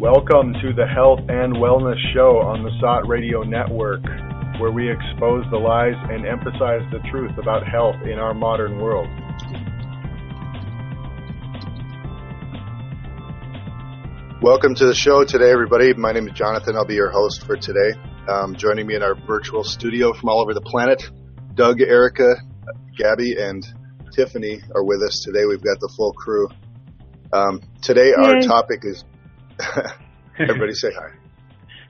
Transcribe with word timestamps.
Welcome 0.00 0.54
to 0.62 0.72
the 0.72 0.86
Health 0.86 1.20
and 1.28 1.52
Wellness 1.56 2.00
Show 2.14 2.40
on 2.40 2.64
the 2.64 2.70
SOTT 2.80 3.06
Radio 3.06 3.42
Network, 3.42 4.00
where 4.58 4.72
we 4.72 4.90
expose 4.90 5.44
the 5.50 5.58
lies 5.58 5.92
and 6.08 6.24
emphasize 6.24 6.80
the 6.90 7.04
truth 7.10 7.36
about 7.36 7.68
health 7.68 7.96
in 8.08 8.18
our 8.18 8.32
modern 8.32 8.80
world. 8.80 9.06
Welcome 14.40 14.74
to 14.76 14.86
the 14.86 14.94
show 14.94 15.22
today, 15.22 15.52
everybody. 15.52 15.92
My 15.92 16.12
name 16.12 16.28
is 16.28 16.32
Jonathan. 16.32 16.76
I'll 16.76 16.86
be 16.86 16.94
your 16.94 17.10
host 17.10 17.44
for 17.44 17.58
today. 17.58 17.92
Um, 18.26 18.56
joining 18.56 18.86
me 18.86 18.94
in 18.94 19.02
our 19.02 19.14
virtual 19.26 19.64
studio 19.64 20.14
from 20.14 20.30
all 20.30 20.40
over 20.40 20.54
the 20.54 20.62
planet, 20.62 21.02
Doug, 21.52 21.82
Erica, 21.82 22.36
Gabby, 22.96 23.36
and 23.38 23.62
Tiffany 24.16 24.62
are 24.74 24.82
with 24.82 25.02
us 25.02 25.20
today. 25.20 25.44
We've 25.44 25.62
got 25.62 25.78
the 25.78 25.92
full 25.94 26.14
crew. 26.14 26.48
Um, 27.34 27.60
today, 27.82 28.14
our 28.16 28.40
topic 28.40 28.80
is 28.82 29.04
everybody 30.38 30.72
say 30.72 30.92
hi. 30.92 31.10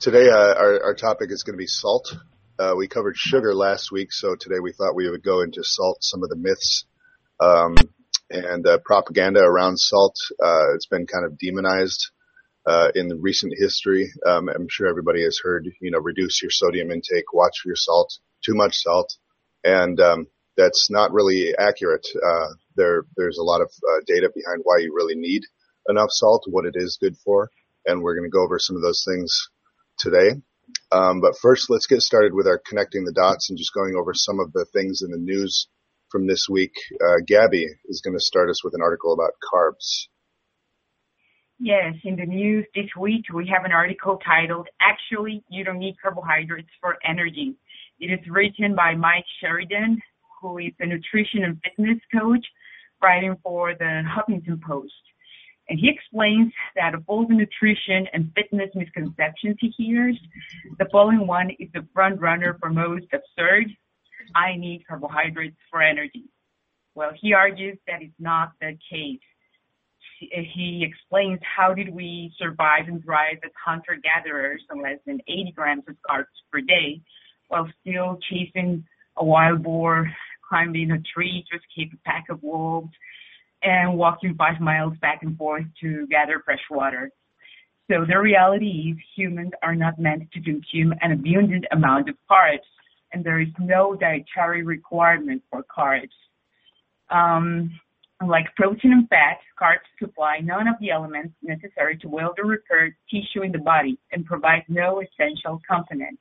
Today, 0.00 0.28
uh, 0.28 0.54
our, 0.54 0.82
our 0.84 0.94
topic 0.94 1.30
is 1.30 1.42
going 1.42 1.54
to 1.54 1.58
be 1.58 1.66
salt. 1.66 2.14
Uh, 2.58 2.74
we 2.76 2.88
covered 2.88 3.16
sugar 3.16 3.54
last 3.54 3.90
week, 3.90 4.12
so 4.12 4.36
today 4.38 4.60
we 4.60 4.72
thought 4.72 4.94
we 4.94 5.08
would 5.08 5.22
go 5.22 5.40
into 5.40 5.62
salt, 5.62 5.98
some 6.00 6.22
of 6.22 6.28
the 6.28 6.36
myths 6.36 6.84
um, 7.40 7.74
and 8.30 8.66
uh, 8.66 8.78
propaganda 8.84 9.40
around 9.40 9.78
salt. 9.78 10.14
Uh, 10.42 10.74
it's 10.74 10.86
been 10.86 11.06
kind 11.06 11.24
of 11.24 11.38
demonized 11.38 12.10
uh, 12.66 12.90
in 12.94 13.08
the 13.08 13.16
recent 13.16 13.54
history. 13.56 14.10
Um, 14.26 14.48
I'm 14.48 14.68
sure 14.70 14.88
everybody 14.88 15.22
has 15.24 15.40
heard, 15.42 15.68
you 15.80 15.90
know, 15.90 15.98
reduce 15.98 16.42
your 16.42 16.50
sodium 16.50 16.90
intake, 16.90 17.32
watch 17.32 17.54
for 17.62 17.68
your 17.68 17.76
salt, 17.76 18.12
too 18.44 18.54
much 18.54 18.74
salt, 18.76 19.16
and 19.64 19.98
um, 20.00 20.26
that's 20.56 20.88
not 20.90 21.12
really 21.12 21.54
accurate. 21.58 22.06
Uh, 22.14 22.48
there, 22.76 23.04
there's 23.16 23.38
a 23.38 23.44
lot 23.44 23.60
of 23.60 23.68
uh, 23.68 24.00
data 24.06 24.30
behind 24.34 24.60
why 24.64 24.78
you 24.78 24.92
really 24.94 25.14
need 25.16 25.42
enough 25.88 26.10
salt, 26.10 26.44
what 26.48 26.66
it 26.66 26.74
is 26.76 26.98
good 27.00 27.16
for, 27.24 27.50
and 27.86 28.02
we're 28.02 28.14
going 28.14 28.28
to 28.28 28.32
go 28.32 28.44
over 28.44 28.58
some 28.58 28.76
of 28.76 28.82
those 28.82 29.04
things 29.06 29.32
today. 29.98 30.40
Um, 30.90 31.20
but 31.20 31.36
first, 31.40 31.70
let's 31.70 31.86
get 31.86 32.02
started 32.02 32.34
with 32.34 32.46
our 32.46 32.60
connecting 32.66 33.04
the 33.04 33.12
dots 33.12 33.50
and 33.50 33.58
just 33.58 33.74
going 33.74 33.94
over 33.96 34.12
some 34.14 34.40
of 34.40 34.52
the 34.52 34.66
things 34.72 35.02
in 35.02 35.10
the 35.10 35.18
news 35.18 35.68
from 36.10 36.26
this 36.26 36.46
week. 36.48 36.72
Uh, 37.00 37.16
Gabby 37.26 37.66
is 37.86 38.02
going 38.04 38.16
to 38.16 38.22
start 38.22 38.50
us 38.50 38.62
with 38.62 38.74
an 38.74 38.82
article 38.82 39.12
about 39.12 39.32
carbs. 39.42 40.08
Yes, 41.58 41.94
in 42.04 42.16
the 42.16 42.26
news 42.26 42.66
this 42.74 42.90
week, 42.98 43.24
we 43.32 43.48
have 43.54 43.64
an 43.64 43.72
article 43.72 44.18
titled, 44.24 44.68
Actually, 44.80 45.44
You 45.48 45.64
Don't 45.64 45.78
Need 45.78 45.96
Carbohydrates 46.02 46.68
for 46.80 46.96
Energy. 47.08 47.54
It 48.00 48.06
is 48.06 48.28
written 48.28 48.74
by 48.74 48.94
Mike 48.94 49.24
Sheridan, 49.40 50.00
who 50.40 50.58
is 50.58 50.72
a 50.80 50.86
nutrition 50.86 51.44
and 51.44 51.60
fitness 51.62 51.98
coach 52.12 52.44
writing 53.02 53.36
for 53.42 53.74
the 53.74 54.02
Huffington 54.06 54.60
Post. 54.62 54.92
And 55.68 55.78
he 55.78 55.88
explains 55.88 56.52
that 56.76 56.94
of 56.94 57.04
all 57.06 57.26
the 57.26 57.34
nutrition 57.34 58.06
and 58.12 58.32
fitness 58.34 58.70
misconceptions 58.74 59.56
he 59.60 59.72
hears, 59.76 60.18
the 60.78 60.86
following 60.90 61.26
one 61.26 61.50
is 61.58 61.68
the 61.72 61.86
front 61.94 62.20
runner 62.20 62.56
for 62.60 62.70
most 62.70 63.06
absurd. 63.12 63.66
I 64.34 64.56
need 64.56 64.84
carbohydrates 64.88 65.56
for 65.70 65.80
energy. 65.82 66.24
Well, 66.94 67.12
he 67.18 67.32
argues 67.32 67.78
that 67.86 68.02
it's 68.02 68.12
not 68.18 68.52
the 68.60 68.76
case. 68.90 69.20
He 70.18 70.84
explains 70.88 71.40
how 71.42 71.74
did 71.74 71.88
we 71.88 72.32
survive 72.38 72.86
and 72.86 73.02
thrive 73.02 73.38
as 73.44 73.50
hunter-gatherers 73.64 74.62
on 74.70 74.82
less 74.82 74.98
than 75.06 75.20
80 75.26 75.52
grams 75.56 75.84
of 75.88 75.96
carbs 76.08 76.26
per 76.52 76.60
day 76.60 77.00
while 77.48 77.68
still 77.80 78.18
chasing 78.30 78.84
a 79.16 79.24
wild 79.24 79.62
boar, 79.62 80.10
climbing 80.52 80.90
a 80.90 81.00
tree 81.14 81.42
to 81.50 81.56
escape 81.56 81.94
a 81.94 81.96
pack 82.04 82.26
of 82.28 82.42
wolves, 82.42 82.92
and 83.62 83.96
walking 83.96 84.34
five 84.34 84.60
miles 84.60 84.92
back 85.00 85.22
and 85.22 85.38
forth 85.38 85.64
to 85.80 86.06
gather 86.08 86.42
fresh 86.44 86.60
water. 86.70 87.10
So 87.90 88.04
the 88.06 88.18
reality 88.18 88.92
is 88.92 88.98
humans 89.16 89.52
are 89.62 89.74
not 89.74 89.98
meant 89.98 90.30
to 90.32 90.42
consume 90.42 90.92
an 91.00 91.12
abundant 91.12 91.64
amount 91.72 92.10
of 92.10 92.16
carbs, 92.30 92.68
and 93.12 93.24
there 93.24 93.40
is 93.40 93.48
no 93.58 93.94
dietary 93.94 94.62
requirement 94.62 95.42
for 95.50 95.64
carbs. 95.74 96.18
Um, 97.08 97.80
like 98.26 98.54
protein 98.54 98.92
and 98.92 99.08
fat, 99.08 99.38
carbs 99.58 99.88
supply 99.98 100.40
none 100.42 100.68
of 100.68 100.74
the 100.80 100.90
elements 100.90 101.34
necessary 101.42 101.96
to 101.98 102.08
weld 102.08 102.38
or 102.38 102.46
repair 102.46 102.94
tissue 103.10 103.42
in 103.42 103.52
the 103.52 103.58
body 103.58 103.98
and 104.12 104.26
provide 104.26 104.64
no 104.68 105.00
essential 105.00 105.62
components. 105.66 106.20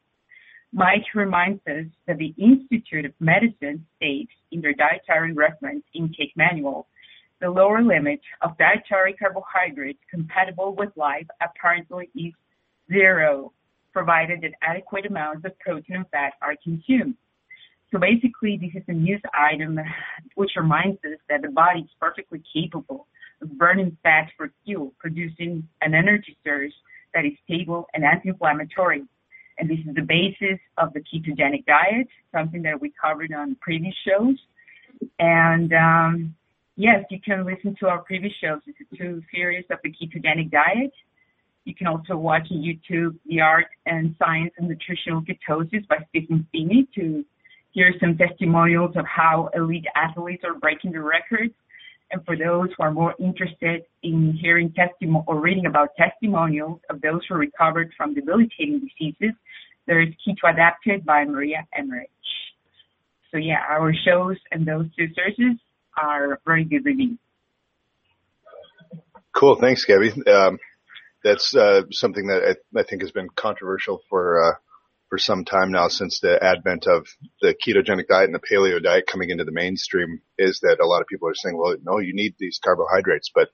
Mike 0.74 1.06
reminds 1.14 1.62
us 1.68 1.86
that 2.08 2.18
the 2.18 2.34
Institute 2.38 3.06
of 3.06 3.14
Medicine 3.20 3.86
states 3.98 4.32
in 4.52 4.62
their 4.62 4.74
dietary 4.74 5.34
reference 5.34 5.84
intake 5.94 6.32
manual 6.36 6.88
the 7.42 7.50
lower 7.50 7.82
limit 7.82 8.22
of 8.42 8.58
dietary 8.58 9.14
carbohydrates 9.14 10.00
compatible 10.10 10.76
with 10.76 10.90
life 10.96 11.26
apparently 11.42 12.10
is 12.16 12.34
zero, 12.88 13.52
provided 13.94 14.42
that 14.42 14.52
adequate 14.62 15.08
amounts 15.08 15.44
of 15.44 15.58
protein 15.60 15.98
and 15.98 16.10
fat 16.10 16.34
are 16.42 16.56
consumed. 16.64 17.16
So 17.92 18.00
basically, 18.00 18.58
this 18.62 18.72
is 18.76 18.84
a 18.88 18.94
news 18.94 19.22
item 19.34 19.80
which 20.36 20.52
reminds 20.56 21.00
us 21.04 21.20
that 21.30 21.42
the 21.42 21.50
body 21.50 21.82
is 21.82 21.90
perfectly 22.00 22.42
capable 22.54 23.08
of 23.42 23.58
burning 23.58 23.98
fat 24.04 24.30
for 24.38 24.52
fuel, 24.64 24.94
producing 25.00 25.68
an 25.82 25.94
energy 25.96 26.38
source 26.46 26.74
that 27.14 27.26
is 27.26 27.34
stable 27.44 27.88
and 27.94 28.06
anti-inflammatory. 28.06 29.04
And 29.62 29.70
this 29.70 29.78
is 29.88 29.94
the 29.94 30.02
basis 30.02 30.60
of 30.80 30.92
the 30.94 31.02
ketogenic 31.02 31.68
diet, 31.68 32.08
something 32.34 32.64
that 32.64 32.82
we 32.82 32.92
covered 33.00 33.32
on 33.32 33.56
previous 33.62 33.94
shows. 34.08 34.36
And 35.20 35.72
um, 35.72 36.36
yes, 36.76 37.06
you 37.12 37.20
can 37.24 37.46
listen 37.46 37.76
to 37.80 37.88
our 37.88 38.00
previous 38.00 38.34
shows. 38.42 38.62
It's 38.66 38.80
a 38.92 38.98
two 38.98 39.22
series 39.32 39.66
of 39.70 39.78
the 39.84 39.92
ketogenic 39.92 40.50
diet. 40.50 40.92
You 41.66 41.76
can 41.76 41.86
also 41.86 42.18
watch 42.18 42.48
on 42.50 42.58
YouTube 42.58 43.20
The 43.28 43.42
Art 43.42 43.68
and 43.86 44.16
Science 44.18 44.52
of 44.58 44.66
Nutritional 44.66 45.22
Ketosis 45.22 45.88
by 45.88 45.98
Stephen 46.10 46.48
Phinney 46.52 46.88
to 46.96 47.24
hear 47.70 47.94
some 48.00 48.18
testimonials 48.18 48.96
of 48.96 49.06
how 49.06 49.52
elite 49.54 49.86
athletes 49.96 50.44
are 50.44 50.56
breaking 50.56 50.94
the 50.94 51.02
records. 51.02 51.54
And 52.12 52.26
for 52.26 52.36
those 52.36 52.70
who 52.76 52.84
are 52.84 52.92
more 52.92 53.14
interested 53.20 53.84
in 54.02 54.34
hearing 54.34 54.74
testimony 54.74 55.24
or 55.28 55.40
reading 55.40 55.68
about 55.68 55.96
testimonials 55.96 56.82
of 56.90 57.00
those 57.00 57.22
who 57.30 57.36
recovered 57.36 57.92
from 57.96 58.16
debilitating 58.16 58.82
diseases, 58.82 59.36
there 59.88 60.02
is 60.02 60.10
Keto 60.26 60.52
Adapted 60.52 61.06
by 61.06 61.26
Maria 61.26 61.66
Emmerich. 61.78 62.10
So 63.32 63.38
yeah, 63.38 63.60
our 63.70 63.94
shows 63.94 64.38
and 64.52 64.66
those 64.66 64.86
two 64.98 65.08
sources 65.16 65.58
are 65.98 66.40
very 66.46 66.66
good 66.66 66.86
reviews. 66.86 67.18
Cool. 69.34 69.56
Thanks, 69.56 69.86
Gabby. 69.86 70.12
Um, 70.30 70.60
that's 71.24 71.56
uh, 71.56 71.84
something 71.92 72.28
that 72.28 72.58
I, 72.76 72.80
I, 72.80 72.84
think 72.84 73.02
has 73.02 73.12
been 73.12 73.30
controversial 73.30 74.02
for 74.10 74.44
uh, 74.44 74.56
for 75.10 75.18
some 75.18 75.46
time 75.46 75.72
now 75.72 75.88
since 75.88 76.20
the 76.20 76.42
advent 76.44 76.88
of 76.88 77.08
the 77.42 77.54
ketogenic 77.54 78.08
diet 78.08 78.30
and 78.30 78.36
the 78.36 78.40
paleo 78.40 78.82
diet 78.82 79.08
coming 79.08 79.30
into 79.30 79.44
the 79.44 79.52
mainstream 79.52 80.22
is 80.38 80.60
that 80.62 80.80
a 80.82 80.88
lot 80.88 81.02
of 81.02 81.08
people 81.08 81.28
are 81.28 81.36
saying, 81.36 81.58
well, 81.58 81.76
no, 81.84 82.00
you 82.00 82.14
need 82.14 82.34
these 82.40 82.60
carbohydrates, 82.64 83.30
but 83.34 83.50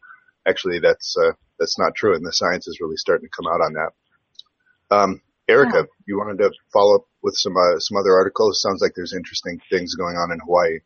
actually 0.48 0.80
that's 0.80 1.16
uh, 1.18 1.34
that's 1.60 1.78
not 1.78 1.96
true, 1.96 2.16
and 2.16 2.26
the 2.26 2.32
science 2.32 2.68
is 2.68 2.80
really 2.82 2.98
starting 2.98 3.28
to 3.28 3.36
come 3.36 3.52
out 3.52 3.62
on 3.62 3.74
that. 3.74 4.96
Um, 4.96 5.22
Erica, 5.48 5.88
you 6.06 6.18
wanted 6.18 6.38
to 6.40 6.52
follow 6.74 6.96
up 6.96 7.06
with 7.22 7.36
some 7.36 7.56
uh, 7.56 7.80
some 7.80 7.98
other 7.98 8.14
articles. 8.14 8.62
Sounds 8.62 8.82
like 8.82 8.94
there's 8.96 9.14
interesting 9.14 9.60
things 9.72 9.96
going 9.96 10.16
on 10.16 10.32
in 10.32 10.40
Hawaii. 10.40 10.80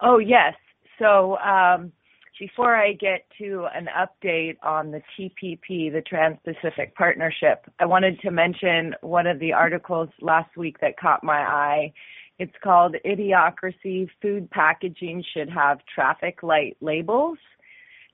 Oh, 0.00 0.18
yes. 0.18 0.54
So 0.98 1.38
um, 1.38 1.92
before 2.38 2.76
I 2.76 2.92
get 2.92 3.26
to 3.38 3.66
an 3.74 3.88
update 3.96 4.56
on 4.62 4.90
the 4.90 5.00
TPP, 5.18 5.92
the 5.92 6.02
Trans-Pacific 6.06 6.94
Partnership, 6.94 7.64
I 7.78 7.86
wanted 7.86 8.20
to 8.20 8.30
mention 8.30 8.94
one 9.00 9.26
of 9.26 9.38
the 9.38 9.52
articles 9.52 10.10
last 10.20 10.56
week 10.56 10.80
that 10.80 10.98
caught 10.98 11.24
my 11.24 11.38
eye. 11.40 11.92
It's 12.38 12.54
called 12.62 12.96
Idiocracy 13.06 14.08
Food 14.20 14.50
Packaging 14.50 15.24
Should 15.32 15.48
Have 15.48 15.78
Traffic 15.94 16.42
Light 16.42 16.76
Labels. 16.80 17.38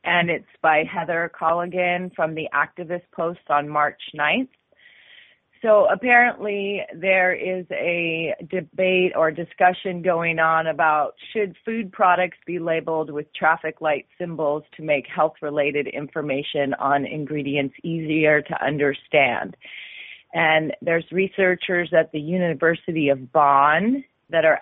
And 0.04 0.30
it's 0.30 0.44
by 0.62 0.84
Heather 0.84 1.30
Callaghan 1.36 2.10
from 2.14 2.34
the 2.34 2.48
Activist 2.54 3.02
Post 3.14 3.40
on 3.48 3.68
March 3.68 4.00
9th. 4.16 4.48
So 5.62 5.86
apparently 5.92 6.82
there 6.92 7.32
is 7.32 7.64
a 7.70 8.34
debate 8.50 9.12
or 9.14 9.30
discussion 9.30 10.02
going 10.02 10.40
on 10.40 10.66
about 10.66 11.14
should 11.32 11.54
food 11.64 11.92
products 11.92 12.38
be 12.44 12.58
labeled 12.58 13.10
with 13.10 13.32
traffic 13.32 13.80
light 13.80 14.06
symbols 14.18 14.64
to 14.76 14.82
make 14.82 15.06
health 15.06 15.34
related 15.40 15.86
information 15.86 16.74
on 16.74 17.06
ingredients 17.06 17.76
easier 17.84 18.42
to 18.42 18.64
understand. 18.64 19.56
And 20.34 20.72
there's 20.82 21.04
researchers 21.12 21.92
at 21.96 22.10
the 22.10 22.20
University 22.20 23.08
of 23.08 23.32
Bonn 23.32 24.02
that 24.30 24.44
are 24.44 24.58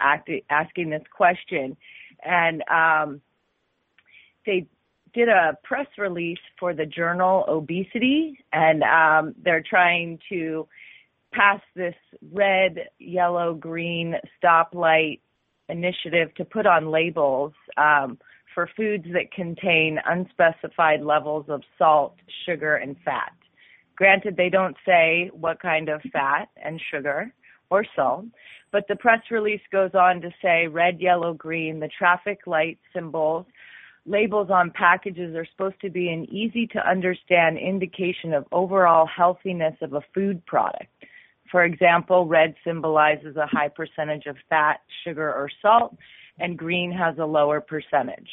asking 0.51 0.91
this 0.91 1.05
question. 1.17 1.79
And 2.23 2.63
um, 2.69 3.23
they 4.45 4.67
did 5.15 5.31
a 5.31 5.57
press 5.65 5.87
release 5.97 6.39
for 6.59 6.75
the 6.75 6.85
journal 6.85 7.47
Obesity, 7.49 8.39
and 8.53 8.83
um, 8.83 9.35
they're 9.43 9.65
trying 9.67 10.19
to 10.29 10.69
passed 11.33 11.63
this 11.75 11.95
red, 12.33 12.89
yellow, 12.99 13.55
green 13.55 14.15
stoplight 14.43 15.21
initiative 15.69 16.35
to 16.35 16.45
put 16.45 16.67
on 16.67 16.91
labels 16.91 17.53
um, 17.77 18.19
for 18.55 18.69
foods 18.77 19.07
that 19.13 19.33
contain 19.33 19.99
unspecified 20.07 21.03
levels 21.03 21.47
of 21.49 21.63
salt, 21.79 22.17
sugar, 22.45 22.77
and 22.77 22.97
fat. 23.05 23.33
Granted, 23.97 24.37
they 24.37 24.49
don't 24.49 24.77
say 24.87 25.31
what 25.33 25.61
kind 25.61 25.89
of 25.89 26.01
fat 26.13 26.49
and 26.63 26.81
sugar 26.91 27.33
or 27.71 27.85
salt, 27.95 28.25
but 28.73 28.87
the 28.89 28.97
press 28.97 29.21
release 29.31 29.61
goes 29.71 29.91
on 29.95 30.21
to 30.23 30.31
say 30.43 30.67
red, 30.67 31.01
yellow, 31.01 31.35
green, 31.35 31.81
the 31.81 31.91
traffic 31.99 32.41
light 32.47 32.79
symbols, 32.95 33.47
labels 34.07 34.49
on 34.51 34.71
packages 34.71 35.37
are 35.37 35.47
supposed 35.53 35.81
to 35.83 35.91
be 35.91 36.09
an 36.09 36.25
easy 36.33 36.67
to 36.69 36.89
understand 36.89 37.59
indication 37.59 38.33
of 38.33 38.47
overall 38.53 39.07
healthiness 39.07 39.75
of 39.83 39.93
a 39.93 40.03
food 40.15 40.45
product. 40.47 40.87
For 41.51 41.65
example, 41.65 42.27
red 42.27 42.55
symbolizes 42.65 43.37
a 43.37 43.47
high 43.47 43.69
percentage 43.69 44.27
of 44.27 44.37
fat, 44.49 44.81
sugar, 45.05 45.29
or 45.29 45.51
salt, 45.61 45.97
and 46.39 46.57
green 46.57 46.93
has 46.93 47.19
a 47.19 47.25
lower 47.25 47.61
percentage. 47.61 48.29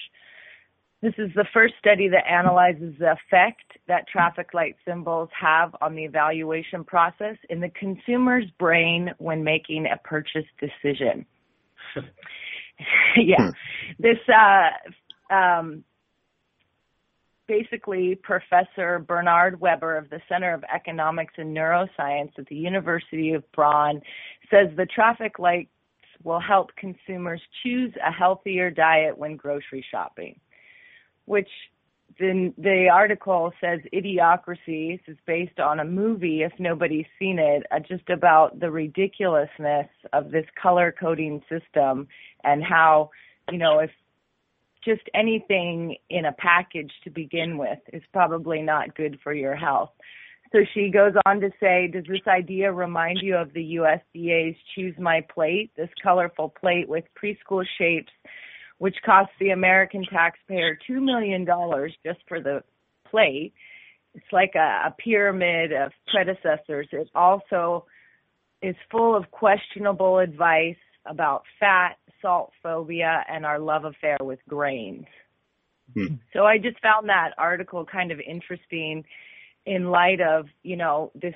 This 1.02 1.14
is 1.20 1.30
the 1.36 1.46
first 1.54 1.76
study 1.80 2.08
that 2.10 2.28
analyzes 2.28 2.96
the 3.00 3.12
effect 3.12 3.78
that 3.88 4.08
traffic 4.08 4.54
light 4.54 4.76
symbols 4.86 5.30
have 5.40 5.76
on 5.80 5.96
the 5.96 6.04
evaluation 6.04 6.84
process 6.84 7.36
in 7.50 7.60
the 7.60 7.70
consumer's 7.70 8.46
brain 8.58 9.12
when 9.20 9.44
making 9.44 9.86
a 9.86 9.98
purchase 9.98 10.46
decision. 10.60 11.26
yeah. 13.16 13.38
Hmm. 13.38 13.50
This 14.00 14.18
uh, 14.28 15.34
um, 15.34 15.84
basically 17.48 18.16
Professor 18.16 19.00
Bernard 19.00 19.60
Weber 19.60 19.98
of 19.98 20.10
the 20.10 20.22
Center 20.30 20.54
of 20.54 20.64
Economics 20.74 21.34
and 21.38 21.56
Neuroscience 21.56 22.38
at 22.38 22.48
the 22.48 22.56
University 22.56 23.34
of 23.34 23.44
Bonn 23.54 24.02
says 24.52 24.70
the 24.76 24.86
traffic 24.86 25.40
lights 25.40 25.70
will 26.24 26.40
help 26.40 26.76
consumers 26.76 27.42
choose 27.64 27.94
a 28.06 28.12
healthier 28.12 28.70
diet 28.70 29.18
when 29.18 29.36
grocery 29.36 29.86
shopping, 29.90 30.40
which 31.26 31.50
the, 32.20 32.54
the 32.58 32.90
article 32.92 33.54
says 33.62 33.80
Idiocracy 33.94 35.00
is 35.08 35.18
based 35.26 35.60
on 35.60 35.80
a 35.80 35.86
movie, 35.86 36.42
if 36.42 36.54
nobody's 36.58 37.06
seen 37.20 37.38
it, 37.38 37.64
uh, 37.72 37.80
just 37.80 38.10
about 38.10 38.60
the 38.60 38.72
ridiculousness 38.72 39.88
of 40.14 40.32
this 40.32 40.46
color 40.62 40.94
coding 40.98 41.42
system 41.50 42.08
and 42.44 42.64
how, 42.64 43.12
you 43.52 43.58
know, 43.58 43.80
if 43.80 43.92
just 44.88 45.02
anything 45.14 45.98
in 46.10 46.26
a 46.26 46.32
package 46.32 46.92
to 47.04 47.10
begin 47.10 47.58
with 47.58 47.80
is 47.92 48.02
probably 48.14 48.62
not 48.62 48.96
good 48.96 49.20
for 49.22 49.34
your 49.34 49.56
health. 49.56 49.92
So 50.54 50.60
she 50.74 50.90
goes 50.90 51.12
on 51.26 51.42
to 51.42 51.50
say, 51.60 51.90
does 51.92 52.06
this 52.08 52.26
idea 52.26 52.72
remind 52.72 53.20
you 53.22 53.36
of 53.36 53.52
the 53.52 53.76
USDA's 53.76 54.56
Choose 54.74 54.96
My 54.98 55.26
Plate, 55.34 55.72
this 55.76 55.90
colorful 56.02 56.50
plate 56.50 56.88
with 56.88 57.04
preschool 57.22 57.66
shapes, 57.78 58.14
which 58.78 58.96
costs 59.06 59.34
the 59.42 59.50
American 59.50 60.06
taxpayer 60.06 60.80
$2 60.90 61.02
million 61.02 61.46
just 62.06 62.20
for 62.30 62.40
the 62.40 62.64
plate? 63.12 63.54
It's 64.14 64.32
like 64.32 64.54
a, 64.56 64.88
a 64.88 64.96
pyramid 64.98 65.74
of 65.74 65.92
predecessors. 66.10 66.88
It 66.94 67.10
also 67.14 67.86
is 68.62 68.76
full 68.90 69.18
of 69.18 69.30
questionable 69.32 70.20
advice 70.20 70.78
about 71.06 71.44
fat, 71.60 71.98
salt 72.22 72.52
phobia, 72.62 73.24
and 73.30 73.46
our 73.46 73.60
love 73.60 73.86
affair 73.86 74.18
with 74.22 74.40
grains. 74.48 75.06
Hmm. 75.94 76.16
So 76.34 76.46
I 76.46 76.58
just 76.58 76.80
found 76.82 77.10
that 77.10 77.32
article 77.38 77.86
kind 77.86 78.12
of 78.12 78.20
interesting 78.20 79.06
in 79.66 79.90
light 79.90 80.22
of, 80.22 80.48
you 80.64 80.76
know, 80.76 81.12
this 81.16 81.36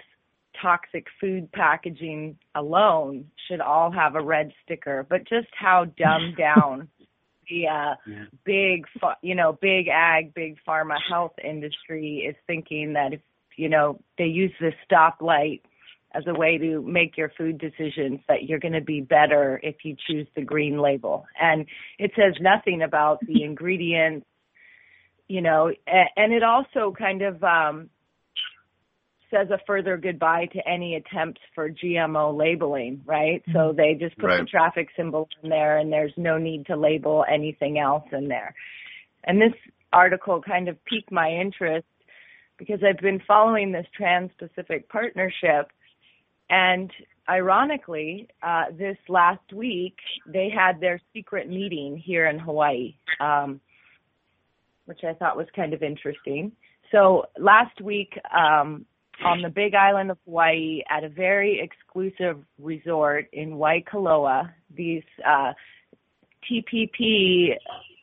toxic 0.61 1.07
food 1.19 1.51
packaging 1.51 2.37
alone 2.55 3.29
should 3.47 3.61
all 3.61 3.91
have 3.91 4.15
a 4.15 4.21
red 4.21 4.51
sticker, 4.63 5.05
but 5.09 5.27
just 5.27 5.47
how 5.53 5.85
dumbed 5.97 6.35
down 6.37 6.87
the 7.49 7.67
uh, 7.67 7.95
yeah. 8.07 8.25
big, 8.45 8.85
you 9.21 9.35
know, 9.35 9.57
big 9.61 9.87
ag, 9.87 10.33
big 10.33 10.57
pharma 10.67 10.97
health 11.09 11.33
industry 11.43 12.25
is 12.27 12.35
thinking 12.47 12.93
that 12.93 13.13
if, 13.13 13.21
you 13.57 13.69
know, 13.69 13.99
they 14.17 14.25
use 14.25 14.53
this 14.59 14.73
stoplight 14.89 15.61
as 16.13 16.23
a 16.27 16.33
way 16.33 16.57
to 16.57 16.81
make 16.81 17.17
your 17.17 17.31
food 17.37 17.57
decisions 17.57 18.19
that 18.27 18.43
you're 18.43 18.59
going 18.59 18.73
to 18.73 18.81
be 18.81 19.01
better 19.01 19.59
if 19.63 19.77
you 19.83 19.95
choose 20.07 20.27
the 20.35 20.41
green 20.41 20.79
label. 20.79 21.25
And 21.39 21.65
it 21.97 22.11
says 22.15 22.35
nothing 22.41 22.81
about 22.81 23.19
the 23.25 23.43
ingredients, 23.45 24.25
you 25.27 25.41
know, 25.41 25.71
and 25.87 26.33
it 26.33 26.43
also 26.43 26.93
kind 26.97 27.21
of 27.21 27.43
um, 27.43 27.89
says 29.31 29.49
a 29.49 29.59
further 29.65 29.97
goodbye 29.97 30.47
to 30.53 30.67
any 30.67 30.95
attempts 30.95 31.41
for 31.55 31.69
GMO 31.69 32.37
labeling, 32.37 33.01
right? 33.05 33.41
So 33.47 33.59
mm-hmm. 33.59 33.77
they 33.77 33.95
just 33.99 34.17
put 34.17 34.27
right. 34.27 34.41
the 34.41 34.45
traffic 34.45 34.89
symbol 34.95 35.29
in 35.41 35.49
there 35.49 35.77
and 35.77 35.91
there's 35.91 36.13
no 36.17 36.37
need 36.37 36.65
to 36.67 36.75
label 36.75 37.25
anything 37.31 37.79
else 37.79 38.03
in 38.11 38.27
there. 38.27 38.53
And 39.23 39.41
this 39.41 39.53
article 39.93 40.41
kind 40.41 40.67
of 40.67 40.83
piqued 40.85 41.11
my 41.11 41.29
interest 41.29 41.87
because 42.57 42.79
I've 42.87 43.01
been 43.01 43.21
following 43.27 43.71
this 43.71 43.87
Trans-Pacific 43.95 44.89
Partnership 44.89 45.71
and 46.51 46.91
ironically, 47.29 48.27
uh, 48.43 48.65
this 48.77 48.97
last 49.07 49.53
week, 49.53 49.95
they 50.27 50.49
had 50.53 50.81
their 50.81 50.99
secret 51.13 51.49
meeting 51.49 51.97
here 51.97 52.27
in 52.27 52.37
Hawaii, 52.37 52.93
um, 53.21 53.61
which 54.85 54.99
I 55.05 55.13
thought 55.13 55.37
was 55.37 55.47
kind 55.55 55.73
of 55.73 55.81
interesting. 55.81 56.51
So 56.91 57.25
last 57.39 57.79
week, 57.79 58.19
um, 58.37 58.85
on 59.23 59.41
the 59.41 59.49
big 59.49 59.75
island 59.75 60.11
of 60.11 60.17
Hawaii 60.25 60.81
at 60.89 61.05
a 61.05 61.09
very 61.09 61.61
exclusive 61.61 62.43
resort 62.59 63.27
in 63.31 63.51
Waikoloa, 63.51 64.51
these 64.75 65.03
uh, 65.25 65.53
TPP 66.49 67.55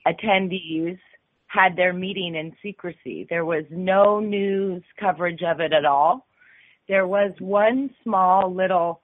attendees 0.06 0.98
had 1.48 1.76
their 1.76 1.92
meeting 1.92 2.34
in 2.34 2.54
secrecy. 2.62 3.26
There 3.28 3.44
was 3.44 3.64
no 3.70 4.20
news 4.20 4.82
coverage 4.98 5.42
of 5.42 5.60
it 5.60 5.74
at 5.74 5.84
all 5.84 6.24
there 6.88 7.06
was 7.06 7.32
one 7.38 7.90
small 8.02 8.52
little 8.52 9.02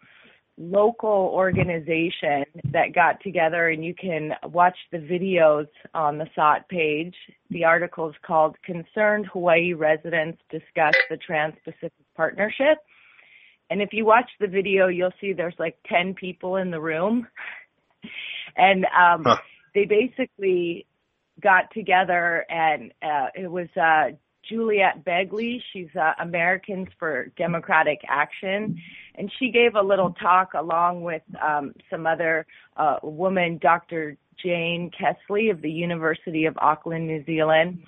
local 0.57 1.31
organization 1.33 2.45
that 2.73 2.95
got 2.95 3.21
together 3.23 3.69
and 3.69 3.85
you 3.85 3.95
can 3.95 4.31
watch 4.45 4.77
the 4.93 4.99
videos 4.99 5.67
on 5.95 6.17
the 6.17 6.27
SOTT 6.35 6.69
page. 6.69 7.15
The 7.51 7.65
article 7.65 8.09
is 8.09 8.15
called 8.25 8.57
Concerned 8.65 9.27
Hawaii 9.33 9.73
Residents 9.73 10.39
Discuss 10.51 10.95
the 11.11 11.17
Trans-Pacific 11.17 11.93
Partnership. 12.17 12.79
And 13.71 13.83
if 13.83 13.89
you 13.93 14.05
watch 14.05 14.31
the 14.39 14.47
video, 14.47 14.89
you'll 14.89 15.13
see 15.21 15.33
there's 15.33 15.55
like 15.59 15.77
10 15.89 16.15
people 16.15 16.57
in 16.57 16.71
the 16.71 16.81
room. 16.81 17.27
and 18.57 18.85
um, 18.85 19.25
huh. 19.25 19.37
they 19.75 19.87
basically 19.87 20.87
got 21.43 21.73
together 21.73 22.47
and 22.49 22.93
uh, 23.03 23.27
it 23.35 23.51
was 23.51 23.67
uh, 23.77 24.15
Juliet 24.49 25.05
Begley. 25.05 25.61
She's 25.73 25.89
uh, 25.99 26.13
Americans 26.21 26.89
for 26.99 27.27
Democratic 27.37 28.01
Action. 28.09 28.81
And 29.17 29.31
she 29.39 29.51
gave 29.51 29.75
a 29.75 29.83
little 29.83 30.13
talk 30.21 30.55
along 30.55 31.03
with 31.03 31.23
um, 31.43 31.75
some 31.91 32.07
other 32.07 32.47
uh, 32.77 32.97
woman, 33.03 33.59
Dr. 33.63 34.17
Jane 34.43 34.91
Kelsey 34.99 35.51
of 35.51 35.63
the 35.63 35.71
University 35.71 36.45
of 36.47 36.57
Auckland, 36.59 37.07
New 37.07 37.25
Zealand. 37.25 37.83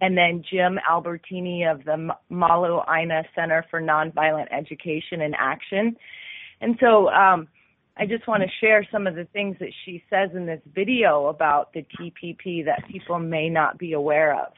And 0.00 0.16
then 0.16 0.44
Jim 0.50 0.78
Albertini 0.88 1.70
of 1.70 1.84
the 1.84 2.14
Malu 2.28 2.80
Aina 2.88 3.24
Center 3.34 3.64
for 3.70 3.80
Nonviolent 3.80 4.48
Education 4.52 5.22
and 5.22 5.34
Action. 5.38 5.96
And 6.60 6.76
so 6.80 7.08
um, 7.08 7.48
I 7.96 8.06
just 8.06 8.26
want 8.26 8.42
to 8.42 8.48
share 8.60 8.86
some 8.90 9.06
of 9.06 9.14
the 9.14 9.26
things 9.26 9.56
that 9.60 9.72
she 9.84 10.02
says 10.10 10.30
in 10.34 10.46
this 10.46 10.60
video 10.74 11.26
about 11.26 11.72
the 11.72 11.84
TPP 11.98 12.64
that 12.64 12.84
people 12.90 13.18
may 13.18 13.48
not 13.48 13.78
be 13.78 13.92
aware 13.94 14.34
of. 14.34 14.52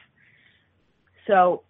So 1.27 1.63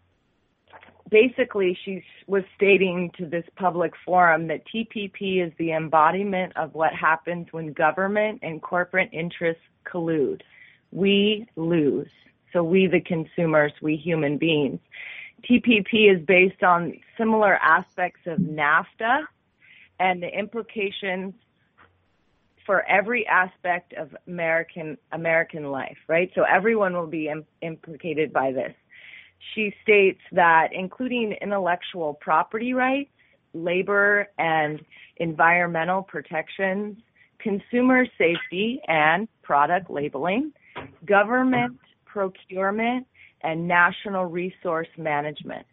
basically, 1.10 1.78
she 1.84 2.02
was 2.26 2.42
stating 2.56 3.10
to 3.18 3.26
this 3.26 3.44
public 3.56 3.92
forum 4.04 4.48
that 4.48 4.62
TPP 4.66 5.46
is 5.46 5.52
the 5.58 5.72
embodiment 5.72 6.56
of 6.56 6.74
what 6.74 6.94
happens 6.94 7.48
when 7.52 7.72
government 7.72 8.40
and 8.42 8.60
corporate 8.62 9.10
interests 9.12 9.62
collude. 9.84 10.42
We 10.90 11.46
lose. 11.56 12.10
So 12.52 12.62
we, 12.62 12.86
the 12.86 13.00
consumers, 13.00 13.72
we 13.80 13.96
human 13.96 14.38
beings. 14.38 14.80
TPP 15.48 16.14
is 16.14 16.24
based 16.24 16.62
on 16.62 16.98
similar 17.18 17.56
aspects 17.56 18.20
of 18.26 18.38
NAFTA 18.38 19.24
and 19.98 20.22
the 20.22 20.28
implications 20.28 21.34
for 22.64 22.82
every 22.88 23.26
aspect 23.26 23.92
of 23.94 24.16
American 24.26 24.96
American 25.10 25.70
life, 25.70 25.98
right? 26.06 26.30
So 26.34 26.42
everyone 26.42 26.94
will 26.94 27.08
be 27.08 27.28
Im- 27.28 27.46
implicated 27.60 28.32
by 28.32 28.52
this 28.52 28.74
she 29.54 29.74
states 29.82 30.20
that 30.32 30.68
including 30.72 31.34
intellectual 31.40 32.14
property 32.14 32.74
rights, 32.74 33.10
labor 33.54 34.28
and 34.38 34.80
environmental 35.16 36.02
protections, 36.02 36.96
consumer 37.38 38.06
safety 38.16 38.80
and 38.86 39.28
product 39.42 39.90
labeling, 39.90 40.52
government 41.06 41.78
procurement, 42.06 43.06
and 43.42 43.66
national 43.66 44.26
resource 44.26 44.88
management. 44.96 45.66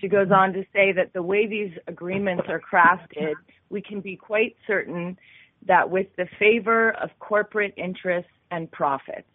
She 0.00 0.08
goes 0.08 0.28
on 0.34 0.52
to 0.54 0.62
say 0.72 0.92
that 0.92 1.12
the 1.12 1.22
way 1.22 1.46
these 1.46 1.72
agreements 1.86 2.44
are 2.48 2.60
crafted, 2.60 3.34
we 3.68 3.82
can 3.82 4.00
be 4.00 4.16
quite 4.16 4.56
certain 4.66 5.18
that 5.66 5.90
with 5.90 6.06
the 6.16 6.26
favor 6.38 6.92
of 6.92 7.10
corporate 7.18 7.74
interests 7.76 8.30
and 8.50 8.70
profits, 8.70 9.28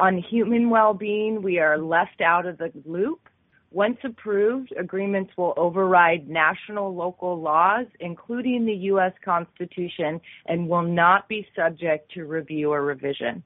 On 0.00 0.16
human 0.16 0.70
well-being, 0.70 1.42
we 1.42 1.58
are 1.58 1.76
left 1.76 2.20
out 2.20 2.46
of 2.46 2.58
the 2.58 2.70
loop. 2.84 3.28
Once 3.70 3.98
approved, 4.04 4.72
agreements 4.78 5.30
will 5.36 5.52
override 5.56 6.28
national 6.28 6.94
local 6.94 7.40
laws, 7.40 7.86
including 8.00 8.64
the 8.64 8.74
U.S. 8.74 9.12
Constitution, 9.24 10.20
and 10.46 10.68
will 10.68 10.82
not 10.82 11.28
be 11.28 11.46
subject 11.54 12.12
to 12.12 12.24
review 12.24 12.72
or 12.72 12.82
revision 12.82 13.42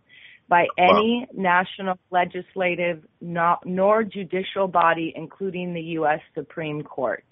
by 0.49 0.66
any 0.76 1.26
wow. 1.32 1.64
national 1.64 1.99
legislative 2.11 3.02
nor 3.21 4.04
judicial 4.04 4.68
body, 4.68 5.12
including 5.16 5.73
the 5.73 5.80
U.S. 5.97 6.21
Supreme 6.35 6.82
Court. 6.82 7.25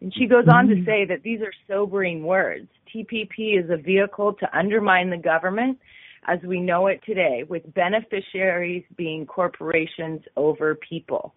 And 0.00 0.14
she 0.14 0.26
goes 0.26 0.44
on 0.48 0.68
to 0.68 0.76
mm-hmm. 0.76 0.84
say 0.86 1.04
that 1.06 1.22
these 1.22 1.40
are 1.40 1.52
sobering 1.68 2.22
words. 2.22 2.68
TPP 2.94 3.62
is 3.62 3.68
a 3.70 3.76
vehicle 3.76 4.34
to 4.34 4.58
undermine 4.58 5.10
the 5.10 5.18
government 5.18 5.78
as 6.26 6.38
we 6.42 6.60
know 6.60 6.86
it 6.86 7.00
today, 7.04 7.44
with 7.48 7.62
beneficiaries 7.72 8.84
being 8.96 9.26
corporations 9.26 10.22
over 10.36 10.74
people. 10.74 11.34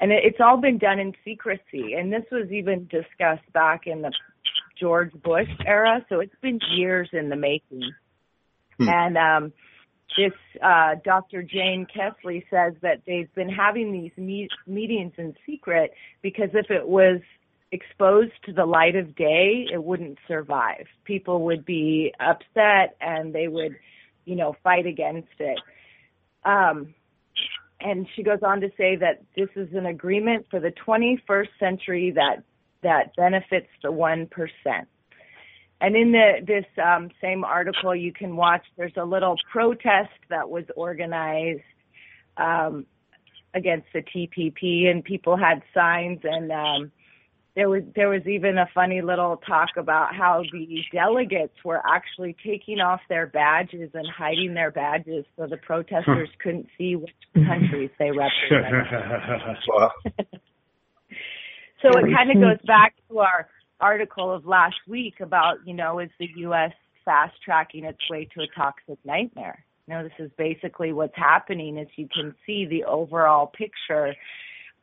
And 0.00 0.12
it's 0.12 0.38
all 0.40 0.56
been 0.56 0.78
done 0.78 0.98
in 0.98 1.12
secrecy. 1.24 1.94
And 1.94 2.12
this 2.12 2.24
was 2.30 2.50
even 2.50 2.86
discussed 2.86 3.52
back 3.52 3.86
in 3.86 4.02
the 4.02 4.12
George 4.78 5.12
Bush 5.12 5.48
era. 5.66 6.04
So 6.08 6.20
it's 6.20 6.34
been 6.40 6.60
years 6.76 7.08
in 7.12 7.28
the 7.28 7.36
making. 7.36 7.90
Hmm. 8.78 8.88
And 8.88 9.18
um, 9.18 9.52
this 10.16 10.32
uh, 10.62 10.96
Dr. 11.04 11.42
Jane 11.42 11.86
Kelsey 11.92 12.44
says 12.50 12.74
that 12.82 13.02
they've 13.06 13.32
been 13.34 13.48
having 13.48 13.92
these 13.92 14.12
meet- 14.16 14.50
meetings 14.66 15.12
in 15.16 15.34
secret 15.44 15.92
because 16.22 16.50
if 16.54 16.70
it 16.70 16.88
was 16.88 17.20
exposed 17.70 18.32
to 18.46 18.52
the 18.52 18.64
light 18.64 18.96
of 18.96 19.14
day, 19.14 19.66
it 19.72 19.82
wouldn't 19.82 20.18
survive. 20.26 20.86
People 21.04 21.44
would 21.44 21.64
be 21.64 22.12
upset 22.18 22.96
and 23.00 23.34
they 23.34 23.48
would, 23.48 23.76
you 24.28 24.36
know, 24.36 24.54
fight 24.62 24.86
against 24.86 25.32
it. 25.38 25.58
Um, 26.44 26.94
and 27.80 28.06
she 28.14 28.22
goes 28.22 28.40
on 28.42 28.60
to 28.60 28.70
say 28.76 28.96
that 28.96 29.22
this 29.36 29.48
is 29.56 29.72
an 29.72 29.86
agreement 29.86 30.46
for 30.50 30.60
the 30.60 30.72
21st 30.86 31.48
century 31.58 32.10
that 32.12 32.42
that 32.82 33.16
benefits 33.16 33.68
the 33.82 33.90
one 33.90 34.26
percent. 34.26 34.88
And 35.80 35.96
in 35.96 36.12
the 36.12 36.32
this 36.46 36.64
um, 36.82 37.10
same 37.20 37.44
article, 37.44 37.94
you 37.94 38.12
can 38.12 38.36
watch. 38.36 38.62
There's 38.76 38.96
a 38.96 39.04
little 39.04 39.36
protest 39.50 40.10
that 40.28 40.48
was 40.50 40.64
organized 40.76 41.62
um, 42.36 42.86
against 43.54 43.86
the 43.94 44.02
TPP, 44.02 44.88
and 44.88 45.02
people 45.02 45.36
had 45.36 45.62
signs 45.72 46.20
and 46.24 46.52
um, 46.52 46.92
there 47.58 47.68
was 47.68 47.82
there 47.96 48.08
was 48.08 48.24
even 48.24 48.56
a 48.56 48.68
funny 48.72 49.02
little 49.02 49.36
talk 49.44 49.70
about 49.76 50.14
how 50.14 50.44
the 50.52 50.78
delegates 50.92 51.56
were 51.64 51.82
actually 51.84 52.36
taking 52.46 52.78
off 52.78 53.00
their 53.08 53.26
badges 53.26 53.90
and 53.94 54.06
hiding 54.16 54.54
their 54.54 54.70
badges 54.70 55.24
so 55.36 55.48
the 55.48 55.56
protesters 55.56 56.28
couldn't 56.40 56.68
see 56.78 56.94
which 56.94 57.10
countries 57.34 57.90
they 57.98 58.12
represented. 58.12 58.86
so 61.82 61.88
it 61.98 62.14
kind 62.14 62.30
of 62.30 62.36
goes 62.36 62.64
back 62.64 62.94
to 63.10 63.18
our 63.18 63.48
article 63.80 64.32
of 64.32 64.46
last 64.46 64.76
week 64.86 65.14
about, 65.18 65.56
you 65.66 65.74
know, 65.74 65.98
is 65.98 66.10
the 66.20 66.28
US 66.36 66.70
fast 67.04 67.34
tracking 67.44 67.84
its 67.84 67.98
way 68.08 68.28
to 68.36 68.42
a 68.42 68.46
toxic 68.56 69.04
nightmare? 69.04 69.64
You 69.88 69.94
know, 69.94 70.04
this 70.04 70.12
is 70.20 70.30
basically 70.38 70.92
what's 70.92 71.16
happening 71.16 71.76
as 71.76 71.88
you 71.96 72.06
can 72.06 72.36
see 72.46 72.66
the 72.66 72.84
overall 72.84 73.48
picture 73.48 74.14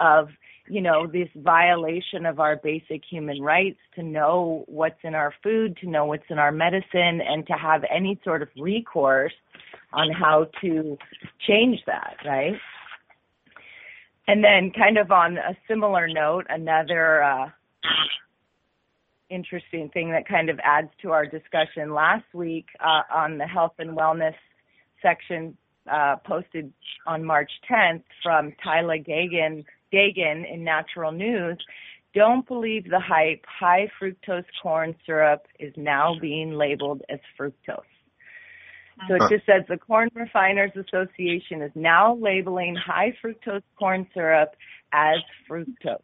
of 0.01 0.27
you 0.67 0.81
know, 0.81 1.07
this 1.07 1.29
violation 1.36 2.25
of 2.25 2.39
our 2.39 2.55
basic 2.55 3.03
human 3.10 3.41
rights 3.41 3.79
to 3.95 4.03
know 4.03 4.63
what's 4.67 5.00
in 5.03 5.13
our 5.13 5.34
food, 5.43 5.77
to 5.77 5.89
know 5.89 6.05
what's 6.05 6.25
in 6.29 6.39
our 6.39 6.51
medicine, 6.51 7.22
and 7.22 7.45
to 7.48 7.53
have 7.53 7.84
any 7.93 8.19
sort 8.24 8.41
of 8.41 8.50
recourse 8.57 9.34
on 9.93 10.12
how 10.12 10.48
to 10.62 10.98
change 11.48 11.79
that, 11.86 12.17
right? 12.25 12.55
And 14.27 14.43
then, 14.43 14.72
kind 14.72 14.98
of 14.98 15.12
on 15.12 15.38
a 15.38 15.55
similar 15.67 16.07
note, 16.07 16.48
another 16.50 17.24
uh, 17.24 17.50
interesting 19.29 19.89
thing 19.89 20.12
that 20.12 20.27
kind 20.27 20.50
of 20.50 20.60
adds 20.63 20.89
to 21.03 21.12
our 21.12 21.25
discussion 21.25 21.93
last 21.93 22.25
week 22.34 22.65
uh, 22.79 23.01
on 23.13 23.38
the 23.38 23.45
health 23.45 23.74
and 23.77 23.95
wellness 23.95 24.36
section 25.01 25.55
uh, 25.91 26.15
posted 26.25 26.74
on 27.05 27.24
March 27.24 27.51
10th 27.69 28.03
from 28.24 28.53
Tyler 28.63 28.98
Gagan 28.98 29.63
Gagan 29.96 30.52
in 30.52 30.64
Natural 30.64 31.12
News, 31.12 31.58
don't 32.14 32.48
believe 32.48 32.90
the 32.90 33.00
hype. 33.00 33.46
High 33.48 33.90
fructose 34.02 34.46
corn 34.62 34.96
syrup 35.06 35.46
is 35.60 35.74
now 35.78 36.16
being 36.20 36.54
labeled 36.54 37.02
as 37.10 37.20
fructose. 37.40 37.84
So 39.08 39.16
it 39.16 39.30
just 39.30 39.46
says 39.46 39.64
the 39.68 39.78
Corn 39.78 40.10
Refiners 40.16 40.72
Association 40.75 41.62
is 41.62 41.72
now 41.75 42.16
labeling 42.16 42.75
high 42.75 43.14
fructose 43.22 43.62
corn 43.78 44.08
syrup 44.14 44.56
as 44.94 45.18
fructose. 45.50 46.00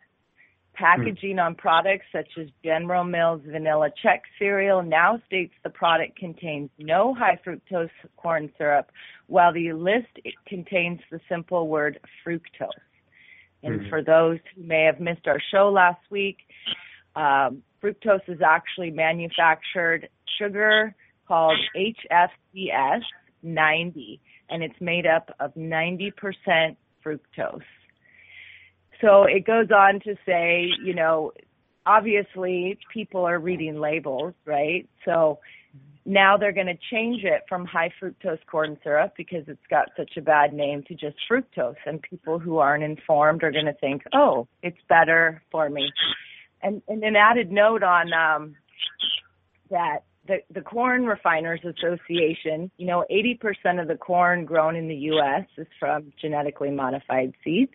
Packaging 0.74 1.40
on 1.40 1.56
products 1.56 2.06
such 2.12 2.28
as 2.40 2.48
General 2.64 3.04
Mills 3.04 3.42
Vanilla 3.46 3.90
Chex 4.04 4.22
cereal 4.40 4.82
now 4.84 5.22
states 5.26 5.54
the 5.64 5.70
product 5.70 6.18
contains 6.18 6.70
no 6.80 7.14
high 7.14 7.40
fructose 7.46 7.90
corn 8.18 8.52
syrup, 8.58 8.92
while 9.28 9.54
the 9.54 9.72
list 9.74 10.20
contains 10.48 11.00
the 11.12 11.20
simple 11.30 11.68
word 11.68 12.00
fructose. 12.26 12.70
And 13.64 13.82
mm-hmm. 13.82 13.90
for 13.90 14.04
those 14.04 14.40
who 14.56 14.64
may 14.64 14.86
have 14.86 15.00
missed 15.00 15.28
our 15.28 15.40
show 15.52 15.70
last 15.70 16.02
week, 16.10 16.38
um, 17.16 17.64
fructose 17.84 18.28
is 18.28 18.42
actually 18.42 18.92
manufactured 18.92 20.10
sugar 20.40 20.96
called 21.28 21.58
HFCS 21.76 23.02
90, 23.44 24.20
and 24.50 24.64
it's 24.64 24.80
made 24.80 25.06
up 25.06 25.36
of 25.40 25.54
90% 25.56 26.12
fructose. 27.06 27.62
So 29.00 29.24
it 29.24 29.46
goes 29.46 29.72
on 29.72 30.00
to 30.02 30.16
say, 30.26 30.70
you 30.84 30.94
know, 30.94 31.32
obviously 31.86 32.78
people 32.94 33.26
are 33.26 33.40
reading 33.40 33.80
labels, 33.80 34.34
right? 34.46 34.88
So 35.06 35.40
now 36.06 36.38
they're 36.38 36.52
going 36.52 36.68
to 36.68 36.78
change 36.92 37.24
it 37.24 37.44
from 37.48 37.66
high 37.66 37.92
fructose 38.02 38.40
corn 38.50 38.78
syrup 38.84 39.14
because 39.18 39.44
it's 39.48 39.66
got 39.70 39.90
such 39.96 40.18
a 40.18 40.22
bad 40.22 40.54
name 40.54 40.84
to 40.88 40.96
just 40.96 41.16
fructose. 41.30 41.76
And 41.86 42.02
people 42.02 42.40
who 42.40 42.58
aren't 42.58 42.84
informed 42.84 43.44
are 43.44 43.52
going 43.52 43.66
to 43.66 43.74
think, 43.74 44.04
oh, 44.14 44.48
it's 44.64 44.80
better 44.90 45.42
for 45.52 45.70
me. 45.70 45.92
And, 46.64 46.82
and 46.88 47.04
an 47.04 47.16
added 47.16 47.52
note 47.52 47.84
on 47.84 48.14
um, 48.14 48.56
that 49.70 50.04
the, 50.28 50.38
the 50.54 50.62
Corn 50.62 51.06
Refiners 51.06 51.62
Association, 51.64 52.72
you 52.78 52.88
know, 52.88 53.06
80% 53.12 53.82
of 53.82 53.88
the 53.88 53.96
corn 53.96 54.46
grown 54.46 54.76
in 54.76 54.88
the 54.88 54.96
U.S. 54.96 55.46
is 55.58 55.68
from 55.80 56.14
genetically 56.20 56.72
modified 56.72 57.34
seeds. 57.44 57.74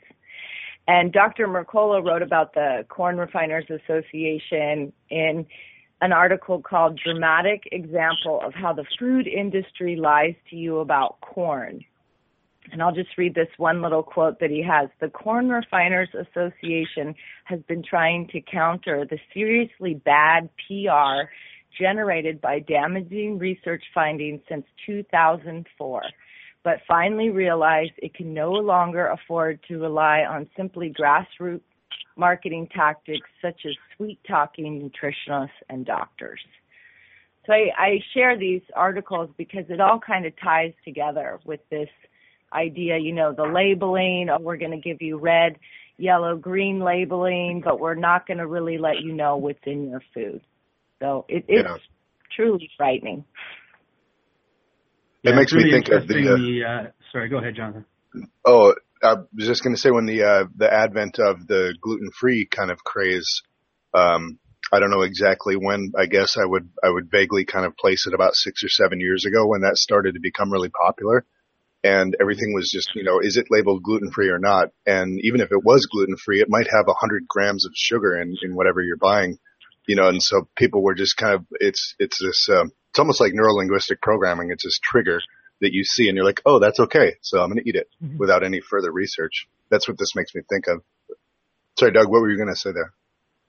And 0.88 1.12
Dr. 1.12 1.48
Mercola 1.48 2.04
wrote 2.04 2.22
about 2.22 2.54
the 2.54 2.86
Corn 2.88 3.18
Refiners 3.18 3.66
Association 3.68 4.92
in 5.10 5.46
an 6.00 6.12
article 6.12 6.60
called 6.60 7.00
Dramatic 7.02 7.62
Example 7.72 8.40
of 8.44 8.52
How 8.54 8.72
the 8.72 8.84
Food 8.98 9.26
Industry 9.26 9.96
Lies 9.96 10.34
to 10.50 10.56
You 10.56 10.78
About 10.78 11.20
Corn. 11.20 11.84
And 12.72 12.82
I'll 12.82 12.94
just 12.94 13.16
read 13.16 13.34
this 13.34 13.48
one 13.56 13.80
little 13.80 14.02
quote 14.02 14.40
that 14.40 14.50
he 14.50 14.62
has. 14.62 14.88
The 15.00 15.08
Corn 15.08 15.48
Refiners 15.48 16.08
Association 16.14 17.14
has 17.44 17.60
been 17.68 17.82
trying 17.82 18.28
to 18.28 18.40
counter 18.40 19.06
the 19.08 19.18
seriously 19.32 19.94
bad 19.94 20.50
PR 20.66 21.30
generated 21.78 22.40
by 22.40 22.58
damaging 22.58 23.38
research 23.38 23.84
findings 23.94 24.40
since 24.48 24.64
2004, 24.84 26.02
but 26.64 26.80
finally 26.88 27.30
realized 27.30 27.92
it 27.98 28.14
can 28.14 28.34
no 28.34 28.50
longer 28.50 29.06
afford 29.08 29.60
to 29.68 29.78
rely 29.78 30.24
on 30.28 30.48
simply 30.56 30.92
grassroots 30.92 31.60
marketing 32.16 32.68
tactics 32.74 33.28
such 33.42 33.60
as 33.66 33.74
sweet 33.96 34.18
talking 34.26 34.90
nutritionists 34.90 35.48
and 35.68 35.84
doctors. 35.84 36.40
So 37.46 37.52
I, 37.52 37.70
I 37.78 37.98
share 38.12 38.38
these 38.38 38.62
articles 38.74 39.30
because 39.36 39.64
it 39.68 39.80
all 39.80 40.00
kind 40.04 40.26
of 40.26 40.32
ties 40.42 40.72
together 40.84 41.38
with 41.44 41.60
this 41.70 41.88
idea, 42.52 42.98
you 42.98 43.12
know, 43.12 43.32
the 43.32 43.44
labeling, 43.44 44.28
oh, 44.30 44.40
we're 44.40 44.56
going 44.56 44.72
to 44.72 44.80
give 44.80 45.00
you 45.00 45.18
red, 45.18 45.58
yellow, 45.96 46.36
green 46.36 46.80
labeling, 46.80 47.62
but 47.64 47.80
we're 47.80 47.94
not 47.94 48.26
going 48.26 48.38
to 48.38 48.46
really 48.46 48.78
let 48.78 49.00
you 49.02 49.12
know 49.12 49.36
what's 49.36 49.60
in 49.64 49.88
your 49.88 50.02
food. 50.12 50.40
So 51.00 51.24
it, 51.28 51.44
it's 51.48 51.68
yeah. 51.68 51.76
truly 52.34 52.70
frightening. 52.76 53.24
It 55.22 55.34
makes 55.34 55.52
really 55.52 55.66
me 55.66 55.70
think 55.72 55.88
of 55.88 56.06
the, 56.06 56.14
uh, 56.14 56.36
the 56.36 56.60
uh, 56.64 56.90
sorry, 57.12 57.28
go 57.28 57.38
ahead, 57.38 57.56
Jonathan. 57.56 57.84
Oh, 58.44 58.74
I 59.02 59.14
was 59.34 59.46
just 59.46 59.62
going 59.62 59.74
to 59.74 59.80
say 59.80 59.90
when 59.90 60.06
the 60.06 60.22
uh, 60.22 60.44
the 60.56 60.72
advent 60.72 61.18
of 61.18 61.46
the 61.46 61.74
gluten 61.80 62.10
free 62.18 62.46
kind 62.46 62.70
of 62.70 62.78
craze, 62.84 63.42
um, 63.94 64.38
I 64.72 64.80
don't 64.80 64.90
know 64.90 65.02
exactly 65.02 65.56
when. 65.56 65.92
I 65.96 66.06
guess 66.06 66.36
I 66.36 66.44
would 66.44 66.68
I 66.82 66.90
would 66.90 67.10
vaguely 67.10 67.44
kind 67.44 67.64
of 67.66 67.76
place 67.76 68.06
it 68.06 68.14
about 68.14 68.34
six 68.34 68.64
or 68.64 68.68
seven 68.68 69.00
years 69.00 69.24
ago 69.24 69.46
when 69.46 69.60
that 69.62 69.76
started 69.76 70.14
to 70.14 70.20
become 70.20 70.52
really 70.52 70.70
popular, 70.70 71.24
and 71.84 72.16
everything 72.20 72.52
was 72.54 72.70
just 72.70 72.94
you 72.94 73.04
know 73.04 73.20
is 73.20 73.36
it 73.36 73.46
labeled 73.50 73.82
gluten 73.82 74.10
free 74.10 74.28
or 74.28 74.38
not? 74.38 74.70
And 74.84 75.20
even 75.22 75.40
if 75.40 75.52
it 75.52 75.64
was 75.64 75.86
gluten 75.86 76.16
free, 76.16 76.40
it 76.40 76.48
might 76.50 76.66
have 76.70 76.88
a 76.88 76.94
hundred 76.94 77.28
grams 77.28 77.64
of 77.64 77.72
sugar 77.76 78.20
in 78.20 78.36
in 78.42 78.54
whatever 78.56 78.80
you're 78.80 78.96
buying, 78.96 79.38
you 79.86 79.94
know. 79.96 80.08
And 80.08 80.22
so 80.22 80.48
people 80.56 80.82
were 80.82 80.94
just 80.94 81.16
kind 81.16 81.34
of 81.34 81.46
it's 81.60 81.94
it's 81.98 82.18
this 82.20 82.48
um, 82.50 82.72
it's 82.90 82.98
almost 82.98 83.20
like 83.20 83.32
neuro 83.34 83.54
linguistic 83.54 84.00
programming. 84.02 84.50
It's 84.50 84.64
this 84.64 84.80
trigger 84.82 85.20
that 85.60 85.72
you 85.72 85.84
see 85.84 86.08
and 86.08 86.16
you're 86.16 86.24
like, 86.26 86.42
oh, 86.44 86.58
that's 86.58 86.80
okay. 86.80 87.14
So 87.22 87.40
I'm 87.40 87.48
going 87.50 87.62
to 87.62 87.68
eat 87.68 87.76
it 87.76 87.88
Mhm. 88.04 88.18
without 88.18 88.42
any 88.44 88.60
further 88.60 88.92
research. 88.92 89.48
That's 89.70 89.88
what 89.88 89.96
this 89.96 90.14
makes 90.14 90.34
me 90.34 90.42
think 90.50 90.66
of. 90.66 90.82
Sorry, 91.78 91.92
Doug, 91.92 92.08
what 92.10 92.20
were 92.20 92.30
you 92.30 92.36
going 92.36 92.50
to 92.50 92.56
say 92.56 92.72
there? 92.72 92.92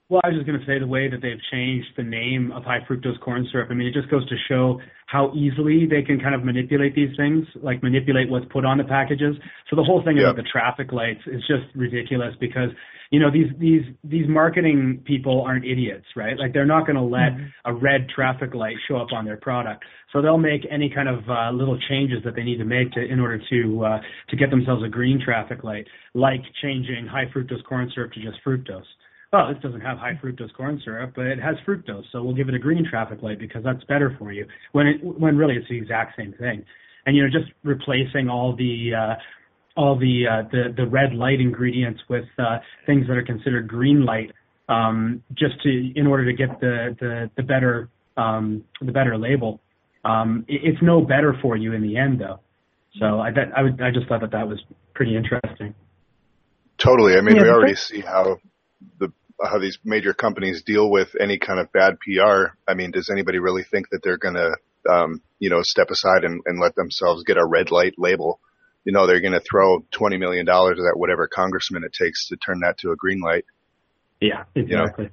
Well, 0.10 0.22
I 0.24 0.30
was 0.30 0.38
just 0.38 0.48
going 0.48 0.58
to 0.58 0.66
say 0.66 0.80
the 0.80 0.88
way 0.88 1.10
that 1.10 1.22
they've 1.22 1.42
changed 1.52 1.88
the 1.98 2.04
name 2.04 2.54
of 2.54 2.64
high 2.64 2.80
fructose 2.90 3.20
corn 3.20 3.46
syrup. 3.52 3.68
I 3.70 3.74
mean, 3.74 3.88
it 3.88 3.94
just 3.94 4.10
goes 4.10 4.28
to 4.30 4.36
show 4.48 4.80
how 5.08 5.34
easily 5.36 5.86
they 5.86 6.02
can 6.02 6.18
kind 6.18 6.34
of 6.34 6.46
manipulate 6.46 6.96
these 6.96 7.14
things, 7.18 7.46
like 7.62 7.84
manipulate 7.84 8.30
what's 8.30 8.46
put 8.50 8.64
on 8.64 8.78
the 8.78 8.86
packages. 8.86 9.36
So 9.70 9.76
the 9.76 9.84
whole 9.84 10.02
thing 10.04 10.16
Yeah. 10.16 10.24
about 10.32 10.38
the 10.38 10.44
traffic 10.44 10.94
lights 10.94 11.20
is 11.28 11.42
just 11.46 11.66
ridiculous 11.76 12.34
because 12.40 12.70
you 13.12 13.20
know 13.20 13.30
these 13.32 13.52
these 13.58 13.84
these 14.04 14.28
marketing 14.30 15.02
people 15.06 15.42
aren't 15.42 15.66
idiots, 15.66 16.06
right? 16.16 16.38
Like 16.38 16.54
they're 16.54 16.66
not 16.66 16.86
going 16.86 16.98
to 16.98 17.02
let 17.02 17.34
a 17.66 17.74
red 17.74 18.08
traffic 18.10 18.54
light 18.54 18.76
show 18.88 18.98
up 18.98 19.12
on 19.14 19.26
their 19.26 19.38
product. 19.38 19.84
So 20.14 20.22
they'll 20.22 20.38
make 20.38 20.66
any 20.70 20.90
kind 20.90 21.10
of 21.10 21.20
uh, 21.30 21.52
little 21.52 21.78
changes 21.90 22.20
that 22.24 22.36
they 22.36 22.44
need 22.44 22.58
to 22.58 22.66
make 22.66 22.92
to 22.94 23.02
in 23.02 23.20
order 23.20 23.40
to 23.50 23.86
uh, 23.86 24.02
to 24.30 24.36
get 24.38 24.50
themselves 24.52 24.84
a 24.86 24.90
green 24.90 25.20
traffic 25.24 25.64
light, 25.66 25.88
like 26.14 26.42
changing 26.62 27.08
high 27.08 27.26
fructose 27.34 27.64
corn 27.68 27.92
syrup 27.94 28.14
to 28.14 28.22
just 28.22 28.38
fructose 28.46 28.88
well, 29.34 29.54
this 29.54 29.62
doesn't 29.62 29.82
have 29.82 29.98
high 29.98 30.18
fructose 30.24 30.54
corn 30.54 30.82
syrup, 30.84 31.14
but 31.16 31.26
it 31.26 31.40
has 31.40 31.56
fructose, 31.68 32.04
so 32.12 32.24
we'll 32.24 32.36
give 32.36 32.48
it 32.48 32.56
a 32.56 32.60
green 32.60 32.86
traffic 32.90 33.22
light 33.22 33.40
because 33.40 33.64
that's 33.64 33.84
better 33.86 34.16
for 34.18 34.32
you. 34.32 34.46
When 34.72 34.88
it, 34.88 35.04
when 35.04 35.38
really 35.38 35.56
it's 35.56 35.68
the 35.68 35.78
exact 35.78 36.16
same 36.18 36.34
thing, 36.34 36.64
and 37.06 37.16
you 37.16 37.24
know 37.24 37.30
just 37.30 37.52
replacing 37.64 38.30
all 38.30 38.56
the 38.56 38.92
uh, 38.94 39.16
all 39.76 39.98
the, 39.98 40.24
uh, 40.28 40.50
the 40.52 40.74
the 40.76 40.88
red 40.88 41.14
light 41.14 41.40
ingredients 41.40 42.02
with 42.10 42.26
uh, 42.40 42.60
things 42.86 43.06
that 43.08 43.18
are 43.18 43.24
considered 43.24 43.68
green 43.68 44.06
light, 44.06 44.32
um, 44.70 45.22
just 45.34 45.62
to 45.64 45.92
in 45.96 46.08
order 46.08 46.26
to 46.26 46.34
get 46.34 46.60
the 46.62 46.96
the, 47.00 47.30
the 47.36 47.44
better 47.44 47.90
um, 48.16 48.64
the 48.82 48.92
better 48.92 49.18
label. 49.18 49.60
Um, 50.06 50.46
it, 50.48 50.62
it's 50.64 50.82
no 50.82 51.02
better 51.02 51.36
for 51.42 51.58
you 51.58 51.74
in 51.74 51.82
the 51.82 51.98
end, 51.98 52.22
though. 52.22 52.40
So 53.00 53.20
I 53.20 53.32
that, 53.32 53.52
I, 53.56 53.64
would, 53.64 53.82
I 53.82 53.92
just 53.92 54.08
thought 54.08 54.22
that 54.22 54.32
that 54.32 54.48
was 54.48 54.60
pretty 54.94 55.16
interesting. 55.16 55.76
Totally. 56.78 57.16
I 57.16 57.22
mean, 57.22 57.36
Yeah, 57.36 57.44
we 57.44 57.50
already 57.50 57.76
see 57.76 58.02
how 58.02 58.38
the 59.00 59.12
how 59.44 59.60
these 59.60 59.78
major 59.84 60.14
companies 60.14 60.64
deal 60.64 60.90
with 60.90 61.16
any 61.20 61.38
kind 61.38 61.60
of 61.60 61.72
bad 61.72 61.98
PR. 62.00 62.56
I 62.68 62.74
mean, 62.74 62.92
does 62.92 63.10
anybody 63.12 63.40
really 63.40 63.64
think 63.64 63.90
that 63.92 64.02
they're 64.04 64.18
going 64.18 64.34
to, 64.34 64.56
um, 64.90 65.22
you 65.40 65.50
know, 65.50 65.62
step 65.62 65.92
aside 65.92 66.24
and, 66.24 66.42
and 66.46 66.60
let 66.60 66.76
themselves 66.76 67.24
get 67.24 67.38
a 67.38 67.46
red 67.46 67.70
light 67.72 67.94
label? 67.98 68.40
You 68.84 68.94
know, 68.94 69.06
they're 69.06 69.22
going 69.22 69.34
to 69.34 69.42
throw 69.42 69.86
twenty 69.92 70.18
million 70.18 70.46
dollars 70.46 70.80
at 70.80 70.98
whatever 70.98 71.28
congressman 71.28 71.84
it 71.84 71.94
takes 71.94 72.30
to 72.30 72.38
turn 72.38 72.62
that 72.62 72.78
to 72.80 72.92
a 72.92 72.96
green 72.96 73.20
light. 73.20 73.46
Yeah, 74.20 74.46
exactly. 74.56 75.10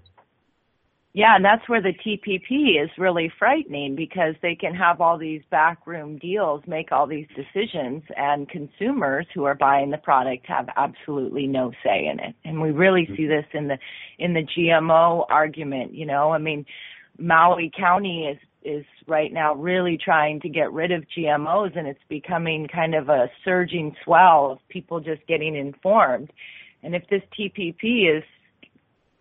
Yeah, 1.17 1.37
and 1.37 1.45
that's 1.45 1.69
where 1.69 1.81
the 1.81 1.93
TPP 1.93 2.83
is 2.83 2.91
really 2.99 3.33
frightening 3.39 3.95
because 3.95 4.35
they 4.43 4.57
can 4.57 4.75
have 4.75 5.01
all 5.01 5.17
these 5.17 5.43
backroom 5.49 6.19
deals, 6.19 6.65
make 6.67 6.91
all 6.91 7.07
these 7.07 7.29
decisions, 7.37 8.03
and 8.17 8.49
consumers 8.49 9.25
who 9.33 9.45
are 9.45 9.55
buying 9.55 9.93
the 9.93 9.99
product 9.99 10.45
have 10.49 10.69
absolutely 10.77 11.47
no 11.47 11.71
say 11.85 12.09
in 12.09 12.19
it. 12.19 12.35
And 12.45 12.61
we 12.61 12.73
really 12.73 13.03
mm-hmm. 13.03 13.15
see 13.15 13.27
this 13.27 13.45
in 13.53 13.69
the 13.69 13.79
in 14.19 14.35
the 14.35 14.43
GMO 14.43 15.25
argument. 15.31 15.95
You 15.95 16.05
know, 16.05 16.33
I 16.33 16.39
mean, 16.39 16.67
Maui 17.17 17.71
County 17.79 18.25
is 18.25 18.39
is 18.65 18.85
right 19.07 19.33
now 19.33 19.55
really 19.55 19.97
trying 19.97 20.41
to 20.41 20.49
get 20.49 20.73
rid 20.73 20.91
of 20.91 21.05
GMOs, 21.17 21.79
and 21.79 21.87
it's 21.87 22.01
becoming 22.09 22.67
kind 22.67 22.97
of 22.97 23.09
a 23.09 23.31
surging 23.45 23.95
swell 24.05 24.51
of 24.51 24.59
people 24.69 24.99
just 24.99 25.25
getting 25.29 25.55
informed. 25.55 26.33
And 26.83 26.97
if 26.97 27.05
this 27.09 27.23
TPP 27.39 28.19
is 28.19 28.25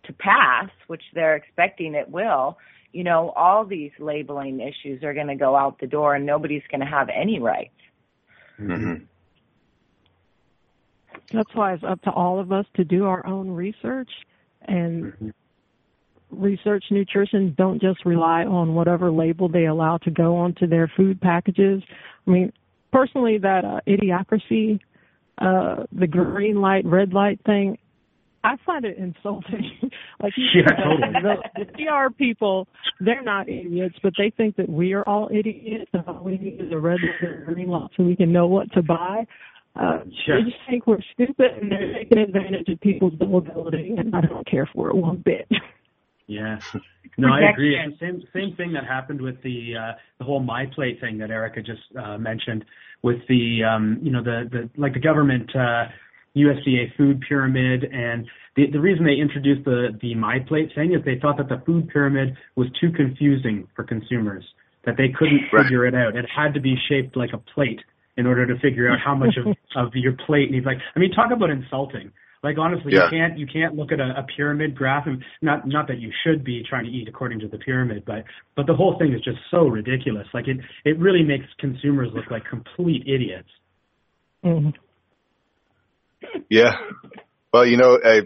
to 0.06 0.14
pass, 0.14 0.70
which 0.88 1.04
they're 1.14 1.36
expecting 1.36 1.96
it 1.96 2.10
will, 2.10 2.58
you 2.94 3.04
know, 3.04 3.32
all 3.36 3.66
these 3.66 3.92
labeling 4.00 4.60
issues 4.60 5.04
are 5.04 5.14
going 5.14 5.28
to 5.28 5.36
go 5.36 5.56
out 5.56 5.80
the 5.80 5.88
door 5.88 6.16
and 6.16 6.26
nobody's 6.26 6.62
going 6.70 6.82
to 6.82 6.86
have 6.86 7.10
any 7.10 7.40
rights. 7.40 7.72
Mm-hmm. 8.60 9.04
That's 11.32 11.56
why 11.56 11.74
it's 11.74 11.84
up 11.84 12.02
to 12.04 12.12
all 12.12 12.40
of 12.40 12.52
us 12.52 12.66
to 12.76 12.84
do 12.84 13.06
our 13.06 13.26
own 13.26 13.50
research 13.50 14.10
and 14.62 15.34
research 16.30 16.86
nutrition. 16.92 17.56
Don't 17.58 17.82
just 17.82 18.06
rely 18.06 18.46
on 18.46 18.76
whatever 18.76 19.12
label 19.12 19.50
they 19.50 19.66
allow 19.66 19.98
to 20.00 20.12
go 20.12 20.38
onto 20.38 20.68
their 20.68 20.92
food 20.96 21.20
packages. 21.20 21.82
I 22.28 22.30
mean, 22.30 22.54
personally, 22.92 23.40
that 23.40 23.66
uh, 23.66 23.80
idiocracy, 23.88 24.80
uh, 25.40 25.86
the 25.92 26.08
green 26.08 26.62
light, 26.62 26.86
red 26.86 27.14
light 27.14 27.40
thing, 27.46 27.80
I 28.44 28.56
find 28.66 28.84
it 28.86 28.98
insulting. 28.98 29.72
like 30.22 30.34
you 30.38 30.46
Yeah, 30.56 30.68
said, 30.68 30.78
totally. 30.84 31.14
the, 31.56 31.66
the 31.66 31.66
PR 31.74 32.14
people, 32.14 32.68
they're 33.00 33.24
not 33.24 33.48
idiots, 33.50 33.96
but 34.04 34.14
they 34.18 34.32
think 34.36 34.56
that 34.58 34.70
we 34.70 34.94
are 34.94 35.04
all 35.08 35.30
idiots 35.34 35.90
and 35.94 36.04
all 36.08 36.24
we 36.24 36.38
need 36.38 36.60
is 36.60 36.72
a 36.72 36.78
red 36.78 37.00
light 37.02 37.30
or 37.30 37.44
a 37.44 37.54
green 37.54 37.70
light 37.70 37.90
so 37.96 38.04
we 38.04 38.16
can 38.16 38.32
know 38.32 38.48
what 38.48 38.72
to 38.74 38.82
buy. 38.82 39.26
Uh, 39.76 40.00
Sure. 40.26 40.38
They 40.44 40.50
just 40.50 40.62
think 40.70 40.86
we're 40.88 41.02
stupid 41.14 41.52
and 41.62 41.72
they're 41.72 41.94
taking 41.94 42.20
advantage 42.20 42.68
of 42.70 42.80
people's 42.82 43.14
gullibility, 43.18 43.96
and 43.98 44.16
I 44.16 44.22
don't 44.22 44.46
care 44.46 44.70
for 44.74 44.90
it 44.90 44.96
one 44.96 45.24
bit. 45.26 45.48
Yeah. 46.28 46.58
No, 47.18 47.30
I 47.30 47.50
agree. 47.52 47.76
Protection. 47.76 47.92
It's 47.92 48.00
the 48.00 48.06
same 48.06 48.48
same 48.50 48.56
thing 48.56 48.74
that 48.74 48.86
happened 48.86 49.20
with 49.22 49.42
the 49.44 49.74
uh 49.78 49.92
the 50.20 50.24
whole 50.26 50.40
my 50.40 50.66
plate 50.74 51.00
thing 51.02 51.18
that 51.20 51.32
Erica 51.32 51.62
just 51.62 51.82
uh 52.02 52.18
mentioned 52.18 52.64
with 53.02 53.18
the 53.28 53.62
um 53.64 54.00
you 54.02 54.12
know 54.12 54.24
the 54.24 54.48
the 54.52 54.70
like 54.82 54.94
the 54.94 55.00
government 55.00 55.50
uh 55.56 55.86
USDA 56.36 56.96
food 56.98 57.22
pyramid 57.28 57.84
and 57.86 58.26
the 58.56 58.68
the 58.72 58.80
reason 58.80 59.06
they 59.06 59.16
introduced 59.22 59.66
the 59.66 59.90
the 60.02 60.16
my 60.16 60.40
plate 60.48 60.70
thing 60.76 60.94
is 60.94 61.04
they 61.06 61.20
thought 61.22 61.38
that 61.38 61.50
the 61.50 61.62
food 61.66 61.90
pyramid 61.90 62.36
was 62.56 62.68
too 62.82 62.92
confusing 62.92 63.68
for 63.76 63.84
consumers 63.84 64.44
that 64.86 64.96
they 64.98 65.10
couldn't 65.10 65.42
Right. 65.54 65.64
figure 65.64 65.86
it 65.86 65.96
out. 65.96 66.16
It 66.16 66.26
had 66.30 66.54
to 66.56 66.60
be 66.60 66.76
shaped 66.90 67.16
like 67.16 67.32
a 67.34 67.38
plate 67.38 67.80
in 68.18 68.26
order 68.28 68.46
to 68.46 68.60
figure 68.60 68.90
out 68.92 69.00
how 69.00 69.16
much 69.16 69.36
of 69.38 69.56
of 69.76 69.94
your 69.96 70.14
plate 70.26 70.48
And 70.48 70.56
he's 70.56 70.66
like 70.66 70.78
I 70.96 71.00
mean 71.00 71.12
talk 71.12 71.32
about 71.32 71.50
insulting. 71.50 72.12
Like 72.44 72.58
honestly, 72.58 72.92
Yeah. 72.94 73.06
you 73.06 73.10
can't 73.12 73.38
you 73.38 73.48
can't 73.48 73.76
look 73.76 73.92
at 73.92 74.00
a, 74.00 74.10
a 74.20 74.24
pyramid 74.36 74.76
graph 74.76 75.06
and 75.08 75.24
not 75.42 75.68
not 75.68 75.88
that 75.88 76.00
you 76.00 76.12
should 76.24 76.44
be 76.44 76.64
trying 76.68 76.86
to 76.86 76.92
eat 76.92 77.08
according 77.08 77.40
to 77.40 77.48
the 77.48 77.58
pyramid, 77.60 78.04
but 78.06 78.24
but 78.56 78.66
the 78.68 78.74
whole 78.76 78.98
thing 79.00 79.14
is 79.14 79.22
just 79.22 79.38
so 79.52 79.68
ridiculous. 79.68 80.28
Like 80.34 80.48
it 80.48 80.58
it 80.84 80.98
really 81.00 81.24
makes 81.24 81.46
consumers 81.60 82.10
look 82.14 82.30
like 82.32 82.44
complete 82.46 83.04
idiots. 83.08 83.50
Mhm. 84.44 84.74
Yeah. 86.50 86.76
Well, 87.52 87.66
you 87.66 87.78
know, 87.78 88.00
I, 88.04 88.22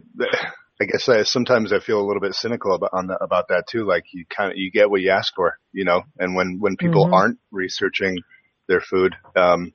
I 0.81 0.85
guess 0.85 1.09
I 1.09 1.23
sometimes 1.23 1.73
I 1.73 1.79
feel 1.79 1.99
a 1.99 2.05
little 2.05 2.21
bit 2.21 2.33
cynical 2.35 2.73
about 2.73 2.91
on 2.93 3.07
the, 3.07 3.17
about 3.21 3.49
that 3.49 3.65
too. 3.69 3.85
Like 3.85 4.05
you 4.13 4.25
kind 4.25 4.51
of 4.51 4.57
you 4.57 4.71
get 4.71 4.89
what 4.89 5.01
you 5.01 5.11
ask 5.11 5.33
for, 5.35 5.57
you 5.73 5.85
know. 5.85 6.03
And 6.17 6.35
when 6.35 6.57
when 6.59 6.77
people 6.77 7.07
Mhm. 7.07 7.13
aren't 7.13 7.39
researching 7.51 8.17
their 8.67 8.81
food, 8.81 9.15
um, 9.35 9.73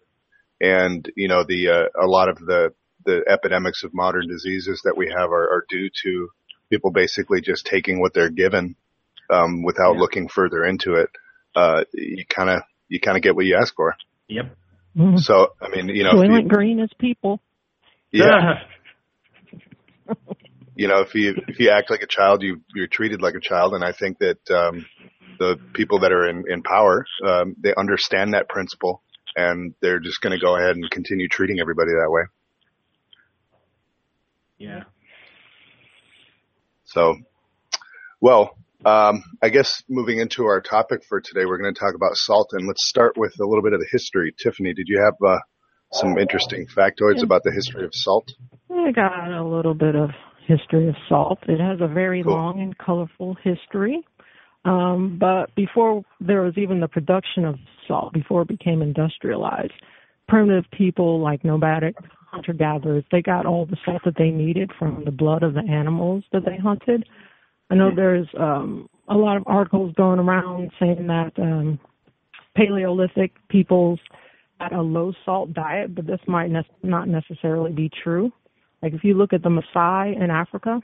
and 0.61 1.11
you 1.17 1.29
know 1.29 1.45
the 1.47 1.69
uh, 1.69 2.03
a 2.03 2.07
lot 2.07 2.29
of 2.29 2.39
the 2.39 2.73
the 3.05 3.23
epidemics 3.29 3.83
of 3.83 3.93
modern 3.93 4.29
diseases 4.29 4.81
that 4.85 4.97
we 4.97 5.09
have 5.09 5.31
are, 5.31 5.51
are 5.51 5.65
due 5.69 5.91
to 6.05 6.29
people 6.71 6.93
basically 6.93 7.41
just 7.41 7.67
taking 7.67 8.01
what 8.01 8.15
they're 8.15 8.31
given 8.31 8.77
um, 9.29 9.63
without 9.65 9.95
Yeah. 9.95 10.01
looking 10.01 10.29
further 10.29 10.65
into 10.65 10.95
it. 10.95 11.11
Uh, 11.55 11.85
you 11.93 12.25
kind 12.27 12.49
of 12.49 12.63
you 12.89 13.01
kind 13.01 13.17
of 13.17 13.23
get 13.23 13.35
what 13.35 13.45
you 13.45 13.57
ask 13.57 13.75
for. 13.75 13.95
Yep. 14.29 14.57
Mhm. 14.97 15.19
So 15.19 15.49
I 15.61 15.69
mean, 15.69 15.89
you 15.89 16.05
know, 16.05 16.11
if 16.13 16.17
Soylent 16.29 16.45
you, 16.45 16.49
Green 16.49 16.79
is 16.81 16.91
people. 16.99 17.41
Yeah. 18.13 18.55
you 20.77 20.89
know, 20.89 21.01
if 21.01 21.15
you 21.15 21.35
if 21.49 21.59
you 21.59 21.71
act 21.71 21.91
like 21.91 22.03
a 22.03 22.07
child, 22.07 22.43
you 22.43 22.61
you're 22.75 22.87
treated 22.87 23.23
like 23.23 23.35
a 23.35 23.41
child, 23.41 23.75
and 23.75 23.85
I 23.85 23.93
think 23.93 24.19
that 24.19 24.51
um, 24.51 24.87
the 25.39 25.59
people 25.75 26.01
that 26.01 26.13
are 26.13 26.29
in 26.29 26.45
in 26.49 26.63
power, 26.63 27.05
um, 27.27 27.55
they 27.63 27.75
understand 27.77 28.35
that 28.35 28.49
principle, 28.49 29.03
and 29.37 29.75
they're 29.81 30.01
just 30.01 30.21
going 30.21 30.39
to 30.39 30.45
go 30.45 30.57
ahead 30.57 30.77
and 30.77 30.91
continue 30.91 31.29
treating 31.29 31.61
everybody 31.61 31.91
that 31.91 32.11
way. 32.11 32.23
yeah. 34.59 34.85
So, 36.85 37.17
well, 38.21 38.57
um, 38.85 39.23
I 39.43 39.49
guess 39.49 39.83
moving 39.89 40.19
into 40.19 40.45
our 40.45 40.61
topic 40.61 41.03
for 41.09 41.21
today, 41.21 41.47
we're 41.47 41.59
going 41.59 41.73
to 41.73 41.79
talk 41.79 41.95
about 41.95 42.17
salt, 42.17 42.51
and 42.53 42.67
let's 42.67 42.87
start 42.89 43.17
with 43.17 43.33
a 43.41 43.47
little 43.47 43.63
bit 43.63 43.73
of 43.73 43.81
the 43.81 43.89
history. 43.91 44.35
Tiffany, 44.43 44.75
did 44.75 44.87
you 44.89 45.01
have 45.03 45.15
uh, 45.27 45.39
some 45.93 46.19
interesting 46.19 46.67
factoids 46.67 47.23
about 47.23 47.43
the 47.45 47.53
history 47.53 47.85
of 47.85 47.95
salt? 47.95 48.33
I 48.71 48.91
got 48.93 49.31
a 49.31 49.45
little 49.45 49.75
bit 49.75 49.95
of 49.95 50.11
history 50.47 50.89
of 50.89 50.97
salt. 51.09 51.39
It 51.49 51.61
has 51.61 51.81
a 51.81 51.87
very 51.87 52.23
Cool. 52.23 52.33
long 52.35 52.61
and 52.61 52.77
colorful 52.79 53.37
history. 53.43 54.05
Um, 54.65 55.19
but 55.19 55.55
before 55.55 56.03
there 56.21 56.43
was 56.43 56.57
even 56.57 56.81
the 56.81 56.89
production 56.89 57.45
of 57.45 57.57
salt, 57.89 58.13
before 58.13 58.43
it 58.43 58.49
became 58.49 58.81
industrialized, 58.81 59.73
primitive 60.29 60.65
people 60.71 61.21
like 61.21 61.45
nomadic 61.45 61.97
hunter 62.31 62.53
gatherers, 62.53 63.05
they 63.11 63.21
got 63.21 63.45
all 63.45 63.67
the 63.67 63.77
salt 63.85 64.03
that 64.05 64.15
they 64.17 64.31
needed 64.31 64.71
from 64.79 65.05
the 65.05 65.11
blood 65.11 65.43
of 65.43 65.55
the 65.55 65.65
animals 65.69 66.25
that 66.33 66.45
they 66.45 66.57
hunted. 66.57 67.05
I 67.71 67.75
know 67.75 67.91
there's 67.95 68.29
um, 68.39 68.89
a 69.09 69.15
lot 69.17 69.37
of 69.37 69.43
articles 69.47 69.93
going 69.97 70.19
around 70.19 70.71
saying 70.79 71.07
that 71.09 71.33
um, 71.39 71.79
Paleolithic 72.57 73.33
peoples 73.49 73.99
had 74.63 74.73
a 74.73 74.81
low 74.81 75.13
salt 75.25 75.53
diet, 75.53 75.95
but 75.95 76.07
this 76.07 76.21
might 76.27 76.51
ne- 76.51 76.63
not 76.83 77.09
necessarily 77.09 77.73
be 77.73 77.91
true. 78.03 78.33
Like 78.83 78.93
if 78.93 79.05
you 79.05 79.15
look 79.15 79.33
at 79.33 79.43
the 79.43 79.49
Maasai 79.49 80.17
in 80.17 80.31
Africa, 80.31 80.81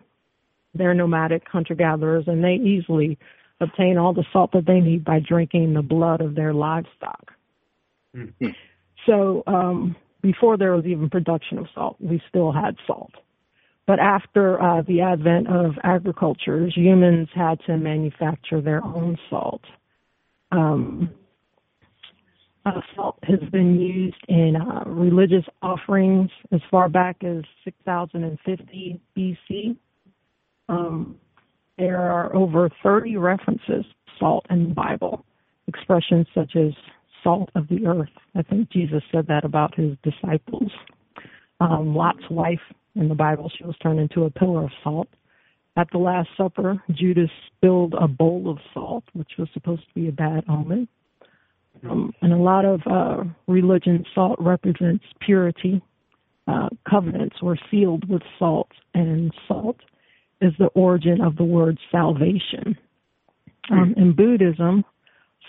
they're 0.74 0.94
nomadic 0.94 1.42
hunter 1.48 1.74
gatherers 1.74 2.24
and 2.26 2.42
they 2.42 2.54
easily 2.54 3.18
obtain 3.60 3.98
all 3.98 4.12
the 4.12 4.24
salt 4.32 4.52
that 4.52 4.66
they 4.66 4.80
need 4.80 5.04
by 5.04 5.18
drinking 5.20 5.74
the 5.74 5.82
blood 5.82 6.20
of 6.20 6.34
their 6.34 6.54
livestock. 6.54 7.32
Hmm. 8.14 8.26
So 9.06 9.42
um, 9.46 9.96
before 10.22 10.56
there 10.56 10.72
was 10.72 10.84
even 10.86 11.10
production 11.10 11.58
of 11.58 11.66
salt, 11.74 11.96
we 12.00 12.22
still 12.28 12.52
had 12.52 12.76
salt. 12.86 13.12
But 13.86 14.00
after 14.00 14.60
uh, 14.62 14.82
the 14.82 15.00
advent 15.00 15.48
of 15.48 15.72
agriculture, 15.82 16.68
humans 16.68 17.28
had 17.34 17.58
to 17.66 17.76
manufacture 17.78 18.60
their 18.60 18.84
own 18.84 19.16
salt. 19.30 19.62
Um, 20.52 21.10
uh, 22.68 22.80
salt 22.94 23.18
has 23.22 23.40
been 23.50 23.80
used 23.80 24.16
in 24.28 24.56
uh, 24.56 24.84
religious 24.86 25.44
offerings 25.62 26.30
as 26.52 26.60
far 26.70 26.88
back 26.88 27.22
as 27.24 27.42
6050 27.64 29.00
BC. 29.16 29.76
Um, 30.68 31.16
there 31.78 32.00
are 32.00 32.34
over 32.34 32.68
30 32.82 33.16
references 33.16 33.84
to 33.84 34.12
salt 34.18 34.46
in 34.50 34.68
the 34.68 34.74
Bible, 34.74 35.24
expressions 35.66 36.26
such 36.34 36.56
as 36.56 36.72
salt 37.22 37.50
of 37.54 37.68
the 37.68 37.86
earth. 37.86 38.08
I 38.34 38.42
think 38.42 38.70
Jesus 38.70 39.02
said 39.12 39.26
that 39.28 39.44
about 39.44 39.74
his 39.74 39.96
disciples. 40.02 40.70
Um, 41.60 41.94
Lot's 41.94 42.28
wife 42.30 42.60
in 42.94 43.08
the 43.08 43.14
Bible, 43.14 43.50
she 43.56 43.64
was 43.64 43.76
turned 43.82 44.00
into 44.00 44.24
a 44.24 44.30
pillar 44.30 44.64
of 44.64 44.70
salt. 44.82 45.08
At 45.76 45.88
the 45.92 45.98
Last 45.98 46.28
Supper, 46.36 46.82
Judas 46.90 47.30
spilled 47.46 47.94
a 47.94 48.08
bowl 48.08 48.50
of 48.50 48.58
salt, 48.74 49.04
which 49.12 49.30
was 49.38 49.48
supposed 49.54 49.82
to 49.82 49.94
be 49.94 50.08
a 50.08 50.12
bad 50.12 50.44
omen. 50.48 50.88
Um, 51.88 52.12
and 52.22 52.32
a 52.32 52.36
lot 52.36 52.64
of 52.64 52.80
uh, 52.86 53.24
religion, 53.46 54.04
salt 54.14 54.38
represents 54.40 55.04
purity. 55.20 55.82
Uh, 56.46 56.68
covenants 56.88 57.36
were 57.42 57.58
sealed 57.70 58.08
with 58.08 58.22
salt, 58.38 58.70
and 58.94 59.32
salt 59.46 59.76
is 60.40 60.52
the 60.58 60.66
origin 60.68 61.20
of 61.20 61.36
the 61.36 61.44
word 61.44 61.78
salvation. 61.90 62.76
Um, 63.70 63.94
in 63.96 64.14
Buddhism, 64.14 64.84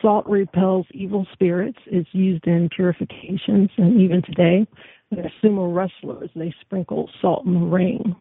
salt 0.02 0.26
repels 0.28 0.86
evil 0.92 1.26
spirits. 1.34 1.78
It's 1.86 2.10
used 2.12 2.46
in 2.48 2.70
purifications, 2.76 3.70
and 3.78 4.02
even 4.02 4.22
today, 4.22 4.68
the 5.10 5.30
sumo 5.42 5.74
wrestlers 5.74 6.30
they 6.36 6.54
sprinkle 6.62 7.10
salt 7.22 7.46
in 7.46 7.54
the 7.54 7.60
ring. 7.60 8.16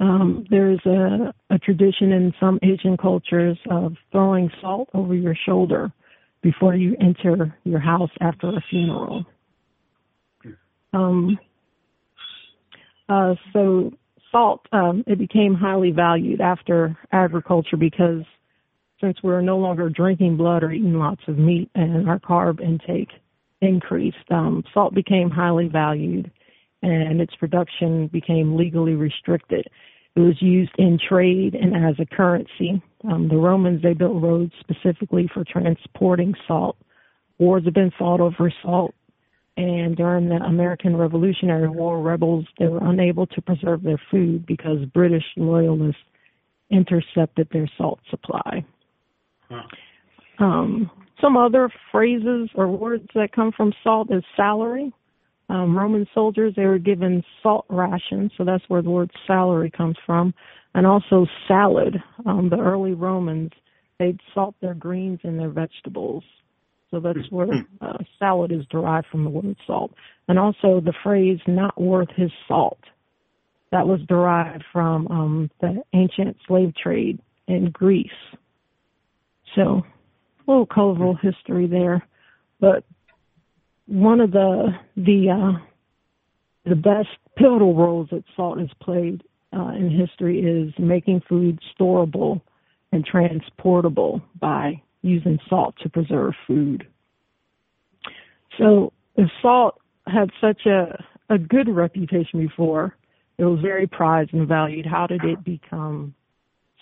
Um, 0.00 0.46
there's 0.50 0.84
a, 0.84 1.32
a 1.50 1.58
tradition 1.58 2.12
in 2.12 2.34
some 2.38 2.58
Asian 2.62 2.96
cultures 2.96 3.58
of 3.70 3.94
throwing 4.12 4.50
salt 4.60 4.88
over 4.92 5.14
your 5.14 5.36
shoulder 5.46 5.92
before 6.46 6.76
you 6.76 6.94
enter 7.00 7.52
your 7.64 7.80
house 7.80 8.10
after 8.20 8.46
a 8.50 8.60
funeral. 8.70 9.24
Um, 10.92 11.36
uh, 13.08 13.34
so 13.52 13.90
salt, 14.30 14.60
um, 14.70 15.02
it 15.08 15.18
became 15.18 15.56
highly 15.56 15.90
valued 15.90 16.40
after 16.40 16.96
agriculture 17.10 17.76
because 17.76 18.22
since 19.00 19.16
we're 19.24 19.40
no 19.40 19.58
longer 19.58 19.88
drinking 19.88 20.36
blood 20.36 20.62
or 20.62 20.70
eating 20.70 20.94
lots 20.94 21.22
of 21.26 21.36
meat 21.36 21.68
and 21.74 22.08
our 22.08 22.20
carb 22.20 22.60
intake 22.60 23.10
increased, 23.60 24.30
um, 24.30 24.62
salt 24.72 24.94
became 24.94 25.28
highly 25.28 25.66
valued 25.66 26.30
and 26.80 27.20
its 27.20 27.34
production 27.34 28.06
became 28.12 28.56
legally 28.56 28.94
restricted. 28.94 29.66
It 30.16 30.20
was 30.20 30.40
used 30.40 30.72
in 30.78 30.98
trade 30.98 31.54
and 31.54 31.76
as 31.76 31.94
a 32.00 32.06
currency. 32.06 32.82
Um, 33.04 33.28
the 33.28 33.36
Romans, 33.36 33.82
they 33.82 33.92
built 33.92 34.22
roads 34.22 34.52
specifically 34.60 35.28
for 35.32 35.44
transporting 35.44 36.34
salt. 36.48 36.76
Wars 37.38 37.64
have 37.66 37.74
been 37.74 37.92
fought 37.98 38.20
over 38.20 38.52
salt. 38.62 38.94
And 39.58 39.96
during 39.96 40.28
the 40.28 40.36
American 40.36 40.96
Revolutionary 40.96 41.68
War, 41.68 42.00
rebels, 42.00 42.46
they 42.58 42.66
were 42.66 42.80
unable 42.82 43.26
to 43.26 43.42
preserve 43.42 43.82
their 43.82 44.00
food 44.10 44.46
because 44.46 44.84
British 44.92 45.24
loyalists 45.36 46.00
intercepted 46.70 47.48
their 47.52 47.68
salt 47.78 48.00
supply. 48.10 48.64
Huh. 49.50 49.62
Um, 50.38 50.90
some 51.20 51.36
other 51.36 51.70
phrases 51.90 52.50
or 52.54 52.68
words 52.68 53.08
that 53.14 53.32
come 53.32 53.52
from 53.56 53.72
salt 53.82 54.10
is 54.10 54.22
salary. 54.36 54.92
Um, 55.48 55.76
Roman 55.76 56.06
soldiers, 56.12 56.54
they 56.56 56.64
were 56.64 56.78
given 56.78 57.22
salt 57.42 57.66
rations, 57.68 58.32
so 58.36 58.44
that's 58.44 58.64
where 58.68 58.82
the 58.82 58.90
word 58.90 59.10
salary 59.26 59.70
comes 59.70 59.96
from. 60.04 60.34
And 60.74 60.86
also 60.86 61.26
salad. 61.48 61.96
Um, 62.26 62.50
the 62.50 62.58
early 62.58 62.92
Romans, 62.92 63.52
they'd 63.98 64.20
salt 64.34 64.54
their 64.60 64.74
greens 64.74 65.20
and 65.22 65.38
their 65.38 65.50
vegetables. 65.50 66.24
So 66.90 67.00
that's 67.00 67.30
where 67.30 67.48
uh, 67.80 67.98
salad 68.18 68.52
is 68.52 68.64
derived 68.70 69.06
from 69.10 69.24
the 69.24 69.30
word 69.30 69.56
salt. 69.66 69.92
And 70.28 70.38
also 70.38 70.80
the 70.80 70.94
phrase 71.02 71.38
not 71.46 71.80
worth 71.80 72.10
his 72.14 72.30
salt. 72.46 72.78
That 73.72 73.86
was 73.86 74.00
derived 74.08 74.64
from 74.72 75.08
um, 75.08 75.50
the 75.60 75.82
ancient 75.94 76.36
slave 76.46 76.72
trade 76.80 77.20
in 77.48 77.70
Greece. 77.70 78.10
So 79.54 79.82
a 80.46 80.50
little 80.50 80.66
colorful 80.66 81.16
history 81.20 81.66
there. 81.66 82.06
But 82.60 82.84
one 83.86 84.20
of 84.20 84.32
the 84.32 84.68
the 84.96 85.30
uh, 85.30 85.58
the 86.64 86.76
best 86.76 87.08
pivotal 87.36 87.74
roles 87.74 88.08
that 88.10 88.24
salt 88.34 88.58
has 88.58 88.68
played 88.80 89.22
uh, 89.56 89.68
in 89.68 89.90
history 89.90 90.40
is 90.40 90.72
making 90.78 91.22
food 91.28 91.58
storable 91.78 92.40
and 92.92 93.04
transportable 93.04 94.20
by 94.40 94.80
using 95.02 95.38
salt 95.48 95.74
to 95.82 95.88
preserve 95.88 96.34
food. 96.46 96.86
So 98.58 98.92
if 99.16 99.28
salt 99.40 99.80
had 100.06 100.30
such 100.40 100.66
a 100.66 101.02
a 101.28 101.38
good 101.38 101.68
reputation 101.68 102.46
before, 102.46 102.96
it 103.38 103.44
was 103.44 103.60
very 103.60 103.86
prized 103.86 104.32
and 104.32 104.46
valued. 104.46 104.86
How 104.86 105.06
did 105.06 105.24
it 105.24 105.44
become 105.44 106.14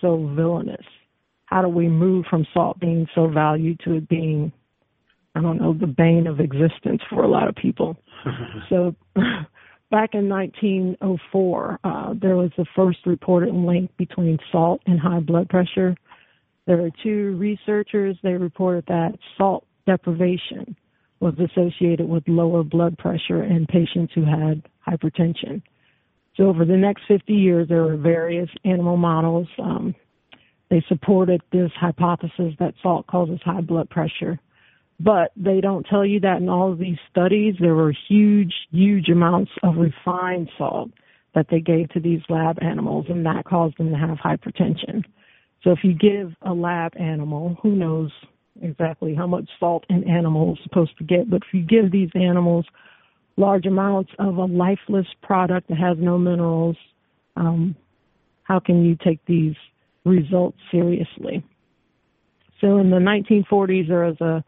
so 0.01 0.33
villainous? 0.35 0.85
How 1.47 1.63
do 1.63 1.69
we 1.69 1.89
move 1.89 2.27
from 2.29 2.47
salt 2.53 2.79
being 2.81 3.07
so 3.15 3.29
valued 3.29 3.81
to 3.85 3.95
it 3.95 4.09
being 4.09 4.53
I 5.35 5.41
don't 5.41 5.61
know, 5.61 5.75
the 5.75 5.87
bane 5.87 6.27
of 6.27 6.41
existence 6.41 7.03
for 7.11 7.25
a 7.25 7.29
lot 7.29 7.49
of 7.49 7.57
people. 7.57 7.97
so 8.69 8.95
back 9.91 10.15
in 10.15 10.29
1904, 10.29 11.81
uh, 11.83 12.15
there 12.21 12.37
was 12.37 12.51
the 12.57 12.67
first 12.77 12.99
reported 13.07 13.55
link 13.55 13.91
between 13.97 14.39
salt 14.53 14.81
and 14.87 15.01
high 15.01 15.21
blood 15.21 15.49
pressure. 15.49 15.97
There 16.67 16.79
were 16.79 16.91
two 17.03 17.37
researchers, 17.37 18.17
they 18.23 18.35
reported 18.35 18.85
that 18.89 19.19
salt 19.37 19.67
deprivation 19.87 20.77
was 21.21 21.35
associated 21.39 22.09
with 22.09 22.23
lower 22.27 22.63
blood 22.63 22.99
pressure 22.99 23.43
in 23.43 23.67
patients 23.67 24.13
who 24.15 24.25
had 24.25 24.63
hypertension. 24.87 25.63
So 26.37 26.45
over 26.45 26.65
the 26.65 26.77
next 26.77 27.03
50 27.07 27.33
years, 27.33 27.69
there 27.69 27.83
were 27.83 27.97
various 27.97 28.49
animal 28.65 28.97
models. 28.97 29.49
Um, 29.59 29.95
they 30.71 30.85
supported 30.89 31.41
this 31.53 31.71
hypothesis 31.79 32.55
that 32.59 32.75
salt 32.83 33.07
causes 33.07 33.41
high 33.45 33.61
blood 33.61 33.89
pressure. 33.91 34.39
But 35.01 35.33
they 35.37 35.61
don't 35.61 35.85
tell 35.87 36.07
you 36.07 36.21
that 36.21 36.39
in 36.39 36.49
all 36.49 36.73
of 36.73 36.79
these 36.79 36.99
studies, 37.11 37.57
there 37.61 37.75
were 37.75 37.95
huge, 38.09 38.55
huge 38.71 39.09
amounts 39.09 39.51
of 39.63 39.77
refined 39.77 40.51
salt 40.57 40.91
that 41.35 41.47
they 41.51 41.61
gave 41.61 41.89
to 41.91 42.01
these 42.01 42.21
lab 42.29 42.59
animals, 42.63 43.07
and 43.09 43.27
that 43.27 43.45
caused 43.45 43.77
them 43.79 43.91
to 43.91 43.97
have 43.97 44.19
hypertension. 44.19 45.05
So 45.65 45.71
if 45.71 45.81
you 45.83 45.95
give 45.95 46.33
a 46.43 46.53
lab 46.53 46.93
animal, 46.97 47.59
who 47.61 47.73
knows 47.73 48.13
exactly 48.63 49.15
how 49.15 49.27
much 49.27 49.49
salt 49.59 49.85
an 49.89 50.09
animal 50.09 50.53
is 50.53 50.59
supposed 50.63 50.97
to 50.99 51.05
get, 51.05 51.29
but 51.29 51.43
if 51.43 51.53
you 51.53 51.63
give 51.63 51.91
these 51.91 52.11
animals 52.15 52.67
large 53.37 53.67
amounts 53.67 54.13
of 54.21 54.37
a 54.37 54.45
lifeless 54.45 55.07
product 55.23 55.69
that 55.69 55.79
has 55.79 55.97
no 55.99 56.17
minerals, 56.17 56.77
um, 57.37 57.75
how 58.45 58.61
can 58.61 58.85
you 58.85 58.97
take 59.03 59.19
these 59.27 59.57
results 60.05 60.59
seriously? 60.71 61.43
So 62.61 62.79
in 62.79 62.91
the 62.91 62.99
1940s, 62.99 63.89
there 63.89 64.05
was 64.05 64.21
a 64.21 64.45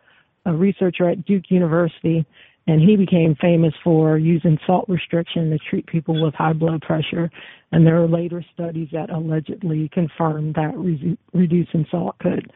a 0.47 0.53
researcher 0.55 1.11
at 1.11 1.27
Duke 1.27 1.51
University, 1.51 2.25
and 2.67 2.81
he 2.81 2.97
became 2.97 3.37
famous 3.41 3.75
for 3.85 4.17
using 4.17 4.59
salt 4.67 4.89
restriction 4.89 5.51
to 5.51 5.59
treat 5.71 5.87
people 5.87 6.23
with 6.23 6.35
high 6.35 6.53
blood 6.53 6.81
pressure. 6.83 7.31
And 7.73 7.87
there 7.87 8.03
are 8.03 8.09
later 8.09 8.45
studies 8.55 8.89
that 8.93 9.11
allegedly 9.11 9.91
confirmed 9.93 10.55
that 10.55 10.73
re- 10.77 11.19
reducing 11.35 11.87
salt 11.91 12.17
could 12.19 12.51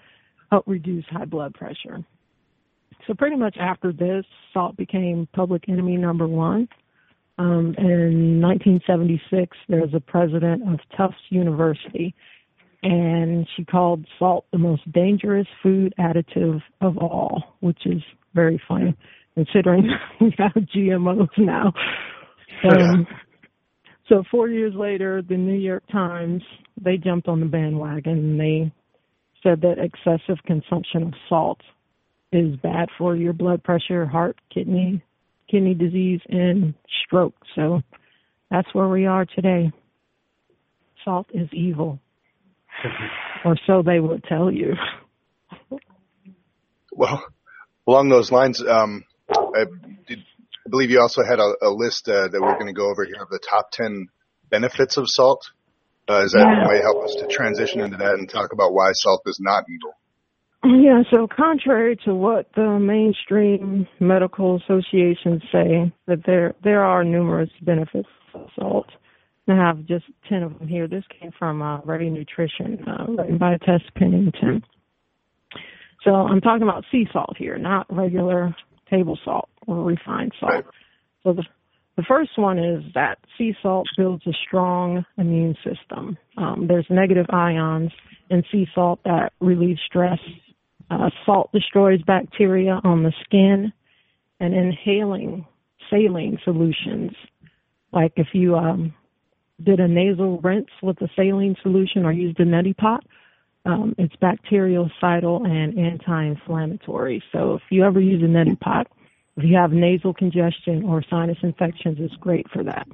help 0.51 0.65
reduce 0.67 1.05
high 1.11 1.27
blood 1.27 1.55
pressure. 1.55 2.05
So 3.07 3.15
pretty 3.15 3.37
much 3.37 3.57
after 3.59 3.93
this, 3.93 4.25
salt 4.53 4.77
became 4.77 5.29
public 5.35 5.69
enemy 5.69 5.97
number 5.97 6.27
one. 6.27 6.69
Um, 7.39 7.75
in 7.79 8.41
1976, 8.41 9.57
there 9.69 9.81
was 9.81 9.95
a 9.95 10.01
president 10.01 10.69
of 10.69 10.79
Tufts 10.97 11.17
University, 11.31 12.15
and 12.83 13.47
she 13.57 13.65
called 13.65 14.07
salt 14.19 14.47
the 14.53 14.59
most 14.59 14.91
dangerous 14.91 15.47
food 15.63 15.95
additive 15.99 16.61
of 16.81 16.97
all, 16.99 17.57
which 17.61 17.87
is 17.87 18.03
very 18.35 18.61
funny 18.67 18.97
considering 19.35 19.89
we 20.21 20.35
have 20.39 20.53
GMOs 20.53 21.29
now. 21.39 21.73
Um, 22.71 23.07
so 24.09 24.25
four 24.31 24.49
years 24.49 24.75
later, 24.75 25.23
the 25.23 25.37
New 25.37 25.59
York 25.59 25.85
Times 25.91 26.43
they 26.83 26.97
jumped 26.97 27.29
on 27.29 27.41
the 27.41 27.47
bandwagon 27.47 28.13
and 28.13 28.41
they 28.41 28.73
said 29.43 29.61
that 29.63 29.77
excessive 29.79 30.43
consumption 30.47 31.05
of 31.05 31.15
salt 31.29 31.61
is 32.33 32.57
bad 32.57 32.89
for 32.97 33.17
your 33.17 33.33
blood 33.33 33.63
pressure, 33.63 34.07
heart, 34.07 34.39
kidney, 34.53 35.03
kidney 35.51 35.75
disease, 35.75 36.21
and 36.29 36.75
stroke. 37.05 37.35
So 37.55 37.83
that's 38.51 38.73
where 38.73 38.89
we 38.89 39.07
are 39.07 39.25
today. 39.25 39.73
Salt 41.05 41.27
is 41.33 41.49
evil. 41.53 41.99
or 43.45 43.57
so 43.67 43.83
they 43.83 44.01
would 44.01 44.25
tell 44.25 44.51
you. 44.51 44.75
Well, 46.93 47.25
along 47.87 48.09
those 48.09 48.31
lines, 48.31 48.63
um, 48.67 49.05
uh, 49.31 49.67
believe 50.69 50.91
you 50.91 51.01
also 51.01 51.23
had 51.23 51.39
a, 51.39 51.55
a 51.63 51.71
list 51.71 52.09
uh, 52.09 52.29
that 52.29 52.41
we're 52.41 52.55
going 52.55 52.67
to 52.67 52.73
go 52.73 52.91
over 52.91 53.05
here 53.05 53.23
of 53.23 53.29
the 53.29 53.39
top 53.39 53.71
10 53.73 54.09
benefits 54.51 54.97
of 54.97 55.05
salt. 55.07 55.51
Uh, 56.09 56.25
is 56.25 56.33
that 56.33 56.41
yeah. 56.41 56.67
might 56.67 56.83
help 56.83 57.05
us 57.05 57.15
to 57.15 57.27
transition 57.29 57.81
into 57.81 57.97
that 57.97 58.15
and 58.15 58.29
talk 58.29 58.53
about 58.53 58.73
why 58.73 58.91
salt 58.93 59.23
is 59.27 59.39
not 59.41 59.65
evil? 59.69 59.95
Yeah, 60.63 61.03
so 61.11 61.27
contrary 61.27 61.97
to 62.05 62.15
what 62.15 62.47
the 62.55 62.79
mainstream 62.79 63.87
medical 63.99 64.57
associations 64.57 65.43
say, 65.51 65.91
that 66.07 66.27
there 66.27 66.55
there 66.63 66.85
are 66.85 67.03
numerous 67.03 67.49
benefits 67.63 68.09
of 68.35 68.49
salt. 68.59 68.87
I 69.51 69.57
have 69.57 69.87
just 69.87 70.05
ten 70.29 70.43
of 70.43 70.59
them 70.59 70.69
here. 70.69 70.89
This 70.89 71.05
came 71.21 71.31
from 71.39 71.63
uh, 71.63 71.81
Ready 71.83 72.11
Nutrition, 72.11 72.83
uh, 72.87 73.13
written 73.13 73.39
by 73.39 73.57
Tess 73.59 73.81
Pennington. 73.97 74.63
So 76.05 76.13
I'm 76.13 76.41
talking 76.41 76.63
about 76.63 76.85
sea 76.91 77.07
salt 77.13 77.37
here, 77.37 77.59
not 77.59 77.87
regular 77.95 78.55
table 78.91 79.19
salt 79.25 79.49
or 79.67 79.85
refined 79.85 80.33
salt. 80.41 80.65
So 81.23 81.33
the 81.33 81.45
the 81.97 82.05
first 82.09 82.31
one 82.37 82.59
is 82.59 82.83
that 82.95 83.19
sea 83.37 83.55
salt 83.63 83.87
builds 83.97 84.27
a 84.27 84.33
strong 84.47 85.05
immune 85.19 85.55
system. 85.65 86.17
Um, 86.39 86.67
there's 86.67 86.87
negative 86.89 87.27
ions 87.31 87.91
in 88.31 88.43
sea 88.51 88.67
salt 88.75 89.01
that 89.05 89.33
relieve 89.41 89.77
stress. 89.87 90.19
Uh, 90.91 91.11
salt 91.27 91.51
destroys 91.53 92.01
bacteria 92.03 92.81
on 92.85 93.03
the 93.03 93.13
skin, 93.25 93.73
and 94.41 94.55
inhaling 94.55 95.47
saline 95.91 96.39
solutions, 96.45 97.13
like 97.93 98.13
if 98.17 98.29
you 98.33 98.57
um, 98.57 98.95
did 99.63 99.81
a 99.81 99.89
nasal 99.89 100.39
rinse 100.39 100.71
with 100.83 101.01
a 101.03 101.09
saline 101.17 101.57
solution 101.63 102.05
or 102.05 102.13
used 102.13 102.41
a 102.41 102.45
neti 102.45 102.77
pot, 102.77 103.05
um, 103.67 103.95
it's 103.99 104.15
bactericidal 104.17 105.47
and 105.47 105.79
anti-inflammatory. 105.79 107.23
So 107.33 107.55
if 107.55 107.63
you 107.71 107.85
ever 107.85 108.01
use 108.01 108.23
a 108.23 108.27
neti 108.27 108.59
pot, 108.59 108.87
if 109.37 109.45
you 109.45 109.57
have 109.57 109.73
nasal 109.73 110.15
congestion 110.15 110.85
or 110.85 111.03
sinus 111.09 111.39
infections, 111.43 111.99
it's 112.01 112.15
great 112.17 112.51
for 112.51 112.65
that. 112.65 112.87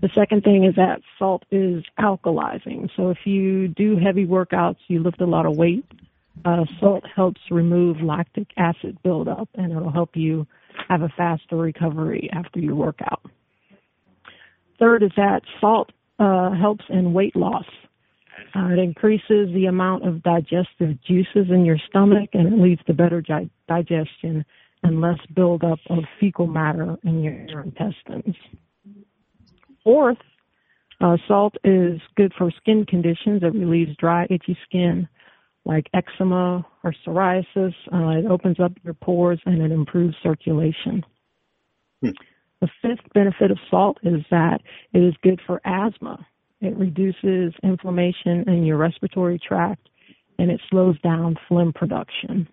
The 0.00 0.08
second 0.14 0.44
thing 0.44 0.64
is 0.64 0.74
that 0.76 1.00
salt 1.18 1.44
is 1.50 1.82
alkalizing. 1.98 2.88
So 2.96 3.10
if 3.10 3.18
you 3.24 3.68
do 3.68 3.96
heavy 3.96 4.26
workouts, 4.26 4.78
you 4.86 5.02
lift 5.02 5.20
a 5.20 5.26
lot 5.26 5.46
of 5.46 5.56
weight, 5.56 5.84
uh, 6.44 6.64
salt 6.78 7.04
helps 7.14 7.40
remove 7.50 8.00
lactic 8.00 8.48
acid 8.56 8.98
buildup 9.02 9.48
and 9.54 9.72
it'll 9.72 9.90
help 9.90 10.10
you 10.14 10.46
have 10.88 11.02
a 11.02 11.08
faster 11.16 11.56
recovery 11.56 12.30
after 12.32 12.60
your 12.60 12.76
workout. 12.76 13.22
Third 14.78 15.02
is 15.02 15.10
that 15.16 15.42
salt 15.60 15.90
uh, 16.18 16.52
helps 16.52 16.84
in 16.88 17.12
weight 17.12 17.36
loss. 17.36 17.66
Uh, 18.54 18.68
it 18.68 18.78
increases 18.78 19.52
the 19.52 19.66
amount 19.66 20.06
of 20.06 20.22
digestive 20.22 21.02
juices 21.06 21.50
in 21.50 21.64
your 21.64 21.78
stomach 21.88 22.30
and 22.32 22.52
it 22.52 22.62
leads 22.62 22.82
to 22.84 22.94
better 22.94 23.22
digestion 23.68 24.44
and 24.82 25.00
less 25.00 25.18
buildup 25.34 25.78
of 25.90 26.04
fecal 26.20 26.46
matter 26.46 26.96
in 27.04 27.22
your 27.22 27.62
intestines. 27.62 28.36
Fourth, 29.82 30.18
uh, 31.00 31.16
salt 31.26 31.54
is 31.64 32.00
good 32.16 32.32
for 32.38 32.50
skin 32.58 32.86
conditions. 32.86 33.42
It 33.42 33.54
relieves 33.54 33.96
dry, 33.96 34.26
itchy 34.30 34.56
skin 34.64 35.08
like 35.64 35.86
eczema 35.94 36.66
or 36.82 36.94
psoriasis. 37.06 37.74
Uh, 37.92 38.18
it 38.18 38.26
opens 38.26 38.58
up 38.58 38.72
your 38.82 38.94
pores 38.94 39.40
and 39.46 39.62
it 39.62 39.70
improves 39.70 40.16
circulation. 40.22 41.04
Hmm. 42.02 42.10
The 42.60 42.68
fifth 42.82 43.12
benefit 43.14 43.50
of 43.50 43.58
salt 43.70 43.98
is 44.02 44.22
that 44.30 44.60
it 44.92 44.98
is 44.98 45.14
good 45.22 45.40
for 45.46 45.60
asthma. 45.64 46.26
It 46.60 46.76
reduces 46.76 47.52
inflammation 47.62 48.48
in 48.48 48.64
your 48.64 48.76
respiratory 48.78 49.38
tract 49.38 49.88
and 50.38 50.50
it 50.50 50.60
slows 50.70 50.98
down 51.00 51.36
phlegm 51.48 51.72
production. 51.72 52.48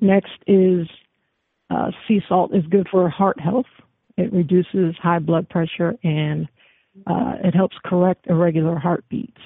Next 0.00 0.38
is 0.46 0.86
uh, 1.70 1.90
sea 2.06 2.20
salt 2.28 2.54
is 2.54 2.64
good 2.68 2.88
for 2.90 3.08
heart 3.08 3.40
health. 3.40 3.66
It 4.16 4.32
reduces 4.32 4.96
high 5.00 5.18
blood 5.18 5.48
pressure 5.48 5.96
and 6.02 6.48
uh, 7.06 7.34
it 7.44 7.54
helps 7.54 7.76
correct 7.84 8.26
irregular 8.28 8.78
heartbeats. 8.78 9.40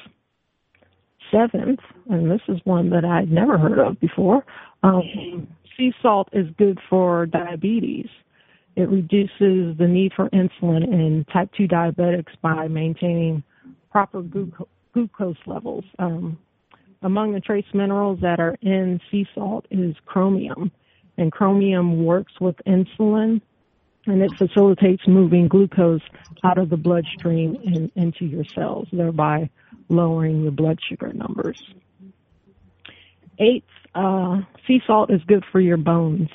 Seventh, 1.30 1.80
and 2.08 2.30
this 2.30 2.40
is 2.48 2.58
one 2.64 2.90
that 2.90 3.04
I'd 3.04 3.30
never 3.30 3.56
heard 3.58 3.78
of 3.78 4.00
before, 4.00 4.44
um, 4.82 5.46
sea 5.76 5.92
salt 6.02 6.28
is 6.32 6.46
good 6.58 6.78
for 6.88 7.26
diabetes. 7.26 8.08
It 8.80 8.88
reduces 8.88 9.76
the 9.76 9.86
need 9.86 10.12
for 10.14 10.30
insulin 10.30 10.84
in 10.84 11.26
type 11.30 11.50
2 11.54 11.68
diabetics 11.68 12.32
by 12.40 12.66
maintaining 12.66 13.42
proper 13.90 14.22
glucose 14.22 15.36
levels. 15.46 15.84
Um, 15.98 16.38
among 17.02 17.32
the 17.32 17.40
trace 17.40 17.66
minerals 17.74 18.20
that 18.22 18.40
are 18.40 18.56
in 18.62 18.98
sea 19.10 19.26
salt 19.34 19.66
is 19.70 19.94
chromium, 20.06 20.70
and 21.18 21.30
chromium 21.30 22.04
works 22.04 22.32
with 22.40 22.56
insulin 22.66 23.42
and 24.06 24.22
it 24.22 24.32
facilitates 24.38 25.06
moving 25.06 25.46
glucose 25.46 26.00
out 26.42 26.56
of 26.56 26.70
the 26.70 26.76
bloodstream 26.76 27.56
and 27.66 27.90
into 27.96 28.24
your 28.24 28.44
cells, 28.44 28.88
thereby 28.92 29.50
lowering 29.90 30.42
your 30.42 30.52
blood 30.52 30.78
sugar 30.88 31.12
numbers. 31.12 31.62
Eighth, 33.38 33.64
uh, 33.94 34.40
sea 34.66 34.80
salt 34.86 35.10
is 35.10 35.20
good 35.26 35.44
for 35.52 35.60
your 35.60 35.76
bones. 35.76 36.30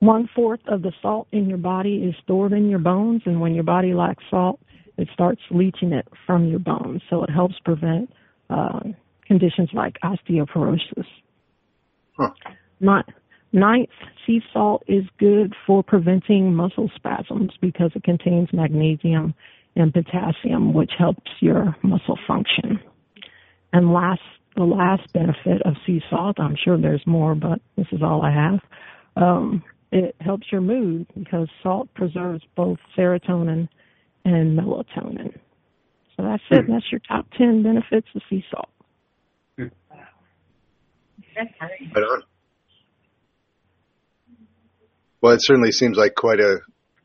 One 0.00 0.28
fourth 0.34 0.60
of 0.66 0.82
the 0.82 0.92
salt 1.02 1.28
in 1.30 1.48
your 1.48 1.58
body 1.58 1.96
is 1.96 2.14
stored 2.22 2.52
in 2.52 2.68
your 2.68 2.78
bones, 2.78 3.22
and 3.26 3.40
when 3.40 3.54
your 3.54 3.64
body 3.64 3.94
lacks 3.94 4.24
salt, 4.30 4.58
it 4.96 5.08
starts 5.12 5.40
leaching 5.50 5.92
it 5.92 6.08
from 6.26 6.48
your 6.48 6.58
bones. 6.58 7.02
So 7.08 7.22
it 7.22 7.30
helps 7.30 7.54
prevent 7.64 8.10
uh, 8.48 8.80
conditions 9.26 9.68
like 9.72 9.98
osteoporosis. 10.02 11.06
Huh. 12.18 12.30
Ninth, 13.52 13.90
sea 14.26 14.40
salt 14.52 14.82
is 14.86 15.04
good 15.18 15.54
for 15.66 15.82
preventing 15.82 16.54
muscle 16.54 16.90
spasms 16.94 17.52
because 17.60 17.90
it 17.94 18.02
contains 18.02 18.48
magnesium 18.52 19.34
and 19.76 19.92
potassium, 19.92 20.72
which 20.72 20.92
helps 20.98 21.30
your 21.40 21.76
muscle 21.82 22.18
function. 22.26 22.80
And 23.72 23.92
last, 23.92 24.20
the 24.56 24.64
last 24.64 25.12
benefit 25.12 25.62
of 25.64 25.74
sea 25.86 26.02
salt, 26.08 26.40
I'm 26.40 26.56
sure 26.62 26.80
there's 26.80 27.06
more, 27.06 27.34
but 27.34 27.60
this 27.76 27.86
is 27.92 28.02
all 28.02 28.22
I 28.22 28.32
have. 28.32 28.60
Um, 29.16 29.62
it 29.92 30.14
helps 30.20 30.46
your 30.52 30.60
mood 30.60 31.06
because 31.18 31.48
salt 31.62 31.92
preserves 31.94 32.42
both 32.56 32.78
serotonin 32.96 33.68
and 34.24 34.58
melatonin. 34.58 35.34
So 36.16 36.24
that's 36.24 36.42
it. 36.50 36.66
Hmm. 36.66 36.72
That's 36.72 36.86
your 36.92 37.00
top 37.08 37.26
10 37.36 37.62
benefits 37.62 38.06
of 38.14 38.22
sea 38.28 38.44
salt. 38.50 38.68
Right 41.36 42.04
on. 42.04 42.22
Well, 45.20 45.32
it 45.32 45.40
certainly 45.42 45.72
seems 45.72 45.96
like 45.96 46.14
quite 46.14 46.40
a 46.40 46.60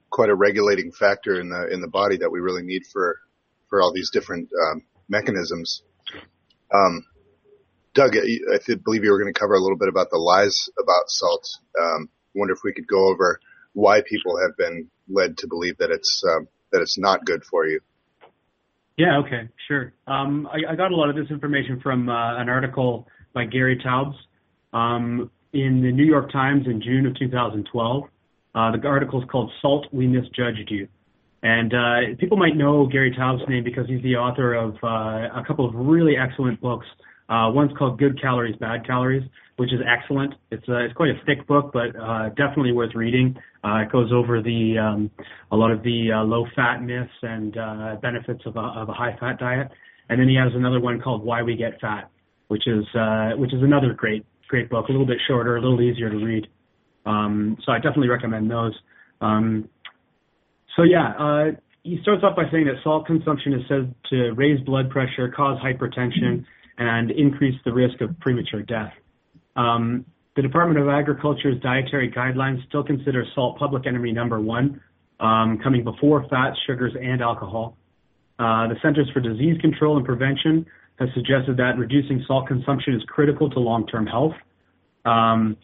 quite 0.09 0.29
a 0.29 0.35
regulating 0.35 0.91
factor 0.91 1.39
in 1.39 1.49
the 1.49 1.67
in 1.71 1.81
the 1.81 1.87
body 1.87 2.17
that 2.17 2.31
we 2.31 2.39
really 2.39 2.63
need 2.63 2.83
for 2.91 3.19
for 3.69 3.81
all 3.81 3.93
these 3.93 4.09
different 4.11 4.49
um, 4.53 4.83
mechanisms. 5.09 5.81
Um, 6.73 7.05
Doug, 7.93 8.15
I 8.17 8.59
believe 8.83 9.03
you 9.03 9.11
were 9.11 9.19
going 9.19 9.33
to 9.33 9.39
cover 9.39 9.53
a 9.53 9.59
little 9.59 9.77
bit 9.77 9.87
about 9.87 10.09
the 10.11 10.17
lies 10.17 10.69
about 10.81 11.03
salt. 11.07 11.47
Um, 11.79 12.09
wonder 12.35 12.53
if 12.53 12.59
we 12.63 12.73
could 12.73 12.87
go 12.87 13.09
over 13.09 13.39
why 13.73 14.01
people 14.01 14.39
have 14.41 14.55
been 14.57 14.89
led 15.09 15.37
to 15.37 15.47
believe 15.47 15.77
that 15.77 15.91
it's 15.91 16.23
um, 16.27 16.47
that 16.71 16.81
it's 16.81 16.97
not 16.97 17.25
good 17.25 17.43
for 17.43 17.65
you. 17.65 17.79
Yeah. 18.97 19.19
Okay. 19.19 19.49
Sure. 19.67 19.93
Um, 20.07 20.47
I, 20.47 20.71
I, 20.71 20.75
got 20.75 20.91
a 20.91 20.95
lot 20.95 21.09
of 21.09 21.15
this 21.15 21.29
information 21.29 21.81
from 21.81 22.07
uh, 22.07 22.37
an 22.39 22.47
article 22.47 23.07
by 23.33 23.45
Gary 23.45 23.77
Taubes 23.83 24.15
um, 24.71 25.29
in 25.51 25.81
the 25.81 25.91
New 25.91 26.05
York 26.05 26.31
Times 26.31 26.65
in 26.65 26.81
June 26.81 27.05
of 27.05 27.17
2012. 27.19 28.03
Uh, 28.55 28.71
the 28.71 28.87
article 28.87 29.21
is 29.21 29.27
called 29.29 29.51
"Salt: 29.61 29.87
We 29.91 30.07
Misjudged 30.07 30.69
You," 30.69 30.87
and 31.43 31.73
uh, 31.73 32.15
people 32.17 32.37
might 32.37 32.55
know 32.55 32.87
Gary 32.87 33.13
Taubes' 33.17 33.47
name 33.49 33.65
because 33.65 33.85
he's 33.87 34.01
the 34.01 34.15
author 34.15 34.53
of 34.53 34.75
uh, 34.81 35.39
a 35.39 35.43
couple 35.45 35.67
of 35.67 35.75
really 35.75 36.15
excellent 36.15 36.61
books. 36.61 36.85
Uh, 37.27 37.49
one's 37.51 37.71
called 37.77 37.97
"Good 37.97 38.21
Calories, 38.21 38.55
Bad 38.57 38.85
Calories," 38.85 39.23
which 39.57 39.73
is 39.73 39.79
excellent. 39.85 40.35
It's 40.51 40.67
uh, 40.69 40.77
it's 40.77 40.93
quite 40.93 41.09
a 41.09 41.19
thick 41.25 41.47
book, 41.47 41.71
but 41.73 41.95
uh, 41.99 42.29
definitely 42.29 42.71
worth 42.71 42.93
reading. 42.93 43.35
Uh, 43.63 43.77
it 43.77 43.91
goes 43.91 44.11
over 44.13 44.41
the 44.41 44.77
um, 44.77 45.11
a 45.51 45.55
lot 45.55 45.71
of 45.71 45.81
the 45.83 46.11
uh, 46.11 46.23
low 46.23 46.45
fat 46.55 46.81
myths 46.83 47.09
and 47.23 47.57
uh, 47.57 47.95
benefits 48.01 48.41
of 48.45 48.55
a, 48.55 48.59
of 48.59 48.89
a 48.89 48.93
high 48.93 49.15
fat 49.19 49.39
diet. 49.39 49.71
And 50.07 50.19
then 50.19 50.29
he 50.29 50.35
has 50.35 50.51
another 50.53 50.79
one 50.79 51.01
called 51.01 51.23
"Why 51.23 51.41
We 51.41 51.55
Get 51.55 51.79
Fat," 51.81 52.11
which 52.47 52.67
is 52.67 52.85
uh, 52.93 53.31
which 53.37 53.53
is 53.53 53.63
another 53.63 53.93
great 53.93 54.25
great 54.47 54.69
book, 54.69 54.87
a 54.89 54.91
little 54.91 55.07
bit 55.07 55.17
shorter, 55.27 55.57
a 55.57 55.61
little 55.61 55.81
easier 55.81 56.09
to 56.09 56.17
read. 56.17 56.47
Um, 57.07 57.57
so 57.65 57.71
I 57.71 57.77
definitely 57.77 58.09
recommend 58.09 58.49
those. 58.51 58.73
Um, 59.21 59.69
so 60.75 60.83
yeah, 60.83 61.13
uh, 61.17 61.45
he 61.83 61.99
starts 62.01 62.23
off 62.23 62.35
by 62.35 62.43
saying 62.51 62.65
that 62.65 62.75
salt 62.83 63.05
consumption 63.05 63.53
is 63.53 63.61
said 63.69 63.93
to 64.09 64.31
raise 64.31 64.59
blood 64.61 64.89
pressure, 64.89 65.29
cause 65.29 65.59
hypertension, 65.59 66.45
and 66.77 67.11
increase 67.11 67.59
the 67.65 67.73
risk 67.73 68.01
of 68.01 68.19
premature 68.19 68.61
death. 68.61 68.93
Um, 69.55 70.05
the 70.35 70.41
Department 70.41 70.79
of 70.79 70.89
Agriculture's 70.89 71.61
dietary 71.61 72.11
guidelines 72.11 72.65
still 72.67 72.83
consider 72.83 73.25
salt 73.33 73.57
public 73.57 73.87
enemy 73.87 74.11
number 74.11 74.41
one, 74.41 74.81
um, 75.19 75.59
coming 75.63 75.83
before 75.83 76.25
fats, 76.29 76.57
sugars, 76.67 76.93
and 77.01 77.21
alcohol. 77.21 77.77
Uh, 78.37 78.67
the 78.67 78.75
Centers 78.81 79.09
for 79.13 79.21
Disease 79.21 79.57
Control 79.61 79.95
and 79.95 80.05
Prevention 80.05 80.65
has 80.99 81.09
suggested 81.13 81.55
that 81.57 81.77
reducing 81.77 82.23
salt 82.27 82.47
consumption 82.47 82.93
is 82.93 83.03
critical 83.07 83.49
to 83.49 83.59
long-term 83.59 84.07
health. 84.07 84.33
Um, 85.05 85.57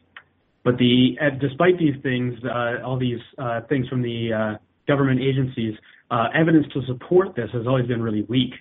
But 0.63 0.77
the 0.77 1.17
uh, 1.19 1.31
despite 1.39 1.79
these 1.79 1.95
things, 2.03 2.33
uh, 2.45 2.85
all 2.85 2.97
these 2.97 3.19
uh, 3.37 3.61
things 3.67 3.87
from 3.87 4.01
the 4.03 4.19
uh, 4.31 4.57
government 4.87 5.19
agencies, 5.19 5.73
uh, 6.11 6.27
evidence 6.35 6.67
to 6.73 6.85
support 6.85 7.35
this 7.35 7.49
has 7.51 7.65
always 7.65 7.87
been 7.87 8.01
really 8.01 8.23
weak. 8.29 8.53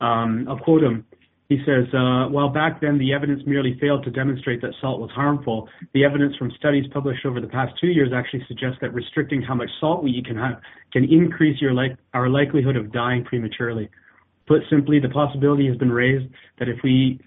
Um, 0.00 0.46
I'll 0.48 0.58
quote 0.58 0.82
him. 0.82 1.06
He 1.50 1.58
says, 1.66 1.92
uh, 1.92 2.28
while 2.28 2.48
back 2.48 2.80
then 2.80 2.96
the 2.96 3.12
evidence 3.12 3.42
merely 3.44 3.76
failed 3.80 4.04
to 4.04 4.10
demonstrate 4.10 4.62
that 4.62 4.70
salt 4.80 5.00
was 5.00 5.10
harmful, 5.10 5.68
the 5.94 6.04
evidence 6.04 6.36
from 6.36 6.52
studies 6.56 6.84
published 6.92 7.26
over 7.26 7.40
the 7.40 7.48
past 7.48 7.74
two 7.80 7.88
years 7.88 8.12
actually 8.14 8.44
suggests 8.46 8.78
that 8.82 8.94
restricting 8.94 9.42
how 9.42 9.56
much 9.56 9.68
salt 9.80 10.04
we 10.04 10.12
eat 10.12 10.26
can, 10.26 10.36
have, 10.36 10.60
can 10.92 11.02
increase 11.12 11.60
your 11.60 11.74
like, 11.74 11.96
our 12.14 12.28
likelihood 12.28 12.76
of 12.76 12.92
dying 12.92 13.24
prematurely. 13.24 13.90
Put 14.46 14.62
simply, 14.70 15.00
the 15.00 15.08
possibility 15.08 15.66
has 15.66 15.76
been 15.76 15.90
raised 15.90 16.32
that 16.60 16.68
if 16.68 16.76
we 16.84 17.18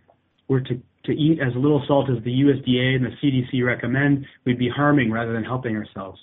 were 0.48 0.62
to, 0.62 0.82
to 1.04 1.12
eat 1.12 1.42
as 1.42 1.54
little 1.56 1.84
salt 1.86 2.10
as 2.10 2.24
the 2.24 2.32
USDA 2.32 2.96
and 2.96 3.06
the 3.06 3.12
CDC 3.22 3.62
recommend, 3.66 4.26
we'd 4.46 4.58
be 4.58 4.70
harming 4.70 5.12
rather 5.12 5.34
than 5.34 5.44
helping 5.44 5.76
ourselves. 5.76 6.18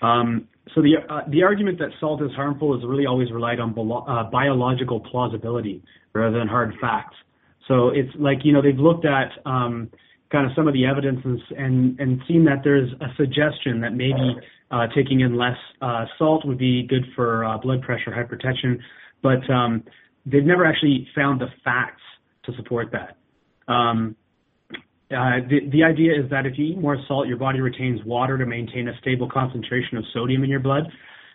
Um, 0.00 0.48
so 0.74 0.80
the 0.80 0.94
uh, 1.08 1.20
the 1.28 1.42
argument 1.42 1.78
that 1.78 1.90
salt 1.98 2.22
is 2.22 2.30
harmful 2.32 2.76
is 2.76 2.84
really 2.86 3.06
always 3.06 3.30
relied 3.32 3.60
on 3.60 3.70
uh, 3.78 4.30
biological 4.30 5.00
plausibility 5.00 5.82
rather 6.12 6.38
than 6.38 6.48
hard 6.48 6.74
facts. 6.80 7.16
So 7.68 7.88
it's 7.88 8.10
like 8.18 8.38
you 8.44 8.52
know 8.52 8.62
they've 8.62 8.78
looked 8.78 9.04
at 9.04 9.30
um, 9.44 9.90
kind 10.30 10.46
of 10.46 10.52
some 10.54 10.68
of 10.68 10.74
the 10.74 10.86
evidence 10.86 11.20
and 11.56 11.98
and 11.98 12.20
seen 12.28 12.44
that 12.44 12.62
there's 12.62 12.90
a 13.00 13.08
suggestion 13.16 13.80
that 13.80 13.92
maybe 13.92 14.36
uh, 14.70 14.86
taking 14.94 15.20
in 15.20 15.36
less 15.36 15.58
uh, 15.80 16.06
salt 16.18 16.46
would 16.46 16.58
be 16.58 16.84
good 16.86 17.04
for 17.14 17.44
uh, 17.44 17.58
blood 17.58 17.82
pressure, 17.82 18.10
hypertension, 18.10 18.78
but 19.22 19.48
um, 19.50 19.82
they've 20.24 20.44
never 20.44 20.64
actually 20.64 21.06
found 21.14 21.40
the 21.40 21.48
facts 21.64 22.02
to 22.44 22.54
support 22.56 22.92
that. 22.92 23.16
Um, 23.72 24.16
the, 25.48 25.68
the 25.70 25.84
idea 25.84 26.12
is 26.12 26.30
that 26.30 26.46
if 26.46 26.58
you 26.58 26.66
eat 26.66 26.78
more 26.78 26.96
salt, 27.06 27.28
your 27.28 27.36
body 27.36 27.60
retains 27.60 28.04
water 28.04 28.38
to 28.38 28.46
maintain 28.46 28.88
a 28.88 28.98
stable 28.98 29.28
concentration 29.28 29.96
of 29.98 30.04
sodium 30.12 30.44
in 30.44 30.50
your 30.50 30.60
blood. 30.60 30.84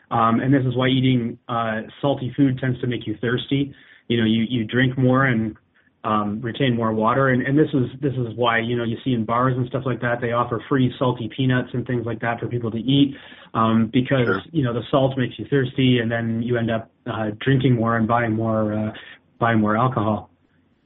Um, 0.09 0.39
and 0.39 0.53
this 0.53 0.65
is 0.65 0.75
why 0.75 0.87
eating 0.87 1.37
uh, 1.49 1.81
salty 2.01 2.33
food 2.35 2.59
tends 2.59 2.79
to 2.81 2.87
make 2.87 3.05
you 3.05 3.17
thirsty. 3.19 3.73
You 4.07 4.17
know, 4.17 4.25
you, 4.25 4.45
you 4.49 4.63
drink 4.63 4.97
more 4.97 5.25
and 5.25 5.57
um, 6.03 6.39
retain 6.41 6.75
more 6.75 6.93
water. 6.93 7.29
And, 7.29 7.41
and 7.41 7.57
this 7.57 7.67
is 7.73 7.89
this 8.01 8.13
is 8.13 8.33
why 8.35 8.59
you 8.59 8.77
know 8.77 8.83
you 8.83 8.97
see 9.03 9.13
in 9.13 9.25
bars 9.25 9.55
and 9.57 9.67
stuff 9.67 9.83
like 9.85 9.99
that 10.01 10.21
they 10.21 10.31
offer 10.31 10.63
free 10.69 10.93
salty 10.97 11.29
peanuts 11.35 11.69
and 11.73 11.85
things 11.85 12.05
like 12.05 12.21
that 12.21 12.39
for 12.39 12.47
people 12.47 12.71
to 12.71 12.77
eat 12.77 13.15
um, 13.53 13.89
because 13.91 14.25
sure. 14.25 14.41
you 14.51 14.63
know 14.63 14.73
the 14.73 14.83
salt 14.89 15.17
makes 15.17 15.37
you 15.37 15.45
thirsty, 15.49 15.99
and 15.99 16.09
then 16.09 16.41
you 16.41 16.57
end 16.57 16.71
up 16.71 16.89
uh, 17.05 17.31
drinking 17.39 17.75
more 17.75 17.97
and 17.97 18.07
buying 18.07 18.33
more 18.33 18.73
uh, 18.73 18.91
buying 19.39 19.59
more 19.59 19.75
alcohol. 19.75 20.29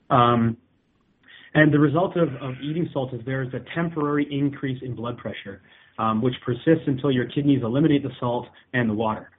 Um, 0.10 0.58
and 1.54 1.74
the 1.74 1.80
result 1.80 2.16
of, 2.16 2.30
of 2.36 2.54
eating 2.62 2.90
salt 2.94 3.14
is 3.14 3.22
there 3.26 3.44
is 3.44 3.54
a 3.54 3.60
temporary 3.76 4.28
increase 4.32 4.82
in 4.82 4.96
blood 4.96 5.18
pressure, 5.18 5.62
um, 6.00 6.22
which 6.22 6.36
persists 6.46 6.88
until 6.88 7.12
your 7.12 7.26
kidneys 7.26 7.62
eliminate 7.64 8.04
the 8.04 8.12
salt 8.20 8.48
and 8.74 8.90
the 8.90 8.94
water. 8.94 9.30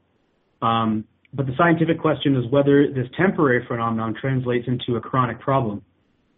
Um, 0.60 1.04
but 1.34 1.46
the 1.46 1.52
scientific 1.56 1.98
question 2.00 2.36
is 2.36 2.50
whether 2.50 2.92
this 2.92 3.06
temporary 3.16 3.64
phenomenon 3.66 4.14
translates 4.20 4.68
into 4.68 4.96
a 4.96 5.00
chronic 5.00 5.40
problem. 5.40 5.82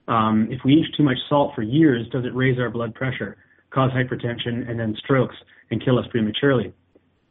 Um, 0.07 0.49
if 0.51 0.61
we 0.65 0.75
eat 0.75 0.87
too 0.97 1.03
much 1.03 1.17
salt 1.29 1.53
for 1.55 1.63
years, 1.63 2.07
does 2.13 2.25
it 2.25 2.35
raise 2.35 2.59
our 2.59 2.71
blood 2.71 2.95
pressure, 2.95 3.37
cause 3.71 3.91
hypertension, 3.91 4.69
and 4.71 4.79
then 4.79 4.95
strokes, 5.03 5.35
and 5.71 5.85
kill 5.85 5.99
us 5.99 6.07
prematurely? 6.11 6.73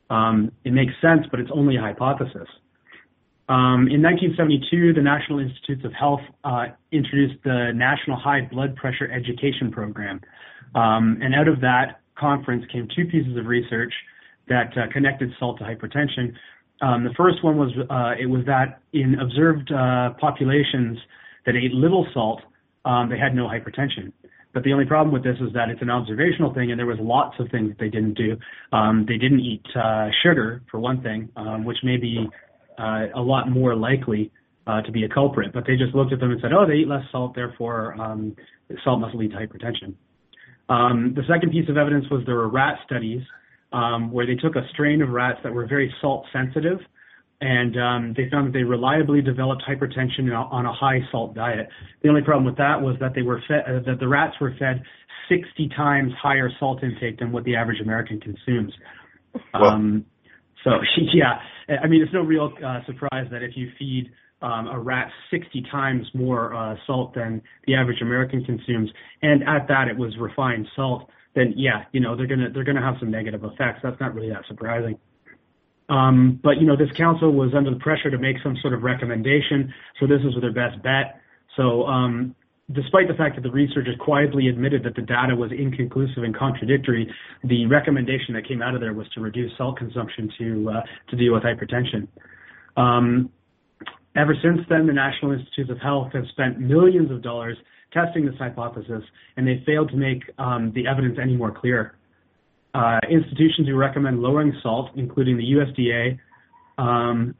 Um, 0.10 0.52
it 0.66 0.74
makes 0.74 0.92
sense, 1.02 1.26
but 1.32 1.40
it's 1.40 1.52
only 1.54 1.78
a 1.78 1.82
hypothesis. 1.82 2.48
Um, 3.50 3.92
in 3.92 4.02
1972, 4.02 4.94
the 4.94 5.02
National 5.02 5.40
Institutes 5.40 5.84
of 5.84 5.92
Health 5.94 6.22
uh, 6.44 6.68
introduced 6.92 7.44
the 7.44 7.72
National 7.76 8.18
High 8.18 8.42
Blood 8.50 8.76
Pressure 8.76 9.12
Education 9.12 9.70
Program. 9.72 10.22
Um, 10.76 11.20
and 11.22 11.36
out 11.36 11.48
of 11.48 11.60
that 11.62 12.00
conference 12.18 12.64
came 12.72 12.88
two 12.96 13.06
pieces 13.06 13.36
of 13.38 13.46
research 13.46 13.94
that 14.48 14.72
uh, 14.78 14.92
connected 14.92 15.30
salt 15.40 15.60
to 15.60 15.66
hypertension. 15.66 16.34
Um, 16.82 17.04
the 17.04 17.14
first 17.18 17.44
one 17.44 17.58
was 17.58 17.72
uh, 17.90 18.14
it 18.20 18.28
was 18.28 18.46
that 18.46 18.82
in 18.94 19.20
observed 19.20 19.72
uh, 19.72 20.12
populations 20.20 20.98
that 21.46 21.56
ate 21.56 21.74
little 21.74 22.08
salt, 22.14 22.42
um, 22.86 23.10
they 23.10 23.18
had 23.18 23.36
no 23.36 23.48
hypertension. 23.48 24.12
But 24.54 24.64
the 24.64 24.72
only 24.72 24.86
problem 24.86 25.12
with 25.12 25.24
this 25.24 25.38
is 25.42 25.52
that 25.54 25.70
it's 25.70 25.82
an 25.82 25.90
observational 25.90 26.54
thing, 26.54 26.72
and 26.72 26.80
there 26.80 26.86
was 26.86 27.00
lots 27.02 27.36
of 27.40 27.50
things 27.50 27.70
that 27.70 27.80
they 27.80 27.90
didn't 27.90 28.14
do. 28.14 28.38
Um, 28.72 29.06
they 29.08 29.18
didn't 29.18 29.40
eat 29.40 29.66
uh, 29.76 30.10
sugar, 30.22 30.62
for 30.70 30.80
one 30.80 31.02
thing, 31.02 31.30
um, 31.36 31.66
which 31.66 31.78
may 31.84 31.98
be 31.98 32.30
uh, 32.78 33.08
a 33.16 33.22
lot 33.22 33.50
more 33.50 33.76
likely 33.76 34.32
uh, 34.68 34.82
to 34.82 34.92
be 34.92 35.04
a 35.04 35.10
culprit. 35.10 35.52
But 35.54 35.66
they 35.68 35.76
just 35.76 35.94
looked 35.94 36.14
at 36.14 36.20
them 36.20 36.32
and 36.32 36.40
said, 36.42 36.54
oh, 36.54 36.66
they 36.66 36.76
eat 36.76 36.88
less 36.88 37.04
salt, 37.12 37.36
therefore 37.36 38.00
um, 38.02 38.36
salt 38.84 39.00
must 39.00 39.16
lead 39.16 39.32
to 39.32 39.38
hypertension. 39.38 39.96
Um, 40.70 41.14
the 41.16 41.24
second 41.28 41.52
piece 41.52 41.68
of 41.70 41.78
evidence 41.78 42.06
was 42.10 42.24
there 42.26 42.36
were 42.36 42.50
rat 42.50 42.80
studies 42.86 43.22
um, 43.74 44.12
where 44.12 44.26
they 44.26 44.36
took 44.36 44.56
a 44.56 44.68
strain 44.72 45.02
of 45.02 45.10
rats 45.10 45.40
that 45.44 45.54
were 45.54 45.68
very 45.68 45.94
salt 46.02 46.26
sensitive 46.32 46.80
and 47.44 47.78
um, 47.78 48.14
they 48.16 48.30
found 48.30 48.48
that 48.48 48.54
they 48.54 48.64
reliably 48.64 49.22
developed 49.22 49.64
hypertension 49.68 50.32
on 50.34 50.66
a 50.66 50.72
high 50.72 51.00
salt 51.12 51.36
diet. 51.36 51.68
The 52.02 52.08
only 52.08 52.22
problem 52.22 52.46
with 52.46 52.56
that 52.56 52.82
was 52.82 52.96
that 53.02 53.14
they 53.14 53.22
were 53.22 53.42
fed, 53.50 53.64
uh, 53.68 53.80
that 53.86 54.00
the 54.00 54.08
rats 54.08 54.36
were 54.40 54.56
fed 54.58 54.82
60 55.28 55.70
times 55.76 56.14
higher 56.22 56.50
salt 56.58 56.84
intake 56.84 57.20
than 57.20 57.34
what 57.34 57.44
the 57.44 57.58
average 57.58 57.82
American 57.82 58.22
consumes. 58.22 58.72
Well, 59.54 59.66
um, 59.66 60.06
so 60.63 60.71
yeah, 61.13 61.39
I 61.82 61.88
mean, 61.88 62.02
it's 62.02 62.13
no 62.13 62.21
real 62.21 62.54
uh, 62.65 62.80
surprise 62.86 63.28
that 63.32 63.43
if 63.43 63.52
you 63.56 63.69
feed 63.78 64.12
um, 64.41 64.67
a 64.67 64.80
rat 64.80 65.10
60 65.32 65.63
times 65.71 66.06
more 66.13 66.54
uh, 66.54 66.76
salt 66.86 67.15
than 67.15 67.41
the 67.65 67.76
average 67.76 68.02
American 68.02 68.43
consumes, 68.43 68.89
and 69.21 69.43
at 69.43 69.67
that 69.69 69.88
it 69.88 69.97
was 69.97 70.13
refined 70.19 70.67
salt, 70.76 71.10
then 71.36 71.54
yeah, 71.56 71.86
you 71.91 71.99
know 71.99 72.15
they're 72.15 72.28
gonna 72.28 72.49
they're 72.54 72.65
gonna 72.65 72.82
have 72.82 72.95
some 72.99 73.10
negative 73.10 73.43
effects. 73.43 73.80
That's 73.82 73.99
not 73.99 74.13
really 74.13 74.30
that 74.30 74.43
surprising. 74.47 74.97
Um, 75.89 76.39
but 76.43 76.58
you 76.60 76.67
know 76.67 76.76
this 76.76 76.91
council 76.97 77.32
was 77.32 77.54
under 77.56 77.69
the 77.69 77.80
pressure 77.80 78.12
to 78.12 78.17
make 78.17 78.38
some 78.43 78.56
sort 78.62 78.73
of 78.73 78.84
recommendation, 78.84 79.73
so 79.99 80.08
this 80.08 80.19
was 80.23 80.36
their 80.41 80.54
best 80.54 80.82
bet. 80.84 81.21
So 81.56 81.86
um, 81.86 82.36
despite 82.71 83.08
the 83.08 83.13
fact 83.13 83.36
that 83.36 83.41
the 83.41 83.52
researchers 83.52 83.95
quietly 83.99 84.47
admitted 84.47 84.84
that 84.84 84.95
the 84.95 85.02
data 85.02 85.36
was 85.36 85.52
inconclusive 85.52 86.23
and 86.23 86.36
contradictory, 86.36 87.12
the 87.43 87.65
recommendation 87.65 88.34
that 88.34 88.47
came 88.47 88.62
out 88.62 88.73
of 88.73 88.82
there 88.82 88.93
was 88.93 89.08
to 89.13 89.19
reduce 89.21 89.52
salt 89.58 89.78
consumption 89.78 90.32
to 90.38 90.69
uh, 90.69 90.82
to 91.10 91.15
deal 91.17 91.34
with 91.34 91.43
hypertension. 91.43 92.08
Um, 92.78 93.30
ever 94.15 94.36
since 94.41 94.62
then, 94.69 94.88
the 94.88 94.93
National 94.93 95.34
Institutes 95.34 95.69
of 95.69 95.80
Health 95.80 96.13
have 96.13 96.26
spent 96.32 96.60
millions 96.60 97.12
of 97.12 97.21
dollars 97.21 97.58
testing 97.91 98.26
this 98.26 98.36
hypothesis, 98.39 99.04
and 99.38 99.45
they 99.45 99.62
failed 99.65 99.89
to 99.89 99.97
make 99.97 100.23
um, 100.38 100.71
the 100.73 100.88
evidence 100.88 101.17
any 101.21 101.36
more 101.36 101.52
clear. 101.52 101.95
Uh, 102.73 102.99
institutions 103.12 103.67
who 103.67 103.76
recommend 103.76 104.19
lowering 104.19 104.52
salt, 104.63 104.89
including 104.95 105.38
the 105.38 105.43
USDA, 105.43 106.17
um, 106.80 107.36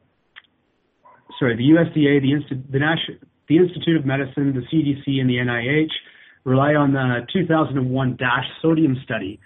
sorry, 1.40 1.56
the 1.56 1.64
USDA, 1.64 2.22
the, 2.22 2.34
Insti- 2.34 2.72
the 2.72 2.78
National 2.78 3.18
the 3.48 3.58
Institute 3.58 3.98
of 3.98 4.06
Medicine, 4.06 4.54
the 4.54 4.62
CDC, 4.72 5.20
and 5.20 5.30
the 5.30 5.38
NIH 5.38 5.92
rely 6.44 6.76
on 6.76 6.94
the 6.94 7.26
2001 7.32 8.16
DASH 8.16 8.46
sodium 8.62 8.98
study, 9.04 9.40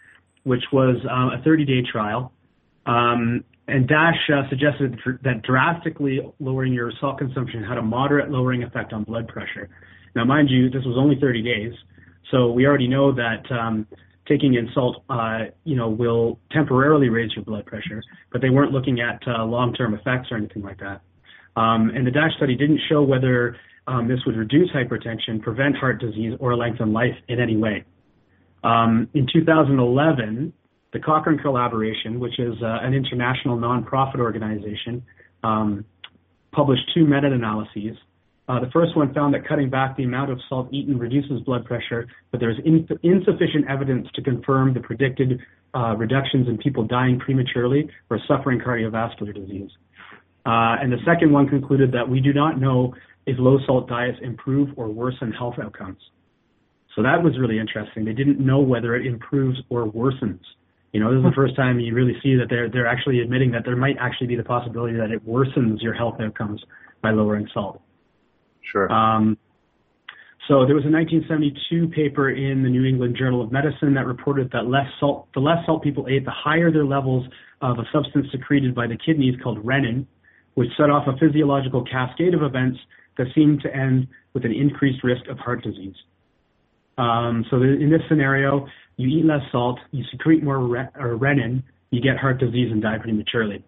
which 0.44 0.64
was 0.72 0.98
uh, 1.06 1.38
a 1.38 1.48
30-day 1.48 1.84
trial. 1.92 2.32
Um, 2.86 3.44
and 3.68 3.88
DASH 3.88 4.30
uh, 4.34 4.50
suggested 4.50 4.98
that 5.24 5.42
drastically 5.44 6.22
lowering 6.40 6.74
your 6.74 6.92
salt 7.00 7.18
consumption 7.18 7.64
had 7.64 7.78
a 7.78 7.82
moderate 7.82 8.32
lowering 8.32 8.64
effect 8.64 8.94
on 8.94 9.04
blood 9.04 9.28
pressure. 9.28 9.70
Now, 10.16 10.24
mind 10.24 10.50
you, 10.50 10.70
this 10.70 10.84
was 10.86 10.96
only 10.98 11.20
30 11.20 11.44
days, 11.44 11.74
so 12.32 12.52
we 12.52 12.66
already 12.66 12.88
know 12.88 13.12
that 13.12 13.52
um, 13.52 13.86
taking 14.28 14.56
in 14.56 14.70
salt, 14.74 15.04
uh, 15.10 15.46
you 15.64 15.76
know, 15.76 15.90
will 15.90 16.40
temporarily 16.52 17.10
raise 17.10 17.32
your 17.36 17.44
blood 17.44 17.66
pressure, 17.66 18.02
but 18.32 18.42
they 18.42 18.50
weren't 18.50 18.72
looking 18.72 19.00
at 19.02 19.22
uh, 19.28 19.44
long-term 19.44 19.94
effects 19.94 20.30
or 20.32 20.38
anything 20.38 20.64
like 20.64 20.80
that. 20.80 21.02
Um, 21.56 21.90
and 21.90 22.06
the 22.06 22.12
DASH 22.12 22.36
study 22.38 22.56
didn't 22.56 22.80
show 22.88 23.02
whether 23.02 23.58
um, 23.88 24.08
this 24.08 24.20
would 24.26 24.36
reduce 24.36 24.70
hypertension, 24.72 25.42
prevent 25.42 25.76
heart 25.78 26.00
disease, 26.00 26.34
or 26.40 26.56
lengthen 26.56 26.92
life 26.92 27.16
in 27.28 27.40
any 27.40 27.56
way. 27.56 27.86
Um, 28.64 29.10
in 29.14 29.28
2011, 29.32 30.54
the 30.94 31.00
Cochrane 31.00 31.40
Collaboration, 31.40 32.20
which 32.20 32.40
is 32.40 32.54
uh, 32.62 32.80
an 32.82 32.94
international 32.94 33.58
nonprofit 33.58 34.20
organization, 34.20 35.04
um, 35.44 35.86
published 36.52 36.84
two 36.94 37.06
meta-analyses. 37.06 37.98
Uh, 38.50 38.60
the 38.60 38.72
first 38.72 38.96
one 38.96 39.14
found 39.14 39.34
that 39.34 39.48
cutting 39.48 39.70
back 39.70 39.98
the 39.98 40.04
amount 40.04 40.32
of 40.32 40.40
salt 40.48 40.70
eaten 40.74 40.98
reduces 40.98 41.42
blood 41.42 41.66
pressure, 41.66 42.08
but 42.32 42.40
there's 42.40 42.58
in- 42.66 42.88
insufficient 43.04 43.70
evidence 43.70 44.08
to 44.16 44.22
confirm 44.22 44.74
the 44.74 44.80
predicted 44.80 45.40
uh, 45.76 45.96
reductions 45.98 46.48
in 46.48 46.58
people 46.58 46.84
dying 46.84 47.20
prematurely 47.20 47.90
or 48.10 48.20
suffering 48.28 48.60
cardiovascular 48.60 49.34
disease. 49.34 49.70
Uh, 50.46 50.80
and 50.82 50.92
the 50.92 50.98
second 51.06 51.32
one 51.32 51.48
concluded 51.48 51.92
that 51.92 52.08
we 52.08 52.22
do 52.22 52.32
not 52.32 52.60
know 52.60 52.94
if 53.28 53.38
low 53.38 53.60
salt 53.68 53.88
diets 53.88 54.18
improve 54.24 54.70
or 54.78 54.88
worsen 54.88 55.32
health 55.32 55.56
outcomes. 55.62 56.00
So 56.96 57.04
that 57.04 57.22
was 57.22 57.38
really 57.38 57.60
interesting. 57.60 58.06
They 58.06 58.14
didn't 58.14 58.40
know 58.40 58.60
whether 58.60 58.96
it 58.96 59.06
improves 59.06 59.60
or 59.70 59.86
worsens. 59.86 60.40
You 60.94 61.02
know, 61.02 61.12
this 61.12 61.20
is 61.20 61.30
the 61.30 61.36
first 61.36 61.56
time 61.56 61.80
you 61.80 61.94
really 61.94 62.16
see 62.24 62.36
that 62.38 62.48
they're 62.50 62.70
they're 62.72 62.88
actually 62.88 63.20
admitting 63.20 63.52
that 63.52 63.64
there 63.66 63.76
might 63.76 63.98
actually 64.00 64.28
be 64.28 64.36
the 64.36 64.44
possibility 64.44 64.98
that 64.98 65.12
it 65.12 65.28
worsens 65.28 65.80
your 65.80 65.94
health 65.94 66.16
outcomes 66.20 66.64
by 67.04 67.12
lowering 67.12 67.48
salt. 67.54 67.82
Sure. 68.72 68.92
Um, 68.92 69.38
So 70.48 70.66
there 70.66 70.76
was 70.76 70.86
a 70.86 70.90
1972 70.90 71.90
paper 71.90 72.30
in 72.32 72.64
the 72.64 72.70
New 72.70 72.86
England 72.86 73.18
Journal 73.20 73.42
of 73.42 73.52
Medicine 73.52 73.94
that 73.96 74.08
reported 74.08 74.50
that 74.54 74.68
less 74.68 74.88
salt, 75.00 75.28
the 75.34 75.42
less 75.42 75.60
salt 75.66 75.84
people 75.84 76.08
ate, 76.10 76.24
the 76.24 76.32
higher 76.32 76.72
their 76.72 76.86
levels 76.86 77.28
of 77.62 77.78
a 77.80 77.86
substance 77.92 78.28
secreted 78.32 78.74
by 78.74 78.88
the 78.88 78.98
kidneys 79.06 79.36
called 79.44 79.60
renin, 79.66 80.06
which 80.54 80.70
set 80.78 80.90
off 80.90 81.06
a 81.08 81.18
physiological 81.18 81.84
cascade 81.84 82.34
of 82.34 82.44
events 82.44 82.80
that 83.18 83.28
seem 83.36 83.60
to 83.64 83.76
end 83.76 84.08
with 84.34 84.46
an 84.46 84.52
increased 84.52 85.04
risk 85.04 85.28
of 85.30 85.38
heart 85.40 85.64
disease. 85.64 85.96
Um, 86.98 87.46
so 87.50 87.58
in 87.58 87.90
this 87.90 88.02
scenario, 88.10 88.68
you 88.98 89.08
eat 89.20 89.26
less 89.26 89.42
salt, 89.52 89.80
you 89.92 90.04
secrete 90.12 90.44
more 90.44 90.60
re- 90.60 90.90
renin, 90.96 91.64
you 91.92 92.02
get 92.02 92.18
heart 92.18 92.40
disease 92.40 92.72
and 92.72 92.82
die 92.82 92.98
prematurely. 93.00 93.64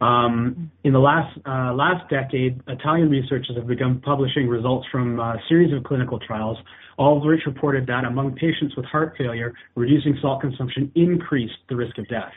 Um, 0.00 0.70
in 0.82 0.92
the 0.92 0.98
last 0.98 1.38
uh, 1.46 1.72
last 1.72 2.10
decade, 2.10 2.60
Italian 2.68 3.08
researchers 3.10 3.56
have 3.56 3.66
begun 3.66 4.00
publishing 4.00 4.48
results 4.48 4.86
from 4.90 5.18
a 5.18 5.36
series 5.48 5.72
of 5.72 5.82
clinical 5.84 6.18
trials, 6.18 6.58
all 6.98 7.16
of 7.16 7.24
which 7.24 7.40
reported 7.46 7.86
that 7.86 8.04
among 8.04 8.34
patients 8.34 8.76
with 8.76 8.84
heart 8.86 9.14
failure, 9.16 9.54
reducing 9.76 10.18
salt 10.20 10.40
consumption 10.40 10.90
increased 10.94 11.54
the 11.68 11.76
risk 11.76 11.96
of 11.98 12.06
death. 12.08 12.32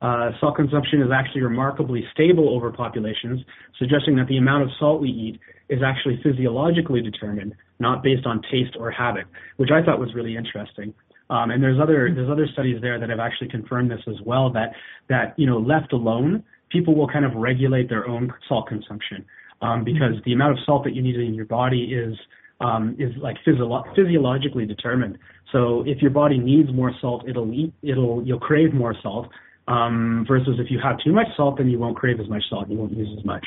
Uh, 0.00 0.30
salt 0.40 0.54
consumption 0.54 1.02
is 1.02 1.08
actually 1.12 1.40
remarkably 1.40 2.04
stable 2.12 2.48
over 2.54 2.70
populations, 2.70 3.40
suggesting 3.78 4.14
that 4.16 4.28
the 4.28 4.36
amount 4.36 4.62
of 4.62 4.68
salt 4.78 5.00
we 5.00 5.08
eat 5.08 5.40
is 5.68 5.80
actually 5.84 6.20
physiologically 6.22 7.00
determined, 7.02 7.54
not 7.80 8.02
based 8.02 8.24
on 8.24 8.40
taste 8.42 8.76
or 8.78 8.90
habit, 8.90 9.26
which 9.56 9.70
I 9.72 9.82
thought 9.82 9.98
was 9.98 10.14
really 10.14 10.36
interesting. 10.36 10.94
Um, 11.30 11.50
and 11.50 11.62
there's 11.62 11.78
other 11.80 12.10
there's 12.14 12.30
other 12.30 12.46
studies 12.52 12.80
there 12.80 12.98
that 12.98 13.10
have 13.10 13.18
actually 13.18 13.48
confirmed 13.48 13.90
this 13.90 14.00
as 14.06 14.16
well. 14.24 14.50
That 14.50 14.72
that 15.08 15.34
you 15.36 15.46
know 15.46 15.58
left 15.58 15.92
alone, 15.92 16.42
people 16.70 16.94
will 16.94 17.08
kind 17.08 17.24
of 17.24 17.34
regulate 17.34 17.88
their 17.88 18.08
own 18.08 18.32
salt 18.48 18.68
consumption 18.68 19.26
um, 19.60 19.84
because 19.84 20.14
the 20.24 20.32
amount 20.32 20.52
of 20.52 20.58
salt 20.64 20.84
that 20.84 20.94
you 20.94 21.02
need 21.02 21.16
in 21.16 21.34
your 21.34 21.44
body 21.44 21.92
is 21.92 22.16
um, 22.60 22.96
is 22.98 23.12
like 23.18 23.36
physio- 23.44 23.84
physiologically 23.94 24.64
determined. 24.64 25.18
So 25.52 25.84
if 25.86 26.00
your 26.02 26.10
body 26.10 26.38
needs 26.38 26.72
more 26.72 26.92
salt, 27.00 27.28
it'll 27.28 27.52
eat 27.52 27.72
it'll 27.82 28.22
you'll 28.24 28.40
crave 28.40 28.72
more 28.72 28.94
salt. 29.02 29.28
Um, 29.68 30.24
versus 30.26 30.58
if 30.58 30.70
you 30.70 30.80
have 30.82 30.96
too 31.04 31.12
much 31.12 31.26
salt, 31.36 31.58
then 31.58 31.68
you 31.68 31.78
won't 31.78 31.94
crave 31.94 32.20
as 32.20 32.28
much 32.28 32.42
salt. 32.48 32.70
You 32.70 32.78
won't 32.78 32.96
use 32.96 33.14
as 33.18 33.24
much. 33.24 33.44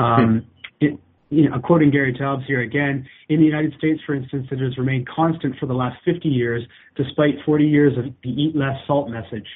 Um, 0.00 0.44
it, 0.80 0.98
you 1.30 1.48
know, 1.48 1.60
quoting 1.60 1.90
Gary 1.90 2.12
Taubes 2.12 2.44
here 2.46 2.60
again, 2.60 3.06
in 3.28 3.38
the 3.38 3.46
United 3.46 3.74
States, 3.78 4.00
for 4.04 4.14
instance, 4.14 4.48
it 4.50 4.58
has 4.60 4.76
remained 4.78 5.06
constant 5.08 5.56
for 5.58 5.66
the 5.66 5.74
last 5.74 5.96
50 6.04 6.28
years, 6.28 6.62
despite 6.96 7.34
40 7.44 7.64
years 7.64 7.98
of 7.98 8.06
the 8.24 8.30
eat 8.30 8.56
less 8.56 8.76
salt 8.86 9.10
message. 9.10 9.46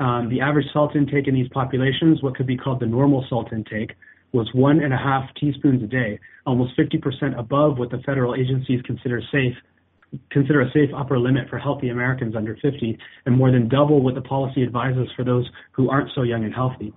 Um, 0.00 0.28
the 0.30 0.40
average 0.40 0.66
salt 0.72 0.96
intake 0.96 1.28
in 1.28 1.34
these 1.34 1.48
populations, 1.48 2.22
what 2.22 2.34
could 2.34 2.46
be 2.46 2.56
called 2.56 2.80
the 2.80 2.86
normal 2.86 3.24
salt 3.28 3.52
intake, 3.52 3.92
was 4.32 4.48
one 4.54 4.82
and 4.82 4.92
a 4.92 4.96
half 4.96 5.28
teaspoons 5.38 5.82
a 5.82 5.86
day, 5.86 6.18
almost 6.46 6.76
50% 6.78 7.38
above 7.38 7.78
what 7.78 7.90
the 7.90 7.98
federal 7.98 8.34
agencies 8.34 8.80
consider 8.82 9.20
safe, 9.30 9.54
consider 10.30 10.60
a 10.60 10.70
safe 10.72 10.90
upper 10.96 11.18
limit 11.18 11.48
for 11.48 11.58
healthy 11.58 11.88
Americans 11.88 12.34
under 12.36 12.56
50, 12.62 12.98
and 13.26 13.36
more 13.36 13.50
than 13.50 13.68
double 13.68 14.02
what 14.02 14.14
the 14.14 14.20
policy 14.20 14.62
advises 14.62 15.08
for 15.16 15.24
those 15.24 15.48
who 15.72 15.90
aren't 15.90 16.10
so 16.14 16.22
young 16.22 16.44
and 16.44 16.54
healthy. 16.54 16.92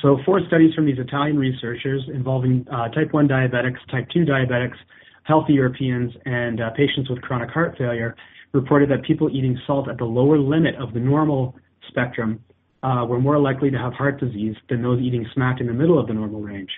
So 0.00 0.18
four 0.26 0.40
studies 0.48 0.74
from 0.74 0.86
these 0.86 0.98
Italian 0.98 1.38
researchers 1.38 2.02
involving 2.12 2.66
uh, 2.72 2.88
type 2.88 3.12
1 3.12 3.28
diabetics, 3.28 3.78
type 3.90 4.08
2 4.12 4.24
diabetics, 4.24 4.76
healthy 5.22 5.52
Europeans, 5.52 6.12
and 6.26 6.60
uh, 6.60 6.70
patients 6.70 7.08
with 7.08 7.22
chronic 7.22 7.50
heart 7.50 7.76
failure 7.78 8.16
reported 8.52 8.90
that 8.90 9.04
people 9.04 9.30
eating 9.30 9.58
salt 9.66 9.88
at 9.88 9.98
the 9.98 10.04
lower 10.04 10.38
limit 10.38 10.74
of 10.76 10.92
the 10.92 11.00
normal 11.00 11.54
spectrum 11.88 12.40
uh, 12.82 13.04
were 13.08 13.20
more 13.20 13.38
likely 13.38 13.70
to 13.70 13.78
have 13.78 13.92
heart 13.92 14.18
disease 14.18 14.56
than 14.68 14.82
those 14.82 15.00
eating 15.00 15.24
smack 15.34 15.60
in 15.60 15.68
the 15.68 15.72
middle 15.72 15.98
of 15.98 16.08
the 16.08 16.12
normal 16.12 16.40
range, 16.40 16.70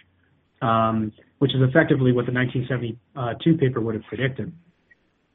um, 0.60 1.10
which 1.38 1.54
is 1.54 1.62
effectively 1.62 2.12
what 2.12 2.26
the 2.26 2.32
1972 2.32 3.56
paper 3.56 3.80
would 3.80 3.94
have 3.94 4.04
predicted. 4.04 4.52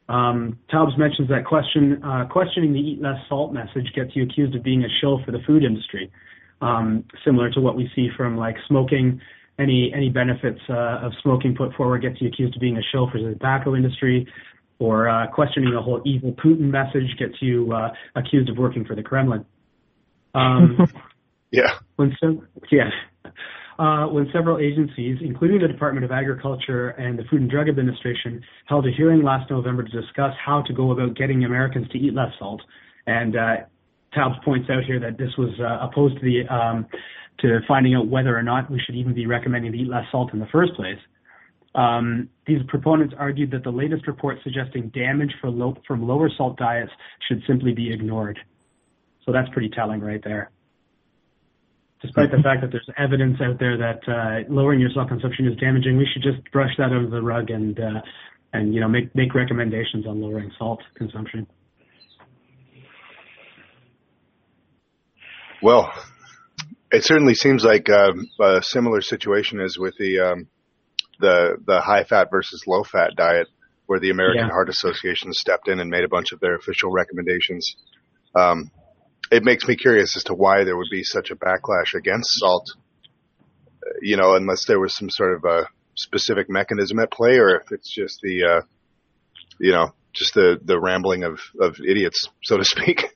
Um, 0.09 0.57
Taubes 0.73 0.97
mentions 0.97 1.29
that 1.29 1.45
question, 1.45 2.03
uh, 2.03 2.25
questioning 2.29 2.73
the 2.73 2.79
eat 2.79 3.01
less 3.01 3.19
salt 3.29 3.53
message 3.53 3.93
gets 3.95 4.15
you 4.15 4.23
accused 4.23 4.55
of 4.55 4.63
being 4.63 4.83
a 4.83 4.89
shill 4.99 5.23
for 5.23 5.31
the 5.31 5.39
food 5.45 5.63
industry 5.63 6.11
um, 6.61 7.05
similar 7.23 7.49
to 7.51 7.61
what 7.61 7.75
we 7.75 7.89
see 7.95 8.09
from 8.15 8.37
like 8.37 8.55
smoking. 8.67 9.21
Any 9.57 9.91
any 9.93 10.09
benefits 10.09 10.59
uh, 10.69 10.99
of 11.01 11.11
smoking 11.21 11.55
put 11.55 11.73
forward 11.73 12.01
gets 12.01 12.21
you 12.21 12.29
accused 12.29 12.55
of 12.55 12.61
being 12.61 12.77
a 12.77 12.81
shill 12.91 13.09
for 13.09 13.21
the 13.21 13.29
tobacco 13.29 13.75
industry, 13.75 14.25
or 14.79 15.09
uh, 15.09 15.27
questioning 15.27 15.73
the 15.73 15.81
whole 15.81 16.01
evil 16.05 16.31
Putin 16.31 16.71
message 16.71 17.17
gets 17.17 17.41
you 17.41 17.71
uh, 17.73 17.91
accused 18.15 18.49
of 18.49 18.57
working 18.57 18.85
for 18.85 18.95
the 18.95 19.03
Kremlin. 19.03 19.45
Um, 20.33 20.87
yeah. 21.51 21.79
When 21.97 22.15
so, 22.21 22.41
yeah. 22.71 22.89
Uh, 23.79 24.07
when 24.07 24.29
several 24.33 24.57
agencies, 24.57 25.17
including 25.21 25.61
the 25.61 25.67
Department 25.67 26.03
of 26.03 26.11
Agriculture 26.11 26.89
and 26.89 27.17
the 27.17 27.23
Food 27.31 27.39
and 27.39 27.49
Drug 27.49 27.69
Administration, 27.69 28.43
held 28.65 28.85
a 28.85 28.91
hearing 28.91 29.23
last 29.23 29.49
November 29.49 29.83
to 29.83 30.01
discuss 30.01 30.33
how 30.45 30.61
to 30.63 30.73
go 30.73 30.91
about 30.91 31.15
getting 31.15 31.45
Americans 31.45 31.87
to 31.93 31.97
eat 31.97 32.13
less 32.13 32.33
salt. 32.37 32.61
And 33.07 33.37
uh, 33.37 33.55
Taubes 34.13 34.43
points 34.43 34.69
out 34.69 34.83
here 34.83 34.99
that 34.99 35.17
this 35.17 35.29
was 35.37 35.57
uh, 35.61 35.87
opposed 35.87 36.19
to 36.19 36.25
the 36.25 36.53
um, 36.53 36.87
to 37.39 37.59
finding 37.69 37.95
out 37.95 38.09
whether 38.09 38.37
or 38.37 38.43
not 38.43 38.69
we 38.69 38.81
should 38.85 38.95
even 38.95 39.13
be 39.13 39.25
recommending 39.25 39.71
to 39.71 39.77
eat 39.77 39.87
less 39.87 40.03
salt 40.11 40.33
in 40.33 40.39
the 40.39 40.47
first 40.51 40.73
place. 40.73 40.99
Um, 41.73 42.27
these 42.45 42.59
proponents 42.67 43.13
argued 43.17 43.51
that 43.51 43.63
the 43.63 43.71
latest 43.71 44.07
report 44.07 44.39
suggesting 44.43 44.89
damage 44.89 45.31
low, 45.41 45.77
from 45.87 46.05
lower 46.05 46.29
salt 46.35 46.57
diets 46.57 46.91
should 47.29 47.41
simply 47.47 47.71
be 47.71 47.93
ignored. 47.93 48.37
So 49.25 49.31
that's 49.31 49.47
pretty 49.53 49.69
telling 49.69 50.01
right 50.01 50.21
there. 50.21 50.51
Despite 52.01 52.31
the 52.31 52.41
fact 52.41 52.61
that 52.61 52.71
there's 52.71 52.89
evidence 52.97 53.41
out 53.41 53.59
there 53.59 53.77
that 53.77 53.99
uh, 54.07 54.53
lowering 54.53 54.79
your 54.79 54.89
salt 54.93 55.09
consumption 55.09 55.47
is 55.47 55.57
damaging, 55.57 55.97
we 55.97 56.07
should 56.13 56.23
just 56.23 56.49
brush 56.51 56.71
that 56.77 56.91
under 56.93 57.09
the 57.09 57.21
rug 57.21 57.49
and 57.49 57.77
uh, 57.77 58.01
and 58.53 58.73
you 58.73 58.79
know 58.79 58.87
make 58.87 59.13
make 59.15 59.35
recommendations 59.35 60.07
on 60.07 60.21
lowering 60.21 60.49
salt 60.57 60.79
consumption. 60.95 61.45
Well, 65.61 65.91
it 66.91 67.03
certainly 67.03 67.33
seems 67.33 67.65
like 67.65 67.89
um, 67.89 68.29
a 68.39 68.61
similar 68.63 69.01
situation 69.01 69.59
as 69.59 69.77
with 69.77 69.93
the 69.99 70.19
um, 70.19 70.47
the 71.19 71.57
the 71.65 71.81
high 71.81 72.05
fat 72.05 72.29
versus 72.31 72.63
low 72.65 72.83
fat 72.83 73.11
diet, 73.17 73.47
where 73.87 73.99
the 73.99 74.09
American 74.09 74.45
yeah. 74.45 74.51
Heart 74.51 74.69
Association 74.69 75.33
stepped 75.33 75.67
in 75.67 75.79
and 75.79 75.89
made 75.89 76.05
a 76.05 76.09
bunch 76.09 76.31
of 76.31 76.39
their 76.39 76.55
official 76.55 76.91
recommendations. 76.91 77.75
Um, 78.35 78.71
it 79.31 79.43
makes 79.43 79.67
me 79.67 79.75
curious 79.75 80.15
as 80.15 80.23
to 80.25 80.33
why 80.33 80.63
there 80.63 80.77
would 80.77 80.89
be 80.91 81.03
such 81.03 81.31
a 81.31 81.35
backlash 81.35 81.93
against 81.95 82.29
salt. 82.39 82.65
You 84.01 84.17
know, 84.17 84.35
unless 84.35 84.65
there 84.65 84.79
was 84.79 84.95
some 84.95 85.09
sort 85.09 85.35
of 85.35 85.45
a 85.45 85.67
specific 85.95 86.49
mechanism 86.49 86.99
at 86.99 87.11
play, 87.11 87.37
or 87.37 87.55
if 87.55 87.71
it's 87.71 87.93
just 87.93 88.19
the, 88.21 88.43
uh, 88.43 88.61
you 89.59 89.71
know, 89.71 89.93
just 90.13 90.33
the 90.33 90.59
the 90.63 90.79
rambling 90.79 91.23
of 91.23 91.39
of 91.59 91.77
idiots, 91.87 92.27
so 92.43 92.57
to 92.57 92.63
speak. 92.63 93.05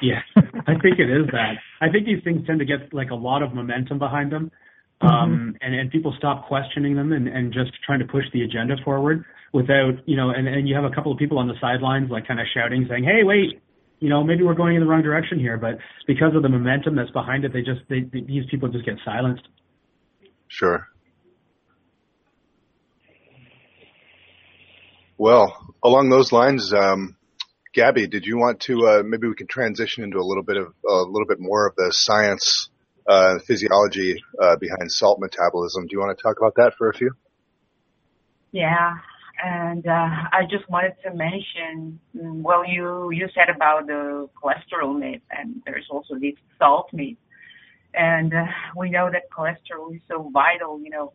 Yeah, 0.00 0.20
I 0.36 0.78
think 0.80 1.00
it 1.00 1.10
is 1.10 1.26
that. 1.32 1.54
I 1.80 1.90
think 1.90 2.06
these 2.06 2.22
things 2.22 2.46
tend 2.46 2.60
to 2.60 2.64
get 2.64 2.94
like 2.94 3.10
a 3.10 3.16
lot 3.16 3.42
of 3.42 3.52
momentum 3.52 3.98
behind 3.98 4.30
them, 4.30 4.52
um, 5.00 5.10
mm-hmm. 5.10 5.50
and 5.60 5.74
and 5.74 5.90
people 5.90 6.14
stop 6.16 6.46
questioning 6.46 6.94
them 6.94 7.12
and 7.12 7.26
and 7.26 7.52
just 7.52 7.72
trying 7.84 7.98
to 7.98 8.04
push 8.04 8.22
the 8.32 8.42
agenda 8.42 8.76
forward 8.84 9.24
without 9.52 9.94
you 10.06 10.16
know, 10.16 10.30
and 10.30 10.46
and 10.46 10.68
you 10.68 10.76
have 10.76 10.84
a 10.84 10.94
couple 10.94 11.10
of 11.10 11.18
people 11.18 11.36
on 11.36 11.48
the 11.48 11.54
sidelines 11.60 12.12
like 12.12 12.28
kind 12.28 12.38
of 12.38 12.46
shouting, 12.54 12.86
saying, 12.88 13.02
"Hey, 13.02 13.24
wait." 13.24 13.60
You 14.00 14.08
know, 14.08 14.22
maybe 14.22 14.44
we're 14.44 14.54
going 14.54 14.76
in 14.76 14.80
the 14.80 14.86
wrong 14.86 15.02
direction 15.02 15.38
here, 15.38 15.56
but 15.56 15.78
because 16.06 16.34
of 16.34 16.42
the 16.42 16.48
momentum 16.48 16.94
that's 16.94 17.10
behind 17.10 17.44
it, 17.44 17.52
they 17.52 17.62
just 17.62 17.80
they, 17.88 18.00
they 18.00 18.20
these 18.20 18.44
people 18.50 18.68
just 18.68 18.84
get 18.84 18.94
silenced. 19.04 19.48
Sure. 20.46 20.88
Well, 25.16 25.74
along 25.82 26.10
those 26.10 26.30
lines, 26.30 26.72
um, 26.72 27.16
Gabby, 27.74 28.06
did 28.06 28.24
you 28.24 28.38
want 28.38 28.60
to 28.62 28.86
uh, 28.86 29.02
maybe 29.04 29.26
we 29.26 29.34
can 29.34 29.48
transition 29.48 30.04
into 30.04 30.18
a 30.18 30.22
little 30.22 30.44
bit 30.44 30.56
of 30.56 30.72
a 30.88 31.02
little 31.02 31.26
bit 31.26 31.38
more 31.40 31.66
of 31.66 31.74
the 31.74 31.92
science, 31.92 32.70
uh, 33.08 33.40
physiology 33.44 34.22
uh, 34.40 34.56
behind 34.56 34.92
salt 34.92 35.18
metabolism? 35.20 35.86
Do 35.86 35.92
you 35.92 35.98
want 35.98 36.16
to 36.16 36.22
talk 36.22 36.36
about 36.38 36.54
that 36.54 36.74
for 36.78 36.88
a 36.88 36.94
few? 36.94 37.10
Yeah, 38.52 38.94
and 39.42 39.86
uh, 39.86 40.08
I 40.32 40.42
just 40.50 40.68
wanted 40.68 40.94
to 41.04 41.14
mention, 41.14 42.00
well, 42.14 42.64
you 42.66 43.10
you 43.10 43.28
said 43.34 43.54
about 43.54 43.86
the 43.86 44.28
cholesterol 44.42 44.98
myth, 44.98 45.22
and 45.30 45.62
there's 45.64 45.86
also 45.90 46.14
this 46.14 46.34
salt 46.58 46.88
myth, 46.92 47.16
and 47.94 48.34
uh, 48.34 48.46
we 48.76 48.90
know 48.90 49.10
that 49.10 49.30
cholesterol 49.30 49.94
is 49.94 50.00
so 50.08 50.30
vital, 50.32 50.80
you 50.80 50.90
know, 50.90 51.12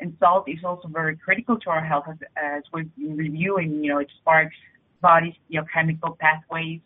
and 0.00 0.16
salt 0.18 0.48
is 0.48 0.64
also 0.64 0.88
very 0.88 1.16
critical 1.16 1.58
to 1.58 1.70
our 1.70 1.84
health 1.84 2.04
as, 2.08 2.16
as 2.36 2.62
we've 2.72 2.94
been 2.96 3.16
reviewing. 3.16 3.84
You 3.84 3.92
know, 3.92 3.98
it 3.98 4.10
sparks 4.20 4.56
body's 5.02 5.34
biochemical 5.52 6.16
pathways. 6.18 6.80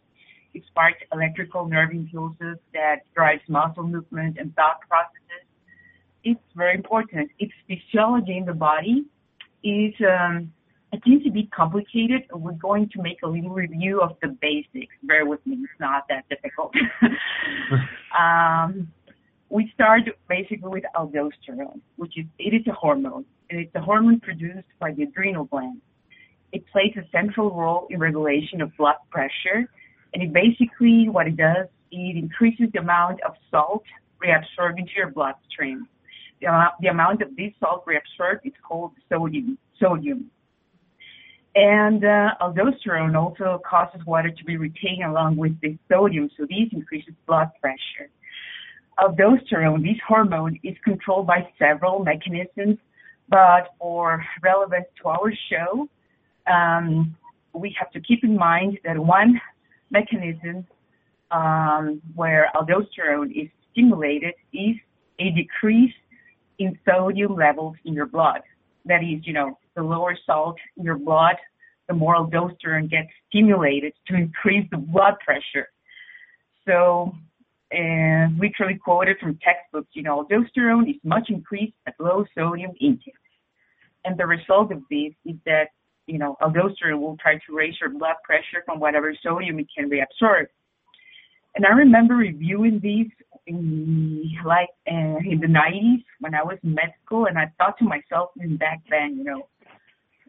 It 0.55 0.65
sparks 0.67 0.99
electrical 1.13 1.67
nerve 1.67 1.91
impulses 1.93 2.59
that 2.75 3.03
drives 3.15 3.43
muscle 3.49 3.85
movement 3.85 4.39
and 4.41 4.55
thought 4.57 4.81
processes. 4.89 5.47
It's 6.25 6.41
very 6.57 6.75
important. 6.75 7.31
Its 7.39 7.53
physiology 7.69 8.37
in 8.37 8.45
the 8.45 8.55
body 8.55 9.05
is 9.63 9.95
um, 10.01 10.53
it 10.93 11.01
seems 11.05 11.27
a 11.27 11.31
bit 11.31 11.51
complicated. 11.53 12.23
We're 12.33 12.53
going 12.53 12.89
to 12.91 13.03
make 13.03 13.19
a 13.23 13.29
little 13.29 13.51
review 13.51 14.01
of 14.01 14.17
the 14.23 14.29
basics. 14.29 14.95
Bear 15.03 15.27
with 15.27 15.45
me; 15.47 15.59
it's 15.63 15.81
not 15.81 16.07
that 16.09 16.29
difficult. 16.29 16.75
um, 18.19 18.89
we 19.49 19.71
start 19.75 20.03
basically 20.29 20.69
with 20.69 20.85
aldosterone, 20.97 21.81
which 21.97 22.19
is 22.19 22.27
it 22.39 22.55
is 22.55 22.67
a 22.67 22.73
hormone, 22.73 23.25
and 23.51 23.61
it's 23.61 23.75
a 23.75 23.81
hormone 23.81 24.21
produced 24.21 24.69
by 24.79 24.93
the 24.93 25.05
adrenal 25.05 25.45
gland. 25.45 25.81
It 26.53 26.65
plays 26.73 26.93
a 26.97 27.09
central 27.13 27.51
role 27.51 27.87
in 27.91 28.01
regulation 28.01 28.61
of 28.61 28.77
blood 28.77 28.97
pressure, 29.11 29.69
and 30.13 30.23
it 30.23 30.33
basically 30.33 31.09
what 31.09 31.29
it 31.29 31.37
does 31.37 31.69
it 31.93 32.17
increases 32.17 32.67
the 32.73 32.81
amount 32.81 33.21
of 33.23 33.35
salt 33.51 33.85
reabsorbed 34.23 34.79
into 34.79 34.93
your 34.97 35.11
bloodstream. 35.11 35.89
The, 36.41 36.49
uh, 36.49 36.69
the 36.81 36.89
amount 36.89 37.23
of 37.23 37.35
this 37.37 37.53
salt 37.61 37.85
reabsorbed 37.87 38.41
is 38.45 38.53
called 38.67 38.93
sodium. 39.09 39.59
Sodium. 39.79 40.31
And 41.55 42.05
uh, 42.05 42.35
aldosterone 42.41 43.17
also 43.17 43.61
causes 43.69 44.01
water 44.07 44.31
to 44.31 44.45
be 44.45 44.57
retained 44.57 45.03
along 45.05 45.37
with 45.37 45.61
the 45.61 45.77
sodium, 45.91 46.31
so 46.37 46.45
this 46.45 46.69
increases 46.71 47.15
blood 47.27 47.49
pressure. 47.61 48.09
Aldosterone, 48.99 49.83
this 49.83 49.99
hormone, 50.07 50.61
is 50.63 50.77
controlled 50.85 51.27
by 51.27 51.49
several 51.59 52.05
mechanisms, 52.05 52.79
but 53.29 53.75
for 53.79 54.25
relevance 54.43 54.87
to 55.03 55.09
our 55.09 55.33
show, 55.51 55.89
um, 56.47 57.17
we 57.53 57.75
have 57.79 57.91
to 57.93 58.01
keep 58.01 58.23
in 58.23 58.37
mind 58.37 58.79
that 58.85 58.99
one 58.99 59.41
mechanism 59.91 60.67
um, 61.31 62.01
where 62.15 62.51
aldosterone 62.55 63.31
is 63.31 63.49
stimulated 63.73 64.35
is 64.53 64.77
a 65.19 65.31
decrease 65.31 65.95
in 66.59 66.79
sodium 66.85 67.35
levels 67.35 67.77
in 67.85 67.95
your 67.95 68.07
blood. 68.07 68.43
That 68.85 69.03
is, 69.03 69.27
you 69.27 69.33
know, 69.33 69.59
the 69.81 69.87
lower 69.87 70.17
salt 70.27 70.57
in 70.77 70.85
your 70.85 70.99
blood, 70.99 71.37
the 71.89 71.95
more 71.95 72.15
aldosterone 72.15 72.91
gets 72.91 73.09
stimulated 73.29 73.93
to 74.09 74.15
increase 74.15 74.67
the 74.71 74.77
blood 74.77 75.15
pressure. 75.25 75.69
So, 76.67 77.15
and 77.71 78.39
literally 78.39 78.75
quoted 78.75 79.17
from 79.19 79.39
textbooks, 79.43 79.89
you 79.93 80.03
know, 80.03 80.25
aldosterone 80.25 80.89
is 80.91 80.97
much 81.03 81.31
increased 81.31 81.73
at 81.87 81.95
low 81.99 82.25
sodium 82.37 82.73
intake. 82.81 83.15
And 84.05 84.19
the 84.19 84.27
result 84.27 84.71
of 84.71 84.83
this 84.91 85.13
is 85.25 85.37
that, 85.47 85.69
you 86.07 86.19
know, 86.19 86.37
aldosterone 86.43 87.01
will 87.01 87.17
try 87.17 87.35
to 87.35 87.55
raise 87.55 87.75
your 87.81 87.91
blood 87.91 88.17
pressure 88.23 88.63
from 88.67 88.81
whatever 88.81 89.15
sodium 89.23 89.59
it 89.61 89.69
can 89.75 89.89
reabsorb. 89.89 90.47
And 91.55 91.65
I 91.67 91.71
remember 91.71 92.15
reviewing 92.15 92.81
these 92.83 93.11
in 93.47 94.31
like 94.45 94.69
uh, 94.87 95.19
in 95.25 95.41
the 95.41 95.49
90s 95.49 96.05
when 96.21 96.35
I 96.35 96.43
was 96.43 96.59
in 96.63 96.75
med 96.75 96.93
school, 97.05 97.27
and 97.27 97.39
I 97.39 97.51
thought 97.59 97.79
to 97.79 97.85
myself 97.85 98.31
even 98.37 98.57
back 98.57 98.81
then, 98.89 99.17
you 99.17 99.25
know, 99.25 99.49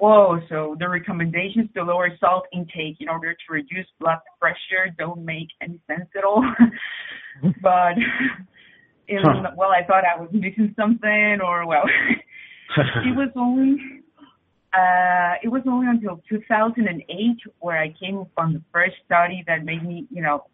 whoa, 0.01 0.39
so 0.49 0.75
the 0.79 0.89
recommendations 0.89 1.69
to 1.75 1.83
lower 1.83 2.09
salt 2.19 2.45
intake 2.51 2.97
in 2.99 3.07
order 3.07 3.33
to 3.33 3.53
reduce 3.53 3.85
blood 3.99 4.17
pressure 4.39 4.89
don't 4.97 5.23
make 5.23 5.47
any 5.61 5.79
sense 5.87 6.09
at 6.17 6.23
all. 6.23 6.43
but 7.61 7.93
in, 9.07 9.19
huh. 9.21 9.51
well, 9.55 9.69
I 9.69 9.85
thought 9.85 10.03
I 10.03 10.19
was 10.19 10.29
missing 10.33 10.73
something, 10.75 11.39
or 11.45 11.67
well, 11.67 11.83
it 12.77 13.15
was 13.15 13.29
only 13.35 13.77
uh, 14.73 15.35
it 15.43 15.49
was 15.49 15.61
only 15.67 15.87
until 15.87 16.21
2008 16.29 17.37
where 17.59 17.77
I 17.77 17.93
came 18.01 18.17
upon 18.17 18.53
the 18.53 18.61
first 18.73 18.95
study 19.05 19.43
that 19.47 19.63
made 19.63 19.83
me, 19.83 20.07
you 20.09 20.23
know, 20.23 20.45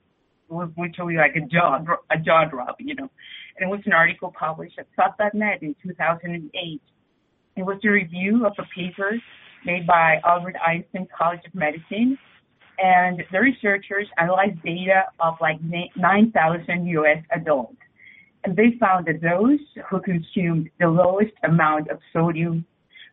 was 0.50 0.70
literally 0.78 1.16
like 1.16 1.36
a 1.36 1.46
jaw 1.48 1.80
a 2.12 2.18
jaw 2.20 2.46
drop, 2.46 2.76
you 2.80 2.96
know. 2.96 3.10
And 3.58 3.70
it 3.70 3.72
was 3.72 3.82
an 3.86 3.94
article 3.94 4.34
published 4.38 4.78
at 4.78 4.88
SOTT.net 4.96 5.62
in 5.62 5.74
2008. 5.84 6.82
It 7.58 7.66
was 7.66 7.80
a 7.84 7.90
review 7.90 8.46
of 8.46 8.54
a 8.60 8.64
paper 8.80 9.18
made 9.66 9.88
by 9.88 10.18
Albert 10.24 10.56
Einstein 10.66 11.08
College 11.18 11.40
of 11.48 11.56
Medicine, 11.56 12.16
and 12.78 13.24
the 13.32 13.40
researchers 13.40 14.08
analyzed 14.20 14.62
data 14.64 15.06
of 15.20 15.34
like 15.42 15.58
9,000 15.64 16.86
U.S. 16.86 17.24
adults, 17.36 17.78
and 18.44 18.56
they 18.56 18.78
found 18.80 19.08
that 19.08 19.22
those 19.22 19.60
who 19.90 20.00
consumed 20.02 20.70
the 20.80 20.88
lowest 20.88 21.34
amount 21.44 21.90
of 21.90 21.98
sodium 22.14 22.64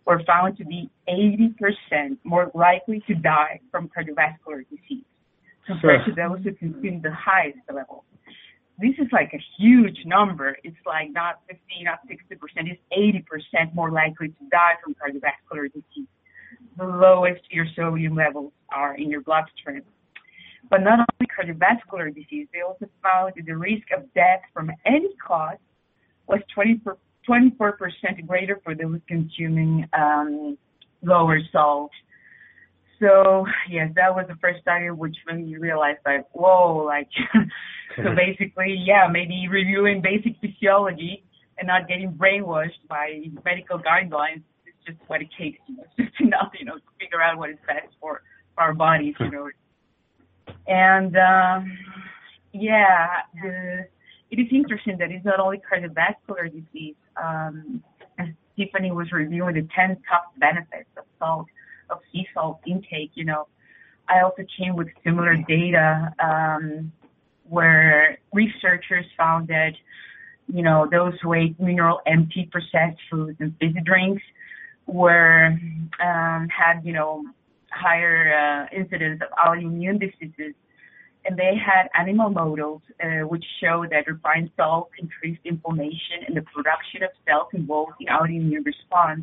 were 0.07 0.21
found 0.27 0.59
to 0.59 0.65
be 0.67 0.91
80% 1.09 2.19
more 2.25 2.51
likely 2.55 3.03
to 3.07 3.15
die 3.15 3.61
from 3.71 3.89
cardiovascular 3.89 4.65
disease 4.69 5.05
compared 5.67 6.05
sure. 6.05 6.15
to 6.15 6.37
those 6.37 6.45
who 6.45 6.53
consumed 6.53 7.03
the 7.03 7.15
highest 7.15 7.61
level. 7.73 8.05
This 8.79 8.95
is 8.99 9.07
like 9.12 9.33
a 9.33 9.43
huge 9.57 9.99
number. 10.05 10.57
It's 10.64 10.77
like 10.85 11.12
not 11.12 11.41
50, 11.49 11.61
not 11.83 12.01
60%, 12.09 12.70
it's 12.70 13.25
80% 13.62 13.75
more 13.75 13.91
likely 13.91 14.29
to 14.29 14.49
die 14.51 14.75
from 14.83 14.95
cardiovascular 14.95 15.72
disease. 15.72 16.09
The 16.77 16.85
lowest 16.85 17.43
your 17.51 17.66
sodium 17.77 18.16
levels 18.16 18.53
are 18.70 18.97
in 18.97 19.11
your 19.11 19.20
bloodstream. 19.20 19.83
But 20.70 20.83
not 20.83 20.99
only 20.99 21.29
cardiovascular 21.31 22.12
disease, 22.12 22.49
they 22.53 22.62
also 22.62 22.87
found 23.03 23.35
that 23.37 23.47
the 23.47 23.57
risk 23.57 23.87
of 23.97 24.12
death 24.14 24.41
from 24.53 24.72
any 24.85 25.14
cause 25.25 25.59
was 26.27 26.41
24, 26.53 26.97
24% 27.29 28.27
greater 28.27 28.61
for 28.64 28.75
those 28.75 28.99
consuming 29.07 29.89
um, 29.93 30.59
lower 31.03 31.39
salt 31.53 31.91
so 33.05 33.47
yes, 33.69 33.91
that 33.97 34.15
was 34.15 34.27
the 34.29 34.37
first 34.37 34.61
study 34.63 34.91
which 34.91 35.17
made 35.27 35.47
me 35.47 35.57
realize 35.57 35.97
like, 36.07 36.27
whoa, 36.33 36.85
like 36.85 37.09
so 37.97 38.15
basically, 38.17 38.83
yeah, 38.85 39.07
maybe 39.11 39.47
reviewing 39.51 40.01
basic 40.01 40.41
physiology 40.41 41.25
and 41.59 41.67
not 41.67 41.87
getting 41.87 42.13
brainwashed 42.13 42.87
by 42.89 43.23
medical 43.45 43.79
guidelines 43.79 44.43
is 44.67 44.75
just 44.87 44.99
what 45.07 45.21
it 45.21 45.29
takes, 45.39 45.59
you 45.67 45.77
know, 45.77 45.85
it's 45.99 46.11
just 46.11 46.21
enough, 46.21 46.53
you 46.59 46.65
know, 46.65 46.77
to 46.77 46.91
figure 46.99 47.21
out 47.21 47.37
what 47.39 47.51
is 47.51 47.57
best 47.67 47.95
for, 48.01 48.23
for 48.55 48.63
our 48.63 48.75
bodies, 48.75 49.15
you 49.21 49.31
know. 49.31 49.49
And 50.67 51.17
um 51.17 51.79
yeah, 52.53 53.09
the 53.43 53.87
it 54.31 54.41
is 54.41 54.47
interesting 54.51 54.97
that 54.99 55.11
it's 55.11 55.25
not 55.25 55.41
only 55.41 55.61
cardiovascular 55.71 56.51
disease. 56.51 56.97
Um 57.23 57.83
Tiffany 58.57 58.93
was 58.93 59.11
reviewing 59.11 59.57
the 59.57 59.69
ten 59.75 59.97
top 60.09 60.33
benefits 60.39 60.89
of 60.97 61.05
salt 61.19 61.47
of 61.91 61.99
sea 62.12 62.26
salt 62.35 62.61
intake, 62.66 63.12
you 63.14 63.24
know, 63.24 63.47
I 64.09 64.20
also 64.20 64.45
came 64.59 64.76
with 64.76 64.89
similar 65.03 65.37
data 65.37 66.12
um, 66.22 66.93
where 67.49 68.18
researchers 68.32 69.07
found 69.16 69.49
that, 69.49 69.72
you 70.53 70.62
know, 70.62 70.87
those 70.91 71.14
who 71.22 71.35
ate 71.35 71.59
mineral 71.59 72.01
empty 72.07 72.49
processed 72.51 73.01
foods 73.11 73.37
and 73.41 73.55
fizzy 73.59 73.80
drinks 73.85 74.22
were 74.87 75.47
um, 76.03 76.49
had, 76.49 76.80
you 76.85 76.93
know, 76.93 77.24
higher 77.70 78.68
uh, 78.70 78.76
incidence 78.76 79.20
of 79.22 79.28
autoimmune 79.39 79.99
diseases. 79.99 80.55
And 81.26 81.39
they 81.39 81.55
had 81.57 81.89
animal 81.99 82.28
models 82.28 82.82
uh, 83.03 83.26
which 83.26 83.45
show 83.62 83.87
that 83.91 84.07
refined 84.07 84.51
salt 84.57 84.91
increased 84.99 85.41
inflammation 85.45 86.24
and 86.26 86.37
the 86.37 86.43
production 86.43 87.03
of 87.03 87.11
cells 87.26 87.49
involved 87.55 87.95
in 88.01 88.09
autoimmune 88.09 88.64
response. 88.64 89.22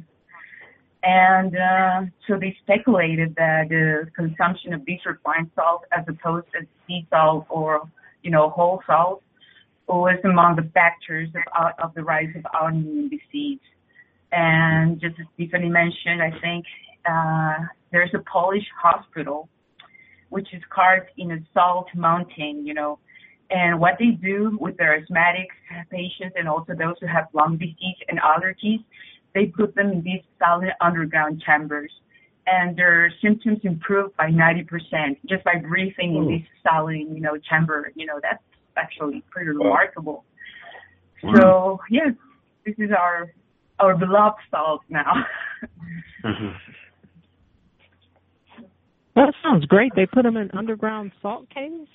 And 1.03 1.55
uh, 1.57 2.01
so 2.27 2.37
they 2.39 2.55
speculated 2.61 3.35
that 3.35 3.69
the 3.69 4.07
consumption 4.15 4.73
of 4.73 4.85
these 4.85 4.99
refined 5.05 5.49
salt 5.55 5.83
as 5.91 6.05
opposed 6.07 6.47
to 6.53 6.67
sea 6.87 7.07
salt 7.09 7.47
or, 7.49 7.89
you 8.21 8.29
know, 8.29 8.49
whole 8.49 8.81
salt 8.85 9.23
was 9.87 10.19
among 10.23 10.55
the 10.55 10.69
factors 10.73 11.29
of, 11.57 11.71
of 11.83 11.93
the 11.95 12.03
rise 12.03 12.29
of 12.35 12.43
autoimmune 12.43 13.09
disease. 13.09 13.59
And 14.31 15.01
just 15.01 15.15
as 15.19 15.25
Stephanie 15.35 15.69
mentioned, 15.69 16.21
I 16.21 16.31
think 16.39 16.65
uh, 17.09 17.65
there's 17.91 18.11
a 18.13 18.19
Polish 18.31 18.65
hospital 18.81 19.49
which 20.29 20.47
is 20.53 20.61
carved 20.69 21.09
in 21.17 21.31
a 21.31 21.39
salt 21.53 21.87
mountain, 21.93 22.65
you 22.65 22.73
know, 22.73 22.99
and 23.49 23.79
what 23.81 23.95
they 23.99 24.11
do 24.11 24.57
with 24.61 24.77
their 24.77 24.97
asthmatics 25.01 25.57
patients 25.89 26.35
and 26.37 26.47
also 26.47 26.73
those 26.73 26.95
who 27.01 27.07
have 27.07 27.27
lung 27.33 27.57
disease 27.57 27.97
and 28.07 28.17
allergies, 28.21 28.81
they 29.33 29.45
put 29.45 29.75
them 29.75 29.91
in 29.91 30.01
these 30.03 30.21
solid 30.39 30.69
underground 30.81 31.41
chambers 31.45 31.91
and 32.47 32.75
their 32.75 33.13
symptoms 33.21 33.59
improved 33.63 34.15
by 34.17 34.29
90% 34.29 34.67
just 35.29 35.43
by 35.43 35.55
breathing 35.61 36.15
in 36.15 36.27
this 36.27 36.47
solid, 36.67 36.95
you 36.95 37.21
know, 37.21 37.37
chamber. 37.49 37.91
You 37.95 38.07
know, 38.07 38.19
that's 38.21 38.43
actually 38.77 39.23
pretty 39.29 39.49
remarkable. 39.49 40.25
Wow. 41.23 41.33
So, 41.35 41.79
yes, 41.89 42.13
this 42.65 42.75
is 42.77 42.89
our 42.97 43.31
our 43.79 43.97
beloved 43.97 44.37
salt 44.49 44.81
now. 44.89 45.13
mm-hmm. 46.23 46.55
That 49.15 49.33
sounds 49.43 49.65
great. 49.65 49.91
They 49.95 50.05
put 50.05 50.23
them 50.23 50.37
in 50.37 50.49
underground 50.51 51.11
salt 51.21 51.49
caves. 51.49 51.89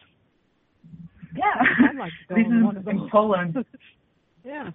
Yeah, 1.34 1.44
I 1.90 1.98
like 1.98 2.12
this 2.28 2.38
is 2.38 2.86
in 2.86 3.08
Poland. 3.10 3.56
yeah. 4.44 4.70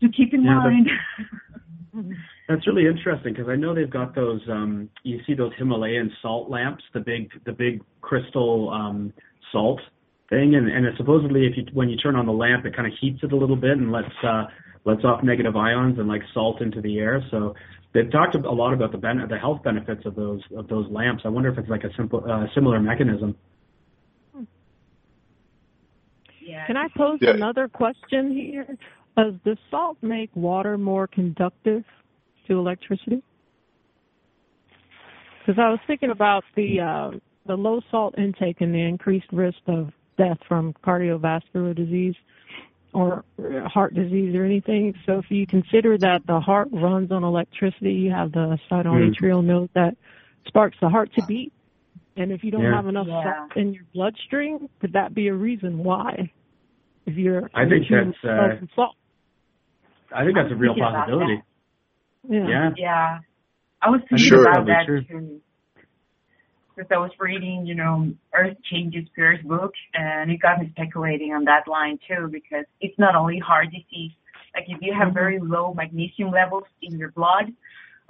To 0.00 0.08
keep 0.08 0.34
in 0.34 0.42
yeah, 0.42 0.54
mind. 0.54 0.88
That's 2.48 2.66
really 2.66 2.86
interesting 2.86 3.32
because 3.32 3.48
I 3.48 3.56
know 3.56 3.74
they've 3.74 3.90
got 3.90 4.14
those. 4.14 4.40
Um, 4.48 4.90
you 5.02 5.20
see 5.26 5.34
those 5.34 5.52
Himalayan 5.56 6.12
salt 6.22 6.50
lamps, 6.50 6.82
the 6.92 7.00
big, 7.00 7.30
the 7.44 7.52
big 7.52 7.82
crystal 8.00 8.70
um, 8.70 9.12
salt 9.52 9.80
thing, 10.28 10.54
and 10.56 10.68
and 10.68 10.84
it 10.86 10.94
supposedly 10.96 11.46
if 11.46 11.56
you 11.56 11.64
when 11.72 11.88
you 11.88 11.96
turn 11.96 12.16
on 12.16 12.26
the 12.26 12.32
lamp, 12.32 12.66
it 12.66 12.74
kind 12.74 12.86
of 12.86 12.94
heats 13.00 13.20
it 13.22 13.32
a 13.32 13.36
little 13.36 13.56
bit 13.56 13.72
and 13.78 13.92
lets 13.92 14.12
uh, 14.22 14.44
lets 14.84 15.04
off 15.04 15.22
negative 15.22 15.56
ions 15.56 15.98
and 15.98 16.08
like 16.08 16.22
salt 16.32 16.60
into 16.60 16.80
the 16.80 16.98
air. 16.98 17.22
So 17.30 17.54
they've 17.92 18.10
talked 18.10 18.34
a 18.34 18.38
lot 18.50 18.72
about 18.72 18.92
the 18.92 18.98
ben- 18.98 19.26
the 19.28 19.38
health 19.38 19.62
benefits 19.62 20.04
of 20.04 20.14
those 20.14 20.40
of 20.56 20.68
those 20.68 20.90
lamps. 20.90 21.22
I 21.24 21.28
wonder 21.28 21.48
if 21.50 21.58
it's 21.58 21.68
like 21.68 21.84
a 21.84 21.94
simple 21.96 22.24
uh, 22.28 22.46
similar 22.54 22.80
mechanism. 22.80 23.36
Can 26.66 26.76
I 26.76 26.88
pose 26.96 27.18
Yeah. 27.20 27.30
another 27.30 27.68
question 27.68 28.32
here? 28.32 28.76
Does 29.16 29.34
the 29.44 29.56
salt 29.70 29.96
make 30.02 30.30
water 30.34 30.76
more 30.76 31.06
conductive 31.06 31.84
to 32.48 32.58
electricity? 32.58 33.22
Because 35.40 35.60
I 35.60 35.70
was 35.70 35.78
thinking 35.86 36.10
about 36.10 36.42
the 36.56 36.80
uh, 36.80 37.10
the 37.46 37.54
low 37.54 37.80
salt 37.90 38.14
intake 38.18 38.60
and 38.60 38.74
the 38.74 38.80
increased 38.80 39.30
risk 39.32 39.58
of 39.66 39.90
death 40.16 40.38
from 40.48 40.74
cardiovascular 40.84 41.76
disease 41.76 42.14
or 42.92 43.24
uh, 43.38 43.68
heart 43.68 43.94
disease 43.94 44.34
or 44.34 44.44
anything. 44.44 44.94
So 45.04 45.18
if 45.18 45.26
you 45.28 45.46
consider 45.46 45.98
that 45.98 46.22
the 46.26 46.40
heart 46.40 46.68
runs 46.72 47.10
on 47.12 47.24
electricity, 47.24 47.92
you 47.92 48.10
have 48.10 48.32
the 48.32 48.58
sinoatrial 48.70 49.44
node 49.44 49.70
that 49.74 49.96
sparks 50.46 50.76
the 50.80 50.88
heart 50.88 51.12
to 51.14 51.22
beat. 51.22 51.52
And 52.16 52.30
if 52.30 52.44
you 52.44 52.50
don't 52.50 52.62
Yeah. 52.62 52.76
have 52.76 52.86
enough 52.86 53.08
Yeah. 53.08 53.22
salt 53.22 53.56
in 53.56 53.74
your 53.74 53.84
bloodstream, 53.92 54.68
could 54.80 54.92
that 54.92 55.14
be 55.14 55.28
a 55.28 55.34
reason 55.34 55.78
why? 55.78 56.30
If 57.06 57.16
you're 57.16 57.50
I 57.52 57.68
think 57.68 57.88
that's, 57.88 58.24
uh, 58.24 58.56
salt. 58.74 58.96
I 60.12 60.24
think 60.24 60.36
that's 60.36 60.52
a 60.52 60.56
real 60.56 60.74
possibility. 60.74 61.42
Yeah. 62.28 62.46
Yeah. 62.48 62.70
Yeah. 62.76 63.18
I 63.82 63.90
was 63.90 64.00
thinking 64.08 64.26
sure 64.26 64.48
about 64.48 64.66
that 64.66 64.84
true. 64.86 65.04
too. 65.04 65.40
Because 66.74 66.90
I 66.90 66.98
was 66.98 67.12
reading, 67.20 67.66
you 67.66 67.74
know, 67.74 68.12
Earth 68.34 68.56
Changes 68.70 69.04
Pierce 69.14 69.40
book, 69.44 69.72
and 69.92 70.30
it 70.30 70.40
got 70.40 70.58
me 70.58 70.70
speculating 70.70 71.32
on 71.32 71.44
that 71.44 71.68
line 71.68 71.98
too, 72.08 72.28
because 72.32 72.64
it's 72.80 72.98
not 72.98 73.14
only 73.14 73.38
heart 73.38 73.66
disease. 73.70 74.12
Like 74.54 74.64
if 74.68 74.80
you 74.82 74.92
have 74.92 75.08
Mhm. 75.10 75.14
very 75.14 75.38
low 75.38 75.74
magnesium 75.74 76.30
levels 76.30 76.64
in 76.82 76.98
your 76.98 77.10
blood, 77.12 77.52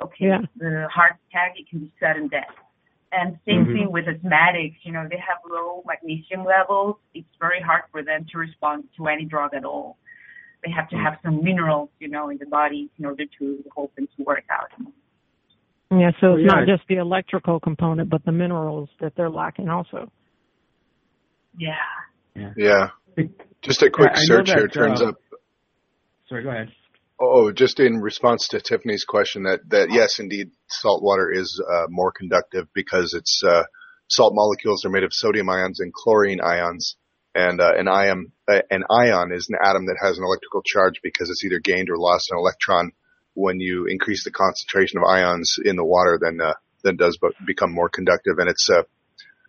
okay, 0.01 0.26
Yeah. 0.28 0.42
the 0.57 0.88
heart 0.88 1.16
attack, 1.28 1.59
it 1.59 1.68
can 1.68 1.80
be 1.80 1.92
sudden 2.01 2.28
death. 2.28 2.55
And 3.12 3.38
same 3.45 3.66
Mhm. 3.66 3.72
thing 3.72 3.92
with 3.92 4.07
asthmatics, 4.07 4.76
you 4.82 4.92
know, 4.92 5.07
they 5.09 5.18
have 5.18 5.38
low 5.49 5.82
magnesium 5.86 6.45
levels. 6.45 6.97
It's 7.14 7.34
very 7.38 7.61
hard 7.61 7.82
for 7.92 8.03
them 8.03 8.24
to 8.26 8.38
respond 8.38 8.88
to 8.97 9.09
any 9.09 9.24
drug 9.24 9.55
at 9.55 9.64
all. 9.64 9.99
They 10.65 10.73
have 10.73 10.89
to 10.91 10.97
have 10.97 11.19
some 11.23 11.45
minerals, 11.45 11.91
you 12.01 12.09
know, 12.09 12.31
in 12.31 12.39
the 12.39 12.47
body 12.47 12.91
in 12.99 13.05
order 13.05 13.25
to 13.39 13.59
the 13.65 13.71
whole 13.75 13.91
thing 13.97 14.09
to 14.17 14.23
work 14.25 14.45
out. 14.51 14.71
Yeah, 15.91 16.11
so 16.21 16.29
Well, 16.29 16.35
it's 16.37 16.43
yeah. 16.51 16.61
not 16.61 16.67
just 16.67 16.83
the 16.89 16.97
electrical 16.97 17.61
component, 17.61 18.09
but 18.09 18.25
the 18.25 18.33
minerals 18.33 18.89
that 19.01 19.15
they're 19.17 19.31
lacking 19.31 19.69
also. 19.69 20.11
Yeah. 21.59 21.75
Yeah. 22.57 22.89
Just 23.62 23.83
a 23.83 23.91
quick 23.91 24.11
Yeah, 24.15 24.21
I 24.21 24.39
know 24.39 24.45
search 24.45 24.51
here 24.51 24.69
turns 24.69 25.03
uh, 25.03 25.09
up. 25.09 25.17
Sorry, 26.29 26.43
go 26.43 26.51
ahead. 26.51 26.73
Oh, 27.21 27.53
just 27.53 27.79
in 27.79 28.01
response 28.01 28.49
to 28.49 28.61
Tiffany's 28.61 29.05
question 29.05 29.45
that, 29.45 29.61
that 29.69 29.93
yes, 29.93 30.19
indeed, 30.19 30.51
salt 30.69 31.03
water 31.03 31.31
is 31.31 31.62
uh, 31.73 31.87
more 31.89 32.11
conductive 32.11 32.67
because 32.75 33.15
its 33.15 33.43
uh, 33.47 33.62
salt 34.09 34.33
molecules 34.35 34.85
are 34.85 34.91
made 34.91 35.05
of 35.05 35.12
sodium 35.12 35.49
ions 35.49 35.79
and 35.79 35.93
chlorine 35.93 36.41
ions. 36.41 36.97
And 37.35 37.61
uh, 37.61 37.72
an 37.76 37.89
ion, 37.89 38.32
uh, 38.49 38.61
an 38.70 38.85
ion 38.89 39.32
is 39.32 39.49
an 39.49 39.57
atom 39.61 39.87
that 39.87 39.99
has 40.01 40.18
an 40.18 40.24
electrical 40.24 40.62
charge 40.62 41.01
because 41.03 41.30
it's 41.30 41.45
either 41.45 41.59
gained 41.59 41.91
or 41.91 41.99
lost 41.99 42.30
an 42.30 42.39
electron. 42.39 42.93
When 43.35 43.59
you 43.59 43.87
increase 43.87 44.22
the 44.22 44.30
concentration 44.30 44.99
of 44.99 45.05
ions 45.05 45.57
in 45.62 45.74
the 45.74 45.85
water, 45.85 46.18
then 46.22 46.41
uh, 46.41 46.55
then 46.85 46.95
it 46.95 46.99
does 46.99 47.18
be- 47.18 47.45
become 47.45 47.72
more 47.72 47.89
conductive. 47.89 48.39
And 48.39 48.49
it's 48.49 48.68
a 48.68 48.87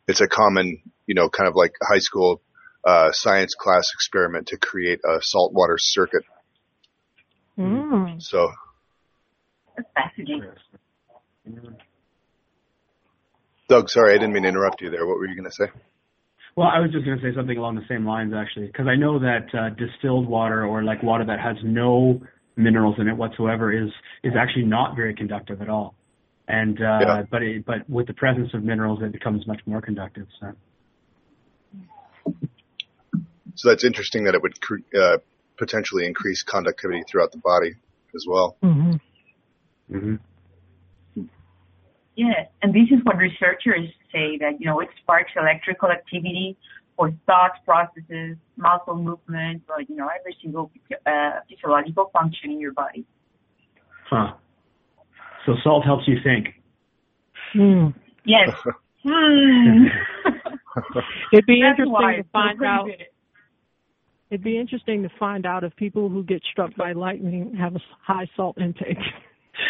it's 0.07 0.21
a 0.21 0.27
common, 0.27 0.81
you 1.05 1.13
know, 1.13 1.29
kind 1.29 1.47
of 1.47 1.55
like 1.55 1.73
high 1.83 1.99
school 1.99 2.41
uh, 2.83 3.11
science 3.11 3.53
class 3.53 3.85
experiment 3.93 4.47
to 4.47 4.57
create 4.57 5.01
a 5.05 5.19
saltwater 5.21 5.77
circuit. 5.77 6.23
Mm. 7.57 8.21
So 8.21 8.49
That's 9.77 9.89
fascinating. 9.93 10.51
Doug, 13.67 13.89
sorry, 13.89 14.13
I 14.13 14.17
didn't 14.17 14.33
mean 14.33 14.43
to 14.43 14.49
interrupt 14.49 14.81
you 14.81 14.89
there. 14.89 15.05
What 15.05 15.17
were 15.17 15.27
you 15.27 15.35
going 15.35 15.49
to 15.49 15.55
say? 15.55 15.71
Well, 16.55 16.69
I 16.73 16.79
was 16.79 16.91
just 16.91 17.03
going 17.03 17.19
to 17.19 17.23
say 17.23 17.35
something 17.35 17.57
along 17.57 17.75
the 17.75 17.85
same 17.89 18.05
lines 18.05 18.33
actually, 18.33 18.67
because 18.67 18.87
I 18.87 18.95
know 18.95 19.19
that 19.19 19.47
uh, 19.53 19.69
distilled 19.71 20.27
water 20.27 20.65
or 20.65 20.83
like 20.83 21.03
water 21.03 21.25
that 21.25 21.39
has 21.39 21.57
no 21.63 22.21
minerals 22.55 22.95
in 22.97 23.09
it 23.09 23.17
whatsoever 23.17 23.73
is 23.73 23.89
is 24.23 24.33
actually 24.39 24.63
not 24.63 24.95
very 24.95 25.13
conductive 25.13 25.61
at 25.61 25.69
all. 25.69 25.95
And 26.47 26.77
uh, 26.81 26.99
Yeah. 27.01 27.23
but 27.29 27.43
it, 27.43 27.65
but 27.65 27.89
with 27.89 28.07
the 28.07 28.13
presence 28.13 28.53
of 28.53 28.63
minerals, 28.63 28.99
it 29.01 29.11
becomes 29.11 29.45
much 29.45 29.59
more 29.65 29.81
conductive. 29.81 30.27
So 30.39 30.53
So 33.55 33.69
that's 33.69 33.83
interesting 33.83 34.23
that 34.25 34.35
it 34.35 34.41
would 34.41 34.59
cre- 34.61 34.97
uh, 34.97 35.17
potentially 35.57 36.05
increase 36.05 36.43
conductivity 36.43 37.03
throughout 37.09 37.31
the 37.31 37.39
body 37.39 37.73
as 38.15 38.25
well. 38.27 38.57
hmm 38.61 38.93
hmm 39.91 40.15
Yes, 42.15 42.47
and 42.61 42.73
this 42.73 42.87
is 42.91 43.03
what 43.03 43.17
researchers 43.17 43.89
say 44.15 44.37
that 44.39 44.59
you 44.59 44.65
know 44.65 44.79
it 44.79 44.89
sparks 45.01 45.31
electrical 45.35 45.89
activity 45.89 46.57
for 46.95 47.11
thought 47.25 47.51
processes, 47.65 48.37
muscle 48.55 48.95
movement, 48.95 49.63
or 49.69 49.81
you 49.81 49.95
know 49.95 50.09
every 50.17 50.35
single 50.41 50.71
uh, 51.05 51.41
physiological 51.49 52.09
function 52.13 52.51
in 52.51 52.59
your 52.59 52.73
body. 52.73 53.05
huh. 54.09 54.33
So 55.45 55.53
salt 55.63 55.85
helps 55.85 56.07
you 56.07 56.17
think. 56.23 56.47
Mm. 57.55 57.93
Yes. 58.25 58.49
hmm. 59.03 59.85
It'd 61.31 61.45
be 61.45 61.61
That's 61.61 61.79
interesting 61.79 61.91
why 61.91 62.15
to 62.15 62.23
find 62.31 62.63
out. 62.63 62.85
crazy. 62.85 63.03
It'd 64.31 64.43
be 64.43 64.57
interesting 64.59 65.03
to 65.03 65.09
find 65.19 65.45
out 65.45 65.63
if 65.63 65.75
people 65.75 66.09
who 66.09 66.23
get 66.23 66.41
struck 66.51 66.75
by 66.75 66.93
lightning 66.93 67.55
have 67.59 67.75
a 67.75 67.79
high 68.01 68.27
salt 68.35 68.57
intake. 68.59 68.97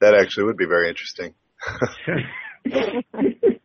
that 0.00 0.14
actually 0.14 0.44
would 0.44 0.56
be 0.56 0.66
very 0.66 0.88
interesting. 0.88 1.34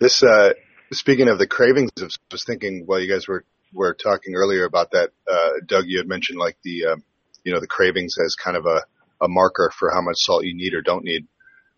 This, 0.00 0.20
uh, 0.20 0.54
speaking 0.92 1.28
of 1.28 1.38
the 1.38 1.46
cravings, 1.46 1.90
I 1.96 2.08
was 2.32 2.42
thinking 2.44 2.82
while 2.86 2.98
you 2.98 3.08
guys 3.08 3.28
were, 3.28 3.44
were 3.72 3.94
talking 3.94 4.34
earlier 4.34 4.64
about 4.64 4.90
that, 4.90 5.10
uh, 5.30 5.50
Doug, 5.64 5.84
you 5.86 5.98
had 5.98 6.08
mentioned 6.08 6.40
like 6.40 6.56
the, 6.64 6.86
um, 6.86 7.04
you 7.44 7.52
know, 7.52 7.60
the 7.60 7.68
cravings 7.68 8.16
as 8.18 8.34
kind 8.34 8.56
of 8.56 8.66
a, 8.66 8.82
a 9.20 9.28
marker 9.28 9.70
for 9.78 9.92
how 9.94 10.00
much 10.00 10.16
salt 10.18 10.44
you 10.44 10.56
need 10.56 10.74
or 10.74 10.82
don't 10.82 11.04
need. 11.04 11.28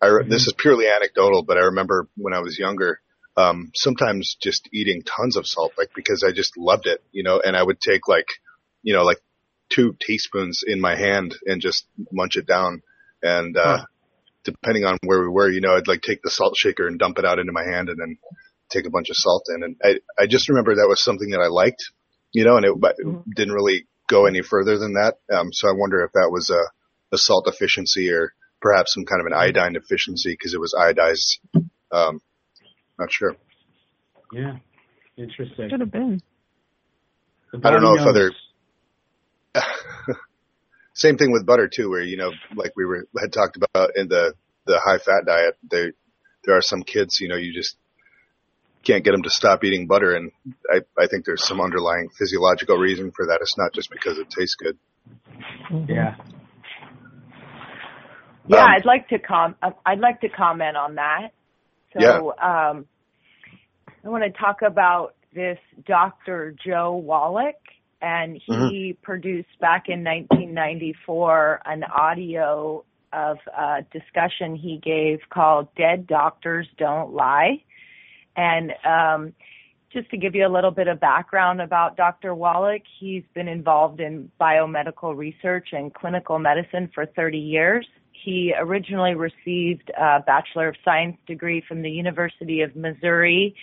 I, 0.00 0.06
re- 0.06 0.26
this 0.26 0.46
is 0.46 0.54
purely 0.56 0.86
anecdotal, 0.88 1.42
but 1.42 1.58
I 1.58 1.64
remember 1.64 2.08
when 2.16 2.32
I 2.32 2.40
was 2.40 2.58
younger, 2.58 2.98
um, 3.36 3.72
sometimes 3.74 4.38
just 4.40 4.70
eating 4.72 5.02
tons 5.02 5.36
of 5.36 5.46
salt, 5.46 5.74
like 5.76 5.90
because 5.94 6.24
I 6.26 6.32
just 6.32 6.56
loved 6.56 6.86
it, 6.86 7.04
you 7.12 7.24
know, 7.24 7.42
and 7.44 7.54
I 7.54 7.62
would 7.62 7.78
take 7.78 8.08
like, 8.08 8.28
you 8.82 8.94
know, 8.94 9.02
like 9.02 9.20
two 9.68 9.94
teaspoons 10.00 10.62
in 10.66 10.80
my 10.80 10.96
hand 10.96 11.34
and 11.44 11.60
just 11.60 11.84
munch 12.10 12.36
it 12.36 12.46
down. 12.46 12.82
And, 13.22 13.56
uh, 13.56 13.78
Huh. 13.78 13.84
Depending 14.45 14.84
on 14.84 14.99
where 15.05 15.20
we 15.22 15.28
were, 15.28 15.51
you 15.51 15.61
know, 15.61 15.74
I'd 15.76 15.88
like 15.88 16.03
take 16.03 16.22
the 16.22 16.30
salt 16.30 16.55
shaker 16.57 16.86
and 16.86 16.99
dump 16.99 17.18
it 17.18 17.24
out 17.24 17.38
into 17.38 17.53
my 17.53 17.64
hand 17.64 17.88
and 17.88 17.99
then 17.99 18.18
take 18.70 18.86
a 18.86 18.90
bunch 18.90 19.11
of 19.11 19.16
salt 19.16 19.45
in. 19.55 19.62
And 19.62 19.76
I, 19.82 20.22
I 20.22 20.26
just 20.26 20.49
remember 20.49 20.74
that 20.76 20.88
was 20.88 21.03
something 21.03 21.30
that 21.30 21.40
I 21.40 21.49
liked, 21.49 21.82
you 22.32 22.45
know, 22.45 22.57
and 22.57 22.64
it, 22.64 22.72
it 22.72 23.07
Mhm. 23.07 23.24
didn't 23.34 23.55
really 23.55 23.86
go 24.09 24.26
any 24.26 24.42
further 24.42 24.78
than 24.78 24.95
that. 24.95 25.14
Um, 25.32 25.53
so 25.53 25.68
I 25.68 25.72
wonder 25.72 26.03
if 26.05 26.12
that 26.12 26.30
was 26.30 26.51
a, 26.51 26.62
a 27.14 27.18
salt 27.18 27.47
deficiency 27.47 28.11
or 28.11 28.32
perhaps 28.61 28.95
some 28.95 29.05
kind 29.05 29.20
of 29.20 29.26
an 29.26 29.32
iodine 29.34 29.72
deficiency 29.74 30.32
because 30.32 30.55
it 30.55 30.61
was 30.61 30.74
iodized. 30.78 31.38
Um, 31.92 32.20
not 32.99 33.11
sure. 33.12 33.36
yeah. 34.32 34.57
Interesting. 35.16 35.70
Could 35.70 35.80
have 35.80 35.92
been. 35.92 36.20
I 37.62 37.70
don't 37.70 37.82
know 37.82 37.95
body 37.97 38.01
if 38.03 38.07
other, 38.09 38.30
knows. 39.55 39.64
same 40.95 41.18
thing 41.18 41.32
with 41.32 41.45
butter 41.45 41.68
too, 41.68 41.90
where, 41.90 42.03
you 42.03 42.16
know, 42.16 42.30
like 42.55 42.72
we 42.76 42.84
were, 42.84 43.07
had 43.20 43.32
talked 43.32 43.57
about 43.57 43.90
in 43.97 44.09
the, 44.09 44.34
the 44.66 44.80
high 44.82 44.99
fat 44.99 45.26
diet, 45.26 45.57
there, 45.68 45.92
there 46.45 46.57
are 46.57 46.62
some 46.62 46.82
kids, 46.82 47.18
you 47.20 47.28
know, 47.28 47.36
you 47.36 47.53
just 47.53 47.76
can't 48.84 49.05
get 49.05 49.12
them 49.12 49.22
to 49.22 49.30
stop 49.30 49.64
eating 49.64 49.86
butter. 49.86 50.14
And 50.14 50.30
I, 50.70 50.80
I 50.99 51.07
think 51.07 51.24
there's 51.24 51.47
some 51.47 51.61
underlying 51.61 52.09
physiological 52.16 52.76
reason 52.76 53.12
for 53.14 53.26
that. 53.26 53.38
It's 53.40 53.59
not 53.59 53.72
just 53.72 53.90
because 53.90 54.18
it 54.18 54.28
tastes 54.30 54.57
good. 54.57 54.78
Yeah. 55.88 56.16
Yeah, 58.47 58.59
Um, 58.59 58.70
I'd 58.76 58.84
like 58.84 59.09
to 59.09 59.18
com 59.18 59.57
uh, 59.62 59.70
I'd 59.86 60.01
like 60.01 60.20
to 60.20 60.28
comment 60.28 60.76
on 60.76 60.97
that. 60.97 61.28
So 61.99 62.32
um 62.32 62.86
I 64.05 64.09
want 64.09 64.24
to 64.24 64.38
talk 64.38 64.59
about 64.61 65.14
this 65.34 65.59
Dr. 65.86 66.55
Joel 66.64 67.01
Wallach 67.01 67.57
and 68.01 68.40
he 68.47 68.97
produced 69.03 69.59
back 69.61 69.88
in 69.88 70.05
1994 70.05 71.62
an 71.64 71.84
audio 71.84 72.84
of 73.12 73.38
a 73.57 73.84
discussion 73.92 74.57
he 74.57 74.78
gave 74.82 75.20
called 75.30 75.68
Dead 75.76 76.07
Doctors 76.07 76.66
Don't 76.78 77.12
Lie. 77.12 77.62
And 78.36 78.72
um 78.84 79.34
just 79.95 80.11
to 80.11 80.16
give 80.16 80.34
you 80.34 80.45
a 80.45 80.51
little 80.51 80.72
bit 80.72 80.88
of 80.88 80.99
background 80.99 81.61
about 81.62 81.97
Dr. 81.97 82.34
Wallach, 82.34 82.82
he's 82.99 83.22
been 83.32 83.47
involved 83.47 84.01
in 84.01 84.28
biomedical 84.40 85.16
research 85.16 85.68
and 85.70 85.95
clinical 85.95 86.38
medicine 86.40 86.90
for 86.92 87.07
30 87.07 87.38
years. 87.38 87.86
He 88.22 88.54
originally 88.56 89.14
received 89.14 89.90
a 89.90 90.20
Bachelor 90.24 90.68
of 90.68 90.76
Science 90.84 91.16
degree 91.26 91.62
from 91.66 91.82
the 91.82 91.90
University 91.90 92.62
of 92.62 92.74
Missouri 92.74 93.54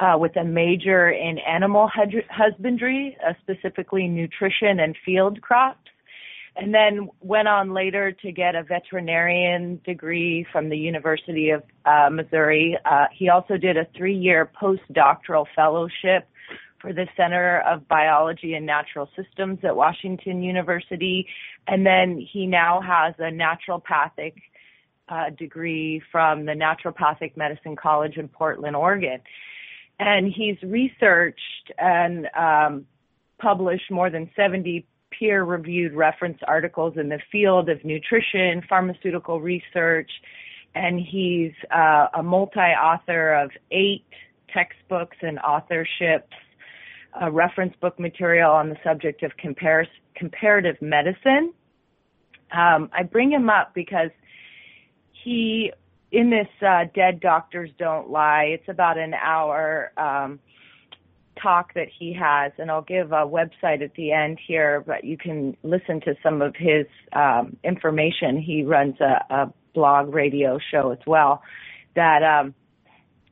uh, 0.00 0.16
with 0.18 0.36
a 0.36 0.44
major 0.44 1.10
in 1.10 1.38
animal 1.38 1.90
husbandry, 2.30 3.16
uh, 3.26 3.34
specifically 3.42 4.08
nutrition 4.08 4.80
and 4.80 4.96
field 5.04 5.40
crops. 5.42 5.90
and 6.56 6.74
then 6.74 7.08
went 7.20 7.46
on 7.46 7.72
later 7.72 8.10
to 8.10 8.32
get 8.32 8.54
a 8.56 8.62
veterinarian 8.62 9.80
degree 9.84 10.44
from 10.50 10.68
the 10.68 10.76
University 10.76 11.50
of 11.50 11.62
uh, 11.84 12.08
Missouri. 12.10 12.76
Uh, 12.84 13.06
he 13.12 13.28
also 13.28 13.56
did 13.56 13.76
a 13.76 13.86
three-year 13.96 14.50
postdoctoral 14.60 15.46
fellowship 15.54 16.28
for 16.80 16.92
the 16.92 17.06
Center 17.16 17.60
of 17.60 17.88
Biology 17.88 18.54
and 18.54 18.64
Natural 18.64 19.08
Systems 19.16 19.58
at 19.64 19.74
Washington 19.74 20.42
University, 20.42 21.26
and 21.66 21.84
then 21.84 22.18
he 22.32 22.46
now 22.46 22.80
has 22.80 23.14
a 23.18 23.32
naturopathic 23.32 24.34
uh, 25.08 25.30
degree 25.30 26.02
from 26.12 26.44
the 26.44 26.52
Naturopathic 26.52 27.36
Medicine 27.36 27.76
College 27.76 28.16
in 28.16 28.28
Portland, 28.28 28.76
Oregon. 28.76 29.20
And 29.98 30.32
he's 30.32 30.56
researched 30.62 31.72
and 31.78 32.28
um, 32.36 32.86
published 33.38 33.90
more 33.90 34.10
than 34.10 34.30
70 34.36 34.86
peer 35.10 35.42
reviewed 35.44 35.92
reference 35.94 36.38
articles 36.46 36.94
in 36.96 37.08
the 37.08 37.18
field 37.32 37.68
of 37.68 37.84
nutrition, 37.84 38.62
pharmaceutical 38.68 39.40
research, 39.40 40.10
and 40.74 41.00
he's 41.00 41.52
uh, 41.74 42.08
a 42.14 42.22
multi 42.22 42.60
author 42.60 43.32
of 43.34 43.50
eight 43.70 44.04
textbooks 44.52 45.16
and 45.22 45.38
authorships, 45.38 46.22
uh, 47.20 47.30
reference 47.30 47.74
book 47.80 47.98
material 47.98 48.50
on 48.50 48.68
the 48.68 48.76
subject 48.84 49.22
of 49.22 49.32
compar- 49.42 49.86
comparative 50.14 50.76
medicine. 50.80 51.52
Um, 52.52 52.90
I 52.92 53.02
bring 53.02 53.30
him 53.30 53.50
up 53.50 53.74
because 53.74 54.10
he, 55.24 55.72
in 56.12 56.30
this 56.30 56.48
uh, 56.66 56.84
Dead 56.94 57.20
Doctors 57.20 57.70
Don't 57.78 58.10
Lie, 58.10 58.44
it's 58.44 58.68
about 58.68 58.98
an 58.98 59.14
hour. 59.14 59.92
Um, 59.96 60.40
talk 61.40 61.74
that 61.74 61.88
he 61.96 62.12
has, 62.12 62.52
and 62.58 62.70
I'll 62.70 62.82
give 62.82 63.12
a 63.12 63.24
website 63.26 63.82
at 63.82 63.94
the 63.94 64.12
end 64.12 64.38
here, 64.44 64.82
but 64.86 65.04
you 65.04 65.16
can 65.16 65.56
listen 65.62 66.00
to 66.00 66.14
some 66.22 66.42
of 66.42 66.54
his 66.56 66.86
um, 67.12 67.56
information. 67.62 68.40
He 68.40 68.64
runs 68.64 68.96
a, 69.00 69.24
a 69.30 69.52
blog 69.74 70.12
radio 70.12 70.58
show 70.70 70.90
as 70.90 70.98
well. 71.06 71.42
That 71.94 72.22
um, 72.22 72.54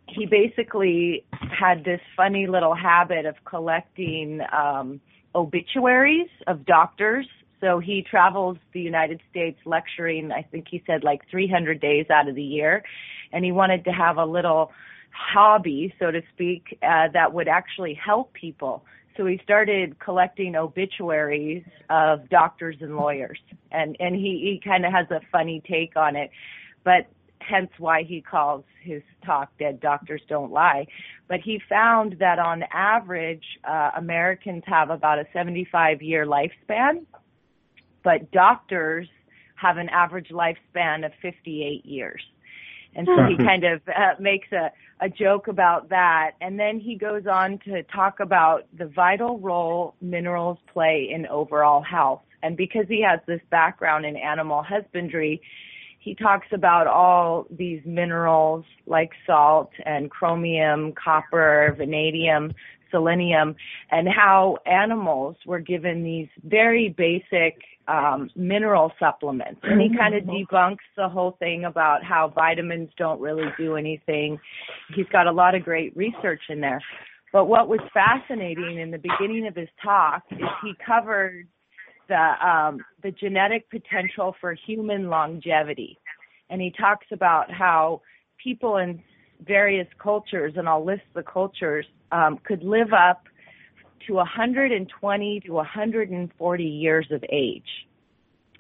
he 0.09 0.27
basically 0.27 1.25
had 1.33 1.85
this 1.85 2.01
funny 2.17 2.47
little 2.47 2.75
habit 2.75 3.27
of 3.27 3.35
collecting 3.45 4.41
um, 4.53 5.01
obituaries 5.35 6.29
of 6.47 6.65
doctors. 6.65 7.27
So 7.61 7.79
he 7.79 8.03
travels 8.03 8.59
the 8.73 8.81
United 8.81 9.21
States 9.31 9.59
lecturing, 9.65 10.31
I 10.31 10.43
think 10.43 10.67
he 10.71 10.83
said 10.87 11.03
like 11.03 11.23
300 11.31 11.81
days 11.81 12.07
out 12.11 12.29
of 12.29 12.35
the 12.35 12.43
year. 12.43 12.85
And 13.33 13.45
he 13.45 13.53
wanted 13.53 13.85
to 13.85 13.91
have 13.91 14.19
a 14.19 14.25
little 14.25 14.71
hobby, 15.11 15.95
so 15.99 16.11
to 16.11 16.23
speak, 16.33 16.79
uh, 16.83 17.09
that 17.13 17.33
would 17.33 17.49
actually 17.49 17.95
help 17.95 18.33
people. 18.35 18.85
So 19.17 19.25
he 19.25 19.41
started 19.43 19.99
collecting 19.99 20.57
obituaries 20.57 21.65
of 21.89 22.29
doctors 22.29 22.77
and 22.81 22.97
lawyers, 22.97 23.39
and 23.73 23.97
and 23.99 24.15
he 24.15 24.61
he 24.61 24.61
kind 24.63 24.85
of 24.85 24.93
has 24.93 25.11
a 25.11 25.21
funny 25.33 25.63
take 25.67 25.97
on 25.97 26.17
it, 26.17 26.31
but 26.85 27.07
hence 27.49 27.71
why 27.79 28.03
he 28.03 28.21
calls 28.21 28.65
his 28.83 29.03
talk 29.25 29.51
"Dead 29.59 29.81
Doctors 29.81 30.23
Don't 30.29 30.53
Lie." 30.53 30.87
But 31.29 31.41
he 31.41 31.61
found 31.69 32.17
that 32.21 32.39
on 32.39 32.65
average, 32.73 33.45
uh, 33.65 33.93
Americans 33.97 34.65
have 34.67 34.91
about 34.91 35.19
a 35.19 35.27
75 35.33 36.03
year 36.03 36.27
lifespan, 36.27 37.07
but 38.03 38.31
doctors 38.31 39.09
have 39.57 39.79
an 39.79 39.89
average 39.89 40.29
lifespan 40.29 41.05
of 41.05 41.13
58 41.23 41.85
years. 41.85 42.23
And 42.95 43.07
so 43.07 43.25
he 43.29 43.37
kind 43.37 43.65
of 43.65 43.83
uh, 43.89 44.15
makes 44.19 44.51
a, 44.53 44.73
a 45.01 45.09
joke 45.09 45.49
about 45.49 45.91
that. 45.91 46.33
And 46.41 46.59
then 46.59 46.81
he 46.81 46.97
goes 46.97 47.27
on 47.27 47.59
to 47.67 47.83
talk 47.85 48.21
about 48.21 48.65
the 48.77 48.87
vital 48.87 49.39
role 49.39 49.95
minerals 50.01 50.59
play 50.73 51.11
in 51.13 51.27
overall 51.27 51.83
health. 51.83 52.23
And 52.43 52.57
because 52.57 52.87
he 52.89 53.03
has 53.03 53.21
this 53.27 53.41
background 53.51 54.07
in 54.07 54.17
animal 54.17 54.63
husbandry, 54.63 55.43
he 56.07 56.15
talks 56.15 56.47
about 56.53 56.87
all 56.87 57.49
these 57.51 57.81
minerals 57.85 58.65
like 58.87 59.11
salt 59.27 59.73
and 59.85 60.09
chromium, 60.09 60.93
copper, 60.93 61.75
vanadium, 61.77 62.53
selenium, 62.93 63.57
and 63.91 64.07
how 64.09 64.57
animals 64.67 65.35
were 65.45 65.59
given 65.59 66.05
these 66.05 66.29
very 66.45 66.95
basic 66.97 67.61
um, 67.89 68.31
mineral 68.37 68.93
supplements. 69.01 69.59
And 69.65 69.81
he 69.81 69.89
kind 69.99 70.15
of 70.15 70.23
mm-hmm. 70.23 70.55
debunks 70.55 70.87
the 70.97 71.09
whole 71.09 71.37
thing 71.41 71.65
about 71.65 72.05
how 72.05 72.33
vitamins 72.33 72.91
don't 72.97 73.21
really 73.21 73.49
do 73.59 73.75
anything. 73.75 74.39
He's 74.95 75.09
got 75.11 75.27
a 75.27 75.33
lot 75.33 75.57
of 75.57 75.65
great 75.65 75.97
research 75.97 76.43
in 76.49 76.61
there. 76.61 76.81
But 77.33 77.47
what 77.47 77.69
was 77.69 77.81
fascinating 77.93 78.79
in 78.79 78.93
the 78.93 78.99
beginning 78.99 79.49
of 79.49 79.57
his 79.57 79.69
talk 79.83 80.23
is 80.31 80.39
he 80.63 80.73
covered 80.87 81.49
the 82.09 82.47
um, 82.47 82.85
the 83.03 83.11
genetic 83.11 83.69
potential 83.71 84.35
for 84.41 84.55
human 84.55 85.09
longevity, 85.09 85.99
and 86.51 86.61
he 86.61 86.71
talks 86.71 87.07
about 87.13 87.51
how 87.51 88.03
people 88.43 88.77
in 88.77 89.03
various 89.47 89.89
cultures, 89.99 90.55
and 90.57 90.69
I'll 90.69 90.85
list 90.85 91.03
the 91.15 91.23
cultures, 91.23 91.87
um, 92.13 92.39
could 92.39 92.63
live 92.63 92.93
up 92.93 93.25
to 94.07 94.15
120 94.15 95.41
to 95.41 95.53
140 95.53 96.65
years 96.65 97.07
of 97.11 97.25
age. 97.31 97.87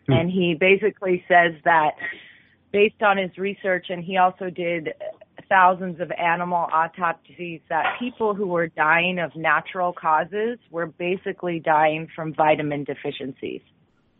Hmm. 0.06 0.12
And 0.12 0.30
he 0.30 0.54
basically 0.54 1.24
says 1.28 1.52
that 1.64 1.92
based 2.72 3.02
on 3.02 3.16
his 3.16 3.36
research, 3.38 3.86
and 3.88 4.04
he 4.04 4.16
also 4.16 4.50
did 4.50 4.92
thousands 5.48 6.00
of 6.00 6.10
animal 6.12 6.66
autopsies, 6.72 7.60
that 7.68 7.98
people 7.98 8.34
who 8.34 8.46
were 8.46 8.68
dying 8.68 9.18
of 9.18 9.34
natural 9.36 9.92
causes 9.92 10.58
were 10.70 10.86
basically 10.86 11.60
dying 11.60 12.08
from 12.14 12.34
vitamin 12.34 12.84
deficiencies. 12.84 13.62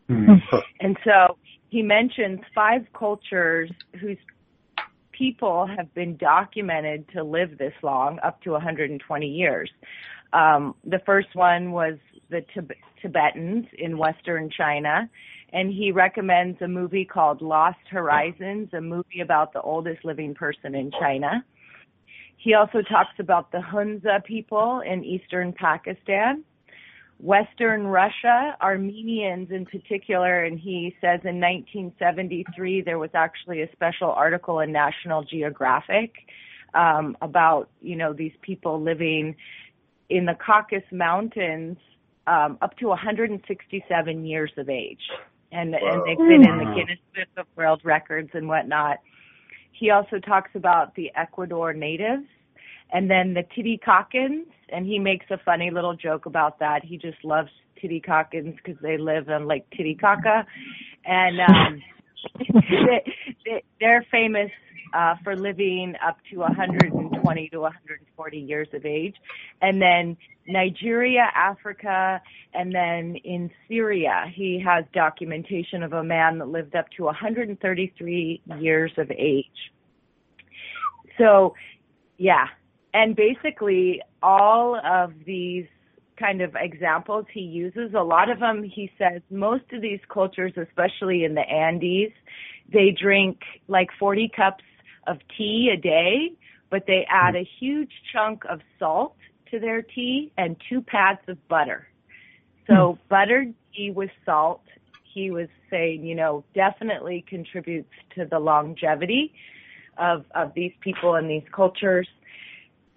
Hmm. 0.07 0.35
And 0.79 0.97
so 1.03 1.37
he 1.69 1.81
mentions 1.81 2.39
five 2.55 2.85
cultures 2.97 3.69
whose 3.99 4.17
people 5.11 5.67
have 5.67 5.93
been 5.93 6.15
documented 6.17 7.09
to 7.13 7.23
live 7.23 7.57
this 7.57 7.73
long, 7.81 8.19
up 8.23 8.41
to 8.43 8.51
120 8.51 9.27
years. 9.27 9.69
Um, 10.33 10.75
the 10.83 10.99
first 11.05 11.29
one 11.33 11.71
was 11.71 11.97
the 12.29 12.45
Tib- 12.53 12.73
Tibetans 13.01 13.65
in 13.77 13.97
Western 13.97 14.49
China, 14.49 15.09
and 15.53 15.71
he 15.71 15.91
recommends 15.91 16.61
a 16.61 16.67
movie 16.67 17.05
called 17.05 17.41
Lost 17.41 17.79
Horizons, 17.89 18.69
a 18.73 18.81
movie 18.81 19.21
about 19.21 19.53
the 19.53 19.61
oldest 19.61 20.03
living 20.03 20.33
person 20.35 20.75
in 20.75 20.91
China. 20.99 21.43
He 22.37 22.53
also 22.53 22.81
talks 22.81 23.13
about 23.19 23.51
the 23.51 23.61
Hunza 23.61 24.21
people 24.25 24.81
in 24.81 25.03
eastern 25.03 25.53
Pakistan, 25.53 26.43
Western 27.19 27.87
Russia, 27.87 28.55
Armenians 28.61 29.49
in 29.51 29.65
particular, 29.65 30.43
and 30.43 30.59
he 30.59 30.95
says 31.01 31.21
in 31.23 31.39
1973 31.39 32.81
there 32.81 32.99
was 32.99 33.09
actually 33.13 33.61
a 33.61 33.71
special 33.71 34.11
article 34.11 34.59
in 34.59 34.71
National 34.71 35.23
Geographic 35.23 36.13
um, 36.73 37.17
about 37.21 37.69
you 37.81 37.95
know 37.95 38.13
these 38.13 38.33
people 38.41 38.81
living 38.81 39.35
in 40.09 40.25
the 40.25 40.35
Caucasus 40.35 40.87
Mountains 40.91 41.77
um, 42.27 42.57
up 42.61 42.77
to 42.77 42.87
167 42.87 44.25
years 44.25 44.51
of 44.57 44.69
age, 44.69 45.09
and 45.51 45.75
Whoa. 45.79 45.93
and 45.93 46.01
they've 46.05 46.17
been 46.17 46.49
in 46.49 46.57
the 46.57 46.75
Guinness 46.75 46.99
Book 47.15 47.27
of 47.37 47.45
World 47.55 47.81
Records 47.83 48.29
and 48.33 48.47
whatnot. 48.47 48.97
He 49.71 49.91
also 49.91 50.19
talks 50.19 50.51
about 50.55 50.95
the 50.95 51.11
Ecuador 51.15 51.73
natives, 51.73 52.25
and 52.91 53.09
then 53.09 53.33
the 53.33 53.43
Titicacans, 53.43 54.45
and 54.69 54.85
he 54.85 54.99
makes 54.99 55.25
a 55.29 55.37
funny 55.45 55.69
little 55.69 55.95
joke 55.95 56.25
about 56.25 56.59
that. 56.59 56.83
He 56.83 56.97
just 56.97 57.23
loves 57.23 57.49
Titicacans 57.81 58.55
because 58.57 58.81
they 58.81 58.97
live 58.97 59.29
on 59.29 59.47
Lake 59.47 59.69
Titicaca, 59.75 60.45
and 61.05 61.39
um, 61.39 61.81
they, 62.53 63.13
they, 63.45 63.63
they're 63.79 64.05
famous 64.11 64.51
uh, 64.93 65.15
for 65.23 65.35
living 65.35 65.95
up 66.05 66.17
to 66.31 66.37
120 66.37 67.49
to 67.49 67.59
140 67.59 68.37
years 68.37 68.67
of 68.73 68.85
age. 68.85 69.15
And 69.61 69.81
then 69.81 70.17
Nigeria, 70.47 71.29
Africa, 71.35 72.21
and 72.53 72.73
then 72.73 73.15
in 73.23 73.51
Syria, 73.67 74.25
he 74.33 74.63
has 74.65 74.85
documentation 74.93 75.83
of 75.83 75.93
a 75.93 76.03
man 76.03 76.39
that 76.39 76.47
lived 76.47 76.75
up 76.75 76.89
to 76.97 77.03
133 77.03 78.41
years 78.59 78.91
of 78.97 79.11
age. 79.11 79.45
So, 81.17 81.55
yeah. 82.17 82.47
And 82.93 83.15
basically, 83.15 84.01
all 84.23 84.79
of 84.83 85.13
these 85.25 85.65
kind 86.17 86.41
of 86.41 86.55
examples 86.55 87.25
he 87.31 87.41
uses, 87.41 87.93
a 87.95 88.01
lot 88.01 88.29
of 88.29 88.39
them, 88.39 88.63
he 88.63 88.91
says, 88.97 89.21
most 89.29 89.65
of 89.71 89.81
these 89.81 89.99
cultures, 90.11 90.53
especially 90.57 91.23
in 91.23 91.35
the 91.35 91.41
Andes, 91.41 92.11
they 92.71 92.95
drink 92.99 93.39
like 93.67 93.89
40 93.99 94.31
cups 94.35 94.63
of 95.07 95.17
tea 95.37 95.71
a 95.73 95.77
day, 95.77 96.33
but 96.69 96.83
they 96.85 97.07
add 97.09 97.35
a 97.35 97.47
huge 97.59 97.91
chunk 98.13 98.43
of 98.49 98.59
salt 98.77 99.15
to 99.51 99.59
their 99.59 99.81
tea 99.81 100.31
and 100.37 100.57
two 100.69 100.81
pads 100.81 101.21
of 101.27 101.37
butter. 101.47 101.87
So 102.67 102.93
hmm. 102.93 103.07
buttered 103.09 103.53
tea 103.75 103.91
with 103.91 104.11
salt, 104.25 104.61
he 105.13 105.31
was 105.31 105.47
saying, 105.69 106.05
you 106.05 106.15
know, 106.15 106.43
definitely 106.53 107.25
contributes 107.27 107.93
to 108.15 108.25
the 108.25 108.39
longevity 108.39 109.33
of 109.97 110.25
of 110.35 110.53
these 110.53 110.73
people 110.81 111.15
and 111.15 111.29
these 111.29 111.47
cultures. 111.51 112.07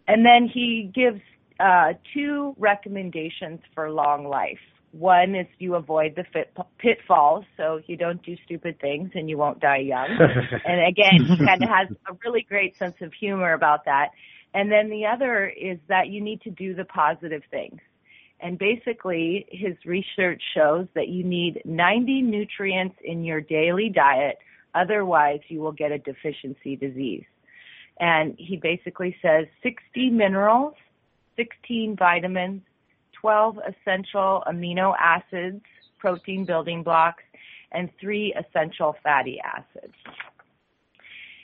And 0.06 0.26
then 0.26 0.48
he 0.52 0.90
gives 0.92 1.20
uh, 1.60 1.92
two 2.12 2.54
recommendations 2.58 3.60
for 3.74 3.90
long 3.90 4.26
life. 4.26 4.58
One 4.92 5.34
is 5.34 5.46
you 5.58 5.76
avoid 5.76 6.16
the 6.16 6.24
fit, 6.32 6.56
pitfalls, 6.78 7.44
so 7.56 7.80
you 7.86 7.96
don't 7.96 8.22
do 8.22 8.36
stupid 8.44 8.80
things 8.80 9.10
and 9.14 9.30
you 9.30 9.38
won't 9.38 9.60
die 9.60 9.78
young. 9.78 10.08
and 10.64 10.86
again, 10.86 11.24
he 11.24 11.36
kind 11.44 11.62
of 11.62 11.68
has 11.68 11.88
a 12.08 12.16
really 12.24 12.44
great 12.48 12.76
sense 12.76 12.96
of 13.00 13.12
humor 13.12 13.52
about 13.52 13.84
that. 13.84 14.08
And 14.52 14.70
then 14.70 14.90
the 14.90 15.06
other 15.06 15.48
is 15.48 15.78
that 15.88 16.08
you 16.08 16.20
need 16.20 16.40
to 16.42 16.50
do 16.50 16.74
the 16.74 16.84
positive 16.84 17.42
things. 17.50 17.80
And 18.40 18.58
basically, 18.58 19.46
his 19.50 19.76
research 19.84 20.42
shows 20.54 20.86
that 20.94 21.08
you 21.08 21.22
need 21.22 21.62
90 21.64 22.22
nutrients 22.22 22.96
in 23.04 23.22
your 23.22 23.40
daily 23.40 23.90
diet, 23.90 24.38
otherwise, 24.74 25.40
you 25.48 25.60
will 25.60 25.72
get 25.72 25.92
a 25.92 25.98
deficiency 25.98 26.74
disease. 26.74 27.24
And 28.00 28.34
he 28.38 28.56
basically 28.56 29.14
says 29.20 29.46
60 29.62 30.10
minerals, 30.10 30.74
16 31.36 31.96
vitamins, 31.96 32.62
12 33.20 33.58
essential 33.58 34.42
amino 34.46 34.94
acids, 34.98 35.62
protein 35.98 36.44
building 36.44 36.82
blocks, 36.82 37.22
and 37.72 37.90
three 38.00 38.34
essential 38.34 38.96
fatty 39.02 39.38
acids. 39.44 39.94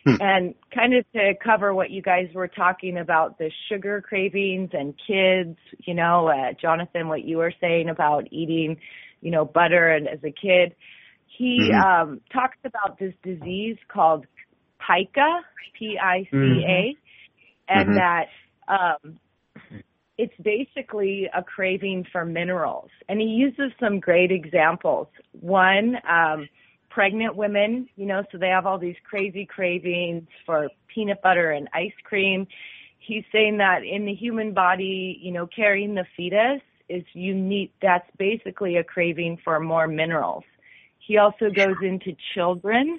Hmm. 0.05 0.15
And 0.21 0.55
kind 0.73 0.95
of 0.95 1.05
to 1.13 1.35
cover 1.43 1.75
what 1.75 1.91
you 1.91 2.01
guys 2.01 2.29
were 2.33 2.49
talking 2.49 2.97
about 2.97 3.39
the 3.39 3.51
sugar 3.69 4.01
cravings 4.01 4.71
and 4.73 4.95
kids, 5.07 5.59
you 5.85 5.95
know, 5.95 6.29
uh, 6.29 6.53
Jonathan, 6.61 7.09
what 7.09 7.25
you 7.25 7.39
were 7.39 7.53
saying 7.61 7.89
about 7.89 8.29
eating, 8.31 8.77
you 9.21 9.31
know, 9.31 9.45
butter 9.45 9.89
and 9.89 10.07
as 10.07 10.21
a 10.23 10.31
kid, 10.31 10.75
he 11.27 11.71
mm-hmm. 11.71 12.11
um, 12.11 12.21
talks 12.33 12.57
about 12.65 12.99
this 12.99 13.15
disease 13.23 13.77
called 13.89 14.27
pica, 14.79 15.41
P-I-C-A, 15.79 16.37
mm-hmm. 16.37 16.99
and 17.69 17.89
mm-hmm. 17.89 17.95
that 17.97 18.29
um, 18.69 19.19
it's 20.19 20.35
basically 20.43 21.29
a 21.35 21.43
craving 21.43 22.07
for 22.11 22.25
minerals. 22.25 22.91
And 23.09 23.21
he 23.21 23.27
uses 23.27 23.73
some 23.79 24.01
great 24.01 24.33
examples. 24.33 25.09
One, 25.33 25.97
um, 26.09 26.49
pregnant 26.89 27.37
women, 27.37 27.89
you 27.97 28.07
know, 28.07 28.25
so 28.33 28.39
they 28.39 28.49
have 28.49 28.65
all 28.65 28.79
these 28.79 28.97
crazy 29.09 29.45
cravings 29.45 30.27
for 30.47 30.69
peanut 30.93 31.21
butter 31.21 31.51
and 31.51 31.69
ice 31.75 31.93
cream. 32.05 32.47
He's 32.99 33.25
saying 33.31 33.59
that 33.59 33.85
in 33.85 34.07
the 34.07 34.15
human 34.15 34.55
body, 34.55 35.19
you 35.21 35.31
know, 35.31 35.47
carrying 35.47 35.95
the 35.95 36.07
fetus 36.17 36.63
is 36.89 37.05
unique. 37.13 37.75
That's 37.83 38.09
basically 38.19 38.77
a 38.77 38.85
craving 38.85 39.39
for 39.45 39.61
more 39.61 39.87
minerals. 39.87 40.45
He 40.99 41.19
also 41.19 41.51
goes 41.51 41.77
into 41.83 42.17
children, 42.35 42.99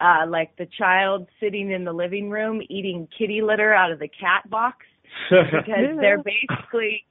uh, 0.00 0.26
like 0.28 0.56
the 0.56 0.66
child 0.66 1.28
sitting 1.40 1.70
in 1.70 1.84
the 1.84 1.92
living 1.92 2.30
room 2.30 2.60
eating 2.68 3.06
kitty 3.16 3.40
litter 3.40 3.72
out 3.72 3.92
of 3.92 4.00
the 4.00 4.08
cat 4.08 4.50
box 4.50 4.84
because 5.30 5.96
they're 6.00 6.22
basically 6.22 7.04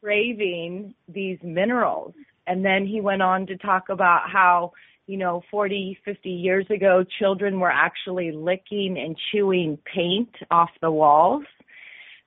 craving 0.00 0.94
these 1.08 1.38
minerals. 1.42 2.14
And 2.46 2.64
then 2.64 2.86
he 2.86 3.00
went 3.00 3.22
on 3.22 3.46
to 3.46 3.56
talk 3.56 3.88
about 3.88 4.28
how 4.30 4.72
you 5.06 5.18
know, 5.18 5.42
40, 5.50 5.98
50 6.04 6.30
years 6.30 6.66
ago, 6.70 7.04
children 7.18 7.60
were 7.60 7.70
actually 7.70 8.32
licking 8.32 8.96
and 8.98 9.16
chewing 9.30 9.78
paint 9.92 10.34
off 10.50 10.70
the 10.80 10.90
walls. 10.90 11.44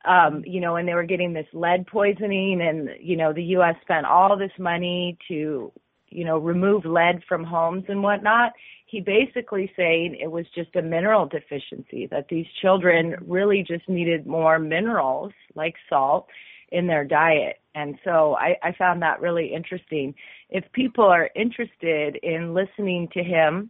Um, 0.05 0.43
you 0.45 0.61
know, 0.61 0.75
and 0.75 0.87
they 0.87 0.93
were 0.93 1.03
getting 1.03 1.33
this 1.33 1.47
lead 1.53 1.87
poisoning 1.87 2.61
and, 2.61 2.89
you 3.01 3.17
know, 3.17 3.33
the 3.33 3.43
U.S. 3.43 3.75
spent 3.81 4.05
all 4.05 4.37
this 4.37 4.51
money 4.57 5.17
to, 5.27 5.71
you 6.09 6.23
know, 6.23 6.37
remove 6.37 6.85
lead 6.85 7.23
from 7.27 7.43
homes 7.43 7.85
and 7.89 8.03
whatnot. 8.03 8.53
He 8.89 9.01
basically 9.01 9.69
saying 9.75 10.17
it 10.19 10.31
was 10.31 10.45
just 10.55 10.75
a 10.77 10.81
mineral 10.81 11.25
deficiency, 11.25 12.07
that 12.09 12.29
these 12.29 12.47
children 12.61 13.15
really 13.27 13.61
just 13.61 13.87
needed 13.87 14.25
more 14.25 14.57
minerals 14.59 15.33
like 15.55 15.75
salt 15.89 16.27
in 16.69 16.87
their 16.87 17.03
diet. 17.03 17.57
And 17.75 17.99
so 18.05 18.37
I, 18.37 18.55
I 18.63 18.71
found 18.71 19.01
that 19.01 19.21
really 19.21 19.53
interesting. 19.53 20.15
If 20.49 20.63
people 20.71 21.03
are 21.03 21.29
interested 21.35 22.15
in 22.23 22.53
listening 22.53 23.09
to 23.13 23.21
him, 23.23 23.69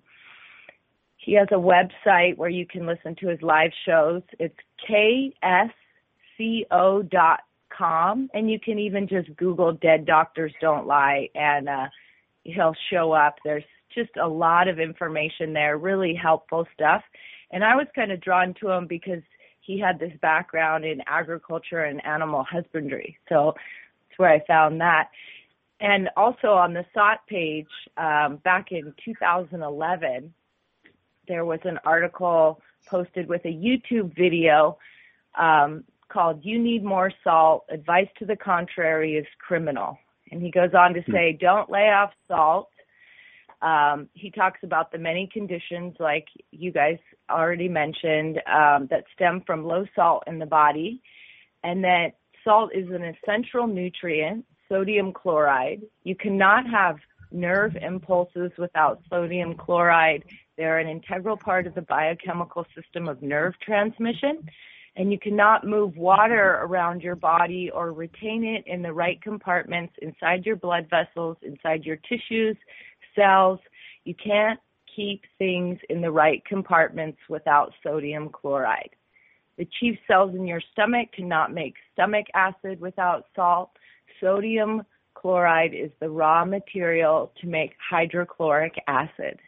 he 1.18 1.34
has 1.34 1.48
a 1.52 1.56
website 1.56 2.38
where 2.38 2.50
you 2.50 2.66
can 2.66 2.86
listen 2.86 3.16
to 3.16 3.28
his 3.28 3.42
live 3.42 3.72
shows. 3.86 4.22
It's 4.40 4.56
ksco 6.40 7.10
dot 7.10 7.40
com 7.76 8.30
and 8.34 8.50
you 8.50 8.60
can 8.60 8.80
even 8.80 9.08
just 9.08 9.36
Google 9.36 9.74
Dead 9.74 10.06
Doctors 10.06 10.54
Don't 10.62 10.88
Lie, 10.88 11.30
and 11.36 11.68
uh, 11.68 11.88
he'll 12.44 12.76
show 12.92 13.12
up. 13.12 13.36
There's 13.44 13.64
just 13.98 14.16
a 14.22 14.28
lot 14.28 14.68
of 14.68 14.80
information 14.80 15.54
there, 15.54 15.78
really 15.78 16.14
helpful 16.14 16.68
stuff. 16.74 17.02
And 17.52 17.64
I 17.64 17.76
was 17.76 17.88
kind 17.96 18.12
of 18.12 18.22
drawn 18.22 18.54
to 18.62 18.70
him 18.70 18.86
because 18.88 19.24
he 19.62 19.80
had 19.80 20.00
this 20.00 20.14
background 20.22 20.86
in 20.86 21.02
agriculture 21.08 21.84
and 21.84 22.06
animal 22.06 22.46
husbandry. 22.50 23.18
So 23.28 23.56
that's 23.56 24.20
where 24.20 24.30
I 24.30 24.46
found 24.46 24.80
that. 24.82 25.10
And 25.80 26.10
also 26.16 26.50
on 26.50 26.74
the 26.74 26.86
SOTT 26.94 27.20
page, 27.28 27.68
um, 27.98 28.38
back 28.38 28.72
in 28.72 28.94
2011, 29.04 30.34
there 31.28 31.46
was 31.46 31.60
an 31.66 31.80
article 31.84 32.62
posted 32.88 33.28
with 33.28 33.44
a 33.46 33.50
YouTube 33.50 34.16
video 34.16 34.78
um, 35.38 35.84
called 36.10 36.44
You 36.44 36.60
Need 36.60 36.84
More 36.84 37.12
Salt. 37.24 37.66
Advice 37.70 38.08
to 38.20 38.26
the 38.26 38.36
contrary 38.36 39.16
is 39.16 39.26
criminal. 39.40 39.98
And 40.32 40.42
he 40.42 40.52
goes 40.52 40.74
on 40.74 40.94
to 40.94 41.02
hmm. 41.02 41.12
say, 41.12 41.38
don't 41.40 41.70
lay 41.70 41.90
off 41.90 42.12
salt. 42.28 42.70
Um, 43.62 44.10
he 44.14 44.30
talks 44.30 44.60
about 44.64 44.92
the 44.92 44.98
many 44.98 45.30
conditions, 45.32 45.96
like 46.00 46.28
you 46.52 46.72
guys 46.72 46.98
already 47.30 47.68
mentioned, 47.68 48.38
um, 48.48 48.88
that 48.92 49.06
stem 49.16 49.44
from 49.46 49.66
low 49.66 49.86
salt 49.96 50.24
in 50.28 50.38
the 50.38 50.46
body, 50.46 51.02
and 51.64 51.84
that 51.84 52.10
salt 52.44 52.72
is 52.74 52.88
an 52.90 53.04
essential 53.04 53.68
nutrient, 53.68 54.46
sodium 54.70 55.12
chloride. 55.12 55.82
You 56.04 56.16
cannot 56.16 56.70
have 56.70 56.98
nerve 57.32 57.76
impulses 57.82 58.52
without 58.58 59.02
sodium 59.10 59.56
chloride. 59.56 60.24
They're 60.58 60.80
an 60.80 60.88
integral 60.88 61.38
part 61.38 61.68
of 61.68 61.76
the 61.76 61.82
biochemical 61.82 62.66
system 62.76 63.08
of 63.08 63.22
nerve 63.22 63.54
transmission. 63.64 64.48
And 64.96 65.12
you 65.12 65.20
cannot 65.20 65.68
move 65.68 65.96
water 65.96 66.60
around 66.64 67.04
your 67.04 67.16
body 67.16 67.70
or 67.70 67.92
retain 67.92 68.44
it 68.44 68.64
in 68.66 68.82
the 68.82 68.92
right 68.92 69.22
compartments 69.22 69.94
inside 70.02 70.44
your 70.44 70.56
blood 70.56 70.88
vessels, 70.90 71.38
inside 71.44 71.84
your 71.84 71.98
tissues, 71.98 72.58
cells. 73.18 73.60
You 74.06 74.14
can't 74.16 74.60
keep 74.96 75.24
things 75.38 75.78
in 75.90 76.02
the 76.02 76.12
right 76.12 76.44
compartments 76.46 77.20
without 77.30 77.74
sodium 77.84 78.30
chloride. 78.30 78.92
The 79.58 79.68
chief 79.80 79.98
cells 80.08 80.36
in 80.36 80.48
your 80.48 80.62
stomach 80.72 81.10
cannot 81.14 81.54
make 81.54 81.74
stomach 81.94 82.28
acid 82.34 82.80
without 82.80 83.26
salt. 83.36 83.72
Sodium 84.22 84.84
chloride 85.16 85.74
is 85.74 85.92
the 86.00 86.10
raw 86.10 86.46
material 86.46 87.32
to 87.42 87.48
make 87.48 87.74
hydrochloric 87.90 88.76
acid. 88.88 89.40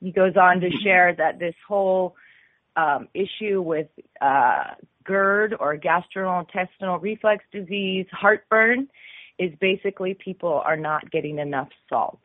He 0.00 0.12
goes 0.12 0.36
on 0.36 0.60
to 0.60 0.70
share 0.84 1.14
that 1.16 1.40
this 1.40 1.56
whole 1.66 2.14
um, 2.76 3.08
issue 3.14 3.60
with 3.60 3.88
uh, 4.20 4.74
GERD 5.04 5.54
or 5.58 5.76
gastrointestinal 5.76 7.02
reflux 7.02 7.44
disease, 7.50 8.06
heartburn, 8.12 8.88
is 9.38 9.52
basically 9.60 10.14
people 10.14 10.62
are 10.64 10.76
not 10.76 11.10
getting 11.10 11.38
enough 11.38 11.68
salt. 11.88 12.20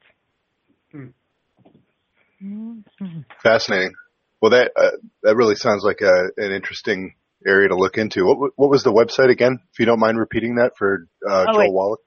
Fascinating. 3.42 3.94
Well, 4.42 4.52
that 4.52 4.72
uh, 4.76 4.92
that 5.24 5.36
really 5.36 5.56
sounds 5.56 5.84
like 5.84 6.02
a, 6.02 6.30
an 6.38 6.52
interesting 6.52 7.16
area 7.46 7.70
to 7.70 7.76
look 7.76 7.98
into. 7.98 8.26
What 8.26 8.52
what 8.56 8.70
was 8.70 8.84
the 8.84 8.92
website 8.92 9.30
again? 9.32 9.60
If 9.72 9.80
you 9.80 9.86
don't 9.86 10.00
mind 10.00 10.18
repeating 10.20 10.56
that 10.56 10.72
for 10.78 11.08
uh, 11.28 11.46
oh, 11.48 11.54
Joel 11.54 11.74
Wallach. 11.74 12.02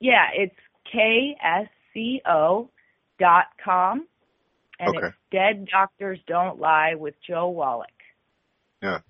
Yeah, 0.00 0.26
it's 0.34 0.54
ksco 0.94 2.68
dot 3.18 3.44
com, 3.64 4.06
and 4.78 4.96
okay. 4.96 5.06
it's 5.06 5.16
Dead 5.32 5.66
Doctors 5.70 6.20
Don't 6.26 6.60
Lie 6.60 6.94
with 6.96 7.14
Joel 7.26 7.54
Wallach. 7.54 7.88
Yeah. 8.82 9.00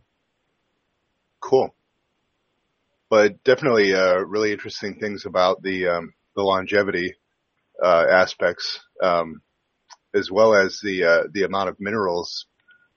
Cool. 1.40 1.74
But 3.10 3.44
definitely, 3.44 3.94
uh, 3.94 4.20
really 4.20 4.52
interesting 4.52 4.98
things 4.98 5.26
about 5.26 5.62
the 5.62 5.88
um, 5.88 6.14
the 6.34 6.42
longevity 6.42 7.14
uh, 7.82 8.04
aspects, 8.10 8.80
um, 9.02 9.40
as 10.14 10.30
well 10.30 10.54
as 10.54 10.80
the 10.82 11.04
uh, 11.04 11.22
the 11.32 11.42
amount 11.42 11.68
of 11.68 11.76
minerals. 11.80 12.46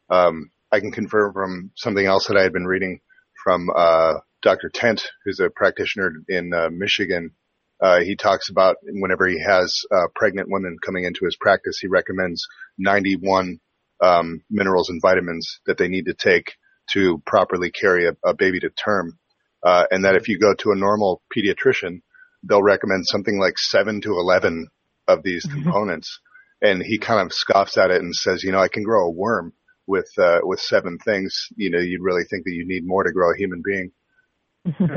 Um, 0.10 0.52
I 0.72 0.80
can 0.80 0.92
confirm 0.92 1.34
from 1.34 1.72
something 1.76 2.06
else 2.06 2.28
that 2.28 2.38
I 2.38 2.44
had 2.44 2.54
been 2.54 2.66
reading 2.66 3.00
from 3.44 3.70
uh, 3.74 4.16
Dr. 4.42 4.70
Tent, 4.74 5.02
who's 5.24 5.40
a 5.40 5.50
practitioner 5.50 6.12
in 6.28 6.54
uh, 6.54 6.70
Michigan. 6.72 7.32
Uh, 7.80 8.00
he 8.00 8.16
talks 8.16 8.50
about 8.50 8.78
whenever 8.84 9.28
he 9.28 9.42
has 9.42 9.82
uh, 9.92 10.08
pregnant 10.16 10.50
women 10.50 10.78
coming 10.84 11.06
into 11.06 11.26
his 11.26 11.38
practice, 11.40 11.78
he 11.80 11.88
recommends 11.88 12.46
91 12.78 13.60
um, 14.02 14.44
minerals 14.50 14.90
and 14.90 15.02
vitamins 15.02 15.60
that 15.66 15.78
they 15.78 15.88
need 15.88 16.06
to 16.06 16.14
take 16.14 16.54
to 16.92 17.22
properly 17.26 17.72
carry 17.72 18.08
a, 18.08 18.14
a 18.26 18.34
baby 18.34 18.60
to 18.60 18.70
term. 18.70 19.18
and 19.64 20.06
that 20.06 20.16
if 20.16 20.28
you 20.28 20.40
go 20.40 20.54
to 20.56 20.72
a 20.72 20.76
normal 20.76 21.22
pediatrician, 21.36 22.02
they'll 22.44 22.64
recommend 22.64 23.06
something 23.06 23.40
like 23.40 23.58
seven 23.58 24.02
to 24.02 24.12
11 24.12 24.68
of 25.08 25.24
these 25.24 25.46
mm-hmm. 25.46 25.64
components. 25.64 26.20
And 26.62 26.82
he 26.82 26.98
kind 26.98 27.22
of 27.22 27.32
scoffs 27.34 27.78
at 27.78 27.92
it 27.92 28.02
and 28.02 28.14
says, 28.16 28.44
you 28.44 28.52
know, 28.52 28.60
I 28.60 28.68
can 28.68 28.84
grow 28.84 29.08
a 29.08 29.12
worm 29.12 29.54
with, 29.86 30.10
uh, 30.18 30.40
with 30.44 30.60
seven 30.60 30.98
things. 30.98 31.48
You 31.56 31.70
know, 31.70 31.80
you'd 31.80 32.02
really 32.02 32.24
think 32.30 32.46
that 32.46 32.54
you 32.54 32.66
need 32.66 32.86
more 32.86 33.04
to 33.04 33.12
grow 33.12 33.32
a 33.32 33.38
human 33.38 33.62
being. 33.64 33.92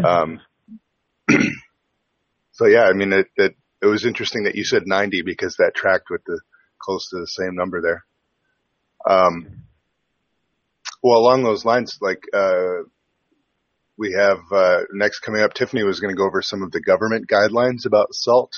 um, 0.05 0.41
so 2.53 2.67
yeah, 2.67 2.85
I 2.85 2.93
mean, 2.93 3.13
it, 3.13 3.27
it 3.37 3.55
it 3.83 3.87
was 3.87 4.05
interesting 4.05 4.45
that 4.45 4.57
you 4.57 4.65
said 4.65 4.83
90 4.87 5.23
because 5.23 5.57
that 5.57 5.75
tracked 5.75 6.11
with 6.11 6.23
the 6.25 6.41
close 6.79 7.09
to 7.11 7.19
the 7.19 7.27
same 7.27 7.55
number 7.55 7.81
there. 7.81 8.05
Um, 9.09 9.65
well, 11.03 11.19
along 11.19 11.45
those 11.45 11.65
lines, 11.65 11.99
like, 12.01 12.23
uh, 12.35 12.83
we 14.01 14.13
have, 14.13 14.39
uh, 14.51 14.81
next 14.93 15.21
coming 15.21 15.43
up, 15.43 15.53
Tiffany 15.53 15.85
was 15.85 16.01
going 16.01 16.11
to 16.11 16.19
go 16.19 16.27
over 16.27 16.41
some 16.41 16.63
of 16.63 16.73
the 16.73 16.81
government 16.81 17.29
guidelines 17.29 17.85
about 17.85 18.15
salt. 18.15 18.51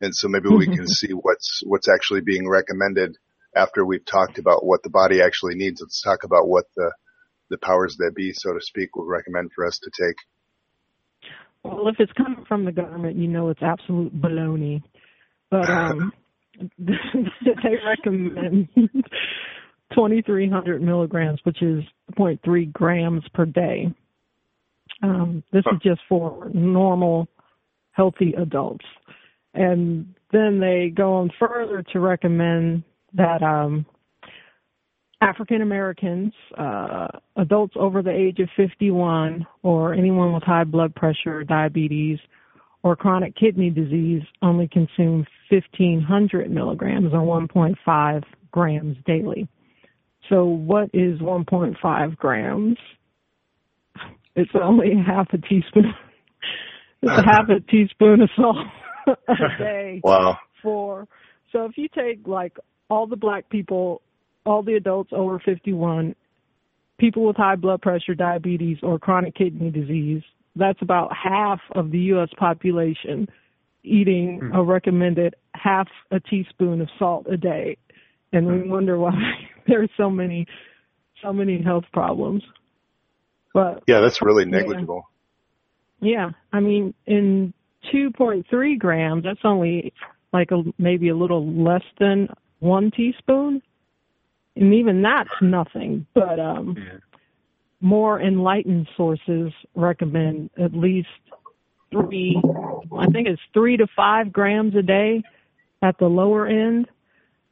And 0.00 0.12
so 0.12 0.26
maybe 0.26 0.48
we 0.48 0.66
can 0.66 0.88
see 0.88 1.12
what's, 1.12 1.62
what's 1.64 1.88
actually 1.88 2.20
being 2.20 2.48
recommended 2.48 3.16
after 3.54 3.84
we've 3.84 4.04
talked 4.04 4.38
about 4.38 4.66
what 4.66 4.82
the 4.82 4.90
body 4.90 5.22
actually 5.22 5.54
needs. 5.54 5.80
Let's 5.80 6.02
talk 6.02 6.24
about 6.24 6.48
what 6.48 6.64
the, 6.76 6.90
the 7.48 7.58
powers 7.58 7.96
that 8.00 8.16
be, 8.16 8.32
so 8.32 8.52
to 8.52 8.60
speak, 8.60 8.96
would 8.96 9.08
recommend 9.08 9.52
for 9.54 9.64
us 9.64 9.78
to 9.78 9.90
take. 9.96 10.16
Well, 11.62 11.86
if 11.86 11.94
it's 12.00 12.12
coming 12.14 12.44
from 12.48 12.64
the 12.64 12.72
government, 12.72 13.16
you 13.16 13.28
know 13.28 13.50
it's 13.50 13.62
absolute 13.62 14.20
baloney. 14.20 14.82
But 15.48 15.70
um, 15.70 16.12
they 16.78 17.76
recommend 17.86 18.68
2,300 19.94 20.82
milligrams, 20.82 21.38
which 21.44 21.62
is 21.62 21.84
0.3 22.18 22.72
grams 22.72 23.22
per 23.32 23.44
day. 23.44 23.94
Um, 25.02 25.42
this 25.52 25.64
is 25.72 25.78
just 25.82 26.00
for 26.08 26.50
normal, 26.52 27.28
healthy 27.92 28.34
adults. 28.40 28.84
And 29.54 30.14
then 30.32 30.60
they 30.60 30.92
go 30.94 31.14
on 31.14 31.30
further 31.38 31.82
to 31.92 32.00
recommend 32.00 32.82
that 33.14 33.42
um, 33.42 33.86
African 35.20 35.62
Americans, 35.62 36.32
uh, 36.56 37.08
adults 37.36 37.74
over 37.78 38.02
the 38.02 38.10
age 38.10 38.38
of 38.38 38.48
51, 38.56 39.46
or 39.62 39.94
anyone 39.94 40.32
with 40.32 40.42
high 40.44 40.64
blood 40.64 40.94
pressure, 40.94 41.42
diabetes, 41.42 42.18
or 42.82 42.94
chronic 42.94 43.34
kidney 43.36 43.70
disease 43.70 44.22
only 44.42 44.68
consume 44.68 45.26
1500 45.50 46.50
milligrams 46.50 47.12
or 47.12 47.20
1.5 47.20 48.22
grams 48.52 48.96
daily. 49.06 49.48
So 50.28 50.44
what 50.44 50.90
is 50.92 51.18
1.5 51.20 52.16
grams? 52.16 52.76
It's 54.38 54.50
only 54.54 54.94
half 55.04 55.26
a 55.32 55.38
teaspoon. 55.38 55.92
it's 57.02 57.12
a 57.12 57.22
half 57.22 57.48
a 57.48 57.60
teaspoon 57.60 58.22
of 58.22 58.30
salt 58.36 58.56
a 59.28 59.34
day. 59.58 60.00
Wow. 60.04 60.38
For 60.62 61.06
so 61.52 61.64
if 61.64 61.78
you 61.78 61.88
take 61.88 62.26
like 62.26 62.56
all 62.90 63.06
the 63.06 63.16
black 63.16 63.48
people, 63.48 64.02
all 64.44 64.62
the 64.62 64.74
adults 64.74 65.10
over 65.12 65.38
51, 65.38 66.14
people 66.98 67.24
with 67.26 67.36
high 67.36 67.56
blood 67.56 67.80
pressure, 67.80 68.14
diabetes, 68.14 68.78
or 68.82 68.98
chronic 68.98 69.34
kidney 69.34 69.70
disease, 69.70 70.22
that's 70.56 70.82
about 70.82 71.12
half 71.14 71.60
of 71.72 71.90
the 71.90 71.98
U.S. 71.98 72.28
population 72.38 73.28
eating 73.84 74.40
mm. 74.42 74.56
a 74.56 74.62
recommended 74.62 75.34
half 75.54 75.88
a 76.10 76.20
teaspoon 76.20 76.80
of 76.80 76.88
salt 76.98 77.26
a 77.30 77.36
day. 77.36 77.76
And 78.32 78.46
we 78.46 78.58
hmm. 78.58 78.70
wonder 78.70 78.98
why 78.98 79.14
there's 79.66 79.90
so 79.96 80.10
many, 80.10 80.46
so 81.22 81.32
many 81.32 81.62
health 81.62 81.84
problems. 81.92 82.42
But 83.58 83.82
yeah, 83.88 83.98
that's 83.98 84.22
really 84.22 84.44
negligible. 84.44 85.08
Yeah, 86.00 86.10
yeah. 86.10 86.30
I 86.52 86.60
mean, 86.60 86.94
in 87.06 87.52
2.3 87.92 88.78
grams, 88.78 89.24
that's 89.24 89.40
only 89.42 89.92
like 90.32 90.52
a, 90.52 90.62
maybe 90.78 91.08
a 91.08 91.16
little 91.16 91.44
less 91.44 91.82
than 91.98 92.28
one 92.60 92.92
teaspoon, 92.92 93.60
and 94.54 94.74
even 94.74 95.02
that's 95.02 95.30
nothing. 95.42 96.06
But 96.14 96.38
um, 96.38 96.76
yeah. 96.78 96.98
more 97.80 98.20
enlightened 98.20 98.86
sources 98.96 99.52
recommend 99.74 100.50
at 100.56 100.72
least 100.72 101.08
three. 101.90 102.40
I 102.96 103.06
think 103.06 103.26
it's 103.26 103.42
three 103.52 103.76
to 103.76 103.88
five 103.96 104.32
grams 104.32 104.76
a 104.76 104.82
day 104.82 105.24
at 105.82 105.98
the 105.98 106.06
lower 106.06 106.46
end. 106.46 106.86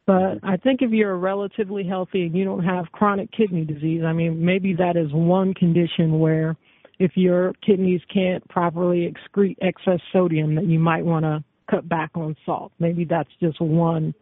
But 0.06 0.38
I 0.44 0.56
think 0.56 0.82
if 0.82 0.92
you're 0.92 1.16
relatively 1.16 1.84
healthy 1.84 2.26
and 2.26 2.36
you 2.36 2.44
don't 2.44 2.62
have 2.64 2.92
chronic 2.92 3.30
kidney 3.32 3.64
disease, 3.64 4.02
I 4.04 4.12
mean, 4.12 4.44
maybe 4.44 4.72
that 4.74 4.96
is 4.96 5.12
one 5.12 5.52
condition 5.52 6.20
where 6.20 6.56
if 6.98 7.12
your 7.16 7.52
kidneys 7.64 8.00
can't 8.12 8.46
properly 8.48 9.12
excrete 9.12 9.56
excess 9.60 10.00
sodium, 10.12 10.54
that 10.54 10.66
you 10.66 10.78
might 10.78 11.04
want 11.04 11.24
to 11.24 11.42
cut 11.68 11.88
back 11.88 12.10
on 12.14 12.36
salt. 12.46 12.72
Maybe 12.78 13.04
that's 13.04 13.30
just 13.40 13.60
one 13.60 14.14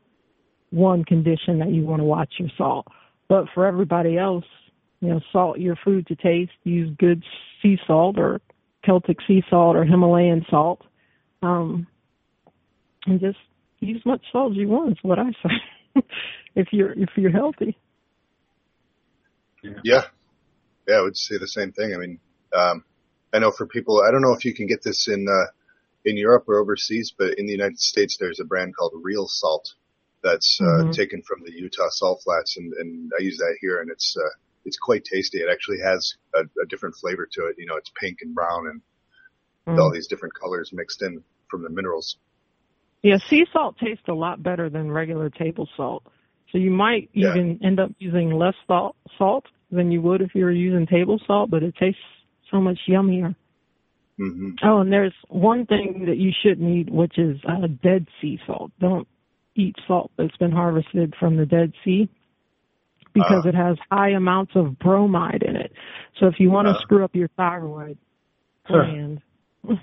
one 0.70 1.04
condition 1.04 1.60
that 1.60 1.70
you 1.70 1.84
want 1.84 2.00
to 2.00 2.04
watch 2.04 2.34
your 2.38 2.48
salt. 2.58 2.86
But 3.28 3.44
for 3.54 3.64
everybody 3.64 4.18
else, 4.18 4.44
you 5.00 5.10
know, 5.10 5.20
salt 5.30 5.60
your 5.60 5.76
food 5.84 6.06
to 6.08 6.16
taste. 6.16 6.50
Use 6.64 6.94
good 6.98 7.22
sea 7.62 7.78
salt 7.86 8.18
or 8.18 8.40
Celtic 8.84 9.18
sea 9.26 9.42
salt 9.48 9.76
or 9.76 9.84
Himalayan 9.84 10.44
salt. 10.50 10.82
Um, 11.42 11.86
and 13.06 13.20
just 13.20 13.38
use 13.86 14.02
much 14.04 14.22
salt 14.32 14.52
as 14.52 14.56
you 14.56 14.68
want 14.68 14.92
is 14.92 14.98
what 15.02 15.18
I 15.18 15.30
say. 15.42 16.02
if 16.54 16.68
you're 16.72 16.92
if 16.92 17.10
you're 17.16 17.30
healthy. 17.30 17.76
Yeah. 19.62 20.04
yeah. 20.86 20.96
I 20.96 21.00
would 21.00 21.16
say 21.16 21.38
the 21.38 21.48
same 21.48 21.72
thing. 21.72 21.94
I 21.94 21.96
mean, 21.96 22.20
um, 22.54 22.84
I 23.32 23.38
know 23.38 23.50
for 23.50 23.66
people, 23.66 24.02
I 24.06 24.10
don't 24.10 24.22
know 24.22 24.34
if 24.34 24.44
you 24.44 24.54
can 24.54 24.66
get 24.66 24.82
this 24.82 25.08
in, 25.08 25.26
uh, 25.28 25.50
in 26.04 26.16
Europe 26.16 26.44
or 26.46 26.58
overseas, 26.58 27.12
but 27.16 27.38
in 27.38 27.46
the 27.46 27.52
United 27.52 27.80
States, 27.80 28.16
there's 28.20 28.40
a 28.40 28.44
brand 28.44 28.76
called 28.76 28.92
Real 29.02 29.26
Salt 29.26 29.74
that's 30.22 30.58
uh, 30.60 30.64
mm-hmm. 30.64 30.90
taken 30.92 31.22
from 31.22 31.42
the 31.44 31.52
Utah 31.52 31.88
salt 31.90 32.22
flats, 32.24 32.56
and, 32.56 32.72
and 32.74 33.10
I 33.18 33.22
use 33.22 33.36
that 33.38 33.56
here, 33.60 33.80
and 33.80 33.90
it's 33.90 34.16
uh, 34.18 34.38
it's 34.64 34.78
quite 34.78 35.04
tasty. 35.04 35.38
It 35.38 35.50
actually 35.50 35.78
has 35.84 36.14
a, 36.34 36.40
a 36.62 36.66
different 36.68 36.96
flavor 36.96 37.28
to 37.32 37.46
it. 37.46 37.56
You 37.58 37.66
know, 37.66 37.76
it's 37.76 37.90
pink 38.00 38.18
and 38.22 38.34
brown 38.34 38.66
and 38.68 38.80
mm. 39.66 39.80
all 39.80 39.92
these 39.92 40.06
different 40.06 40.34
colors 40.34 40.70
mixed 40.72 41.02
in 41.02 41.22
from 41.50 41.62
the 41.62 41.68
minerals. 41.68 42.16
Yeah, 43.04 43.18
sea 43.28 43.44
salt 43.52 43.76
tastes 43.78 44.08
a 44.08 44.14
lot 44.14 44.42
better 44.42 44.70
than 44.70 44.90
regular 44.90 45.28
table 45.28 45.68
salt. 45.76 46.04
So 46.50 46.56
you 46.56 46.70
might 46.70 47.10
yeah. 47.12 47.30
even 47.30 47.60
end 47.62 47.78
up 47.78 47.90
using 47.98 48.30
less 48.30 48.54
salt, 48.66 48.96
salt 49.18 49.44
than 49.70 49.90
you 49.92 50.00
would 50.00 50.22
if 50.22 50.34
you 50.34 50.44
were 50.44 50.50
using 50.50 50.86
table 50.86 51.20
salt, 51.26 51.50
but 51.50 51.62
it 51.62 51.74
tastes 51.76 52.00
so 52.50 52.62
much 52.62 52.78
yummier. 52.88 53.36
Mm-hmm. 54.18 54.52
Oh, 54.62 54.78
and 54.78 54.90
there's 54.90 55.12
one 55.28 55.66
thing 55.66 56.06
that 56.06 56.16
you 56.16 56.30
shouldn't 56.42 56.70
eat, 56.70 56.90
which 56.90 57.18
is 57.18 57.36
uh, 57.46 57.66
dead 57.82 58.06
sea 58.22 58.40
salt. 58.46 58.70
Don't 58.80 59.06
eat 59.54 59.76
salt 59.86 60.10
that's 60.16 60.36
been 60.38 60.52
harvested 60.52 61.14
from 61.20 61.36
the 61.36 61.44
Dead 61.44 61.74
Sea 61.84 62.08
because 63.12 63.44
uh, 63.44 63.48
it 63.50 63.54
has 63.54 63.76
high 63.90 64.10
amounts 64.10 64.52
of 64.54 64.78
bromide 64.78 65.42
in 65.42 65.56
it. 65.56 65.72
So 66.18 66.26
if 66.26 66.36
you 66.38 66.50
want 66.50 66.68
to 66.68 66.72
uh, 66.72 66.80
screw 66.80 67.04
up 67.04 67.14
your 67.14 67.28
thyroid 67.36 67.98
gland, 68.66 69.20
you 69.64 69.78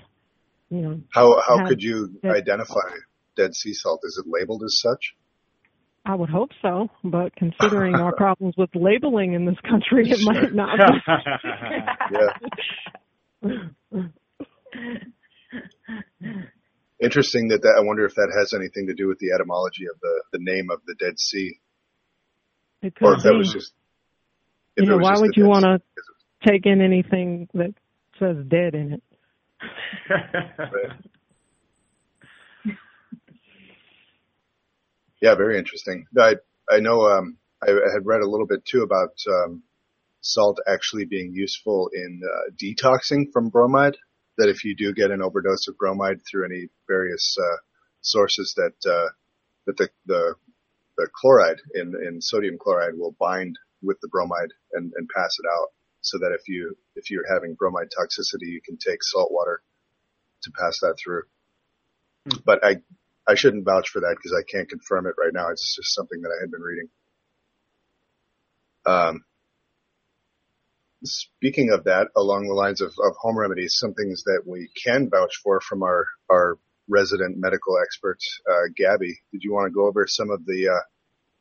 know. 0.70 1.00
How 1.10 1.40
how 1.46 1.68
could 1.68 1.82
you 1.82 2.18
identify 2.24 2.80
Dead 3.36 3.54
Sea 3.54 3.74
salt? 3.74 4.00
Is 4.04 4.22
it 4.24 4.30
labeled 4.30 4.62
as 4.64 4.78
such? 4.80 5.14
I 6.04 6.16
would 6.16 6.30
hope 6.30 6.50
so, 6.60 6.88
but 7.04 7.34
considering 7.36 7.94
our 7.94 8.14
problems 8.16 8.54
with 8.58 8.70
labeling 8.74 9.34
in 9.34 9.46
this 9.46 9.58
country, 9.68 10.10
it 10.10 10.18
might 10.22 10.52
not. 10.52 10.78
yeah. 12.12 12.28
Interesting 17.00 17.48
that, 17.48 17.62
that 17.62 17.74
I 17.78 17.82
wonder 17.84 18.04
if 18.04 18.14
that 18.14 18.32
has 18.38 18.52
anything 18.54 18.86
to 18.88 18.94
do 18.94 19.08
with 19.08 19.18
the 19.18 19.32
etymology 19.32 19.84
of 19.92 19.98
the, 20.00 20.22
the 20.32 20.38
name 20.40 20.70
of 20.70 20.80
the 20.86 20.94
Dead 20.94 21.18
Sea. 21.18 21.58
It 22.82 22.94
could 22.96 23.06
or 23.06 23.14
if 23.14 23.22
be. 23.22 23.28
that 23.28 23.34
was 23.36 23.52
just. 23.52 23.72
You 24.76 24.86
know, 24.86 24.98
why 24.98 25.14
would 25.16 25.36
you 25.36 25.46
want 25.46 25.64
to 25.64 25.80
take 26.48 26.64
in 26.64 26.80
anything 26.80 27.48
that 27.54 27.74
says 28.18 28.36
dead 28.48 28.74
in 28.74 28.94
it? 28.94 29.02
yeah, 35.22 35.36
very 35.36 35.56
interesting. 35.56 36.06
I 36.18 36.34
I 36.68 36.80
know 36.80 37.06
um, 37.06 37.38
I 37.62 37.70
had 37.70 38.04
read 38.04 38.22
a 38.22 38.28
little 38.28 38.46
bit 38.46 38.64
too 38.64 38.82
about 38.82 39.14
um, 39.28 39.62
salt 40.20 40.58
actually 40.66 41.04
being 41.04 41.32
useful 41.32 41.90
in 41.94 42.20
uh, 42.24 42.50
detoxing 42.60 43.32
from 43.32 43.48
bromide 43.48 43.96
that 44.36 44.48
if 44.48 44.64
you 44.64 44.74
do 44.74 44.92
get 44.92 45.10
an 45.10 45.22
overdose 45.22 45.68
of 45.68 45.78
bromide 45.78 46.20
through 46.28 46.46
any 46.46 46.68
various 46.88 47.36
uh, 47.38 47.56
sources, 48.00 48.54
that 48.56 48.90
uh, 48.90 49.10
that 49.66 49.76
the, 49.76 49.88
the 50.06 50.34
the 50.96 51.08
chloride 51.14 51.60
in 51.72 51.94
in 52.06 52.20
sodium 52.20 52.58
chloride 52.58 52.94
will 52.96 53.14
bind 53.18 53.56
with 53.80 54.00
the 54.00 54.08
bromide 54.08 54.52
and, 54.72 54.92
and 54.96 55.08
pass 55.14 55.36
it 55.38 55.46
out, 55.46 55.68
so 56.00 56.18
that 56.18 56.32
if 56.32 56.48
you 56.48 56.76
if 56.96 57.10
you're 57.10 57.32
having 57.32 57.54
bromide 57.54 57.90
toxicity, 57.96 58.48
you 58.48 58.60
can 58.64 58.76
take 58.76 59.02
salt 59.02 59.30
water 59.30 59.62
to 60.42 60.50
pass 60.50 60.80
that 60.80 60.96
through. 61.02 61.22
Hmm. 62.28 62.38
But 62.44 62.64
I 62.64 62.82
I 63.28 63.34
shouldn't 63.34 63.64
vouch 63.64 63.88
for 63.88 64.00
that 64.00 64.16
because 64.16 64.36
I 64.36 64.42
can't 64.50 64.68
confirm 64.68 65.06
it 65.06 65.14
right 65.18 65.32
now. 65.32 65.48
It's 65.50 65.76
just 65.76 65.94
something 65.94 66.20
that 66.22 66.30
I 66.36 66.42
had 66.42 66.50
been 66.50 66.60
reading. 66.60 66.88
Um, 68.84 69.24
speaking 71.04 71.70
of 71.72 71.84
that, 71.84 72.08
along 72.16 72.48
the 72.48 72.54
lines 72.54 72.80
of, 72.80 72.88
of 72.88 73.14
home 73.20 73.38
remedies, 73.38 73.76
some 73.76 73.94
things 73.94 74.24
that 74.24 74.42
we 74.46 74.70
can 74.84 75.08
vouch 75.08 75.36
for 75.42 75.60
from 75.60 75.82
our, 75.82 76.06
our 76.30 76.58
resident 76.88 77.36
medical 77.38 77.78
expert, 77.80 78.18
uh, 78.50 78.68
Gabby. 78.76 79.20
Did 79.30 79.42
you 79.44 79.52
want 79.52 79.66
to 79.66 79.74
go 79.74 79.86
over 79.86 80.06
some 80.08 80.30
of 80.30 80.44
the, 80.44 80.68
uh, 80.68 80.84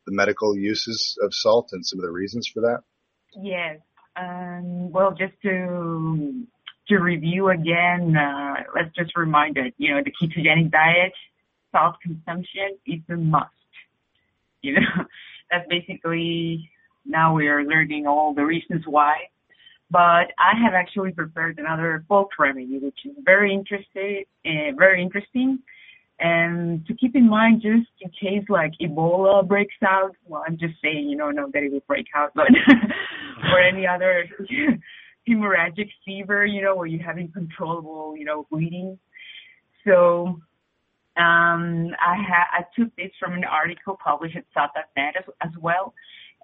the 0.06 0.14
medical 0.14 0.56
uses 0.56 1.18
of 1.24 1.34
salt 1.34 1.70
and 1.72 1.86
some 1.86 2.00
of 2.00 2.04
the 2.04 2.12
reasons 2.12 2.48
for 2.54 2.62
that? 2.62 2.82
Yes. 3.42 3.80
Um, 4.16 4.92
well, 4.92 5.12
just 5.12 5.34
to 5.44 6.46
to 6.88 6.98
review 6.98 7.50
again, 7.50 8.16
uh, 8.18 8.64
let's 8.76 8.94
just 8.96 9.16
remind 9.16 9.58
it, 9.58 9.74
you 9.78 9.94
know, 9.94 10.02
the 10.04 10.12
ketogenic 10.12 10.72
diet 10.72 11.14
salt 11.72 11.96
consumption 12.02 12.78
is 12.86 13.00
a 13.10 13.16
must. 13.16 13.50
You 14.62 14.76
know, 14.76 15.06
that's 15.52 15.68
basically 15.70 16.70
now 17.06 17.34
we 17.36 17.48
are 17.48 17.64
learning 17.64 18.08
all 18.08 18.34
the 18.34 18.46
reasons 18.46 18.84
why. 18.86 19.16
But 19.90 20.32
I 20.40 20.54
have 20.64 20.74
actually 20.74 21.12
prepared 21.12 21.60
another 21.60 22.06
folk 22.08 22.30
remedy, 22.40 22.80
which 22.80 23.00
is 23.04 23.12
very 23.26 23.54
interesting, 23.54 24.24
uh, 24.46 24.74
very 24.78 25.02
interesting. 25.02 25.60
And 26.18 26.86
to 26.86 26.94
keep 26.94 27.16
in 27.16 27.28
mind, 27.28 27.62
just 27.62 27.90
in 28.00 28.10
case 28.12 28.48
like 28.48 28.72
Ebola 28.82 29.46
breaks 29.46 29.76
out, 29.86 30.16
well, 30.26 30.44
I'm 30.48 30.58
just 30.58 30.76
saying, 30.82 31.10
you 31.10 31.18
know, 31.18 31.32
not 31.32 31.52
that 31.52 31.64
it 31.64 31.72
will 31.74 31.84
break 31.88 32.06
out, 32.16 32.32
but 32.36 32.46
or 33.52 33.60
any 33.60 33.86
other 33.88 34.30
hemorrhagic 35.28 35.90
fever, 36.06 36.46
you 36.46 36.62
know, 36.62 36.76
where 36.76 36.88
you 36.88 37.00
have 37.00 37.18
uncontrollable, 37.18 38.16
you 38.16 38.24
know, 38.24 38.48
bleeding. 38.50 38.98
So 39.86 40.40
um, 41.18 41.90
I 42.00 42.16
ha- 42.16 42.50
I 42.52 42.64
took 42.78 42.96
this 42.96 43.12
from 43.20 43.34
an 43.34 43.44
article 43.44 43.98
published 44.02 44.38
at 44.38 44.46
SOTT.net 44.54 45.16
as, 45.18 45.26
as 45.42 45.52
well, 45.60 45.94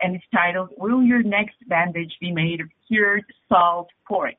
and 0.01 0.15
it's 0.15 0.25
titled 0.33 0.69
"Will 0.77 1.01
Your 1.01 1.23
Next 1.23 1.55
Bandage 1.67 2.13
Be 2.19 2.31
Made 2.31 2.61
of 2.61 2.67
Cured 2.87 3.23
Salt 3.49 3.89
Pork?" 4.07 4.35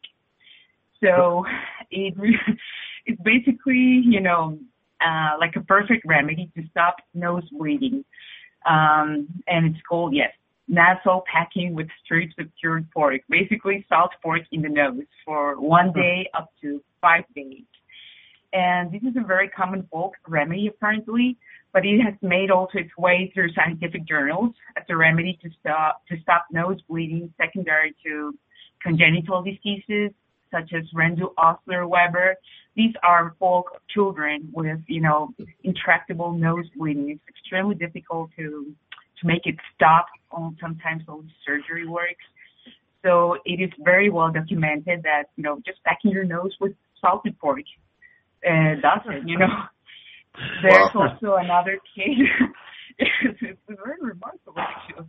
So 1.02 1.44
it 1.90 2.14
it's 3.06 3.20
basically 3.22 4.02
you 4.04 4.20
know 4.20 4.58
uh, 5.00 5.36
like 5.38 5.56
a 5.56 5.60
perfect 5.60 6.04
remedy 6.06 6.50
to 6.56 6.62
stop 6.70 6.96
nose 7.14 7.48
bleeding, 7.50 8.04
um, 8.68 9.28
and 9.46 9.74
it's 9.74 9.82
called 9.88 10.14
yes 10.14 10.32
nasal 10.68 11.24
packing 11.32 11.74
with 11.74 11.88
strips 12.04 12.34
of 12.38 12.46
cured 12.60 12.86
pork, 12.90 13.22
basically 13.28 13.84
salt 13.88 14.10
pork 14.22 14.42
in 14.52 14.62
the 14.62 14.68
nose 14.68 15.06
for 15.24 15.58
one 15.58 15.92
day 15.92 16.28
up 16.34 16.50
to 16.60 16.82
five 17.00 17.24
days. 17.34 17.64
And 18.52 18.90
this 18.90 19.02
is 19.02 19.14
a 19.16 19.26
very 19.26 19.48
common 19.48 19.86
folk 19.92 20.14
remedy 20.26 20.68
apparently, 20.68 21.36
but 21.72 21.84
it 21.84 22.00
has 22.00 22.14
made 22.22 22.50
also 22.50 22.78
its 22.78 22.96
way 22.96 23.30
through 23.34 23.52
scientific 23.52 24.06
journals 24.06 24.54
as 24.76 24.84
a 24.88 24.96
remedy 24.96 25.38
to 25.42 25.50
stop 25.60 26.02
to 26.08 26.16
stop 26.22 26.46
nose 26.50 26.80
bleeding 26.88 27.32
secondary 27.36 27.94
to 28.04 28.34
congenital 28.82 29.42
diseases 29.42 30.12
such 30.50 30.72
as 30.72 30.84
Rendu-Osler-Weber. 30.94 32.34
These 32.74 32.94
are 33.02 33.36
folk 33.38 33.82
children 33.90 34.48
with, 34.52 34.78
you 34.86 35.02
know, 35.02 35.34
intractable 35.62 36.32
nose 36.32 36.64
bleeding. 36.74 37.10
It's 37.10 37.20
extremely 37.28 37.74
difficult 37.74 38.30
to 38.36 38.74
to 39.20 39.26
make 39.26 39.46
it 39.46 39.56
stop. 39.74 40.06
Sometimes 40.60 41.02
only 41.08 41.32
surgery 41.44 41.86
works. 41.86 42.24
So 43.04 43.36
it 43.44 43.60
is 43.60 43.70
very 43.80 44.10
well 44.10 44.30
documented 44.32 45.02
that, 45.02 45.24
you 45.36 45.42
know, 45.42 45.60
just 45.66 45.82
packing 45.84 46.12
your 46.12 46.24
nose 46.24 46.54
with 46.60 46.72
salted 47.00 47.38
pork 47.38 47.60
uh, 48.46 48.80
does 48.80 49.00
it, 49.06 49.28
you 49.28 49.38
know. 49.38 49.46
There's 50.62 50.90
wow. 50.94 51.10
also 51.10 51.36
another 51.36 51.78
case. 51.96 52.18
it's, 52.98 53.38
it's 53.40 53.60
very 53.68 53.96
remarkable, 54.00 54.54
actually. 54.56 55.06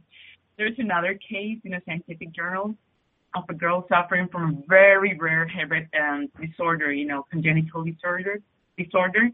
There's 0.58 0.76
another 0.78 1.14
case 1.14 1.60
in 1.64 1.74
a 1.74 1.82
scientific 1.86 2.34
journal 2.34 2.76
of 3.36 3.44
a 3.50 3.54
girl 3.54 3.86
suffering 3.88 4.28
from 4.32 4.44
a 4.44 4.68
very 4.68 5.16
rare 5.18 5.48
habit 5.48 5.88
um, 6.00 6.30
disorder, 6.42 6.92
you 6.92 7.06
know, 7.06 7.26
congenital 7.30 7.84
disorder. 7.84 8.40
Disorder. 8.78 9.30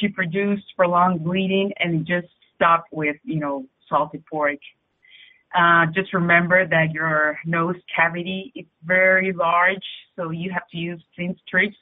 She 0.00 0.08
produced 0.08 0.64
prolonged 0.76 1.24
bleeding 1.24 1.72
and 1.78 2.06
just 2.06 2.28
stopped 2.54 2.92
with, 2.92 3.16
you 3.24 3.40
know, 3.40 3.66
salted 3.88 4.24
pork. 4.26 4.58
Uh, 5.54 5.86
just 5.94 6.12
remember 6.14 6.66
that 6.66 6.92
your 6.92 7.38
nose 7.44 7.76
cavity 7.94 8.52
is 8.54 8.66
very 8.84 9.32
large, 9.32 9.82
so 10.14 10.30
you 10.30 10.50
have 10.52 10.68
to 10.70 10.76
use 10.76 11.02
thin 11.16 11.36
strips 11.46 11.76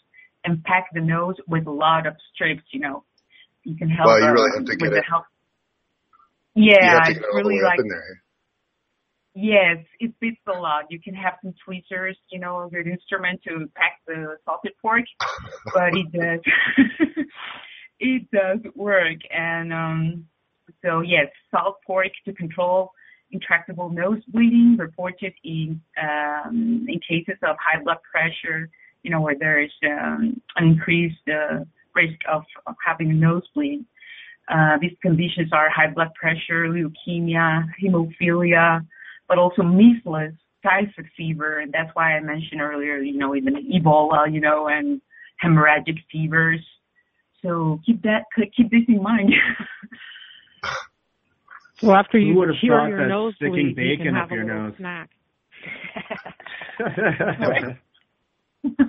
and 0.45 0.63
pack 0.65 0.89
the 0.93 1.01
nose 1.01 1.37
with 1.47 1.67
a 1.67 1.71
lot 1.71 2.07
of 2.07 2.15
strips. 2.33 2.63
You 2.73 2.81
know, 2.81 3.05
you 3.65 3.77
can 3.77 3.89
help. 3.89 4.07
Well, 4.07 4.21
you 4.21 4.31
really 4.31 4.51
have 4.57 4.67
to 4.67 4.77
get 4.77 4.93
it. 4.93 5.05
Help. 5.09 5.25
Yeah, 6.55 7.09
it's 7.09 7.21
really 7.35 7.61
like. 7.61 7.81
Yes, 9.35 9.79
it 10.01 10.13
fits 10.19 10.41
a 10.49 10.59
lot. 10.59 10.87
You 10.91 11.01
can 11.01 11.15
have 11.15 11.35
some 11.43 11.55
tweezers, 11.65 12.17
you 12.33 12.41
know, 12.41 12.67
a 12.67 12.69
good 12.69 12.89
instrument 12.89 13.41
to 13.47 13.71
pack 13.77 14.01
the 14.05 14.37
salted 14.45 14.73
pork, 14.83 15.05
but 15.75 15.95
it 15.95 16.11
does, 16.11 16.41
it 18.01 18.29
does 18.33 18.59
work. 18.75 19.19
And 19.31 19.73
um 19.73 20.25
so 20.85 21.03
yes, 21.03 21.27
salt 21.53 21.77
pork 21.87 22.09
to 22.25 22.33
control 22.33 22.91
intractable 23.31 23.91
nose 23.91 24.23
bleeding 24.29 24.77
reported 24.79 25.35
in 25.45 25.81
um, 26.03 26.87
in 26.89 27.01
cases 27.07 27.39
of 27.43 27.57
high 27.61 27.83
blood 27.83 27.99
pressure, 28.11 28.69
you 29.09 29.15
know, 29.15 29.23
where 29.23 29.39
there 29.39 29.63
is 29.63 29.71
um, 29.87 30.39
an 30.57 30.69
increased 30.69 31.17
uh, 31.29 31.65
risk 31.95 32.19
of, 32.31 32.43
of 32.67 32.75
having 32.87 33.11
a 33.11 33.15
nosebleed. 33.15 33.87
Uh, 34.53 34.77
these 34.83 34.93
conditions 35.01 35.49
are 35.51 35.71
high 35.71 35.91
blood 35.91 36.13
pressure, 36.13 36.69
leukemia, 36.69 37.65
hemophilia, 37.83 38.87
but 39.27 39.39
also 39.39 39.63
measles, 39.63 40.35
typhoid 40.63 41.09
fever, 41.17 41.61
and 41.61 41.73
that's 41.73 41.89
why 41.95 42.17
I 42.17 42.21
mentioned 42.21 42.61
earlier, 42.61 42.99
you 42.99 43.17
know, 43.17 43.35
even 43.35 43.55
Ebola, 43.55 44.31
you 44.31 44.41
know, 44.41 44.69
and 44.69 45.01
hemorrhagic 45.43 45.97
fevers. 46.13 46.61
So 47.41 47.81
keep 47.87 48.03
that, 48.03 48.25
keep 48.55 48.71
this 48.71 48.83
in 48.89 49.03
mind. 49.03 49.33
Well, 51.81 51.95
after 51.95 52.19
you 52.19 52.35
would 52.35 52.49
have 52.49 52.57
cure 52.59 52.77
thought 52.77 52.89
your 52.89 53.03
that 53.03 53.09
nose 53.09 53.35
sticking 53.37 53.73
bacon 53.77 53.89
you 53.89 54.11
can 54.11 54.17
up 54.17 54.23
have 54.23 54.31
your 54.33 54.43
a 54.43 54.47
little 54.47 54.63
nose. 54.65 54.75
snack. 54.79 55.11
yeah, 58.79 58.85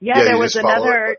Yeah, 0.00 0.24
there 0.24 0.38
was 0.38 0.56
another. 0.56 1.16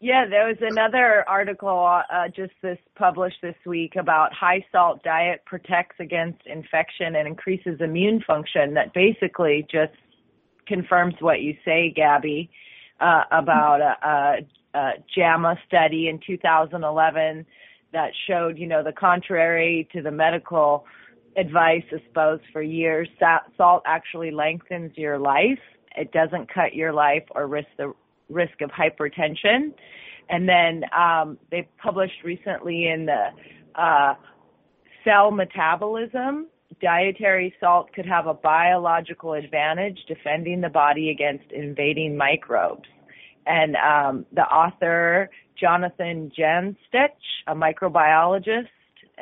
Yeah, 0.00 0.26
there 0.28 0.48
was 0.48 0.56
another 0.60 1.24
article 1.28 1.68
uh, 1.78 2.26
just 2.34 2.52
this 2.60 2.78
published 2.96 3.36
this 3.40 3.54
week 3.64 3.94
about 3.94 4.32
high 4.34 4.66
salt 4.72 5.04
diet 5.04 5.42
protects 5.46 5.94
against 6.00 6.40
infection 6.44 7.14
and 7.14 7.28
increases 7.28 7.80
immune 7.80 8.20
function. 8.26 8.74
That 8.74 8.92
basically 8.94 9.64
just 9.70 9.92
confirms 10.66 11.14
what 11.20 11.40
you 11.40 11.54
say, 11.64 11.92
Gabby, 11.94 12.50
uh, 13.00 13.22
about 13.30 13.80
a, 13.80 14.08
a, 14.08 14.78
a 14.78 14.90
JAMA 15.14 15.56
study 15.68 16.08
in 16.08 16.18
2011 16.26 17.46
that 17.92 18.10
showed, 18.26 18.58
you 18.58 18.66
know, 18.66 18.82
the 18.82 18.92
contrary 18.92 19.88
to 19.92 20.02
the 20.02 20.10
medical 20.10 20.84
advice, 21.36 21.84
I 21.92 22.02
suppose, 22.08 22.40
for 22.52 22.62
years. 22.62 23.08
Salt 23.56 23.82
actually 23.86 24.30
lengthens 24.30 24.92
your 24.96 25.18
life. 25.18 25.58
It 25.96 26.12
doesn't 26.12 26.52
cut 26.52 26.74
your 26.74 26.92
life 26.92 27.24
or 27.30 27.46
risk 27.46 27.68
the 27.76 27.92
risk 28.28 28.60
of 28.60 28.70
hypertension. 28.70 29.74
And 30.28 30.48
then 30.48 30.84
um, 30.96 31.38
they 31.50 31.68
published 31.82 32.24
recently 32.24 32.88
in 32.88 33.06
the 33.06 33.28
uh, 33.74 34.14
Cell 35.04 35.30
Metabolism, 35.30 36.46
dietary 36.80 37.54
salt 37.60 37.92
could 37.92 38.06
have 38.06 38.26
a 38.26 38.34
biological 38.34 39.34
advantage 39.34 39.98
defending 40.08 40.60
the 40.60 40.68
body 40.68 41.10
against 41.10 41.50
invading 41.52 42.16
microbes. 42.16 42.88
And 43.46 43.76
um, 43.76 44.26
the 44.32 44.42
author, 44.42 45.28
Jonathan 45.58 46.30
Jantsch, 46.38 46.76
a 47.46 47.54
microbiologist, 47.54 48.68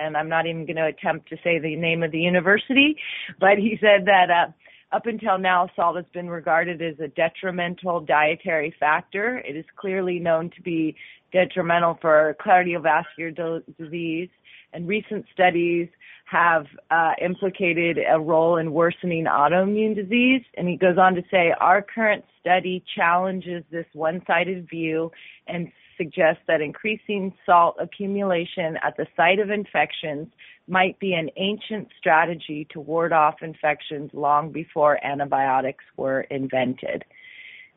and 0.00 0.16
I'm 0.16 0.28
not 0.28 0.46
even 0.46 0.66
going 0.66 0.76
to 0.76 0.86
attempt 0.86 1.28
to 1.28 1.36
say 1.44 1.58
the 1.58 1.76
name 1.76 2.02
of 2.02 2.10
the 2.12 2.18
university, 2.18 2.96
but 3.38 3.58
he 3.58 3.78
said 3.80 4.06
that 4.06 4.30
uh, 4.30 4.52
up 4.92 5.06
until 5.06 5.38
now, 5.38 5.68
salt 5.76 5.96
has 5.96 6.06
been 6.12 6.28
regarded 6.28 6.82
as 6.82 6.98
a 6.98 7.08
detrimental 7.08 8.00
dietary 8.00 8.74
factor. 8.80 9.38
It 9.38 9.56
is 9.56 9.64
clearly 9.76 10.18
known 10.18 10.50
to 10.56 10.62
be 10.62 10.96
detrimental 11.32 11.98
for 12.00 12.36
cardiovascular 12.44 13.62
disease, 13.78 14.28
and 14.72 14.88
recent 14.88 15.26
studies 15.32 15.88
have 16.24 16.66
uh, 16.90 17.12
implicated 17.20 17.98
a 18.08 18.18
role 18.18 18.56
in 18.56 18.72
worsening 18.72 19.24
autoimmune 19.24 19.96
disease. 19.96 20.42
And 20.56 20.68
he 20.68 20.76
goes 20.76 20.96
on 20.96 21.14
to 21.14 21.22
say, 21.30 21.52
our 21.60 21.82
current 21.82 22.24
study 22.40 22.84
challenges 22.96 23.64
this 23.70 23.86
one-sided 23.94 24.68
view 24.70 25.10
and 25.48 25.72
suggests 26.00 26.42
that 26.46 26.62
increasing 26.62 27.30
salt 27.44 27.76
accumulation 27.78 28.78
at 28.82 28.96
the 28.96 29.06
site 29.16 29.38
of 29.38 29.50
infections 29.50 30.28
might 30.66 30.98
be 30.98 31.12
an 31.12 31.28
ancient 31.36 31.88
strategy 31.98 32.66
to 32.72 32.80
ward 32.80 33.12
off 33.12 33.42
infections 33.42 34.10
long 34.14 34.50
before 34.50 35.04
antibiotics 35.04 35.84
were 35.98 36.22
invented. 36.22 37.04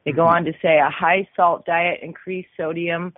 They 0.06 0.14
go 0.14 0.26
on 0.26 0.46
to 0.46 0.54
say 0.62 0.78
a 0.80 0.90
high 0.90 1.28
salt 1.36 1.66
diet 1.66 2.00
increased 2.02 2.50
sodium 2.56 3.14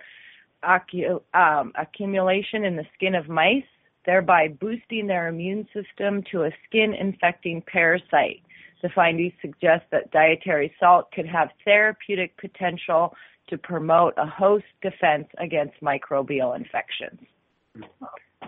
um, 0.64 1.72
accumulation 1.78 2.64
in 2.64 2.74
the 2.74 2.86
skin 2.94 3.14
of 3.14 3.28
mice, 3.28 3.62
thereby 4.06 4.48
boosting 4.48 5.06
their 5.06 5.28
immune 5.28 5.68
system 5.72 6.24
to 6.32 6.44
a 6.44 6.50
skin 6.66 6.94
infecting 6.94 7.62
parasite. 7.62 8.42
The 8.82 8.88
findings 8.94 9.32
suggest 9.40 9.84
that 9.90 10.10
dietary 10.10 10.72
salt 10.78 11.10
could 11.12 11.26
have 11.26 11.48
therapeutic 11.64 12.36
potential 12.36 13.14
to 13.48 13.58
promote 13.58 14.14
a 14.16 14.26
host 14.26 14.64
defense 14.82 15.28
against 15.38 15.74
microbial 15.80 16.56
infections. 16.56 17.20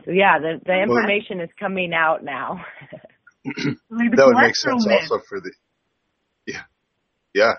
So 0.05 0.11
yeah, 0.11 0.39
the, 0.39 0.61
the 0.65 0.83
information 0.83 1.41
is 1.41 1.51
coming 1.59 1.93
out 1.93 2.25
now. 2.25 2.65
that 3.45 3.77
would 4.01 4.37
make 4.37 4.57
sense 4.57 4.87
also 4.87 5.23
for 5.29 5.41
the, 5.41 5.53
yeah, 6.47 6.63
yeah. 7.35 7.55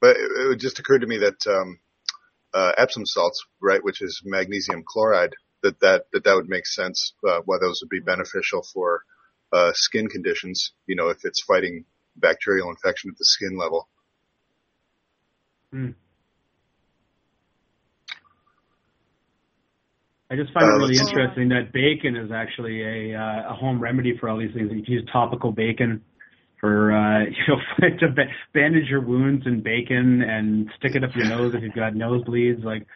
But 0.00 0.16
it, 0.16 0.52
it 0.52 0.60
just 0.60 0.78
occurred 0.78 1.00
to 1.00 1.06
me 1.06 1.18
that, 1.18 1.46
um, 1.46 1.78
uh, 2.52 2.72
Epsom 2.78 3.04
salts, 3.04 3.44
right, 3.60 3.82
which 3.82 4.00
is 4.00 4.22
magnesium 4.24 4.84
chloride, 4.86 5.34
that 5.62 5.80
that 5.80 6.04
that, 6.12 6.24
that 6.24 6.34
would 6.36 6.48
make 6.48 6.66
sense. 6.66 7.14
Uh, 7.26 7.40
why 7.44 7.56
those 7.60 7.80
would 7.82 7.90
be 7.90 8.00
beneficial 8.00 8.64
for 8.72 9.02
uh, 9.52 9.72
skin 9.74 10.08
conditions. 10.08 10.72
You 10.86 10.94
know, 10.94 11.08
if 11.08 11.24
it's 11.24 11.42
fighting 11.42 11.84
bacterial 12.16 12.70
infection 12.70 13.10
at 13.10 13.18
the 13.18 13.24
skin 13.24 13.58
level. 13.58 13.88
Hmm. 15.72 15.90
I 20.30 20.36
just 20.36 20.52
find 20.52 20.64
uh, 20.64 20.74
it 20.74 20.78
really 20.78 20.96
interesting 20.96 21.48
that 21.50 21.72
bacon 21.72 22.16
is 22.16 22.30
actually 22.32 22.82
a 22.82 23.18
uh, 23.18 23.52
a 23.52 23.54
home 23.54 23.80
remedy 23.80 24.16
for 24.18 24.28
all 24.28 24.38
these 24.38 24.52
things. 24.54 24.70
You 24.72 24.82
can 24.82 24.92
use 24.92 25.08
topical 25.12 25.52
bacon 25.52 26.02
for 26.60 26.92
uh, 26.92 27.20
you 27.24 27.44
know 27.48 27.88
to 27.98 28.24
bandage 28.54 28.88
your 28.88 29.02
wounds 29.02 29.46
in 29.46 29.62
bacon 29.62 30.22
and 30.22 30.70
stick 30.78 30.94
it 30.94 31.04
up 31.04 31.14
your 31.14 31.28
nose 31.28 31.54
if 31.54 31.62
you've 31.62 31.74
got 31.74 31.92
nosebleeds. 31.92 32.64
Like, 32.64 32.86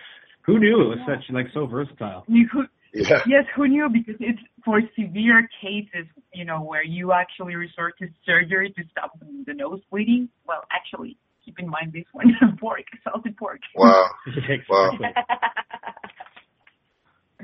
who 0.43 0.59
knew 0.59 0.81
it 0.83 0.89
was 0.89 0.99
such 1.07 1.33
like 1.35 1.47
so 1.53 1.67
versatile? 1.67 2.25
You 2.29 2.49
could, 2.49 2.67
yeah. 2.95 3.21
Yes, 3.27 3.45
who 3.55 3.69
knew? 3.69 3.89
Because 3.93 4.17
it's 4.21 4.41
for 4.65 4.81
severe 4.99 5.49
cases, 5.61 6.07
you 6.33 6.47
know, 6.47 6.63
where 6.63 6.83
you 6.83 7.13
actually 7.13 7.55
resort 7.55 7.99
to 7.99 8.09
surgery 8.25 8.73
to 8.77 8.83
stop 8.91 9.19
the 9.47 9.53
nose 9.53 9.81
bleeding. 9.91 10.31
Well, 10.47 10.65
actually, 10.73 11.19
keep 11.45 11.59
in 11.59 11.69
mind 11.69 11.93
this 11.93 12.07
one: 12.13 12.33
pork, 12.61 12.85
salted 13.05 13.37
pork. 13.37 13.61
Wow. 13.75 14.09
wow. 14.71 14.91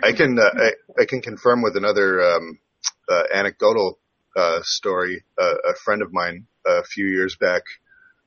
I 0.05 0.13
can 0.13 0.39
uh, 0.39 0.43
I, 0.43 1.03
I, 1.03 1.05
can 1.07 1.23
confirm 1.23 1.63
with 1.63 1.77
another 1.77 2.23
um, 2.23 2.59
uh, 3.09 3.23
anecdotal 3.33 3.99
uh, 4.37 4.61
story. 4.63 5.25
Uh, 5.39 5.55
a 5.55 5.75
friend 5.85 6.03
of 6.03 6.13
mine 6.13 6.47
a 6.67 6.85
few 6.85 7.07
years 7.07 7.37
back, 7.41 7.63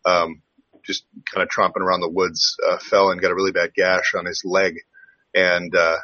um, 0.05 0.41
just 0.83 1.05
kind 1.31 1.43
of 1.43 1.49
tromping 1.49 1.81
around 1.81 2.01
the 2.01 2.09
woods, 2.09 2.55
uh, 2.67 2.77
fell 2.77 3.09
and 3.09 3.21
got 3.21 3.31
a 3.31 3.35
really 3.35 3.51
bad 3.51 3.73
gash 3.75 4.13
on 4.17 4.25
his 4.25 4.41
leg. 4.43 4.75
And 5.35 5.75
uh, 5.75 5.97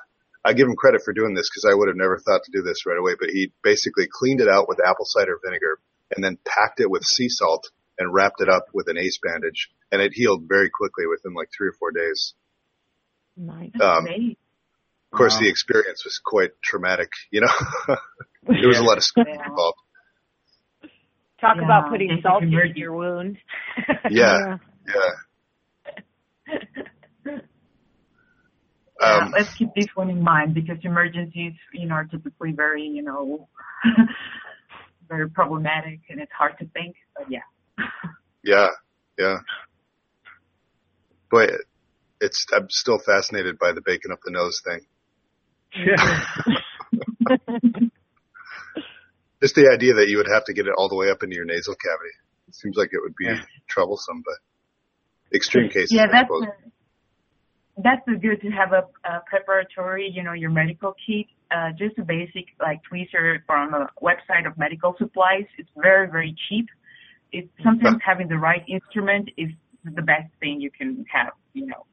I 0.46 0.54
give 0.54 0.68
him 0.68 0.76
credit 0.76 1.02
for 1.04 1.14
doing 1.14 1.34
this 1.34 1.50
because 1.50 1.68
I 1.70 1.76
would 1.76 1.88
have 1.88 1.98
never 1.98 2.20
thought 2.20 2.44
to 2.44 2.52
do 2.52 2.62
this 2.62 2.86
right 2.86 3.00
away. 3.00 3.14
But 3.20 3.30
he 3.30 3.52
basically 3.64 4.08
cleaned 4.12 4.42
it 4.42 4.50
out 4.50 4.68
with 4.68 4.80
apple 4.80 5.06
cider 5.06 5.40
vinegar 5.44 5.80
and 6.16 6.24
then 6.24 6.38
packed 6.46 6.82
it 6.82 6.90
with 6.90 7.04
sea 7.04 7.30
salt 7.30 7.70
and 7.98 8.14
wrapped 8.14 8.42
it 8.42 8.50
up 8.50 8.66
with 8.74 8.88
an 8.90 8.98
ace 8.98 9.20
bandage, 9.24 9.70
and 9.92 10.02
it 10.02 10.14
healed 10.14 10.44
very 10.48 10.70
quickly 10.70 11.06
within 11.08 11.34
like 11.34 11.50
three 11.56 11.70
or 11.70 11.74
four 11.80 11.92
days. 11.92 12.34
Nice. 13.38 13.72
Um, 13.80 14.36
of 15.14 15.18
course, 15.18 15.34
wow. 15.36 15.42
the 15.42 15.50
experience 15.50 16.04
was 16.06 16.20
quite 16.24 16.52
traumatic. 16.64 17.12
You 17.30 17.42
know, 17.42 17.96
there 18.48 18.68
was 18.68 18.80
a 18.80 18.84
lot 18.84 18.98
of 18.98 19.04
skin 19.04 19.26
yeah. 19.28 19.48
involved. 19.48 19.78
Talk 21.40 21.58
yeah, 21.58 21.66
about 21.66 21.92
putting 21.92 22.20
salt 22.24 22.42
in 22.42 22.52
your 22.52 22.94
wound. 22.94 23.38
yeah, 24.10 24.58
yeah. 24.88 24.94
yeah. 26.48 27.38
Um, 29.02 29.34
let's 29.38 29.54
keep 29.54 29.70
this 29.76 29.88
one 29.96 30.10
in 30.10 30.24
mind 30.24 30.54
because 30.54 30.78
emergencies, 30.84 31.54
you 31.74 31.88
know, 31.88 31.96
are 31.96 32.06
typically 32.06 32.54
very, 32.54 32.84
you 32.84 33.04
know, 33.04 33.50
very 35.10 35.30
problematic 35.30 36.00
and 36.10 36.22
it's 36.22 36.32
hard 36.32 36.58
to 36.60 36.66
think. 36.68 36.96
But 37.16 37.30
yeah. 37.30 37.86
yeah, 38.44 38.70
yeah. 39.20 39.40
Boy, 41.30 41.48
it's 42.22 42.46
I'm 42.54 42.70
still 42.70 42.98
fascinated 42.98 43.60
by 43.60 43.74
the 43.74 43.82
bacon 43.82 44.12
up 44.12 44.20
the 44.24 44.32
nose 44.32 44.62
thing. 44.64 44.86
Just 49.42 49.56
the 49.56 49.72
idea 49.74 49.96
that 49.96 50.08
you 50.08 50.18
would 50.18 50.28
have 50.32 50.46
to 50.46 50.54
get 50.54 50.68
it 50.68 50.74
all 50.78 50.88
the 50.88 50.96
way 50.96 51.10
up 51.10 51.24
into 51.24 51.36
your 51.36 51.46
nasal 51.46 51.74
cavity. 51.76 52.14
It 52.48 52.54
seems 52.56 52.78
like 52.78 52.90
it 52.94 53.00
would 53.02 53.16
be 53.16 53.26
yeah. 53.26 53.42
troublesome, 53.68 54.22
but 54.24 54.36
extreme 55.36 55.70
cases. 55.70 55.92
Yeah, 55.92 56.06
that's 56.12 56.30
a, 56.30 57.82
that's 57.82 58.08
a 58.08 58.18
good 58.18 58.40
to 58.42 58.50
have 58.50 58.72
a, 58.72 58.84
a, 59.08 59.22
preparatory, 59.28 60.12
you 60.14 60.24
know, 60.24 60.34
your 60.34 60.52
medical 60.52 60.94
kit. 61.06 61.26
Uh, 61.52 61.72
just 61.78 61.98
a 61.98 62.04
basic 62.04 62.46
like 62.62 62.82
tweezer 62.90 63.40
from 63.46 63.74
a 63.74 63.90
website 64.02 64.48
of 64.48 64.58
medical 64.58 64.96
supplies. 64.98 65.44
It's 65.58 65.70
very 65.76 66.10
very 66.10 66.34
cheap. 66.48 66.68
It's 67.32 67.50
sometimes 67.64 67.98
having 68.06 68.28
the 68.28 68.38
right 68.38 68.64
instrument 68.68 69.30
is 69.38 69.50
the 69.84 70.02
best 70.02 70.32
thing 70.40 70.62
you 70.62 70.72
can 70.72 71.06
have. 71.12 71.34
You 71.54 71.68
know. 71.68 71.86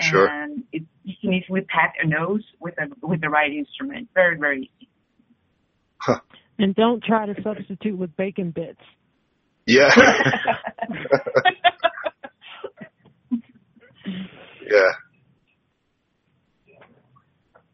Sure. 0.00 0.26
And 0.26 0.64
it, 0.72 0.82
you 1.04 1.14
can 1.20 1.32
easily 1.32 1.62
pat 1.62 1.94
a 2.02 2.06
nose 2.06 2.44
with 2.60 2.74
a 2.78 2.88
with 3.06 3.20
the 3.20 3.30
right 3.30 3.52
instrument. 3.52 4.08
Very 4.14 4.36
very 4.38 4.70
easy. 4.78 4.88
Huh. 5.98 6.20
And 6.58 6.74
don't 6.74 7.02
try 7.02 7.26
to 7.26 7.40
substitute 7.42 7.96
with 7.96 8.16
bacon 8.16 8.50
bits. 8.50 8.80
Yeah. 9.66 9.90
yeah. 14.70 14.92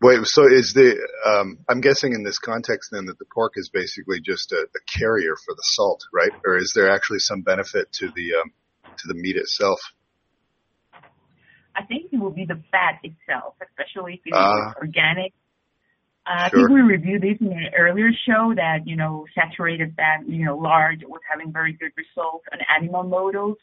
Wait, 0.04 0.18
so 0.26 0.44
is 0.44 0.74
the, 0.74 1.00
um, 1.24 1.58
I'm 1.66 1.80
guessing 1.80 2.12
in 2.12 2.24
this 2.24 2.38
context 2.38 2.90
then 2.92 3.06
that 3.06 3.18
the 3.18 3.24
pork 3.32 3.54
is 3.56 3.70
basically 3.72 4.20
just 4.20 4.52
a, 4.52 4.66
a 4.76 4.98
carrier 4.98 5.34
for 5.34 5.54
the 5.54 5.62
salt, 5.62 6.02
right? 6.12 6.32
Or 6.44 6.58
is 6.58 6.72
there 6.74 6.90
actually 6.90 7.20
some 7.20 7.40
benefit 7.40 7.90
to 8.00 8.08
the, 8.14 8.34
um, 8.34 8.52
to 8.84 9.08
the 9.08 9.14
meat 9.14 9.36
itself? 9.36 9.80
I 11.76 11.82
think 11.82 12.12
it 12.12 12.16
will 12.18 12.30
be 12.30 12.44
the 12.44 12.60
fat 12.70 13.00
itself, 13.02 13.54
especially 13.62 14.14
if 14.14 14.20
it's 14.24 14.36
uh, 14.36 14.74
organic. 14.80 15.32
Uh, 16.26 16.48
sure. 16.48 16.60
I 16.60 16.62
think 16.62 16.70
we 16.70 16.80
reviewed 16.80 17.22
this 17.22 17.36
in 17.40 17.52
an 17.52 17.70
earlier 17.76 18.10
show 18.26 18.54
that, 18.56 18.86
you 18.86 18.96
know, 18.96 19.26
saturated 19.34 19.94
fat, 19.96 20.26
you 20.26 20.44
know, 20.44 20.56
large 20.56 21.00
was 21.02 21.20
having 21.30 21.52
very 21.52 21.72
good 21.72 21.92
results 21.96 22.46
on 22.52 22.60
animal 22.74 23.02
models. 23.02 23.58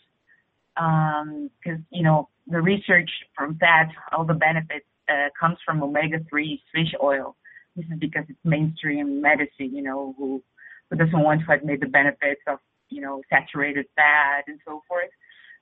Um, 0.77 1.49
cause, 1.63 1.79
you 1.89 2.03
know, 2.03 2.29
the 2.47 2.61
research 2.61 3.09
from 3.35 3.57
fat, 3.57 3.89
all 4.11 4.25
the 4.25 4.33
benefits, 4.33 4.85
uh, 5.09 5.29
comes 5.39 5.57
from 5.65 5.81
omega-3 5.81 6.61
fish 6.73 6.93
oil. 7.01 7.35
This 7.75 7.85
is 7.85 7.99
because 7.99 8.25
it's 8.29 8.39
mainstream 8.43 9.21
medicine, 9.21 9.73
you 9.73 9.81
know, 9.81 10.13
who, 10.17 10.43
who 10.89 10.97
doesn't 10.97 11.19
want 11.19 11.41
to 11.45 11.53
admit 11.53 11.79
the 11.79 11.87
benefits 11.87 12.41
of, 12.47 12.59
you 12.89 13.01
know, 13.01 13.21
saturated 13.29 13.87
fat 13.95 14.43
and 14.47 14.59
so 14.65 14.83
forth 14.87 15.09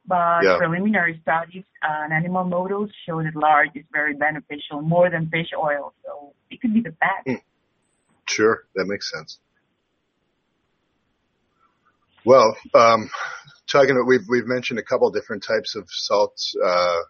but 0.09 0.43
yeah. 0.43 0.57
preliminary 0.57 1.19
studies 1.21 1.63
on 1.83 2.11
animal 2.11 2.43
models 2.43 2.89
show 3.05 3.21
that 3.21 3.35
lard 3.35 3.69
is 3.75 3.85
very 3.93 4.15
beneficial, 4.15 4.81
more 4.81 5.09
than 5.09 5.29
fish 5.29 5.51
oil. 5.55 5.93
So 6.03 6.33
it 6.49 6.59
could 6.59 6.73
be 6.73 6.81
the 6.81 6.95
best. 7.05 7.27
Mm. 7.27 7.41
Sure, 8.27 8.63
that 8.75 8.85
makes 8.85 9.11
sense. 9.11 9.39
Well, 12.25 12.57
um, 12.73 13.09
talking 13.71 13.91
about, 13.91 14.07
we've 14.07 14.27
we've 14.27 14.45
mentioned 14.45 14.79
a 14.79 14.83
couple 14.83 15.09
different 15.11 15.43
types 15.43 15.75
of 15.75 15.85
salts, 15.87 16.53
uh, 16.63 17.01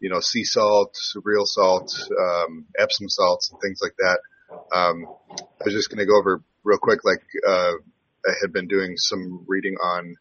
you 0.00 0.10
know, 0.10 0.20
sea 0.20 0.44
salt, 0.44 0.94
real 1.22 1.44
salt, 1.44 1.92
um, 2.18 2.66
Epsom 2.78 3.08
salts, 3.08 3.50
and 3.50 3.60
things 3.60 3.80
like 3.82 3.94
that. 3.98 4.18
Um, 4.74 5.06
I 5.38 5.64
was 5.64 5.74
just 5.74 5.90
going 5.90 5.98
to 5.98 6.06
go 6.06 6.18
over 6.18 6.42
real 6.64 6.78
quick, 6.78 7.00
like 7.04 7.22
uh, 7.46 7.72
I 8.26 8.32
had 8.42 8.52
been 8.52 8.68
doing 8.68 8.94
some 8.96 9.44
reading 9.46 9.74
on 9.74 10.16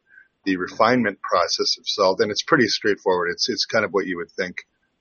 the 0.45 0.57
refinement 0.57 1.19
process 1.21 1.77
of 1.77 1.85
salt, 1.85 2.19
and 2.19 2.31
it's 2.31 2.43
pretty 2.43 2.67
straightforward. 2.67 3.29
It's 3.31 3.49
it's 3.49 3.65
kind 3.65 3.85
of 3.85 3.91
what 3.91 4.05
you 4.05 4.17
would 4.17 4.31
think. 4.31 4.57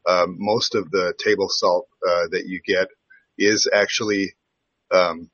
Um, 0.09 0.37
most 0.39 0.75
of 0.75 0.91
the 0.91 1.15
table 1.23 1.49
salt 1.49 1.89
uh, 2.07 2.29
that 2.31 2.45
you 2.47 2.61
get 2.67 2.89
is 3.39 3.69
actually 3.73 4.35
um, 4.91 5.31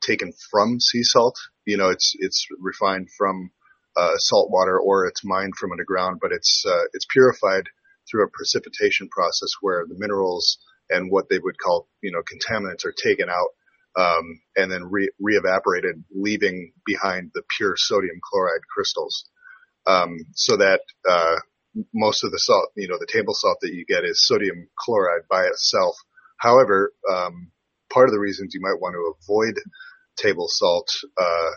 taken 0.00 0.32
from 0.50 0.80
sea 0.80 1.02
salt. 1.02 1.36
You 1.64 1.76
know, 1.76 1.90
it's 1.90 2.14
it's 2.18 2.46
refined 2.58 3.08
from 3.16 3.50
uh, 3.96 4.16
salt 4.16 4.50
water 4.50 4.78
or 4.78 5.06
it's 5.06 5.24
mined 5.24 5.54
from 5.56 5.72
underground, 5.72 6.18
but 6.20 6.32
it's 6.32 6.64
uh, 6.66 6.84
it's 6.92 7.06
purified 7.10 7.64
through 8.10 8.24
a 8.24 8.30
precipitation 8.32 9.08
process 9.08 9.50
where 9.60 9.84
the 9.86 9.96
minerals 9.98 10.58
and 10.90 11.10
what 11.10 11.28
they 11.28 11.38
would 11.38 11.58
call 11.58 11.88
you 12.02 12.12
know 12.12 12.22
contaminants 12.22 12.84
are 12.84 12.94
taken 12.96 13.28
out 13.28 13.50
um, 13.96 14.40
and 14.56 14.70
then 14.70 14.84
re- 14.84 15.10
re-evaporated, 15.18 16.04
leaving 16.14 16.72
behind 16.86 17.30
the 17.34 17.42
pure 17.56 17.74
sodium 17.76 18.20
chloride 18.22 18.60
crystals 18.72 19.24
um, 19.88 20.18
so 20.34 20.56
that 20.58 20.80
uh, 21.08 21.36
most 21.94 22.24
of 22.24 22.30
the 22.30 22.38
salt, 22.38 22.70
you 22.76 22.88
know, 22.88 22.98
the 22.98 23.12
table 23.12 23.34
salt 23.34 23.58
that 23.62 23.72
you 23.72 23.84
get 23.86 24.04
is 24.04 24.26
sodium 24.26 24.68
chloride 24.78 25.22
by 25.30 25.44
itself. 25.44 25.96
However, 26.38 26.92
um, 27.10 27.50
part 27.92 28.08
of 28.08 28.12
the 28.12 28.20
reasons 28.20 28.54
you 28.54 28.60
might 28.60 28.80
want 28.80 28.94
to 28.94 29.14
avoid 29.22 29.54
table 30.16 30.46
salt 30.48 30.88
uh, 31.20 31.50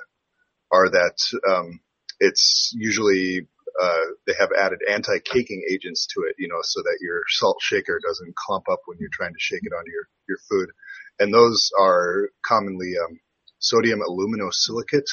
are 0.71 0.89
that 0.89 1.17
um, 1.49 1.79
it's 2.19 2.71
usually 2.75 3.47
uh, 3.81 4.05
they 4.27 4.33
have 4.39 4.49
added 4.57 4.79
anti-caking 4.89 5.63
agents 5.69 6.07
to 6.13 6.21
it, 6.21 6.35
you 6.37 6.47
know, 6.47 6.59
so 6.61 6.81
that 6.81 6.99
your 7.01 7.21
salt 7.29 7.57
shaker 7.61 7.99
doesn't 8.05 8.35
clump 8.35 8.65
up 8.69 8.79
when 8.85 8.97
you're 8.99 9.09
trying 9.11 9.33
to 9.33 9.39
shake 9.39 9.61
it 9.63 9.73
onto 9.73 9.91
your 9.91 10.07
your 10.27 10.37
food. 10.49 10.69
And 11.19 11.33
those 11.33 11.71
are 11.79 12.29
commonly 12.45 12.93
um, 13.03 13.19
sodium 13.59 14.01
aluminosilicate 14.01 15.09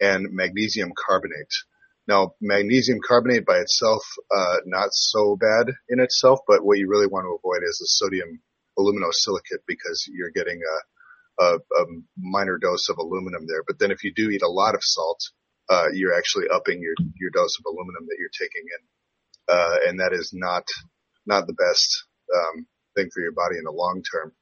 and 0.00 0.28
magnesium 0.32 0.92
carbonate. 1.06 1.52
Now, 2.06 2.34
magnesium 2.40 2.98
carbonate 3.06 3.46
by 3.46 3.58
itself, 3.58 4.02
uh, 4.34 4.56
not 4.66 4.90
so 4.92 5.36
bad 5.36 5.72
in 5.88 6.00
itself, 6.00 6.40
but 6.46 6.64
what 6.64 6.78
you 6.78 6.88
really 6.88 7.06
want 7.06 7.24
to 7.24 7.38
avoid 7.38 7.62
is 7.66 7.78
the 7.78 7.86
sodium 7.86 8.40
aluminosilicate 8.78 9.64
because 9.66 10.06
you're 10.12 10.30
getting 10.30 10.60
a, 10.60 11.44
a, 11.44 11.54
a, 11.56 11.84
minor 12.18 12.58
dose 12.58 12.88
of 12.90 12.98
aluminum 12.98 13.46
there. 13.46 13.62
But 13.66 13.78
then 13.78 13.90
if 13.90 14.04
you 14.04 14.12
do 14.14 14.30
eat 14.30 14.42
a 14.42 14.48
lot 14.48 14.74
of 14.74 14.80
salt, 14.82 15.20
uh, 15.70 15.86
you're 15.94 16.16
actually 16.16 16.46
upping 16.52 16.82
your, 16.82 16.94
your 17.18 17.30
dose 17.30 17.56
of 17.58 17.64
aluminum 17.66 18.04
that 18.06 18.16
you're 18.18 18.28
taking 18.38 18.64
in. 18.66 19.56
Uh, 19.56 19.76
and 19.88 20.00
that 20.00 20.12
is 20.12 20.30
not, 20.34 20.64
not 21.26 21.46
the 21.46 21.54
best 21.54 22.04
um, 22.34 22.66
thing 22.96 23.08
for 23.14 23.22
your 23.22 23.32
body 23.32 23.56
in 23.56 23.64
the 23.64 23.70
long 23.70 24.02
term. 24.12 24.32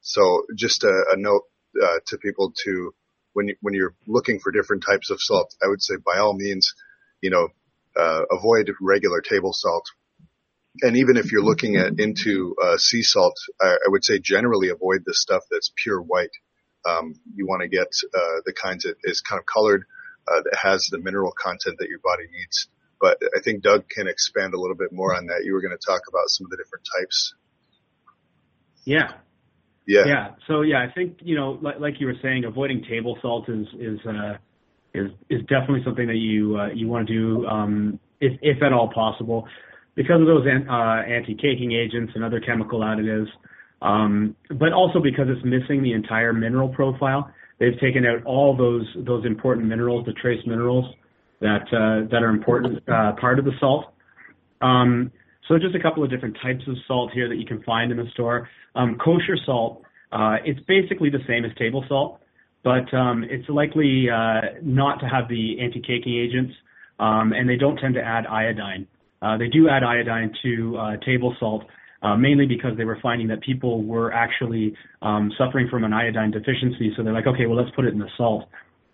So 0.00 0.42
just 0.56 0.84
a, 0.84 1.04
a 1.12 1.16
note 1.16 1.42
uh, 1.82 1.98
to 2.08 2.18
people 2.18 2.52
to 2.64 2.94
when 3.34 3.48
you, 3.48 3.56
when 3.60 3.74
you're 3.74 3.94
looking 4.06 4.40
for 4.40 4.50
different 4.50 4.84
types 4.84 5.10
of 5.10 5.18
salt, 5.20 5.54
I 5.62 5.68
would 5.68 5.82
say 5.82 5.94
by 6.04 6.18
all 6.18 6.34
means, 6.34 6.72
you 7.20 7.30
know, 7.30 7.48
uh, 7.96 8.22
avoid 8.30 8.70
regular 8.80 9.20
table 9.20 9.52
salt. 9.52 9.84
And 10.82 10.96
even 10.96 11.16
if 11.16 11.30
you're 11.30 11.44
looking 11.44 11.76
at 11.76 12.00
into 12.00 12.56
uh, 12.60 12.76
sea 12.78 13.02
salt, 13.02 13.36
I, 13.60 13.76
I, 13.86 13.88
would 13.88 14.04
say 14.04 14.18
generally 14.18 14.70
avoid 14.70 15.02
the 15.06 15.14
stuff 15.14 15.42
that's 15.48 15.72
pure 15.76 16.00
white. 16.00 16.32
Um, 16.84 17.14
you 17.34 17.46
want 17.46 17.62
to 17.62 17.68
get 17.68 17.86
uh, 18.12 18.40
the 18.44 18.52
kinds 18.52 18.82
that 18.82 18.96
is 19.04 19.20
kind 19.20 19.38
of 19.38 19.46
colored, 19.46 19.84
uh, 20.26 20.42
that 20.42 20.58
has 20.60 20.88
the 20.90 20.98
mineral 20.98 21.32
content 21.32 21.76
that 21.78 21.88
your 21.88 22.00
body 22.00 22.24
needs. 22.32 22.68
But 23.00 23.18
I 23.36 23.40
think 23.40 23.62
Doug 23.62 23.88
can 23.88 24.08
expand 24.08 24.54
a 24.54 24.60
little 24.60 24.76
bit 24.76 24.92
more 24.92 25.14
on 25.14 25.26
that. 25.26 25.44
You 25.44 25.52
were 25.52 25.60
going 25.60 25.76
to 25.76 25.86
talk 25.86 26.02
about 26.08 26.28
some 26.28 26.46
of 26.46 26.50
the 26.50 26.56
different 26.56 26.86
types. 26.98 27.34
Yeah, 28.84 29.12
yeah. 29.86 30.04
Yeah. 30.06 30.28
So 30.46 30.62
yeah, 30.62 30.78
I 30.78 30.92
think 30.92 31.18
you 31.20 31.36
know, 31.36 31.58
like, 31.60 31.80
like 31.80 31.94
you 31.98 32.06
were 32.06 32.16
saying, 32.22 32.44
avoiding 32.44 32.84
table 32.88 33.18
salt 33.20 33.48
is 33.48 33.66
is 33.78 33.98
uh, 34.06 34.34
is 34.94 35.10
is 35.28 35.40
definitely 35.42 35.82
something 35.84 36.06
that 36.06 36.16
you 36.16 36.58
uh, 36.58 36.68
you 36.68 36.88
want 36.88 37.06
to 37.06 37.12
do 37.12 37.46
um, 37.46 37.98
if 38.20 38.32
if 38.42 38.62
at 38.62 38.72
all 38.72 38.90
possible, 38.92 39.46
because 39.94 40.20
of 40.20 40.26
those 40.26 40.46
an, 40.46 40.68
uh, 40.68 41.02
anti-caking 41.02 41.72
agents 41.72 42.12
and 42.14 42.24
other 42.24 42.40
chemical 42.40 42.80
additives, 42.80 43.28
um, 43.82 44.34
but 44.48 44.72
also 44.72 45.00
because 45.00 45.26
it's 45.28 45.44
missing 45.44 45.82
the 45.82 45.92
entire 45.92 46.32
mineral 46.32 46.68
profile. 46.68 47.30
They've 47.58 47.78
taken 47.80 48.04
out 48.06 48.24
all 48.24 48.56
those 48.56 48.86
those 49.06 49.24
important 49.26 49.66
minerals, 49.66 50.06
the 50.06 50.12
trace 50.14 50.44
minerals 50.46 50.86
that 51.40 51.62
uh, 51.72 52.08
that 52.10 52.22
are 52.22 52.30
important 52.30 52.82
uh, 52.88 53.12
part 53.20 53.38
of 53.38 53.44
the 53.44 53.52
salt. 53.60 53.86
Um, 54.60 55.12
so 55.48 55.58
just 55.58 55.74
a 55.74 55.80
couple 55.80 56.02
of 56.02 56.10
different 56.10 56.36
types 56.42 56.62
of 56.66 56.76
salt 56.86 57.10
here 57.12 57.28
that 57.28 57.36
you 57.36 57.46
can 57.46 57.62
find 57.62 57.90
in 57.90 57.98
the 57.98 58.08
store. 58.12 58.48
Um, 58.74 58.96
kosher 59.02 59.36
salt, 59.44 59.82
uh, 60.12 60.36
it's 60.44 60.60
basically 60.66 61.10
the 61.10 61.22
same 61.26 61.44
as 61.44 61.50
table 61.58 61.84
salt, 61.88 62.20
but 62.62 62.92
um, 62.94 63.24
it's 63.28 63.48
likely 63.48 64.06
uh, 64.10 64.40
not 64.62 65.00
to 65.00 65.06
have 65.06 65.28
the 65.28 65.60
anti-caking 65.60 66.14
agents, 66.14 66.54
um, 66.98 67.32
and 67.32 67.48
they 67.48 67.56
don't 67.56 67.76
tend 67.76 67.94
to 67.94 68.00
add 68.00 68.26
iodine. 68.26 68.86
Uh, 69.20 69.36
they 69.36 69.48
do 69.48 69.68
add 69.68 69.82
iodine 69.82 70.32
to 70.42 70.76
uh, 70.76 70.96
table 71.04 71.34
salt, 71.38 71.64
uh, 72.02 72.16
mainly 72.16 72.46
because 72.46 72.76
they 72.76 72.84
were 72.84 72.98
finding 73.02 73.28
that 73.28 73.40
people 73.42 73.82
were 73.84 74.12
actually 74.12 74.74
um, 75.02 75.30
suffering 75.38 75.68
from 75.70 75.84
an 75.84 75.92
iodine 75.92 76.30
deficiency. 76.30 76.92
So 76.96 77.02
they're 77.02 77.12
like, 77.12 77.26
okay, 77.26 77.46
well, 77.46 77.56
let's 77.56 77.74
put 77.74 77.84
it 77.84 77.92
in 77.92 77.98
the 77.98 78.10
salt. 78.16 78.44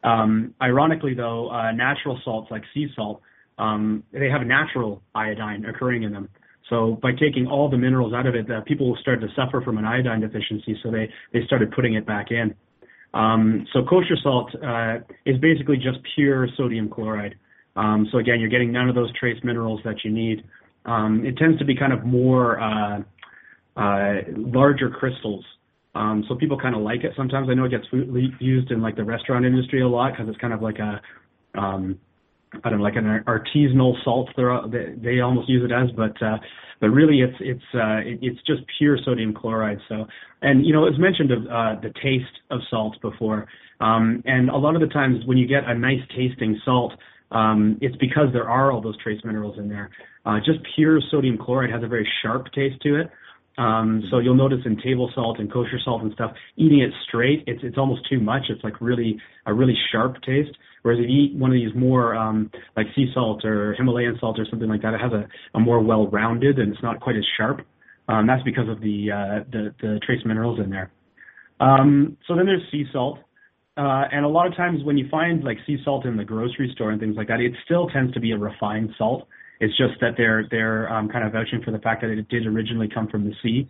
Um, 0.03 0.55
ironically, 0.63 1.15
though, 1.15 1.51
uh, 1.51 1.73
natural 1.73 2.19
salts 2.25 2.51
like 2.51 2.63
sea 2.73 2.89
salt, 2.97 3.21
um, 3.59 4.03
they 4.13 4.31
have 4.31 4.47
natural 4.47 5.03
iodine 5.15 5.65
occurring 5.67 6.05
in 6.05 6.13
them. 6.13 6.29
So 6.71 6.99
by 7.03 7.11
taking 7.13 7.47
all 7.47 7.69
the 7.69 7.77
minerals 7.77 8.15
out 8.15 8.27
of 8.27 8.35
it, 8.35 8.51
uh, 8.51 8.61
people 8.63 8.97
started 9.01 9.27
to 9.27 9.35
suffer 9.35 9.61
from 9.61 9.77
an 9.77 9.85
iodine 9.85 10.21
deficiency, 10.21 10.79
so 10.83 10.91
they, 10.91 11.11
they 11.33 11.45
started 11.45 11.73
putting 11.73 11.95
it 11.95 12.07
back 12.07 12.31
in. 12.31 12.55
Um, 13.13 13.67
so 13.73 13.83
kosher 13.83 14.17
salt 14.23 14.55
uh, 14.65 14.99
is 15.27 15.37
basically 15.39 15.77
just 15.77 15.99
pure 16.15 16.49
sodium 16.57 16.89
chloride. 16.89 17.35
Um, 17.77 18.09
so 18.13 18.19
again, 18.19 18.41
you're 18.41 18.49
getting 18.49 18.73
none 18.73 18.89
of 18.89 18.95
those 18.95 19.13
trace 19.19 19.39
minerals 19.43 19.81
that 19.85 19.97
you 20.05 20.13
need. 20.13 20.45
Um, 20.87 21.27
it 21.27 21.37
tends 21.37 21.59
to 21.59 21.65
be 21.65 21.75
kind 21.77 21.93
of 21.93 22.05
more 22.05 22.61
uh, 22.61 23.03
uh, 23.77 24.15
larger 24.37 24.91
crystals. 24.91 25.45
Um, 25.95 26.25
so 26.29 26.37
people 26.37 26.59
kind 26.59 26.77
of 26.77 26.83
like 26.83 27.03
it. 27.03 27.13
Sometimes 27.17 27.49
I 27.51 27.55
know 27.55 27.65
it 27.65 27.71
gets 27.71 27.87
used 28.41 28.71
in 28.71 28.81
like 28.81 28.95
the 28.95 29.05
restaurant 29.05 29.45
industry 29.45 29.83
a 29.83 29.89
lot 29.89 30.13
because 30.13 30.29
it's 30.29 30.41
kind 30.41 30.53
of 30.53 30.63
like 30.63 30.79
a 30.79 31.01
um, 31.59 31.99
I 32.65 32.71
don't 32.71 32.79
know, 32.79 32.85
like 32.85 32.97
an 32.97 33.25
artisanal 33.27 33.95
salt. 34.05 34.31
They 34.37 34.95
they 34.97 35.21
almost 35.21 35.49
use 35.49 35.63
it 35.65 35.73
as, 35.73 35.91
but 35.97 36.21
uh, 36.23 36.39
but 36.81 36.89
really 36.89 37.21
it's 37.21 37.37
it's 37.41 37.63
uh, 37.75 37.99
it, 37.99 38.19
it's 38.23 38.41
just 38.47 38.63
pure 38.79 38.99
sodium 39.05 39.35
chloride. 39.35 39.79
So 39.89 40.07
and 40.43 40.67
you 40.67 40.73
know 40.73 40.81
was 40.81 40.99
mentioned 40.99 41.31
of 41.31 41.43
uh, 41.45 41.81
the 41.81 41.93
taste 42.03 42.41
of 42.51 42.61
salt 42.69 42.97
before, 43.03 43.47
um, 43.81 44.23
and 44.27 44.51
a 44.51 44.57
lot 44.57 44.75
of 44.75 44.81
the 44.81 44.89
times 44.89 45.25
when 45.27 45.39
you 45.39 45.47
get 45.47 45.65
a 45.65 45.75
nice 45.75 46.01
tasting 46.17 46.61
salt, 46.65 46.93
um, 47.31 47.79
it's 47.81 47.97
because 47.97 48.29
there 48.33 48.49
are 48.49 48.73
all 48.73 48.81
those 48.81 49.01
trace 49.03 49.21
minerals 49.25 49.59
in 49.59 49.69
there. 49.69 49.91
Uh, 50.27 50.39
just 50.39 50.59
pure 50.75 51.01
sodium 51.11 51.39
chloride 51.39 51.71
has 51.71 51.83
a 51.83 51.89
very 51.89 52.09
sharp 52.23 52.47
taste 52.53 52.81
to 52.83 53.01
it. 53.01 53.11
Um, 53.59 54.03
so 54.11 54.19
you'll 54.19 54.35
notice 54.35 54.61
in 54.65 54.81
table 54.81 55.11
salt 55.15 55.39
and 55.39 55.53
kosher 55.53 55.79
salt 55.85 56.03
and 56.03 56.13
stuff, 56.15 56.33
eating 56.57 56.81
it 56.81 56.93
straight, 57.07 57.45
it's 57.47 57.61
it's 57.63 57.77
almost 57.77 58.09
too 58.09 58.19
much. 58.21 58.45
It's 58.49 58.65
like 58.65 58.81
really 58.81 59.19
a 59.47 59.53
really 59.53 59.77
sharp 59.93 60.17
taste. 60.23 60.57
Whereas 60.83 61.01
if 61.01 61.09
you 61.09 61.25
eat 61.25 61.35
one 61.35 61.51
of 61.51 61.55
these 61.55 61.75
more 61.75 62.15
um, 62.15 62.51
like 62.77 62.87
sea 62.95 63.11
salt 63.13 63.45
or 63.45 63.75
Himalayan 63.75 64.17
salt 64.19 64.39
or 64.39 64.47
something 64.49 64.69
like 64.69 64.83
that, 64.83 64.95
it 64.95 65.01
has 65.01 65.13
a, 65.13 65.29
a 65.55 65.61
more 65.61 65.81
well-rounded 65.81 66.59
and 66.59 66.73
it's 66.73 66.83
not 66.83 67.01
quite 67.01 67.17
as 67.17 67.25
sharp. 67.37 67.61
Um, 68.09 68.27
that's 68.27 68.43
because 68.43 68.69
of 68.69 68.81
the, 68.81 69.11
uh, 69.13 69.45
the 69.53 69.75
the 69.81 70.01
trace 70.05 70.25
minerals 70.25 70.59
in 70.59 70.71
there. 70.71 70.91
Um, 71.61 72.17
so 72.27 72.35
then 72.35 72.47
there's 72.47 72.63
sea 72.73 72.85
salt. 72.93 73.19
Uh, 73.77 74.05
and 74.13 74.25
a 74.25 74.29
lot 74.29 74.47
of 74.47 74.57
times 74.57 74.83
when 74.83 74.99
you 74.99 75.09
find 75.11 75.45
like 75.45 75.59
sea 75.67 75.79
salt 75.85 76.05
in 76.05 76.17
the 76.17 76.25
grocery 76.25 76.71
store 76.75 76.91
and 76.91 77.01
things 77.01 77.17
like 77.17 77.29
that, 77.29 77.41
it 77.41 77.53
still 77.65 77.89
tends 77.89 78.13
to 78.15 78.21
be 78.21 78.33
a 78.33 78.37
refined 78.37 78.91
salt. 78.99 79.29
It's 79.61 79.77
just 79.77 80.01
that 80.01 80.15
they're 80.17 80.47
they're 80.51 80.93
um, 80.93 81.09
kind 81.09 81.25
of 81.25 81.33
vouching 81.33 81.63
for 81.63 81.71
the 81.71 81.79
fact 81.79 82.01
that 82.03 82.11
it 82.11 82.29
did 82.29 82.47
originally 82.47 82.89
come 82.93 83.09
from 83.09 83.25
the 83.25 83.35
sea. 83.43 83.69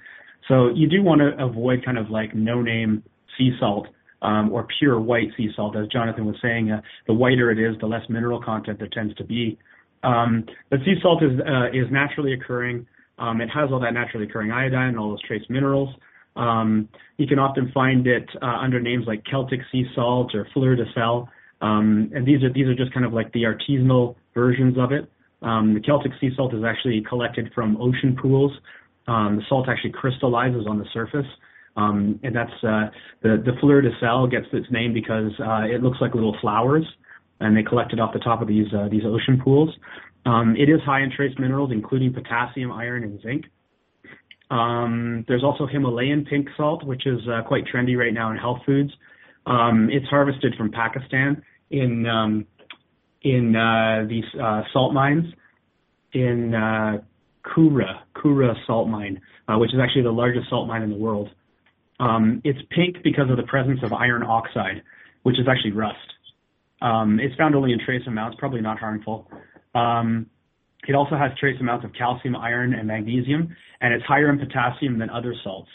So 0.48 0.70
you 0.74 0.88
do 0.88 1.02
want 1.02 1.20
to 1.20 1.44
avoid 1.44 1.84
kind 1.84 1.98
of 1.98 2.10
like 2.10 2.34
no-name 2.34 3.02
sea 3.36 3.50
salt 3.60 3.88
um, 4.22 4.52
or 4.52 4.66
pure 4.78 5.00
white 5.00 5.28
sea 5.36 5.50
salt, 5.54 5.76
as 5.76 5.86
Jonathan 5.88 6.26
was 6.26 6.36
saying. 6.42 6.70
Uh, 6.70 6.80
the 7.06 7.14
whiter 7.14 7.50
it 7.50 7.58
is, 7.58 7.78
the 7.80 7.86
less 7.86 8.02
mineral 8.08 8.42
content 8.42 8.78
there 8.78 8.88
tends 8.88 9.14
to 9.16 9.24
be. 9.24 9.58
Um, 10.02 10.44
but 10.70 10.80
sea 10.84 10.94
salt 11.02 11.22
is 11.22 11.38
uh, 11.40 11.68
is 11.68 11.90
naturally 11.90 12.32
occurring. 12.32 12.86
Um, 13.18 13.40
it 13.40 13.48
has 13.50 13.70
all 13.70 13.80
that 13.80 13.92
naturally 13.92 14.26
occurring 14.26 14.50
iodine 14.50 14.88
and 14.90 14.98
all 14.98 15.10
those 15.10 15.22
trace 15.22 15.44
minerals. 15.48 15.94
Um, 16.36 16.88
you 17.18 17.26
can 17.26 17.38
often 17.38 17.70
find 17.72 18.06
it 18.06 18.28
uh, 18.40 18.46
under 18.46 18.80
names 18.80 19.04
like 19.06 19.22
Celtic 19.30 19.60
sea 19.70 19.84
salt 19.94 20.34
or 20.34 20.46
fleur 20.54 20.76
de 20.76 20.84
sel. 20.94 21.28
Um, 21.60 22.10
and 22.14 22.26
these 22.26 22.42
are 22.42 22.52
these 22.52 22.66
are 22.66 22.74
just 22.74 22.94
kind 22.94 23.04
of 23.04 23.12
like 23.12 23.32
the 23.32 23.42
artisanal 23.42 24.16
versions 24.34 24.78
of 24.78 24.92
it. 24.92 25.10
Um, 25.42 25.74
the 25.74 25.80
Celtic 25.80 26.12
sea 26.20 26.30
salt 26.36 26.54
is 26.54 26.62
actually 26.64 27.02
collected 27.08 27.50
from 27.54 27.76
ocean 27.76 28.16
pools. 28.20 28.52
Um, 29.06 29.36
the 29.36 29.42
salt 29.48 29.68
actually 29.68 29.92
crystallizes 29.92 30.66
on 30.68 30.78
the 30.78 30.86
surface. 30.92 31.26
Um, 31.80 32.20
and 32.22 32.34
that's 32.34 32.52
uh, 32.62 32.90
the 33.22 33.42
the 33.44 33.52
fleur 33.60 33.80
de 33.80 33.90
sel 34.00 34.26
gets 34.26 34.46
its 34.52 34.66
name 34.70 34.92
because 34.92 35.32
uh, 35.40 35.62
it 35.62 35.82
looks 35.82 35.98
like 36.00 36.14
little 36.14 36.36
flowers, 36.40 36.84
and 37.40 37.56
they 37.56 37.62
collect 37.62 37.92
it 37.92 38.00
off 38.00 38.12
the 38.12 38.18
top 38.18 38.42
of 38.42 38.48
these 38.48 38.66
uh, 38.74 38.88
these 38.90 39.02
ocean 39.04 39.40
pools. 39.42 39.70
Um, 40.26 40.54
it 40.56 40.68
is 40.68 40.80
high 40.84 41.02
in 41.02 41.10
trace 41.10 41.34
minerals, 41.38 41.70
including 41.72 42.12
potassium, 42.12 42.70
iron, 42.72 43.04
and 43.04 43.20
zinc. 43.22 43.46
Um, 44.50 45.24
there's 45.28 45.44
also 45.44 45.66
Himalayan 45.66 46.24
pink 46.24 46.48
salt, 46.56 46.84
which 46.84 47.06
is 47.06 47.20
uh, 47.28 47.42
quite 47.46 47.64
trendy 47.72 47.96
right 47.96 48.12
now 48.12 48.30
in 48.30 48.36
health 48.36 48.58
foods. 48.66 48.90
Um, 49.46 49.88
it's 49.90 50.06
harvested 50.06 50.54
from 50.58 50.70
Pakistan 50.70 51.42
in 51.70 52.06
um, 52.06 52.46
in 53.22 53.54
uh, 53.56 54.06
these 54.08 54.24
uh, 54.42 54.62
salt 54.72 54.92
mines 54.92 55.26
in 56.12 56.54
uh, 56.54 56.98
Khewra, 57.44 58.00
Khewra 58.16 58.54
salt 58.66 58.88
mine, 58.88 59.20
uh, 59.48 59.56
which 59.58 59.72
is 59.72 59.80
actually 59.82 60.02
the 60.02 60.10
largest 60.10 60.48
salt 60.50 60.66
mine 60.66 60.82
in 60.82 60.90
the 60.90 60.96
world. 60.96 61.30
Um, 62.00 62.40
it's 62.44 62.58
pink 62.70 62.96
because 63.04 63.30
of 63.30 63.36
the 63.36 63.42
presence 63.44 63.80
of 63.82 63.92
iron 63.92 64.22
oxide, 64.22 64.82
which 65.22 65.38
is 65.38 65.46
actually 65.48 65.72
rust. 65.72 65.98
Um, 66.82 67.20
it's 67.20 67.34
found 67.36 67.54
only 67.54 67.72
in 67.72 67.78
trace 67.84 68.02
amounts, 68.06 68.38
probably 68.40 68.62
not 68.62 68.78
harmful. 68.78 69.30
Um, 69.74 70.26
it 70.88 70.94
also 70.94 71.16
has 71.16 71.30
trace 71.38 71.60
amounts 71.60 71.84
of 71.84 71.92
calcium, 71.92 72.34
iron, 72.34 72.72
and 72.72 72.88
magnesium, 72.88 73.54
and 73.82 73.92
it's 73.92 74.04
higher 74.04 74.30
in 74.30 74.38
potassium 74.38 74.98
than 74.98 75.10
other 75.10 75.34
salts. 75.44 75.68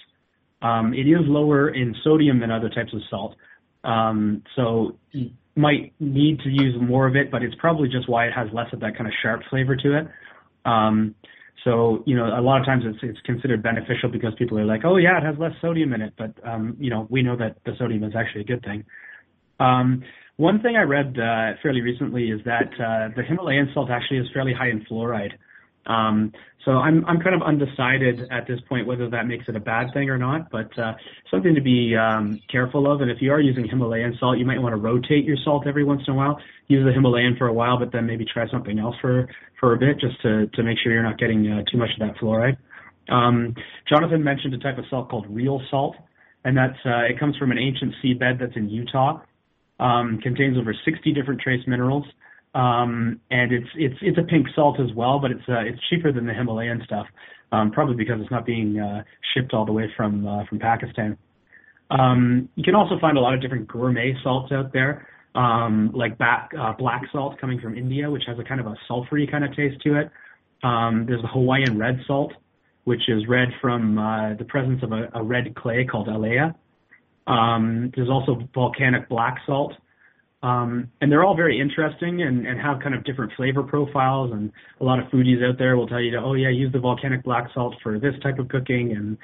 Um, 0.63 0.95
it 0.95 1.07
is 1.07 1.21
lower 1.25 1.69
in 1.69 1.95
sodium 2.03 2.39
than 2.39 2.49
other 2.49 2.69
types 2.69 2.91
of 2.91 3.01
salt, 3.09 3.35
um, 3.83 4.41
so 4.55 4.97
you 5.11 5.29
might 5.55 5.93
need 5.99 6.39
to 6.39 6.49
use 6.49 6.75
more 6.81 7.07
of 7.07 7.15
it, 7.15 7.29
but 7.29 7.43
it's 7.43 7.55
probably 7.59 7.87
just 7.87 8.09
why 8.09 8.25
it 8.25 8.33
has 8.33 8.47
less 8.51 8.67
of 8.73 8.79
that 8.79 8.97
kind 8.97 9.07
of 9.07 9.13
sharp 9.21 9.41
flavor 9.49 9.75
to 9.75 9.99
it. 9.99 10.07
So, 11.65 12.03
you 12.05 12.15
know, 12.15 12.27
a 12.27 12.39
lot 12.41 12.59
of 12.61 12.65
times 12.65 12.83
it's, 12.85 12.99
it's 13.01 13.19
considered 13.25 13.61
beneficial 13.63 14.09
because 14.09 14.33
people 14.37 14.57
are 14.59 14.65
like, 14.65 14.81
oh 14.85 14.97
yeah, 14.97 15.17
it 15.17 15.23
has 15.23 15.35
less 15.39 15.51
sodium 15.61 15.93
in 15.93 16.01
it, 16.01 16.13
but, 16.15 16.31
um, 16.47 16.77
you 16.79 16.91
know, 16.91 17.07
we 17.09 17.23
know 17.23 17.35
that 17.35 17.57
the 17.65 17.73
sodium 17.79 18.03
is 18.03 18.13
actually 18.15 18.41
a 18.41 18.45
good 18.45 18.63
thing. 18.63 18.85
Um, 19.59 20.03
one 20.37 20.61
thing 20.61 20.75
I 20.77 20.83
read 20.83 21.17
uh, 21.17 21.57
fairly 21.63 21.81
recently 21.81 22.29
is 22.29 22.39
that 22.45 22.69
uh, 22.73 23.09
the 23.15 23.23
Himalayan 23.27 23.71
salt 23.73 23.89
actually 23.89 24.19
is 24.19 24.27
fairly 24.31 24.53
high 24.53 24.69
in 24.69 24.85
fluoride. 24.85 25.31
Um, 25.85 26.31
so 26.65 26.71
I'm 26.71 27.05
I'm 27.05 27.19
kind 27.19 27.35
of 27.35 27.43
undecided 27.43 28.27
at 28.31 28.47
this 28.47 28.59
point 28.67 28.87
whether 28.87 29.07
that 29.11 29.27
makes 29.27 29.45
it 29.47 29.55
a 29.55 29.59
bad 29.59 29.93
thing 29.93 30.09
or 30.09 30.17
not, 30.17 30.49
but 30.49 30.77
uh, 30.79 30.93
something 31.29 31.53
to 31.53 31.61
be 31.61 31.95
um, 31.95 32.41
careful 32.51 32.91
of. 32.91 33.01
And 33.01 33.11
if 33.11 33.21
you 33.21 33.31
are 33.31 33.39
using 33.39 33.67
Himalayan 33.67 34.17
salt, 34.19 34.39
you 34.39 34.45
might 34.45 34.59
want 34.59 34.73
to 34.73 34.77
rotate 34.77 35.25
your 35.25 35.37
salt 35.43 35.67
every 35.67 35.83
once 35.83 36.01
in 36.07 36.13
a 36.15 36.17
while. 36.17 36.39
Use 36.67 36.83
the 36.83 36.91
Himalayan 36.91 37.35
for 37.37 37.45
a 37.45 37.53
while, 37.53 37.77
but 37.77 37.91
then 37.91 38.07
maybe 38.07 38.25
try 38.25 38.49
something 38.49 38.79
else 38.79 38.95
for 38.99 39.29
for 39.59 39.73
a 39.73 39.77
bit, 39.77 39.99
just 39.99 40.19
to 40.23 40.47
to 40.47 40.63
make 40.63 40.79
sure 40.83 40.91
you're 40.91 41.03
not 41.03 41.19
getting 41.19 41.47
uh, 41.47 41.61
too 41.71 41.77
much 41.77 41.89
of 41.99 42.07
that 42.07 42.17
fluoride. 42.17 42.57
Um, 43.09 43.53
Jonathan 43.87 44.23
mentioned 44.23 44.55
a 44.55 44.57
type 44.57 44.79
of 44.79 44.85
salt 44.89 45.09
called 45.09 45.27
real 45.29 45.61
salt, 45.69 45.95
and 46.43 46.57
that's 46.57 46.79
uh, 46.83 47.03
it 47.07 47.19
comes 47.19 47.37
from 47.37 47.51
an 47.51 47.59
ancient 47.59 47.93
seabed 48.03 48.39
that's 48.39 48.55
in 48.55 48.69
Utah. 48.69 49.21
Um, 49.79 50.19
contains 50.23 50.57
over 50.57 50.73
60 50.85 51.13
different 51.13 51.41
trace 51.41 51.61
minerals. 51.67 52.05
Um, 52.55 53.19
and 53.29 53.51
it's 53.51 53.67
it's 53.75 53.97
it's 54.01 54.17
a 54.17 54.23
pink 54.23 54.47
salt 54.55 54.79
as 54.79 54.93
well, 54.95 55.19
but 55.19 55.29
it's 55.29 55.43
uh, 55.47 55.59
it's 55.59 55.79
cheaper 55.89 56.13
than 56.13 56.25
the 56.25 56.33
Himalayan 56.33 56.81
stuff, 56.85 57.05
um, 57.51 57.69
probably 57.69 57.95
because 57.95 58.21
it's 58.21 58.31
not 58.31 58.45
being 58.45 58.79
uh, 58.79 59.03
shipped 59.33 59.53
all 59.53 59.65
the 59.65 59.73
way 59.73 59.91
from 59.97 60.25
uh, 60.25 60.45
from 60.47 60.59
Pakistan. 60.59 61.17
Um, 61.91 62.47
you 62.55 62.63
can 62.63 62.73
also 62.73 62.97
find 62.99 63.17
a 63.17 63.21
lot 63.21 63.33
of 63.33 63.41
different 63.41 63.67
gourmet 63.67 64.15
salts 64.23 64.53
out 64.53 64.71
there, 64.71 65.05
um, 65.35 65.91
like 65.93 66.17
back, 66.17 66.49
uh, 66.57 66.73
black 66.73 67.03
salt 67.11 67.39
coming 67.39 67.59
from 67.59 67.77
India, 67.77 68.09
which 68.09 68.23
has 68.25 68.39
a 68.39 68.43
kind 68.43 68.59
of 68.61 68.67
a 68.67 68.75
sulfury 68.89 69.29
kind 69.29 69.43
of 69.43 69.53
taste 69.55 69.81
to 69.81 69.99
it. 69.99 70.09
Um, 70.63 71.05
there's 71.07 71.21
the 71.21 71.27
Hawaiian 71.27 71.77
red 71.77 71.99
salt, 72.07 72.33
which 72.85 73.01
is 73.09 73.27
red 73.27 73.49
from 73.61 73.99
uh, 73.99 74.33
the 74.35 74.45
presence 74.45 74.81
of 74.81 74.93
a, 74.93 75.09
a 75.13 75.21
red 75.21 75.55
clay 75.55 75.85
called 75.85 76.07
alaea. 76.07 76.55
Um, 77.27 77.91
there's 77.95 78.09
also 78.09 78.47
volcanic 78.53 79.09
black 79.09 79.39
salt, 79.45 79.73
um, 80.45 80.91
and 81.01 81.11
they're 81.11 81.23
all 81.23 81.35
very 81.35 81.59
interesting 81.59 82.21
and, 82.21 82.45
and 82.45 82.61
have 82.61 82.79
kind 82.79 82.93
of 82.93 83.03
different 83.03 83.31
flavor 83.35 83.63
profiles. 83.63 84.31
And 84.31 84.51
a 84.79 84.83
lot 84.83 84.99
of 84.99 85.05
foodies 85.05 85.43
out 85.43 85.57
there 85.57 85.75
will 85.75 85.87
tell 85.87 85.99
you, 85.99 86.11
to, 86.11 86.17
oh 86.17 86.33
yeah, 86.35 86.49
use 86.49 86.71
the 86.71 86.77
volcanic 86.79 87.23
black 87.23 87.49
salt 87.51 87.73
for 87.81 87.97
this 87.97 88.13
type 88.21 88.37
of 88.37 88.47
cooking. 88.49 88.91
And 88.91 89.17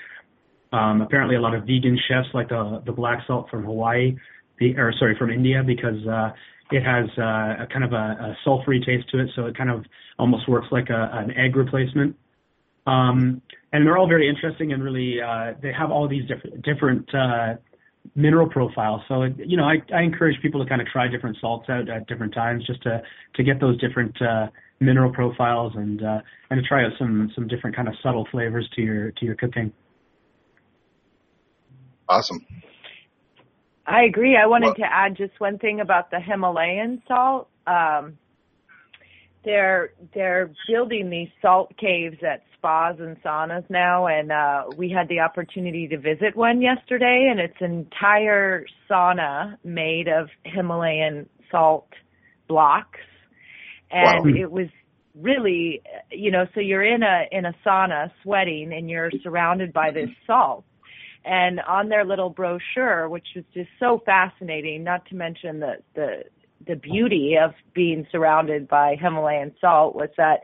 um, 0.74 1.02
apparently, 1.02 1.36
a 1.36 1.40
lot 1.40 1.54
of 1.54 1.62
vegan 1.62 2.00
chefs 2.08 2.30
like 2.34 2.50
the 2.50 2.82
the 2.88 2.92
black 2.92 3.20
salt 3.28 3.52
from 3.52 3.64
Hawaii, 3.64 4.16
the, 4.58 4.76
or 4.78 4.92
sorry, 4.98 5.16
from 5.16 5.30
India, 5.30 5.62
because 5.64 6.08
uh, 6.08 6.32
it 6.72 6.82
has 6.82 7.08
uh, 7.20 7.64
a 7.64 7.68
kind 7.72 7.84
of 7.84 7.94
a, 7.94 7.96
a 7.96 8.38
sulfury 8.44 8.84
taste 8.84 9.08
to 9.12 9.20
it, 9.20 9.30
so 9.36 9.46
it 9.46 9.56
kind 9.56 9.70
of 9.70 9.86
almost 10.18 10.50
works 10.50 10.70
like 10.72 10.90
a, 10.90 11.10
an 11.14 11.38
egg 11.38 11.56
replacement. 11.56 12.16
Um, 12.88 13.44
and 13.74 13.86
they're 13.86 13.98
all 13.98 14.08
very 14.08 14.28
interesting 14.28 14.74
and 14.74 14.84
really 14.84 15.22
uh, 15.22 15.54
they 15.62 15.72
have 15.72 15.92
all 15.92 16.08
these 16.08 16.28
different 16.28 16.64
different 16.64 17.14
uh, 17.14 17.54
mineral 18.16 18.50
profile. 18.50 19.04
So 19.08 19.24
you 19.24 19.58
know, 19.58 19.66
I, 19.66 19.78
I 19.94 20.02
encourage 20.02 20.42
people 20.42 20.64
to 20.64 20.70
kind 20.70 20.82
of 20.82 20.88
try 20.88 21.08
different 21.08 21.38
salts 21.40 21.70
out 21.70 21.90
at 21.90 22.08
different 22.08 22.34
times 22.34 22.66
just 22.66 22.82
to 22.84 23.02
to 23.36 23.44
get 23.44 23.60
those 23.60 23.80
different 23.80 24.20
uh, 24.22 24.48
mineral 24.80 25.12
profiles 25.12 25.74
and 25.76 26.04
uh, 26.04 26.20
and 26.50 26.62
to 26.62 26.68
try 26.68 26.84
out 26.86 26.92
some 26.98 27.32
some 27.36 27.48
different 27.48 27.76
kind 27.76 27.88
of 27.88 27.94
subtle 28.04 28.28
flavors 28.32 28.70
to 28.76 28.82
your 28.82 29.12
to 29.12 29.26
your 29.26 29.36
cooking. 29.36 29.72
Awesome. 32.10 32.46
I 33.88 34.04
agree. 34.04 34.38
I 34.38 34.46
wanted 34.46 34.68
well, 34.68 34.76
to 34.76 34.86
add 34.86 35.18
just 35.18 35.40
one 35.40 35.58
thing 35.58 35.80
about 35.80 36.12
the 36.12 36.20
Himalayan 36.20 37.02
salt. 37.08 37.50
Um, 37.66 38.18
they're 39.44 39.94
they're 40.14 40.52
building 40.68 41.10
these 41.10 41.30
salt 41.42 41.72
caves 41.78 42.18
at 42.22 42.44
spas 42.58 42.96
and 43.00 43.22
saunas 43.24 43.68
now 43.70 44.06
and 44.06 44.32
uh 44.32 44.64
we 44.78 44.90
had 44.90 45.08
the 45.10 45.20
opportunity 45.20 45.88
to 45.88 45.98
visit 45.98 46.36
one 46.36 46.62
yesterday 46.62 47.28
and 47.30 47.40
it's 47.40 47.60
an 47.60 47.72
entire 47.72 48.66
sauna 48.90 49.58
made 49.64 50.08
of 50.08 50.30
Himalayan 50.44 51.28
salt 51.50 51.88
blocks. 52.48 53.00
And 53.90 54.36
wow. 54.36 54.42
it 54.44 54.52
was 54.52 54.68
really 55.14 55.82
you 56.10 56.32
know 56.32 56.46
so 56.54 56.62
you're 56.62 56.86
in 56.86 57.04
a 57.04 57.24
in 57.32 57.46
a 57.46 57.54
sauna 57.66 58.10
sweating 58.24 58.72
and 58.74 58.90
you're 58.90 59.12
surrounded 59.24 59.74
by 59.74 59.92
this 59.92 60.10
salt. 60.28 60.64
And 61.24 61.60
on 61.60 61.90
their 61.90 62.06
little 62.06 62.30
brochure 62.30 63.10
which 63.10 63.28
was 63.36 63.46
just 63.54 63.70
so 63.80 64.02
fascinating 64.06 64.84
not 64.84 65.06
to 65.08 65.16
mention 65.16 65.60
the 65.60 65.74
the 65.96 66.24
the 66.68 66.76
beauty 66.76 67.38
of 67.42 67.52
being 67.74 68.08
surrounded 68.12 68.68
by 68.68 68.96
Himalayan 69.00 69.54
salt 69.60 69.96
was 69.96 70.10
that 70.18 70.42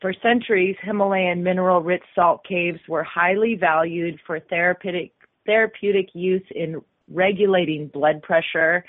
for 0.00 0.12
centuries, 0.22 0.76
Himalayan 0.82 1.42
mineral 1.42 1.80
rich 1.80 2.02
salt 2.14 2.44
caves 2.44 2.80
were 2.88 3.04
highly 3.04 3.54
valued 3.54 4.20
for 4.26 4.38
therapeutic, 4.38 5.12
therapeutic 5.46 6.10
use 6.12 6.44
in 6.54 6.82
regulating 7.10 7.88
blood 7.88 8.22
pressure, 8.22 8.84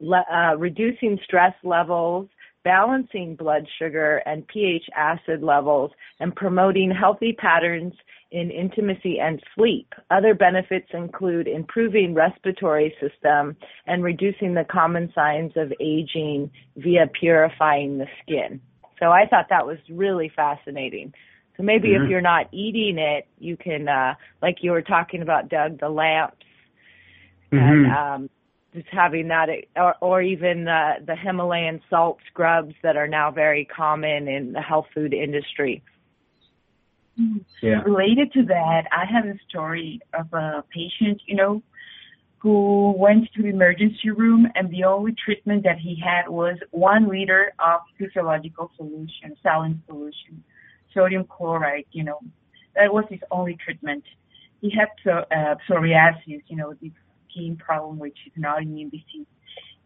le, 0.00 0.24
uh, 0.32 0.54
reducing 0.56 1.18
stress 1.24 1.54
levels, 1.64 2.28
balancing 2.64 3.36
blood 3.36 3.66
sugar 3.78 4.22
and 4.26 4.46
pH 4.48 4.86
acid 4.96 5.42
levels, 5.42 5.90
and 6.18 6.34
promoting 6.34 6.90
healthy 6.90 7.32
patterns 7.32 7.92
in 8.30 8.50
intimacy 8.50 9.20
and 9.20 9.40
sleep. 9.54 9.94
Other 10.10 10.34
benefits 10.34 10.88
include 10.92 11.46
improving 11.46 12.14
respiratory 12.14 12.92
system 13.00 13.56
and 13.86 14.02
reducing 14.02 14.54
the 14.54 14.64
common 14.64 15.12
signs 15.14 15.52
of 15.56 15.72
aging 15.80 16.50
via 16.76 17.06
purifying 17.20 17.98
the 17.98 18.06
skin. 18.22 18.60
So 18.98 19.06
I 19.10 19.26
thought 19.28 19.46
that 19.50 19.66
was 19.66 19.78
really 19.88 20.32
fascinating. 20.34 21.12
So 21.56 21.62
maybe 21.62 21.90
mm-hmm. 21.90 22.04
if 22.04 22.10
you're 22.10 22.20
not 22.20 22.48
eating 22.52 22.98
it, 22.98 23.28
you 23.38 23.56
can, 23.56 23.88
uh, 23.88 24.14
like 24.42 24.56
you 24.62 24.72
were 24.72 24.82
talking 24.82 25.22
about, 25.22 25.48
Doug, 25.48 25.78
the 25.78 25.88
lamps 25.88 26.36
mm-hmm. 27.52 27.58
and 27.58 27.92
um, 27.92 28.30
just 28.74 28.88
having 28.90 29.28
that, 29.28 29.48
or, 29.76 29.94
or 30.00 30.20
even 30.20 30.66
uh, 30.66 30.94
the 31.06 31.14
Himalayan 31.14 31.80
salt 31.88 32.18
scrubs 32.26 32.74
that 32.82 32.96
are 32.96 33.06
now 33.06 33.30
very 33.30 33.64
common 33.64 34.26
in 34.26 34.52
the 34.52 34.60
health 34.60 34.86
food 34.92 35.14
industry. 35.14 35.82
Yeah. 37.62 37.82
Related 37.82 38.32
to 38.32 38.42
that, 38.46 38.82
I 38.90 39.04
have 39.04 39.24
a 39.26 39.38
story 39.48 40.00
of 40.12 40.32
a 40.32 40.64
patient, 40.74 41.22
you 41.26 41.36
know, 41.36 41.62
who 42.38 42.92
went 42.98 43.32
to 43.34 43.42
the 43.42 43.48
emergency 43.48 44.10
room 44.10 44.48
and 44.56 44.68
the 44.70 44.84
only 44.84 45.14
treatment 45.24 45.62
that 45.62 45.78
he 45.78 45.98
had 46.04 46.28
was 46.28 46.58
one 46.72 47.08
liter 47.08 47.52
of 47.58 47.80
physiological 47.96 48.70
solution, 48.76 49.36
saline 49.42 49.80
solution, 49.86 50.42
sodium 50.92 51.24
chloride, 51.24 51.86
you 51.92 52.02
know. 52.02 52.18
That 52.74 52.92
was 52.92 53.04
his 53.08 53.20
only 53.30 53.56
treatment. 53.64 54.02
He 54.60 54.70
had 54.70 54.88
uh, 55.10 55.54
psoriasis, 55.68 56.42
you 56.48 56.56
know, 56.56 56.74
this 56.82 56.90
skin 57.34 57.56
problem 57.56 57.98
which 57.98 58.16
is 58.26 58.32
an 58.36 58.42
autoimmune 58.42 58.90
disease. 58.90 59.26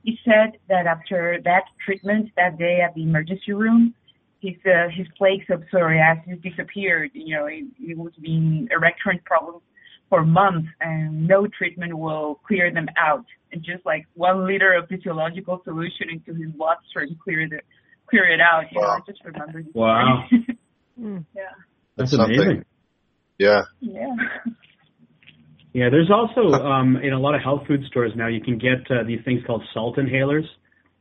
He 0.02 0.18
said 0.24 0.58
that 0.68 0.86
after 0.86 1.38
that 1.44 1.64
treatment 1.84 2.30
that 2.36 2.58
day 2.58 2.80
at 2.84 2.94
the 2.94 3.02
emergency 3.02 3.52
room, 3.52 3.94
his 4.40 4.54
uh, 4.64 4.88
his 4.94 5.06
plaques 5.16 5.46
of 5.50 5.62
psoriasis 5.72 6.40
disappeared. 6.42 7.10
You 7.14 7.36
know, 7.36 7.46
it, 7.46 7.64
it 7.80 7.98
was 7.98 8.12
being 8.22 8.68
a 8.74 8.78
recurrent 8.78 9.24
problem 9.24 9.60
for 10.08 10.24
months, 10.24 10.68
and 10.80 11.26
no 11.26 11.46
treatment 11.46 11.98
will 11.98 12.40
clear 12.46 12.72
them 12.72 12.86
out. 12.96 13.24
And 13.52 13.62
just 13.62 13.84
like 13.84 14.06
one 14.14 14.46
liter 14.46 14.74
of 14.74 14.88
physiological 14.88 15.60
solution 15.64 16.08
into 16.10 16.34
his 16.34 16.52
bloodstream 16.52 17.18
clear 17.22 17.48
the 17.48 17.60
clear 18.08 18.30
it 18.30 18.40
out. 18.40 18.64
You 18.70 18.80
wow. 18.80 18.86
know, 18.86 18.92
I 18.92 19.00
just 19.06 19.24
remember. 19.24 19.64
Wow. 19.74 20.24
yeah. 20.96 21.18
That's, 21.96 22.12
That's 22.12 22.14
amazing. 22.14 22.64
Yeah. 23.38 23.62
Yeah. 23.80 24.14
Yeah, 25.72 25.90
there's 25.90 26.10
also 26.10 26.52
um, 26.52 26.96
in 26.96 27.12
a 27.12 27.18
lot 27.18 27.34
of 27.34 27.42
health 27.42 27.62
food 27.66 27.84
stores 27.88 28.12
now 28.16 28.28
you 28.28 28.40
can 28.40 28.58
get 28.58 28.90
uh, 28.90 29.04
these 29.06 29.20
things 29.24 29.42
called 29.46 29.62
salt 29.74 29.96
inhalers, 29.96 30.46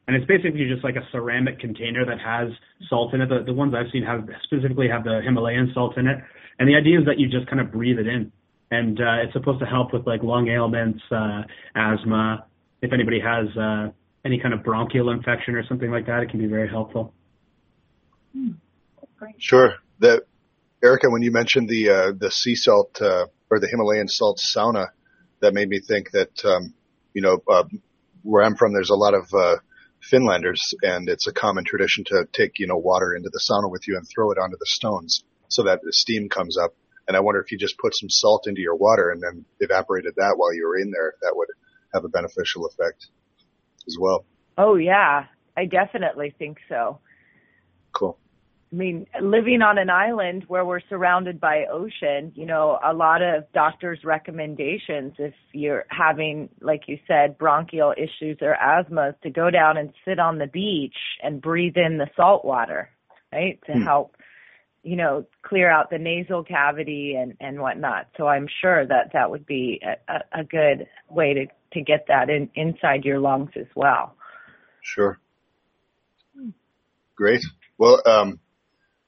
and 0.08 0.16
it's 0.16 0.26
basically 0.26 0.68
just 0.70 0.84
like 0.84 0.96
a 0.96 1.08
ceramic 1.12 1.60
container 1.60 2.06
that 2.06 2.20
has 2.20 2.50
salt 2.90 3.14
in 3.14 3.22
it. 3.22 3.30
The, 3.30 3.44
the 3.46 3.54
ones 3.54 3.74
I've 3.74 3.92
seen 3.92 4.04
have 4.04 4.28
specifically 4.44 4.88
have 4.90 5.04
the 5.04 5.22
Himalayan 5.24 5.72
salt 5.74 5.98
in 5.98 6.08
it, 6.08 6.18
and 6.60 6.68
the 6.68 6.76
idea 6.76 7.00
is 7.00 7.06
that 7.06 7.18
you 7.18 7.30
just 7.30 7.48
kind 7.48 7.62
of 7.62 7.72
breathe 7.72 7.98
it 7.98 8.08
in, 8.08 8.32
and 8.70 9.00
uh, 9.00 9.24
it's 9.24 9.34
supposed 9.34 9.60
to 9.60 9.66
help 9.66 9.94
with 9.94 10.06
like 10.06 10.22
lung 10.22 10.50
ailments, 10.50 11.02
uh, 11.12 11.44
asthma. 11.76 12.46
If 12.82 12.92
anybody 12.92 13.20
has 13.20 13.48
uh, 13.58 13.90
any 14.26 14.40
kind 14.40 14.54
of 14.54 14.64
bronchial 14.64 15.10
infection 15.12 15.56
or 15.56 15.66
something 15.68 15.90
like 15.90 16.06
that, 16.08 16.24
it 16.24 16.30
can 16.30 16.40
be 16.40 16.48
very 16.48 16.70
helpful. 16.70 17.14
Hmm. 18.34 18.52
Sure. 19.38 19.76
The 20.00 20.24
Erica, 20.84 21.10
when 21.10 21.22
you 21.22 21.32
mentioned 21.32 21.70
the 21.70 21.90
uh, 21.90 22.12
the 22.18 22.30
sea 22.30 22.56
salt 22.56 23.02
uh, 23.02 23.26
or 23.50 23.60
the 23.60 23.68
Himalayan 23.68 24.08
salt 24.08 24.40
sauna, 24.40 24.90
that 25.40 25.54
made 25.54 25.70
me 25.70 25.80
think 25.80 26.12
that 26.12 26.46
um, 26.46 26.74
you 27.14 27.22
know 27.22 27.40
uh, 27.48 27.64
where 28.24 28.44
I'm 28.44 28.56
from, 28.56 28.74
there's 28.74 28.90
a 28.90 28.96
lot 28.96 29.14
of 29.14 29.28
uh, 29.34 29.58
Finlanders, 30.02 30.62
and 30.82 31.10
it's 31.10 31.28
a 31.28 31.34
common 31.34 31.64
tradition 31.64 32.04
to 32.08 32.28
take 32.32 32.60
you 32.60 32.68
know 32.68 32.78
water 32.78 33.16
into 33.16 33.30
the 33.32 33.40
sauna 33.40 33.72
with 33.72 33.88
you 33.88 33.98
and 33.98 34.08
throw 34.08 34.32
it 34.32 34.38
onto 34.38 34.58
the 34.58 34.66
stones 34.66 35.24
so 35.50 35.64
that 35.64 35.82
the 35.84 35.94
steam 35.94 36.30
comes 36.30 36.58
up. 36.58 36.74
And 37.08 37.16
I 37.16 37.22
wonder 37.22 37.40
if 37.40 37.52
you 37.52 37.58
just 37.58 37.78
put 37.78 37.96
some 37.96 38.10
salt 38.10 38.48
into 38.48 38.60
your 38.60 38.76
water 38.76 39.12
and 39.12 39.24
then 39.24 39.46
evaporated 39.62 40.16
that 40.18 40.34
while 40.36 40.54
you 40.54 40.68
were 40.68 40.78
in 40.78 40.92
there, 40.92 41.14
that 41.22 41.32
would 41.34 41.48
have 41.94 42.04
a 42.04 42.10
beneficial 42.10 42.66
effect 42.66 43.08
as 43.88 43.96
well. 43.98 44.26
Oh 44.58 44.76
yeah, 44.76 45.26
I 45.56 45.66
definitely 45.66 46.36
think 46.38 46.58
so. 46.68 47.00
I 48.72 48.76
mean, 48.76 49.08
living 49.22 49.62
on 49.62 49.78
an 49.78 49.90
island 49.90 50.44
where 50.50 50.66
we're 50.66 50.82
surrounded 50.90 51.40
by 51.40 51.66
ocean, 51.72 52.34
you 52.36 52.46
know, 52.46 52.78
a 52.84 52.94
lot 52.94 53.22
of 53.22 53.46
doctors' 53.54 54.00
recommendations 54.04 55.14
if 55.18 55.34
you're 55.54 55.86
having, 55.90 56.50
like 56.60 56.82
you 56.88 57.00
said, 57.08 57.38
bronchial 57.38 57.94
issues 57.96 58.40
or 58.42 58.56
asthma, 58.56 59.16
to 59.24 59.30
go 59.30 59.50
down 59.50 59.78
and 59.78 59.94
sit 60.04 60.20
on 60.20 60.38
the 60.38 60.48
beach 60.48 60.98
and 61.24 61.42
breathe 61.42 61.78
in 61.78 61.98
the 61.98 62.10
salt 62.18 62.44
water, 62.44 62.90
right, 63.32 63.58
to 63.68 63.74
hmm. 63.74 63.84
help, 63.84 64.18
you 64.84 64.98
know, 64.98 65.26
clear 65.44 65.72
out 65.72 65.90
the 65.90 65.98
nasal 65.98 66.44
cavity 66.44 67.16
and 67.18 67.38
and 67.40 67.62
whatnot. 67.62 68.08
So 68.18 68.28
I'm 68.28 68.48
sure 68.62 68.86
that 68.86 69.14
that 69.14 69.32
would 69.32 69.46
be 69.46 69.82
a, 70.10 70.40
a 70.42 70.44
good 70.44 70.88
way 71.10 71.34
to 71.34 71.46
to 71.72 71.82
get 71.82 72.08
that 72.10 72.30
in 72.30 72.50
inside 72.54 73.06
your 73.06 73.20
lungs 73.20 73.52
as 73.56 73.68
well. 73.76 74.16
Sure. 74.82 75.20
Great. 77.16 77.44
Well, 77.78 78.02
um, 78.06 78.40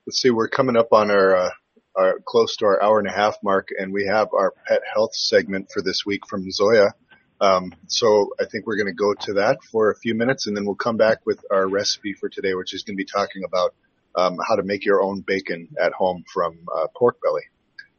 let's 0.10 0.24
see, 0.24 0.32
we're 0.32 0.48
coming 0.48 0.76
up 0.76 0.92
on 0.92 1.12
our, 1.12 1.36
uh, 1.36 1.50
our 1.96 2.20
close 2.26 2.56
to 2.56 2.66
our 2.66 2.82
hour 2.82 2.98
and 2.98 3.08
a 3.08 3.12
half 3.12 3.36
mark, 3.44 3.68
and 3.78 3.94
we 3.94 4.08
have 4.08 4.30
our 4.34 4.56
pet 4.66 4.82
health 4.92 5.14
segment 5.14 5.70
for 5.72 5.84
this 5.84 6.02
week 6.04 6.22
from 6.28 6.50
Zoya. 6.50 6.96
Um, 7.40 7.76
so 7.86 8.32
I 8.42 8.46
think 8.46 8.66
we're 8.66 8.78
going 8.78 8.88
to 8.88 8.94
go 8.94 9.14
to 9.14 9.34
that 9.34 9.60
for 9.72 9.92
a 9.92 9.96
few 9.96 10.16
minutes, 10.16 10.48
and 10.48 10.58
then 10.58 10.66
we'll 10.66 10.74
come 10.74 10.98
back 10.98 11.20
with 11.28 11.46
our 11.52 11.68
recipe 11.68 12.14
for 12.14 12.28
today, 12.28 12.56
which 12.56 12.74
is 12.74 12.82
going 12.82 12.96
to 12.96 13.04
be 13.04 13.06
talking 13.06 13.44
about 13.46 13.76
um, 14.16 14.40
how 14.50 14.56
to 14.56 14.64
make 14.64 14.84
your 14.84 15.04
own 15.04 15.22
bacon 15.22 15.68
at 15.80 15.94
home 15.94 16.24
from 16.34 16.58
uh, 16.76 16.88
pork 16.98 17.20
belly. 17.22 17.44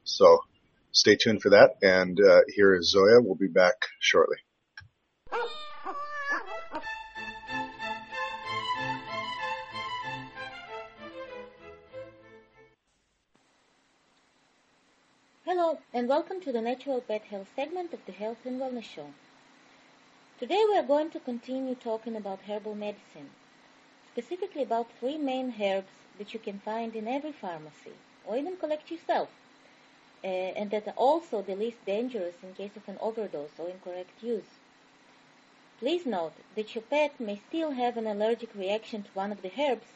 So 0.03 0.41
stay 0.91 1.15
tuned 1.15 1.43
for 1.43 1.51
that. 1.51 1.77
And 1.81 2.19
uh, 2.21 2.41
here 2.49 2.75
is 2.75 2.91
Zoya. 2.91 3.23
We'll 3.23 3.37
be 3.37 3.47
back 3.47 3.87
shortly. 4.01 4.39
Hello, 15.71 15.83
and 15.95 16.09
welcome 16.09 16.41
to 16.41 16.51
the 16.51 16.61
Natural 16.61 17.01
Pet 17.01 17.23
Health 17.31 17.47
segment 17.55 17.93
of 17.93 18.05
the 18.05 18.11
Health 18.11 18.39
and 18.45 18.61
Wellness 18.61 18.83
Show. 18.83 19.07
Today 20.41 20.65
we 20.69 20.77
are 20.77 20.83
going 20.83 21.11
to 21.11 21.21
continue 21.21 21.77
talking 21.77 22.17
about 22.17 22.41
herbal 22.49 22.75
medicine, 22.75 23.31
specifically 24.11 24.65
about 24.65 24.91
three 24.99 25.17
main 25.17 25.55
herbs 25.63 25.93
that 26.19 26.35
you 26.35 26.41
can 26.41 26.59
find 26.59 26.97
in 26.97 27.07
every 27.07 27.31
pharmacy, 27.31 27.93
or 28.27 28.37
even 28.37 28.57
collect 28.57 28.91
yourself, 28.91 29.29
uh, 30.25 30.27
and 30.27 30.73
that 30.73 30.89
are 30.89 30.95
also 30.97 31.41
the 31.41 31.55
least 31.55 31.87
dangerous 31.87 32.35
in 32.43 32.53
case 32.55 32.77
of 32.77 32.89
an 32.89 32.99
overdose 33.01 33.57
or 33.57 33.69
incorrect 33.69 34.25
use. 34.25 34.59
Please 35.79 36.05
note 36.05 36.35
that 36.57 36.75
your 36.75 36.83
pet 36.83 37.21
may 37.21 37.41
still 37.49 37.71
have 37.71 37.97
an 37.97 38.09
allergic 38.09 38.53
reaction 38.57 39.05
to 39.05 39.11
one 39.15 39.31
of 39.31 39.41
the 39.43 39.53
herbs, 39.57 39.87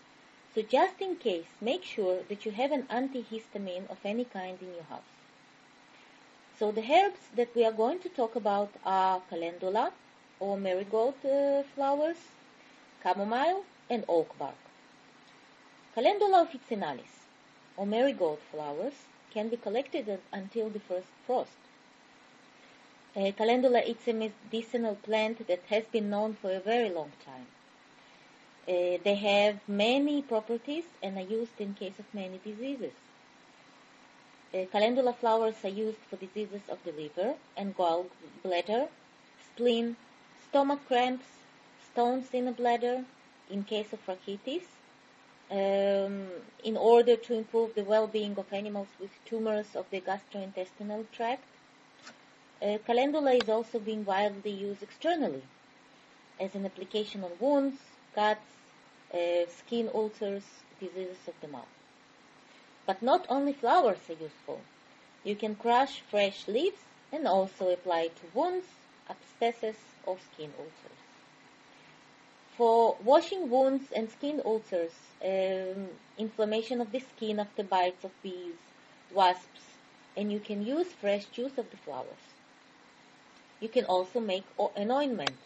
so 0.54 0.62
just 0.62 1.00
in 1.00 1.16
case, 1.16 1.46
make 1.60 1.82
sure 1.82 2.20
that 2.28 2.46
you 2.46 2.52
have 2.52 2.70
an 2.70 2.84
antihistamine 2.84 3.90
of 3.90 3.98
any 4.04 4.24
kind 4.24 4.58
in 4.62 4.72
your 4.72 4.84
house. 4.84 5.13
So 6.58 6.70
the 6.70 6.82
herbs 6.82 7.18
that 7.34 7.54
we 7.56 7.64
are 7.64 7.72
going 7.72 7.98
to 8.00 8.08
talk 8.08 8.36
about 8.36 8.70
are 8.84 9.20
calendula, 9.28 9.92
or 10.38 10.56
marigold 10.56 11.14
uh, 11.24 11.64
flowers, 11.74 12.16
chamomile, 13.02 13.64
and 13.90 14.04
oak 14.08 14.38
bark. 14.38 14.54
Calendula 15.96 16.46
officinalis, 16.46 17.26
or 17.76 17.86
marigold 17.86 18.38
flowers, 18.52 18.94
can 19.32 19.48
be 19.48 19.56
collected 19.56 20.20
until 20.32 20.70
the 20.70 20.78
first 20.78 21.08
frost. 21.26 21.50
Uh, 23.16 23.32
calendula 23.32 23.80
is 23.80 23.96
a 24.06 24.12
medicinal 24.12 24.94
plant 24.94 25.46
that 25.48 25.62
has 25.68 25.84
been 25.86 26.08
known 26.08 26.34
for 26.34 26.52
a 26.52 26.60
very 26.60 26.88
long 26.88 27.10
time. 27.24 27.46
Uh, 28.68 28.98
they 29.02 29.16
have 29.16 29.58
many 29.66 30.22
properties 30.22 30.84
and 31.02 31.18
are 31.18 31.30
used 31.38 31.60
in 31.60 31.74
case 31.74 31.98
of 31.98 32.06
many 32.14 32.38
diseases. 32.44 32.92
Calendula 34.54 35.12
flowers 35.12 35.56
are 35.64 35.68
used 35.68 35.98
for 36.08 36.14
diseases 36.14 36.62
of 36.68 36.78
the 36.84 36.92
liver 36.92 37.34
and 37.56 37.76
gallbladder, 37.76 38.88
spleen, 39.50 39.96
stomach 40.48 40.78
cramps, 40.86 41.26
stones 41.90 42.28
in 42.32 42.44
the 42.44 42.52
bladder, 42.52 43.04
in 43.50 43.64
case 43.64 43.92
of 43.92 44.06
rachitis, 44.06 44.62
um, 45.50 46.28
in 46.62 46.76
order 46.76 47.16
to 47.16 47.34
improve 47.34 47.74
the 47.74 47.82
well-being 47.82 48.38
of 48.38 48.52
animals 48.52 48.86
with 49.00 49.10
tumors 49.24 49.74
of 49.74 49.86
the 49.90 50.00
gastrointestinal 50.00 51.04
tract. 51.10 51.42
Uh, 52.62 52.78
calendula 52.86 53.32
is 53.32 53.48
also 53.48 53.80
being 53.80 54.04
widely 54.04 54.52
used 54.52 54.84
externally 54.84 55.42
as 56.38 56.54
an 56.54 56.64
application 56.64 57.24
on 57.24 57.32
wounds, 57.40 57.80
cuts, 58.14 58.40
uh, 59.12 59.46
skin 59.48 59.90
ulcers, 59.92 60.44
diseases 60.78 61.26
of 61.26 61.34
the 61.40 61.48
mouth. 61.48 61.83
But 62.86 63.02
not 63.02 63.26
only 63.30 63.52
flowers 63.52 64.10
are 64.10 64.22
useful. 64.22 64.60
You 65.24 65.34
can 65.36 65.56
crush 65.56 66.00
fresh 66.00 66.46
leaves 66.46 66.82
and 67.12 67.26
also 67.26 67.70
apply 67.70 68.08
to 68.08 68.26
wounds, 68.34 68.66
abscesses, 69.08 69.76
or 70.04 70.18
skin 70.18 70.52
ulcers. 70.58 71.00
For 72.56 72.96
washing 73.02 73.50
wounds 73.50 73.90
and 73.90 74.10
skin 74.10 74.42
ulcers, 74.44 74.92
um, 75.24 75.88
inflammation 76.18 76.80
of 76.80 76.92
the 76.92 77.00
skin 77.00 77.40
after 77.40 77.62
bites 77.62 78.04
of 78.04 78.22
bees, 78.22 78.56
wasps, 79.12 79.62
and 80.16 80.30
you 80.30 80.38
can 80.38 80.64
use 80.64 80.92
fresh 80.92 81.24
juice 81.26 81.56
of 81.58 81.70
the 81.70 81.76
flowers. 81.78 82.26
You 83.60 83.68
can 83.68 83.86
also 83.86 84.20
make 84.20 84.44
an 84.76 84.90
ointment. 84.90 85.36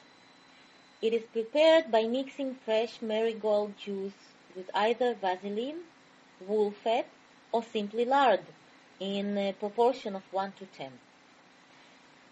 It 1.01 1.12
is 1.12 1.23
prepared 1.23 1.90
by 1.93 2.02
mixing 2.05 2.55
fresh 2.55 3.01
marigold 3.01 3.78
juice 3.78 4.20
with 4.56 4.69
either 4.74 5.15
Vaseline, 5.15 5.85
wool 6.47 6.73
fat, 6.73 7.06
or 7.53 7.62
simply 7.62 8.05
lard 8.05 8.41
in 9.01 9.39
a 9.39 9.53
proportion 9.53 10.15
of 10.16 10.23
1 10.33 10.53
to 10.59 10.66
10 10.66 10.93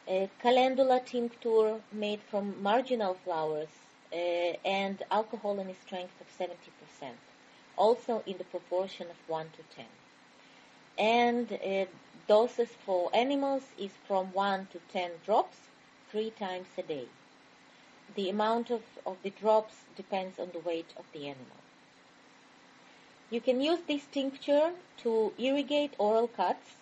a 0.09 0.30
calendula 0.40 1.01
tincture 1.01 1.80
made 1.93 2.20
from 2.30 2.62
marginal 2.62 3.14
flowers 3.24 3.68
uh, 4.12 4.16
and 4.64 5.02
alcohol 5.10 5.59
in 5.59 5.68
a 5.68 5.74
strength 5.74 6.14
of 6.20 6.28
70%, 6.38 7.10
also 7.76 8.22
in 8.24 8.38
the 8.38 8.44
proportion 8.44 9.09
of 9.10 9.16
1 9.26 9.47
to 9.56 9.62
10. 9.74 9.84
And 10.98 11.52
uh, 11.52 11.90
doses 12.28 12.68
for 12.84 13.10
animals 13.14 13.64
is 13.76 13.90
from 14.06 14.26
1 14.32 14.68
to 14.72 14.80
10 14.93 15.10
drops, 15.24 15.56
three 16.10 16.30
times 16.30 16.68
a 16.78 16.82
day. 16.82 17.06
The 18.14 18.30
amount 18.30 18.70
of, 18.70 18.82
of 19.05 19.16
the 19.24 19.30
drops 19.30 19.74
depends 19.97 20.38
on 20.38 20.51
the 20.52 20.60
weight 20.60 20.93
of 20.97 21.05
the 21.12 21.26
animal. 21.26 21.65
You 23.31 23.40
can 23.40 23.61
use 23.61 23.81
this 23.86 24.05
tincture 24.07 24.73
to 24.98 25.32
irrigate 25.39 25.93
oral 25.98 26.28
cuts, 26.28 26.77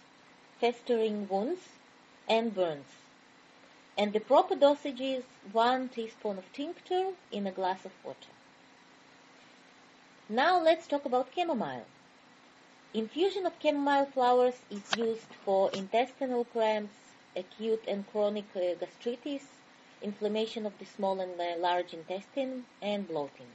festering 0.61 1.29
wounds, 1.29 1.61
and 2.29 2.55
burns 2.55 2.87
and 3.97 4.12
the 4.12 4.19
proper 4.19 4.57
dosage 4.57 5.01
is 5.01 5.23
1 5.53 5.89
teaspoon 5.91 6.37
of 6.39 6.53
tincture 6.53 7.12
in 7.31 7.47
a 7.47 7.53
glass 7.53 7.85
of 7.85 7.93
water. 8.05 8.33
Now 10.29 10.61
let's 10.61 10.89
talk 10.89 11.05
about 11.05 11.29
chamomile. 11.35 11.85
Infusion 12.93 13.47
of 13.47 13.53
chamomile 13.62 14.07
flowers 14.07 14.55
is 14.69 14.99
used 14.99 15.33
for 15.45 15.71
intestinal 15.71 16.45
cramps, 16.45 16.97
acute 17.37 17.85
and 17.87 18.05
chronic 18.11 18.47
uh, 18.57 18.75
gastritis, 18.81 19.47
inflammation 20.03 20.66
of 20.66 20.77
the 20.81 20.87
small 20.87 21.21
and 21.21 21.41
uh, 21.41 21.57
large 21.59 21.95
intestine, 21.95 22.65
and 22.83 23.07
bloating. 23.07 23.47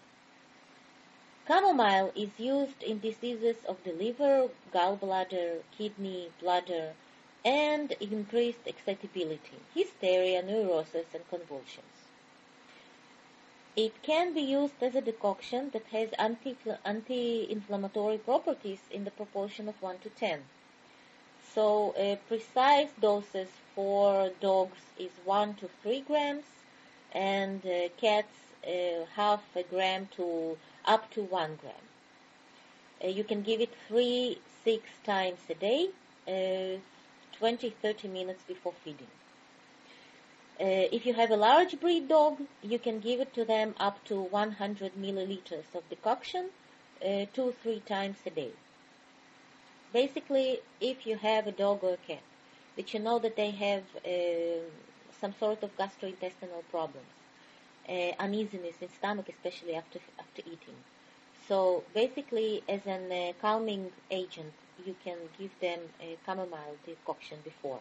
Chamomile 1.50 2.12
is 2.16 2.30
used 2.38 2.84
in 2.84 3.00
diseases 3.00 3.56
of 3.68 3.84
the 3.84 3.92
liver, 3.92 4.50
gallbladder, 4.72 5.64
kidney, 5.76 6.30
bladder, 6.40 6.94
and 7.44 7.92
increased 8.00 8.68
excitability, 8.68 9.58
hysteria, 9.74 10.44
neurosis, 10.44 11.08
and 11.12 11.28
convulsions. 11.28 11.96
It 13.76 14.04
can 14.04 14.36
be 14.36 14.42
used 14.42 14.84
as 14.84 14.94
a 14.94 15.02
decoction 15.02 15.72
that 15.72 15.88
has 15.88 16.10
anti-inflammatory 16.86 18.20
properties 18.20 18.82
in 18.92 19.06
the 19.06 19.12
proportion 19.12 19.68
of 19.68 19.82
1 19.82 19.98
to 20.04 20.10
10. 20.10 20.44
So 21.56 21.96
uh, 21.98 22.18
precise 22.28 22.92
doses 23.02 23.50
for 23.74 24.30
dogs 24.40 24.82
is 25.00 25.14
1 25.26 25.56
to 25.56 25.70
3 25.82 26.02
grams 26.02 26.46
and 27.12 27.66
uh, 27.66 27.90
cats 27.98 28.49
uh, 28.68 29.06
half 29.16 29.42
a 29.56 29.64
gram 29.64 30.08
to 30.16 30.58
up 30.86 31.10
to 31.12 31.22
1 31.22 31.60
gram. 31.62 31.74
Uh, 33.04 33.08
you 33.08 33.24
can 33.24 33.42
give 33.42 33.62
it 33.62 33.74
3, 33.88 34.38
6 34.64 34.84
times 35.06 35.40
a 35.50 35.56
day 35.56 35.90
uh, 36.28 36.78
20 37.38 37.70
30 37.82 38.08
minutes 38.08 38.44
before 38.48 38.74
feeding. 38.84 39.08
Uh, 40.60 40.92
if 40.92 41.06
you 41.06 41.14
have 41.14 41.32
a 41.32 41.38
large 41.38 41.80
breed 41.80 42.10
dog, 42.10 42.38
you 42.62 42.78
can 42.78 43.00
give 43.00 43.22
it 43.22 43.34
to 43.34 43.46
them 43.46 43.74
up 43.80 44.04
to 44.04 44.22
100 44.22 44.94
milliliters 44.96 45.74
of 45.74 45.90
decoction 45.90 46.50
uh, 47.02 47.26
two, 47.34 47.54
three 47.64 47.80
times 47.80 48.18
a 48.26 48.30
day. 48.30 48.52
Basically, 49.94 50.60
if 50.82 51.08
you 51.08 51.16
have 51.16 51.48
a 51.48 51.54
dog 51.54 51.80
or 51.82 51.94
a 51.94 51.98
cat 51.98 52.22
that 52.76 52.94
you 52.94 53.00
know 53.00 53.20
that 53.20 53.38
they 53.38 53.52
have 53.52 53.84
uh, 54.06 54.60
some 55.22 55.34
sort 55.40 55.64
of 55.64 55.76
gastrointestinal 55.78 56.64
problems, 56.70 57.08
uh, 57.90 58.12
uneasiness 58.20 58.76
in 58.82 58.90
stomach, 58.90 59.28
especially 59.30 59.76
after 59.76 60.00
after 60.20 60.42
eating. 60.42 60.78
So 61.48 61.84
basically, 61.94 62.64
as 62.70 62.82
an 62.86 63.12
uh, 63.12 63.34
calming 63.42 63.92
agent, 64.12 64.54
you 64.86 64.96
can 65.04 65.18
give 65.40 65.52
them 65.60 65.80
a 66.00 66.18
chamomile 66.26 66.78
decoction 66.86 67.40
before 67.44 67.80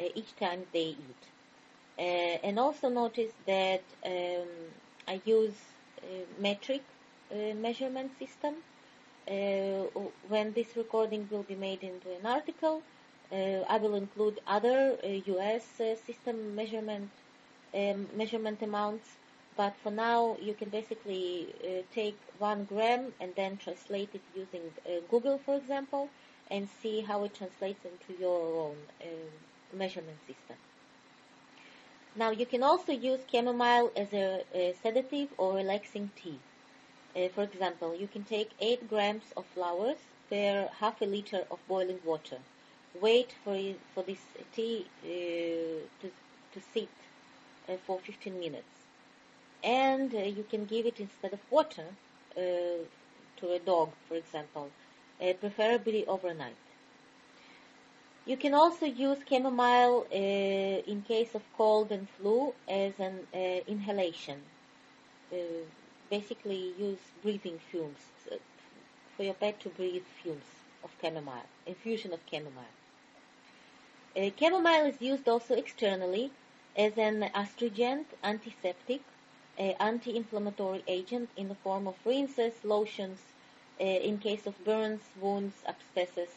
uh, 0.00 0.04
each 0.14 0.34
time 0.36 0.62
they 0.72 0.96
eat. 1.08 1.22
Uh, 1.98 2.02
and 2.46 2.58
also 2.58 2.88
notice 2.88 3.32
that 3.46 3.82
um, 4.04 4.48
I 5.06 5.20
use 5.24 5.54
a 6.02 6.24
metric 6.40 6.82
uh, 7.30 7.54
measurement 7.54 8.12
system. 8.18 8.54
Uh, 9.28 9.88
when 10.28 10.52
this 10.52 10.76
recording 10.76 11.28
will 11.30 11.42
be 11.42 11.54
made 11.54 11.82
into 11.82 12.08
an 12.18 12.24
article, 12.24 12.82
uh, 13.32 13.60
I 13.68 13.76
will 13.78 13.96
include 13.96 14.40
other 14.46 14.96
US 15.26 15.80
uh, 15.80 15.96
system 16.06 16.54
measurement 16.54 17.10
um, 17.74 18.08
measurement 18.14 18.62
amounts 18.62 19.08
but 19.56 19.74
for 19.82 19.90
now 19.90 20.36
you 20.40 20.54
can 20.54 20.68
basically 20.68 21.48
uh, 21.64 21.82
take 21.94 22.18
one 22.38 22.64
gram 22.64 23.12
and 23.20 23.34
then 23.36 23.56
translate 23.56 24.10
it 24.14 24.20
using 24.34 24.72
uh, 24.86 25.00
Google, 25.10 25.38
for 25.38 25.56
example, 25.56 26.08
and 26.50 26.68
see 26.82 27.00
how 27.00 27.24
it 27.24 27.34
translates 27.34 27.84
into 27.84 28.20
your 28.20 28.66
own 28.66 28.76
uh, 29.00 29.06
measurement 29.76 30.18
system. 30.26 30.56
Now 32.14 32.30
you 32.30 32.46
can 32.46 32.62
also 32.62 32.92
use 32.92 33.20
chamomile 33.30 33.90
as 33.96 34.12
a, 34.12 34.44
a 34.54 34.74
sedative 34.82 35.28
or 35.38 35.54
relaxing 35.54 36.10
tea. 36.16 36.38
Uh, 37.14 37.28
for 37.28 37.42
example, 37.44 37.94
you 37.94 38.06
can 38.06 38.24
take 38.24 38.50
8 38.60 38.88
grams 38.88 39.24
of 39.36 39.46
flowers 39.46 39.96
per 40.28 40.68
half 40.80 41.00
a 41.00 41.06
liter 41.06 41.44
of 41.50 41.58
boiling 41.68 42.00
water. 42.04 42.38
Wait 43.00 43.34
for, 43.44 43.58
for 43.94 44.02
this 44.02 44.20
tea 44.54 44.86
uh, 45.04 45.06
to, 46.00 46.10
to 46.52 46.60
sit 46.72 46.88
uh, 47.68 47.74
for 47.86 47.98
15 48.00 48.38
minutes. 48.38 48.75
And 49.66 50.14
uh, 50.14 50.18
you 50.18 50.44
can 50.48 50.64
give 50.64 50.86
it 50.86 51.00
instead 51.00 51.32
of 51.32 51.40
water 51.50 51.86
uh, 52.36 52.40
to 53.38 53.52
a 53.52 53.58
dog, 53.58 53.90
for 54.08 54.14
example, 54.14 54.70
uh, 55.20 55.32
preferably 55.40 56.06
overnight. 56.06 56.54
You 58.26 58.36
can 58.36 58.54
also 58.54 58.86
use 58.86 59.18
chamomile 59.28 60.06
uh, 60.12 60.92
in 60.92 61.02
case 61.02 61.34
of 61.34 61.42
cold 61.56 61.90
and 61.90 62.08
flu 62.10 62.54
as 62.68 62.92
an 63.00 63.26
uh, 63.34 63.38
inhalation. 63.66 64.40
Uh, 65.32 65.36
basically, 66.10 66.72
use 66.78 66.98
breathing 67.22 67.58
fumes 67.70 67.98
for 69.16 69.24
your 69.24 69.34
pet 69.34 69.58
to 69.60 69.68
breathe 69.70 70.04
fumes 70.22 70.44
of 70.84 70.90
chamomile, 71.00 71.48
infusion 71.66 72.12
of 72.12 72.20
chamomile. 72.30 72.76
Chamomile 74.38 74.86
is 74.86 75.00
used 75.00 75.28
also 75.28 75.54
externally 75.54 76.30
as 76.76 76.96
an 76.96 77.24
astringent, 77.34 78.06
antiseptic, 78.22 79.02
anti-inflammatory 79.58 80.82
agent 80.86 81.30
in 81.36 81.48
the 81.48 81.54
form 81.56 81.86
of 81.86 81.94
rinses, 82.04 82.52
lotions, 82.64 83.18
in 83.78 84.18
case 84.18 84.46
of 84.46 84.64
burns, 84.64 85.02
wounds, 85.20 85.54
abscesses, 85.66 86.30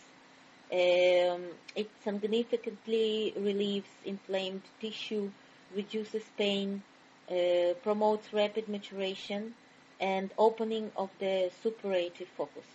um, 0.71 1.45
it 1.75 1.89
significantly 2.03 3.33
relieves 3.35 3.89
inflamed 4.05 4.61
tissue, 4.79 5.31
reduces 5.75 6.23
pain, 6.37 6.83
uh, 7.29 7.73
promotes 7.81 8.31
rapid 8.33 8.67
maturation, 8.69 9.55
and 9.99 10.29
opening 10.37 10.91
of 10.95 11.09
the 11.19 11.51
suppurative 11.63 12.27
focus. 12.37 12.65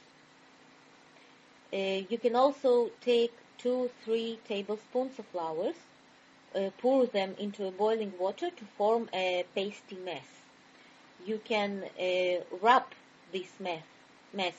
Uh, 1.72 2.02
you 2.08 2.18
can 2.18 2.34
also 2.34 2.90
take 3.00 3.32
two, 3.58 3.90
three 4.04 4.38
tablespoons 4.46 5.18
of 5.18 5.26
flowers, 5.26 5.76
uh, 6.54 6.70
pour 6.78 7.06
them 7.06 7.34
into 7.38 7.70
boiling 7.72 8.12
water 8.18 8.50
to 8.50 8.64
form 8.76 9.08
a 9.12 9.44
pasty 9.54 9.96
mess. 10.04 10.26
You 11.26 11.40
can 11.44 11.84
uh, 11.98 12.44
wrap 12.60 12.94
this 13.32 13.48
mess, 13.58 13.84
mess 14.32 14.54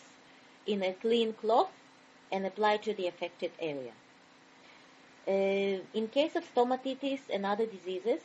in 0.65 0.83
a 0.83 0.93
clean 0.93 1.33
cloth 1.33 1.71
and 2.31 2.45
apply 2.45 2.77
to 2.77 2.93
the 2.93 3.07
affected 3.07 3.51
area. 3.59 3.93
Uh, 5.27 5.81
in 5.93 6.07
case 6.11 6.35
of 6.35 6.43
stomatitis 6.53 7.21
and 7.33 7.45
other 7.45 7.65
diseases, 7.65 8.21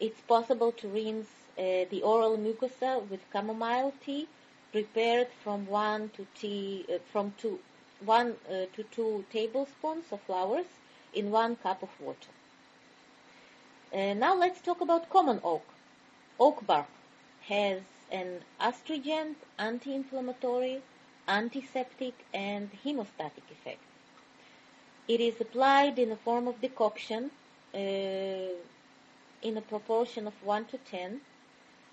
it's 0.00 0.20
possible 0.22 0.72
to 0.72 0.88
rinse 0.88 1.28
uh, 1.58 1.84
the 1.90 2.02
oral 2.02 2.36
mucosa 2.36 3.08
with 3.08 3.20
chamomile 3.32 3.92
tea 4.04 4.28
prepared 4.72 5.28
from 5.42 5.66
one 5.66 6.10
to 6.10 6.26
tea 6.34 6.84
uh, 6.92 6.98
from 7.12 7.32
two 7.38 7.58
one 8.04 8.34
uh, 8.50 8.66
to 8.74 8.82
two 8.90 9.24
tablespoons 9.32 10.04
of 10.12 10.20
flowers 10.22 10.66
in 11.12 11.30
one 11.30 11.56
cup 11.56 11.82
of 11.82 11.88
water. 12.00 12.32
Uh, 13.94 14.12
now 14.12 14.34
let's 14.34 14.60
talk 14.60 14.80
about 14.80 15.08
common 15.08 15.40
oak. 15.44 15.62
Oak 16.40 16.66
bark 16.66 16.88
has 17.46 17.80
an 18.10 18.40
astringent, 18.60 19.36
anti-inflammatory, 19.56 20.82
antiseptic 21.28 22.14
and 22.34 22.70
hemostatic 22.84 23.46
effect. 23.52 23.78
It 25.06 25.20
is 25.20 25.40
applied 25.40 26.00
in 26.00 26.08
the 26.08 26.16
form 26.16 26.48
of 26.48 26.60
decoction 26.60 27.30
uh, 27.72 27.78
in 27.78 29.56
a 29.56 29.60
proportion 29.60 30.26
of 30.26 30.34
1 30.42 30.64
to 30.72 30.78
10 30.78 31.20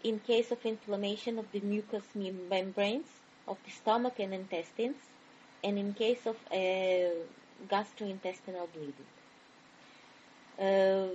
in 0.03 0.19
case 0.21 0.49
of 0.49 0.65
inflammation 0.65 1.37
of 1.37 1.51
the 1.51 1.59
mucous 1.59 2.05
membranes 2.15 3.09
of 3.47 3.57
the 3.63 3.69
stomach 3.69 4.17
and 4.17 4.33
intestines 4.33 4.97
and 5.63 5.77
in 5.77 5.93
case 5.93 6.25
of 6.25 6.37
uh, 6.51 7.13
gastrointestinal 7.69 8.67
bleeding. 8.73 9.11
Uh, 10.61 11.07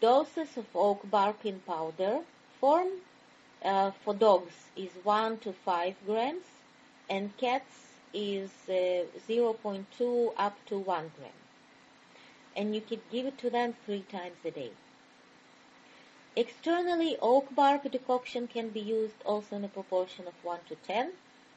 doses 0.00 0.56
of 0.56 0.66
oak 0.76 1.00
bark 1.10 1.44
in 1.44 1.58
powder 1.66 2.20
form 2.60 2.88
uh, 3.64 3.90
for 4.04 4.14
dogs 4.14 4.54
is 4.76 4.90
1 5.02 5.38
to 5.38 5.52
5 5.52 5.96
grams 6.06 6.44
and 7.10 7.36
cats 7.36 7.88
is 8.14 8.50
uh, 8.68 9.02
0.2 9.28 10.32
up 10.36 10.56
to 10.66 10.78
1 10.78 11.10
gram. 11.18 11.30
And 12.54 12.76
you 12.76 12.80
can 12.80 13.00
give 13.10 13.26
it 13.26 13.38
to 13.38 13.50
them 13.50 13.74
three 13.84 14.02
times 14.02 14.36
a 14.44 14.52
day. 14.52 14.70
Externally, 16.36 17.16
oak 17.20 17.52
bark 17.56 17.90
decoction 17.90 18.46
can 18.46 18.68
be 18.68 18.80
used 18.80 19.20
also 19.26 19.56
in 19.56 19.64
a 19.64 19.68
proportion 19.68 20.28
of 20.28 20.34
1 20.44 20.60
to 20.68 20.76
10 20.76 21.10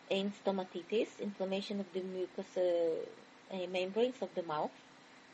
in 0.09 0.33
stomatitis, 0.43 1.19
inflammation 1.21 1.79
of 1.79 1.93
the 1.93 2.01
mucous 2.01 2.57
uh, 2.57 3.67
membranes 3.71 4.21
of 4.21 4.33
the 4.33 4.43
mouth, 4.43 4.71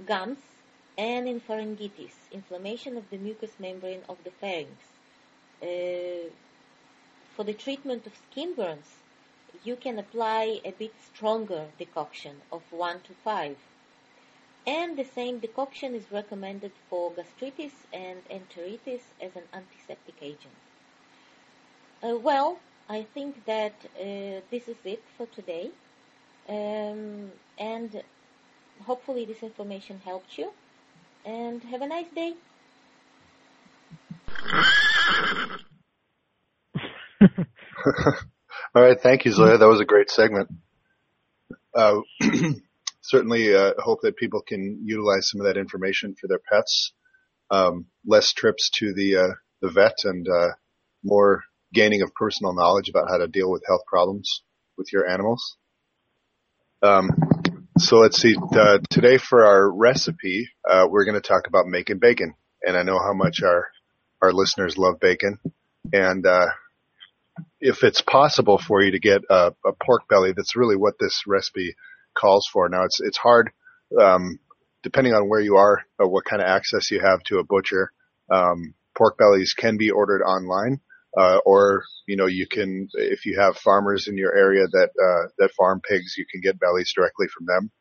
gums, 0.06 0.51
and 1.02 1.28
in 1.28 1.40
pharyngitis, 1.42 2.16
inflammation 2.32 2.96
of 2.96 3.10
the 3.10 3.18
mucous 3.18 3.54
membrane 3.60 4.04
of 4.08 4.24
the 4.24 4.30
pharynx. 4.30 4.72
Uh, 5.60 6.30
for 7.36 7.44
the 7.44 7.54
treatment 7.54 8.06
of 8.06 8.14
skin 8.30 8.54
burns, 8.54 8.90
you 9.64 9.76
can 9.76 9.98
apply 9.98 10.62
a 10.64 10.72
bit 10.72 10.94
stronger 11.12 11.66
decoction 11.80 12.36
of 12.52 12.62
1 12.70 13.00
to 13.08 13.14
5. 13.24 13.56
And 14.68 14.96
the 14.96 15.04
same 15.04 15.40
decoction 15.40 15.96
is 15.96 16.04
recommended 16.12 16.72
for 16.88 17.12
gastritis 17.12 17.74
and 17.92 18.20
enteritis 18.30 19.02
as 19.20 19.36
an 19.36 19.48
antiseptic 19.52 20.18
agent. 20.22 20.60
Uh, 22.04 22.16
well, 22.20 22.60
I 22.88 23.08
think 23.16 23.46
that 23.46 23.74
uh, 24.00 24.42
this 24.52 24.68
is 24.68 24.78
it 24.86 25.04
for 25.18 25.26
today. 25.26 25.72
Um, 26.48 27.32
and 27.58 28.04
hopefully 28.86 29.26
this 29.26 29.42
information 29.42 30.02
helped 30.06 30.38
you. 30.38 30.52
And 31.26 31.62
have 31.64 31.82
a 31.82 31.88
nice 31.88 32.08
day. 32.16 32.34
All 38.74 38.82
right, 38.82 39.00
thank 39.00 39.26
you, 39.26 39.32
Zoya. 39.32 39.58
That 39.58 39.68
was 39.68 39.82
a 39.82 39.86
great 39.86 40.10
segment. 40.10 40.50
Uh, 41.76 42.00
certainly 43.02 43.54
uh, 43.54 43.74
hope 43.78 44.00
that 44.02 44.16
people 44.16 44.42
can 44.42 44.82
utilize 44.84 45.30
some 45.30 45.42
of 45.42 45.48
that 45.48 45.58
information 45.58 46.16
for 46.20 46.28
their 46.28 46.40
pets. 46.52 46.94
Um, 47.50 47.88
less 48.06 48.32
trips 48.32 48.70
to 48.80 48.94
the 48.94 49.18
uh, 49.18 49.34
the 49.62 49.70
vet 49.70 49.96
and 50.06 50.28
uh, 50.28 50.50
more 51.04 51.44
gaining 51.74 52.02
of 52.02 52.14
personal 52.14 52.54
knowledge 52.54 52.90
about 52.90 53.10
how 53.10 53.18
to 53.18 53.28
deal 53.28 53.52
with 53.52 53.64
health 53.68 53.82
problems 53.88 54.44
with 54.78 54.92
your 54.94 55.08
animals. 55.08 55.58
Um, 56.82 57.10
so 57.82 57.98
let's 57.98 58.22
see. 58.22 58.36
Uh, 58.36 58.78
today 58.90 59.18
for 59.18 59.46
our 59.46 59.72
recipe, 59.72 60.48
uh, 60.70 60.86
we're 60.90 61.06
going 61.06 61.20
to 61.20 61.28
talk 61.28 61.48
about 61.48 61.66
making 61.66 62.00
bacon, 62.00 62.36
and 62.62 62.78
I 62.78 62.84
know 62.84 63.00
how 63.00 63.14
much 63.14 63.42
our 63.44 63.68
our 64.22 64.32
listeners 64.32 64.78
love 64.78 65.00
bacon, 65.00 65.40
and 65.92 66.26
if 67.60 67.84
it's 67.84 68.02
possible 68.02 68.58
for 68.58 68.82
you 68.82 68.92
to 68.92 69.00
get 69.00 69.22
a, 69.30 69.54
a, 69.66 69.72
pork 69.84 70.08
belly, 70.10 70.34
that's 70.36 70.56
really 70.56 70.76
what 70.76 70.96
this 71.00 71.24
recipe 71.28 71.76
calls 72.18 72.48
for. 72.52 72.70
Now 72.70 72.84
it's 72.84 73.00
it's 73.02 73.18
hard, 73.18 73.52
um, 74.00 74.40
depending 74.84 75.14
on 75.14 75.28
where 75.28 75.42
you 75.42 75.56
are, 75.56 75.82
or 75.98 76.10
what 76.10 76.26
kind 76.26 76.42
of 76.42 76.48
access 76.48 76.92
you 76.92 77.00
have 77.00 77.22
to 77.28 77.40
a 77.40 77.44
butcher. 77.44 77.92
Um, 78.30 78.76
pork 78.96 79.18
bellies 79.18 79.54
can 79.58 79.78
be 79.78 79.90
ordered 79.90 80.24
online, 80.24 80.82
uh, 81.18 81.40
or 81.46 81.84
you 82.08 82.18
know 82.18 82.28
you 82.28 82.48
can 82.50 82.88
if 82.94 83.26
you 83.26 83.40
have 83.40 83.58
farmers 83.58 84.08
in 84.08 84.18
your 84.18 84.36
area 84.36 84.66
that 84.72 84.90
uh, 85.02 85.30
that 85.38 85.52
farm 85.58 85.82
pigs, 85.82 86.16
you 86.18 86.26
can 86.32 86.42
get 86.42 86.60
bellies 86.60 86.94
directly 86.96 87.28
from 87.28 87.46
them. 87.46 87.72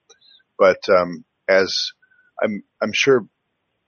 But 0.59 0.79
um, 0.89 1.25
as 1.49 1.75
I'm 2.43 2.63
I'm 2.83 2.93
sure 2.93 3.27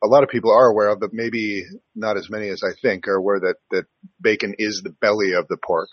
a 0.02 0.08
lot 0.08 0.24
of 0.24 0.28
people 0.28 0.50
are 0.50 0.70
aware 0.70 0.88
of, 0.88 1.00
but 1.00 1.12
maybe 1.12 1.64
not 1.94 2.16
as 2.16 2.28
many 2.28 2.48
as 2.48 2.62
I 2.64 2.74
think 2.82 3.06
are 3.06 3.14
aware 3.14 3.40
that, 3.40 3.56
that 3.70 3.84
bacon 4.20 4.54
is 4.58 4.82
the 4.82 4.94
belly 5.00 5.32
of 5.32 5.46
the 5.48 5.56
pork, 5.64 5.90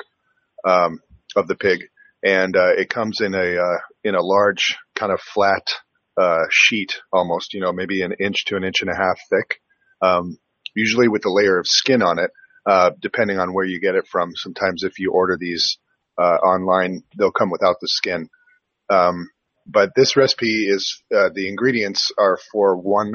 um, 0.67 0.99
of 1.35 1.47
the 1.47 1.55
pig. 1.55 1.81
And, 2.23 2.55
uh, 2.55 2.73
it 2.75 2.89
comes 2.89 3.21
in 3.21 3.33
a, 3.33 3.37
uh, 3.37 3.77
in 4.03 4.15
a 4.15 4.21
large 4.21 4.75
kind 4.95 5.11
of 5.11 5.21
flat, 5.21 5.67
uh, 6.19 6.45
sheet 6.51 6.99
almost, 7.13 7.53
you 7.53 7.61
know, 7.61 7.71
maybe 7.71 8.01
an 8.01 8.13
inch 8.19 8.45
to 8.47 8.55
an 8.55 8.63
inch 8.63 8.81
and 8.81 8.89
a 8.89 8.95
half 8.95 9.19
thick, 9.29 9.61
um, 10.01 10.37
usually 10.75 11.07
with 11.07 11.25
a 11.25 11.31
layer 11.31 11.59
of 11.59 11.67
skin 11.67 12.01
on 12.01 12.19
it, 12.19 12.31
uh, 12.69 12.91
depending 13.01 13.39
on 13.39 13.51
where 13.51 13.65
you 13.65 13.81
get 13.81 13.95
it 13.95 14.05
from. 14.11 14.31
Sometimes 14.35 14.83
if 14.83 14.99
you 14.99 15.11
order 15.11 15.35
these, 15.39 15.79
uh, 16.19 16.37
online, 16.45 17.01
they'll 17.17 17.31
come 17.31 17.49
without 17.49 17.77
the 17.81 17.87
skin. 17.87 18.29
Um, 18.91 19.29
but 19.65 19.89
this 19.95 20.15
recipe 20.15 20.67
is, 20.69 21.01
uh, 21.11 21.29
the 21.33 21.47
ingredients 21.47 22.11
are 22.19 22.37
for 22.51 22.77
one 22.77 23.13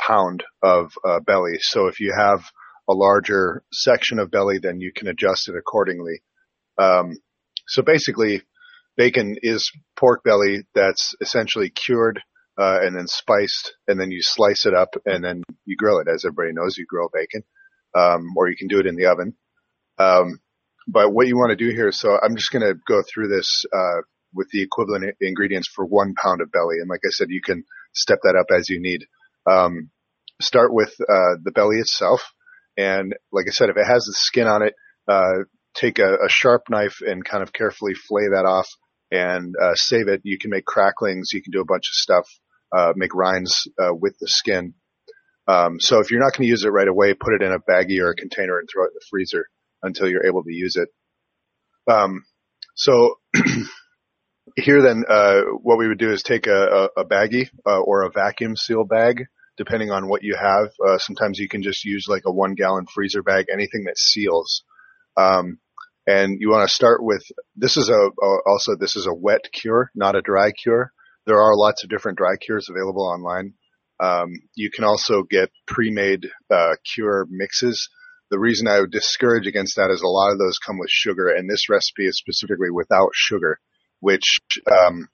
pound 0.00 0.44
of 0.62 0.92
uh, 1.04 1.18
belly. 1.18 1.58
So 1.60 1.88
if 1.88 1.98
you 1.98 2.14
have 2.16 2.44
a 2.88 2.94
larger 2.94 3.64
section 3.72 4.20
of 4.20 4.30
belly, 4.30 4.58
then 4.62 4.78
you 4.78 4.92
can 4.94 5.08
adjust 5.08 5.48
it 5.48 5.56
accordingly. 5.58 6.22
Um, 6.78 7.16
so 7.66 7.82
basically, 7.82 8.42
bacon 8.96 9.36
is 9.42 9.72
pork 9.98 10.22
belly 10.22 10.62
that's 10.76 11.14
essentially 11.20 11.70
cured 11.70 12.20
uh, 12.56 12.78
and 12.82 12.96
then 12.96 13.08
spiced, 13.08 13.74
and 13.88 13.98
then 13.98 14.12
you 14.12 14.20
slice 14.22 14.64
it 14.64 14.74
up 14.74 14.94
and 15.04 15.24
then 15.24 15.42
you 15.64 15.76
grill 15.76 15.98
it. 15.98 16.06
As 16.08 16.24
everybody 16.24 16.52
knows, 16.54 16.76
you 16.76 16.86
grill 16.88 17.10
bacon. 17.12 17.42
Um, 17.94 18.34
or 18.36 18.48
you 18.48 18.56
can 18.56 18.68
do 18.68 18.80
it 18.80 18.86
in 18.86 18.96
the 18.96 19.06
oven. 19.06 19.34
Um, 19.98 20.40
but 20.88 21.12
what 21.12 21.26
you 21.26 21.36
want 21.36 21.50
to 21.50 21.56
do 21.56 21.74
here, 21.74 21.90
so 21.90 22.18
I'm 22.22 22.36
just 22.36 22.52
going 22.52 22.62
to 22.62 22.74
go 22.86 23.02
through 23.02 23.28
this 23.28 23.64
uh, 23.72 24.02
with 24.34 24.48
the 24.50 24.62
equivalent 24.62 25.16
ingredients 25.20 25.68
for 25.74 25.84
one 25.84 26.14
pound 26.14 26.40
of 26.40 26.52
belly, 26.52 26.76
and 26.80 26.88
like 26.88 27.00
I 27.04 27.10
said, 27.10 27.28
you 27.30 27.40
can 27.42 27.64
step 27.92 28.18
that 28.22 28.36
up 28.36 28.46
as 28.56 28.68
you 28.68 28.80
need. 28.80 29.06
Um, 29.50 29.90
start 30.40 30.72
with 30.72 30.94
uh, 31.00 31.36
the 31.42 31.52
belly 31.52 31.76
itself, 31.78 32.20
and 32.76 33.14
like 33.32 33.46
I 33.48 33.52
said, 33.52 33.70
if 33.70 33.76
it 33.76 33.86
has 33.86 34.04
the 34.04 34.14
skin 34.14 34.46
on 34.46 34.62
it, 34.62 34.74
uh, 35.08 35.44
take 35.74 35.98
a, 35.98 36.14
a, 36.14 36.28
sharp 36.28 36.62
knife 36.68 36.98
and 37.00 37.24
kind 37.24 37.42
of 37.42 37.52
carefully 37.52 37.94
flay 37.94 38.24
that 38.32 38.44
off 38.46 38.68
and 39.10 39.54
uh, 39.60 39.74
save 39.74 40.08
it. 40.08 40.22
You 40.24 40.38
can 40.38 40.50
make 40.50 40.64
cracklings, 40.64 41.30
you 41.32 41.42
can 41.42 41.52
do 41.52 41.60
a 41.60 41.66
bunch 41.66 41.84
of 41.84 41.94
stuff, 41.94 42.26
uh, 42.76 42.92
make 42.96 43.14
rinds 43.14 43.68
uh, 43.80 43.94
with 43.94 44.16
the 44.20 44.28
skin. 44.28 44.74
Um, 45.48 45.78
so 45.78 46.00
if 46.00 46.10
you're 46.10 46.20
not 46.20 46.32
going 46.32 46.46
to 46.46 46.50
use 46.50 46.64
it 46.64 46.70
right 46.70 46.88
away, 46.88 47.14
put 47.14 47.34
it 47.34 47.42
in 47.42 47.52
a 47.52 47.58
baggie 47.58 48.00
or 48.00 48.10
a 48.10 48.16
container 48.16 48.58
and 48.58 48.68
throw 48.72 48.84
it 48.84 48.88
in 48.88 48.94
the 48.94 49.06
freezer 49.08 49.46
until 49.82 50.08
you're 50.08 50.26
able 50.26 50.42
to 50.42 50.52
use 50.52 50.76
it. 50.76 50.88
Um, 51.86 52.24
so 52.74 53.18
here 54.56 54.82
then, 54.82 55.04
uh, 55.08 55.42
what 55.62 55.78
we 55.78 55.88
would 55.88 55.98
do 55.98 56.10
is 56.10 56.22
take 56.22 56.46
a, 56.46 56.88
a, 56.96 57.00
a 57.02 57.04
baggie 57.04 57.48
uh, 57.66 57.80
or 57.80 58.02
a 58.02 58.10
vacuum 58.10 58.56
seal 58.56 58.84
bag, 58.84 59.26
depending 59.56 59.90
on 59.90 60.08
what 60.08 60.22
you 60.22 60.34
have. 60.34 60.70
Uh, 60.84 60.98
sometimes 60.98 61.38
you 61.38 61.48
can 61.48 61.62
just 61.62 61.84
use 61.84 62.06
like 62.08 62.22
a 62.26 62.32
one 62.32 62.54
gallon 62.54 62.86
freezer 62.92 63.22
bag, 63.22 63.46
anything 63.52 63.84
that 63.84 63.98
seals. 63.98 64.64
Um, 65.16 65.58
and 66.06 66.40
you 66.40 66.50
want 66.50 66.68
to 66.68 66.74
start 66.74 67.02
with 67.02 67.22
this 67.56 67.76
is 67.76 67.88
a, 67.88 68.10
also 68.46 68.76
this 68.78 68.96
is 68.96 69.06
a 69.06 69.14
wet 69.14 69.50
cure, 69.52 69.90
not 69.94 70.14
a 70.14 70.22
dry 70.22 70.52
cure. 70.52 70.92
There 71.26 71.40
are 71.40 71.56
lots 71.56 71.82
of 71.82 71.90
different 71.90 72.18
dry 72.18 72.36
cures 72.36 72.68
available 72.70 73.02
online. 73.02 73.54
Um, 73.98 74.34
you 74.54 74.70
can 74.70 74.84
also 74.84 75.22
get 75.22 75.50
pre-made 75.66 76.28
uh, 76.50 76.76
cure 76.94 77.26
mixes 77.30 77.88
the 78.30 78.38
reason 78.38 78.66
I 78.66 78.80
would 78.80 78.90
discourage 78.90 79.46
against 79.46 79.76
that 79.76 79.90
is 79.90 80.02
a 80.02 80.08
lot 80.08 80.32
of 80.32 80.38
those 80.38 80.58
come 80.58 80.78
with 80.78 80.90
sugar, 80.90 81.28
and 81.28 81.48
this 81.48 81.68
recipe 81.68 82.06
is 82.06 82.18
specifically 82.18 82.70
without 82.70 83.10
sugar, 83.14 83.60
which 84.00 84.40
um, 84.66 85.08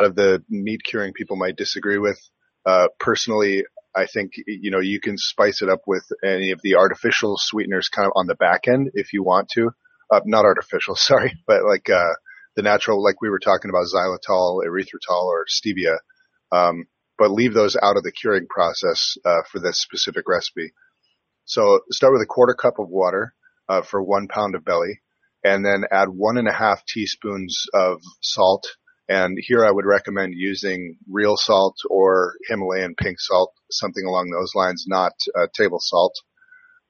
out 0.00 0.06
of 0.06 0.16
the 0.16 0.42
meat 0.48 0.80
curing 0.84 1.12
people 1.12 1.36
might 1.36 1.56
disagree 1.56 1.98
with. 1.98 2.18
Uh, 2.66 2.88
personally, 2.98 3.64
I 3.94 4.06
think 4.06 4.32
you 4.46 4.70
know 4.70 4.80
you 4.80 5.00
can 5.00 5.16
spice 5.16 5.62
it 5.62 5.68
up 5.68 5.82
with 5.86 6.04
any 6.24 6.50
of 6.50 6.60
the 6.62 6.74
artificial 6.74 7.36
sweeteners 7.38 7.88
kind 7.88 8.06
of 8.06 8.12
on 8.16 8.26
the 8.26 8.34
back 8.34 8.66
end 8.66 8.90
if 8.94 9.12
you 9.12 9.22
want 9.22 9.48
to. 9.54 9.70
Uh, 10.10 10.20
not 10.24 10.44
artificial, 10.44 10.96
sorry, 10.96 11.34
but 11.46 11.62
like 11.64 11.88
uh, 11.88 12.14
the 12.56 12.62
natural, 12.62 13.02
like 13.02 13.20
we 13.22 13.30
were 13.30 13.38
talking 13.38 13.70
about 13.70 13.86
xylitol, 13.86 14.64
erythritol, 14.66 15.26
or 15.26 15.44
stevia. 15.48 15.98
Um, 16.50 16.86
but 17.18 17.30
leave 17.30 17.52
those 17.52 17.76
out 17.82 17.96
of 17.96 18.04
the 18.04 18.12
curing 18.12 18.46
process 18.48 19.16
uh, 19.24 19.42
for 19.50 19.58
this 19.58 19.82
specific 19.82 20.28
recipe. 20.28 20.72
So 21.44 21.80
start 21.90 22.12
with 22.12 22.22
a 22.22 22.26
quarter 22.26 22.54
cup 22.54 22.78
of 22.78 22.88
water 22.88 23.34
uh, 23.68 23.82
for 23.82 24.02
one 24.02 24.28
pound 24.28 24.54
of 24.54 24.64
belly, 24.64 25.00
and 25.42 25.64
then 25.64 25.84
add 25.90 26.08
one 26.08 26.38
and 26.38 26.48
a 26.48 26.52
half 26.52 26.84
teaspoons 26.86 27.64
of 27.74 28.00
salt. 28.20 28.66
And 29.08 29.38
here 29.40 29.64
I 29.64 29.70
would 29.70 29.86
recommend 29.86 30.34
using 30.36 30.96
real 31.10 31.36
salt 31.36 31.76
or 31.88 32.34
Himalayan 32.48 32.94
pink 32.94 33.16
salt, 33.18 33.54
something 33.70 34.04
along 34.04 34.30
those 34.30 34.52
lines, 34.54 34.84
not 34.86 35.12
uh, 35.34 35.46
table 35.56 35.78
salt. 35.80 36.14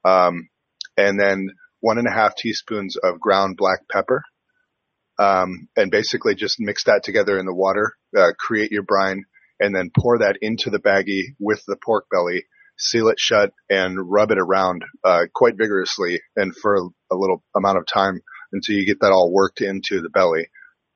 Um, 0.03 0.49
and 0.97 1.17
then 1.19 1.47
one 1.79 1.97
and 1.97 2.07
a 2.07 2.11
half 2.11 2.35
teaspoons 2.35 2.97
of 2.97 3.21
ground 3.21 3.55
black 3.57 3.87
pepper. 3.89 4.23
Um, 5.17 5.69
and 5.75 5.91
basically 5.91 6.35
just 6.35 6.59
mix 6.59 6.85
that 6.85 7.03
together 7.03 7.37
in 7.37 7.45
the 7.45 7.53
water, 7.53 7.97
uh, 8.17 8.31
create 8.37 8.71
your 8.71 8.83
brine, 8.83 9.23
and 9.59 9.75
then 9.75 9.91
pour 9.97 10.19
that 10.19 10.37
into 10.41 10.69
the 10.69 10.79
baggie 10.79 11.35
with 11.39 11.61
the 11.67 11.77
pork 11.83 12.05
belly 12.11 12.43
seal 12.79 13.09
it 13.09 13.19
shut 13.19 13.51
and 13.69 13.97
rub 14.09 14.31
it 14.31 14.39
around 14.39 14.83
uh, 15.03 15.23
quite 15.33 15.57
vigorously 15.57 16.21
and 16.35 16.55
for 16.55 16.75
a, 16.75 16.81
a, 17.11 17.15
little 17.15 17.43
amount 17.55 17.77
of 17.77 17.85
time 17.85 18.21
until 18.53 18.75
you 18.75 18.85
get 18.85 19.01
that 19.01 19.11
all 19.11 19.31
worked 19.31 19.61
into 19.61 20.01
the 20.01 20.09
belly. 20.09 20.47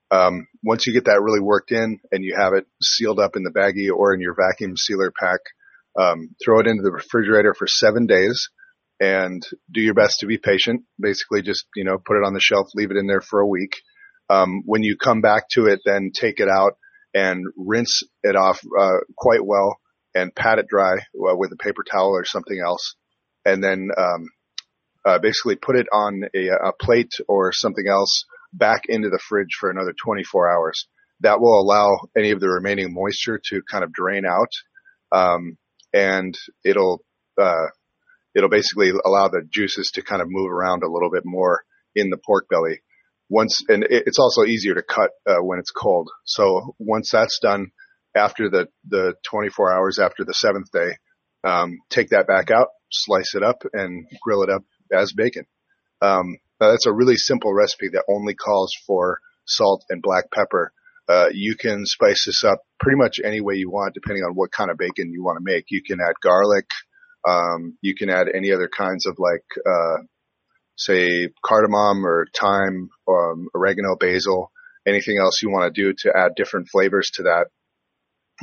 Um, 0.09 0.47
once 0.63 0.87
you 0.87 0.93
get 0.93 1.05
that 1.05 1.21
really 1.21 1.41
worked 1.41 1.71
in 1.71 1.99
and 2.11 2.23
you 2.23 2.35
have 2.37 2.53
it 2.53 2.65
sealed 2.81 3.19
up 3.19 3.35
in 3.35 3.43
the 3.43 3.51
baggie 3.51 3.93
or 3.93 4.13
in 4.13 4.21
your 4.21 4.35
vacuum 4.35 4.77
sealer 4.77 5.11
pack, 5.11 5.39
um, 5.99 6.35
throw 6.43 6.59
it 6.59 6.67
into 6.67 6.83
the 6.83 6.91
refrigerator 6.91 7.53
for 7.53 7.67
seven 7.67 8.07
days 8.07 8.49
and 8.99 9.43
do 9.71 9.81
your 9.81 9.93
best 9.93 10.19
to 10.19 10.25
be 10.25 10.37
patient. 10.37 10.83
Basically, 10.99 11.41
just 11.41 11.65
you 11.75 11.83
know, 11.83 11.97
put 11.97 12.17
it 12.17 12.25
on 12.25 12.33
the 12.33 12.39
shelf, 12.39 12.67
leave 12.75 12.91
it 12.91 12.97
in 12.97 13.07
there 13.07 13.21
for 13.21 13.39
a 13.39 13.47
week. 13.47 13.81
Um, 14.29 14.63
when 14.65 14.83
you 14.83 14.95
come 14.97 15.21
back 15.21 15.49
to 15.51 15.65
it, 15.65 15.81
then 15.85 16.11
take 16.13 16.39
it 16.39 16.47
out 16.47 16.77
and 17.13 17.45
rinse 17.57 18.03
it 18.23 18.35
off 18.35 18.59
uh, 18.79 18.99
quite 19.17 19.45
well 19.45 19.77
and 20.15 20.35
pat 20.35 20.59
it 20.59 20.67
dry 20.67 20.93
uh, 20.97 21.35
with 21.35 21.51
a 21.51 21.57
paper 21.57 21.83
towel 21.83 22.11
or 22.11 22.25
something 22.25 22.59
else, 22.63 22.95
and 23.45 23.63
then 23.63 23.89
um, 23.97 24.29
uh, 25.05 25.19
basically 25.19 25.55
put 25.55 25.75
it 25.75 25.87
on 25.91 26.23
a, 26.35 26.47
a, 26.47 26.71
plate 26.79 27.11
or 27.27 27.51
something 27.51 27.87
else 27.87 28.25
back 28.53 28.83
into 28.87 29.09
the 29.09 29.19
fridge 29.27 29.55
for 29.59 29.69
another 29.69 29.93
24 30.03 30.51
hours. 30.51 30.87
That 31.21 31.39
will 31.39 31.59
allow 31.59 31.99
any 32.17 32.31
of 32.31 32.39
the 32.39 32.49
remaining 32.49 32.93
moisture 32.93 33.39
to 33.49 33.61
kind 33.69 33.83
of 33.83 33.91
drain 33.91 34.23
out, 34.25 34.51
um, 35.11 35.57
and 35.93 36.37
it'll 36.63 37.03
uh, 37.41 37.67
it'll 38.35 38.49
basically 38.49 38.91
allow 39.05 39.27
the 39.27 39.47
juices 39.49 39.91
to 39.95 40.01
kind 40.01 40.21
of 40.21 40.27
move 40.29 40.51
around 40.51 40.83
a 40.83 40.91
little 40.91 41.09
bit 41.11 41.23
more 41.25 41.63
in 41.95 42.09
the 42.09 42.17
pork 42.17 42.47
belly. 42.49 42.81
Once, 43.29 43.63
and 43.67 43.85
it's 43.89 44.19
also 44.19 44.43
easier 44.43 44.75
to 44.75 44.83
cut 44.83 45.11
uh, 45.27 45.37
when 45.41 45.59
it's 45.59 45.71
cold. 45.71 46.09
So 46.25 46.75
once 46.77 47.09
that's 47.11 47.39
done, 47.39 47.71
after 48.15 48.49
the, 48.49 48.67
the 48.87 49.15
24 49.29 49.73
hours 49.73 49.99
after 49.99 50.23
the 50.23 50.33
seventh 50.33 50.71
day, 50.71 50.97
um, 51.43 51.79
take 51.89 52.09
that 52.09 52.27
back 52.27 52.51
out, 52.51 52.67
slice 52.91 53.33
it 53.35 53.43
up 53.43 53.63
and 53.73 54.05
grill 54.21 54.43
it 54.43 54.49
up 54.49 54.63
as 54.91 55.13
bacon. 55.13 55.45
Um, 56.01 56.37
that's 56.59 56.85
a 56.85 56.93
really 56.93 57.15
simple 57.15 57.53
recipe 57.53 57.89
that 57.89 58.05
only 58.09 58.35
calls 58.35 58.71
for 58.85 59.19
salt 59.45 59.83
and 59.89 60.01
black 60.01 60.25
pepper. 60.31 60.71
Uh, 61.09 61.27
you 61.33 61.55
can 61.55 61.85
spice 61.85 62.23
this 62.25 62.43
up 62.43 62.59
pretty 62.79 62.97
much 62.97 63.19
any 63.23 63.41
way 63.41 63.55
you 63.55 63.69
want, 63.69 63.93
depending 63.93 64.23
on 64.23 64.33
what 64.35 64.51
kind 64.51 64.71
of 64.71 64.77
bacon 64.77 65.11
you 65.11 65.23
want 65.23 65.37
to 65.37 65.43
make. 65.43 65.65
You 65.69 65.81
can 65.83 65.99
add 65.99 66.15
garlic. 66.21 66.65
Um, 67.27 67.77
you 67.81 67.95
can 67.95 68.09
add 68.09 68.27
any 68.33 68.51
other 68.51 68.69
kinds 68.69 69.05
of 69.05 69.17
like, 69.17 69.43
uh, 69.65 70.03
say 70.75 71.29
cardamom 71.45 72.05
or 72.05 72.27
thyme, 72.39 72.89
um, 73.07 73.47
oregano, 73.55 73.95
basil, 73.99 74.51
anything 74.87 75.17
else 75.17 75.41
you 75.41 75.49
want 75.51 75.73
to 75.73 75.81
do 75.81 75.93
to 75.99 76.15
add 76.15 76.35
different 76.35 76.67
flavors 76.71 77.11
to 77.15 77.23
that 77.23 77.47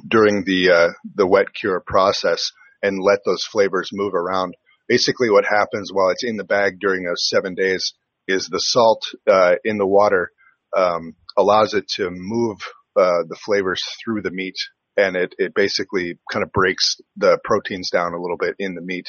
during 0.07 0.45
the 0.45 0.71
uh, 0.71 0.89
the 1.15 1.27
wet 1.27 1.47
cure 1.53 1.83
process 1.85 2.51
and 2.83 3.03
let 3.03 3.21
those 3.25 3.45
flavors 3.45 3.91
move 3.93 4.15
around. 4.15 4.55
Basically, 4.89 5.31
what 5.31 5.45
happens 5.45 5.91
while 5.93 6.11
it's 6.11 6.25
in 6.25 6.37
the 6.37 6.45
bag 6.45 6.79
during 6.81 7.05
those 7.05 7.29
seven 7.29 7.55
days 7.55 7.95
is 8.27 8.49
the 8.49 8.59
salt 8.59 9.03
uh, 9.31 9.55
in 9.65 9.79
the 9.79 9.87
water 9.87 10.31
um, 10.77 11.15
allows 11.37 11.75
it 11.75 11.89
to 11.97 12.11
move 12.11 12.59
uh, 12.97 13.23
the 13.29 13.39
flavors 13.45 13.83
through 14.03 14.23
the 14.23 14.31
meat, 14.31 14.57
and 14.97 15.17
it 15.17 15.35
it 15.39 15.55
basically 15.55 16.19
kind 16.31 16.43
of 16.45 16.53
breaks 16.53 16.97
the 17.17 17.39
proteins 17.45 17.91
down 17.91 18.15
a 18.15 18.21
little 18.21 18.39
bit 18.39 18.55
in 18.59 18.75
the 18.75 18.83
meat. 18.83 19.07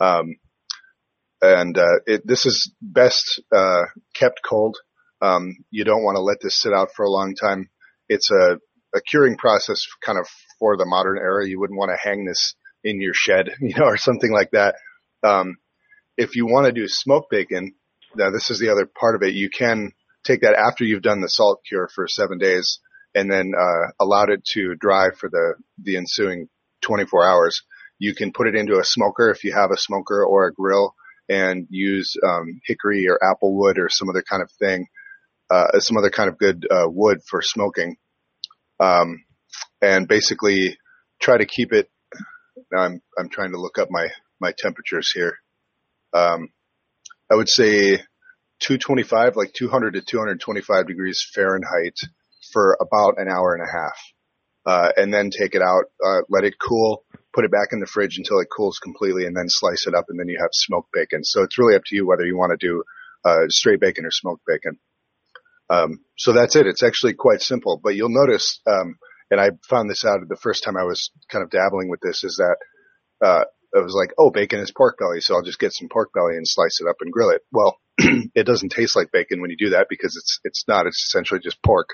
Um, 0.00 0.36
and 1.44 1.76
uh, 1.76 2.00
it, 2.06 2.26
this 2.26 2.46
is 2.46 2.72
best 2.80 3.42
uh, 3.54 3.82
kept 4.14 4.40
cold. 4.48 4.76
Um, 5.20 5.56
you 5.70 5.84
don't 5.84 6.04
want 6.04 6.16
to 6.16 6.22
let 6.22 6.38
this 6.40 6.60
sit 6.60 6.72
out 6.72 6.88
for 6.94 7.04
a 7.04 7.10
long 7.10 7.34
time. 7.34 7.70
It's 8.08 8.30
a 8.30 8.58
a 8.94 9.00
curing 9.00 9.36
process 9.36 9.86
kind 10.04 10.18
of 10.18 10.26
for 10.58 10.76
the 10.76 10.86
modern 10.86 11.18
era. 11.18 11.46
You 11.46 11.58
wouldn't 11.58 11.78
want 11.78 11.90
to 11.90 12.08
hang 12.08 12.24
this 12.24 12.54
in 12.84 13.00
your 13.00 13.14
shed, 13.14 13.50
you 13.60 13.74
know, 13.76 13.86
or 13.86 13.96
something 13.96 14.32
like 14.32 14.52
that. 14.52 14.76
Um, 15.22 15.56
if 16.16 16.36
you 16.36 16.46
want 16.46 16.66
to 16.66 16.72
do 16.72 16.86
smoked 16.86 17.30
bacon, 17.30 17.74
now 18.14 18.30
this 18.30 18.50
is 18.50 18.60
the 18.60 18.70
other 18.70 18.86
part 18.86 19.16
of 19.16 19.22
it. 19.22 19.34
You 19.34 19.50
can 19.50 19.92
take 20.24 20.42
that 20.42 20.54
after 20.54 20.84
you've 20.84 21.02
done 21.02 21.20
the 21.20 21.28
salt 21.28 21.60
cure 21.68 21.88
for 21.92 22.06
seven 22.08 22.38
days 22.38 22.78
and 23.14 23.30
then, 23.30 23.52
uh, 23.58 23.90
allowed 24.00 24.30
it 24.30 24.44
to 24.54 24.74
dry 24.76 25.08
for 25.18 25.28
the, 25.28 25.54
the 25.82 25.96
ensuing 25.96 26.48
24 26.82 27.26
hours. 27.26 27.62
You 27.98 28.14
can 28.14 28.32
put 28.32 28.46
it 28.46 28.54
into 28.54 28.78
a 28.78 28.84
smoker 28.84 29.30
if 29.30 29.44
you 29.44 29.52
have 29.52 29.70
a 29.70 29.78
smoker 29.78 30.24
or 30.24 30.46
a 30.46 30.52
grill 30.52 30.94
and 31.28 31.66
use, 31.70 32.16
um, 32.26 32.60
hickory 32.66 33.08
or 33.08 33.18
apple 33.22 33.56
wood 33.56 33.78
or 33.78 33.88
some 33.88 34.08
other 34.08 34.22
kind 34.28 34.42
of 34.42 34.50
thing, 34.58 34.86
uh, 35.50 35.78
some 35.80 35.96
other 35.96 36.10
kind 36.10 36.28
of 36.28 36.38
good, 36.38 36.66
uh, 36.70 36.86
wood 36.88 37.20
for 37.28 37.42
smoking 37.42 37.96
um, 38.80 39.24
and 39.80 40.08
basically 40.08 40.76
try 41.20 41.36
to 41.36 41.46
keep 41.46 41.72
it. 41.72 41.88
Now 42.72 42.82
I'm 42.82 43.00
I'm 43.18 43.28
trying 43.28 43.52
to 43.52 43.60
look 43.60 43.78
up 43.78 43.88
my 43.90 44.08
my 44.40 44.52
temperatures 44.56 45.10
here. 45.14 45.38
Um, 46.12 46.48
I 47.30 47.36
would 47.36 47.48
say 47.48 47.96
225, 48.60 49.36
like 49.36 49.52
200 49.52 49.94
to 49.94 50.00
225 50.02 50.86
degrees 50.86 51.26
Fahrenheit 51.34 51.98
for 52.52 52.76
about 52.80 53.18
an 53.18 53.28
hour 53.28 53.54
and 53.54 53.66
a 53.66 53.72
half. 53.72 53.98
Uh, 54.66 54.92
and 54.96 55.12
then 55.12 55.30
take 55.30 55.54
it 55.54 55.62
out, 55.62 55.84
uh, 56.04 56.22
let 56.30 56.44
it 56.44 56.54
cool, 56.58 57.04
put 57.34 57.44
it 57.44 57.50
back 57.50 57.68
in 57.72 57.80
the 57.80 57.86
fridge 57.86 58.16
until 58.16 58.38
it 58.38 58.48
cools 58.54 58.78
completely 58.78 59.26
and 59.26 59.36
then 59.36 59.48
slice 59.48 59.86
it 59.86 59.94
up 59.94 60.06
and 60.08 60.18
then 60.18 60.28
you 60.28 60.38
have 60.40 60.50
smoked 60.52 60.90
bacon. 60.92 61.24
So 61.24 61.42
it's 61.42 61.58
really 61.58 61.74
up 61.74 61.82
to 61.86 61.96
you 61.96 62.06
whether 62.06 62.24
you 62.24 62.36
want 62.36 62.58
to 62.58 62.66
do, 62.66 62.84
uh, 63.24 63.48
straight 63.48 63.80
bacon 63.80 64.06
or 64.06 64.10
smoked 64.10 64.42
bacon. 64.46 64.78
Um, 65.68 66.00
so 66.16 66.32
that's 66.32 66.56
it. 66.56 66.66
It's 66.66 66.82
actually 66.82 67.14
quite 67.14 67.40
simple, 67.40 67.80
but 67.82 67.96
you'll 67.96 68.10
notice, 68.10 68.60
um, 68.66 68.96
and 69.30 69.40
I 69.40 69.50
found 69.68 69.90
this 69.90 70.04
out 70.04 70.20
the 70.28 70.36
first 70.36 70.62
time 70.62 70.76
I 70.76 70.84
was 70.84 71.10
kind 71.30 71.42
of 71.42 71.50
dabbling 71.50 71.88
with 71.88 72.00
this 72.00 72.22
is 72.22 72.36
that, 72.36 72.56
uh, 73.26 73.44
it 73.74 73.82
was 73.82 73.94
like, 73.94 74.14
oh, 74.18 74.30
bacon 74.30 74.60
is 74.60 74.70
pork 74.70 74.98
belly, 74.98 75.20
so 75.20 75.34
I'll 75.34 75.42
just 75.42 75.58
get 75.58 75.72
some 75.72 75.88
pork 75.88 76.12
belly 76.14 76.36
and 76.36 76.46
slice 76.46 76.80
it 76.80 76.88
up 76.88 76.96
and 77.00 77.12
grill 77.12 77.30
it. 77.30 77.42
Well, 77.50 77.78
it 77.98 78.46
doesn't 78.46 78.68
taste 78.68 78.94
like 78.94 79.10
bacon 79.10 79.40
when 79.40 79.50
you 79.50 79.56
do 79.56 79.70
that 79.70 79.88
because 79.90 80.16
it's 80.16 80.38
it's 80.44 80.64
not. 80.68 80.86
It's 80.86 81.04
essentially 81.04 81.40
just 81.40 81.62
pork. 81.62 81.88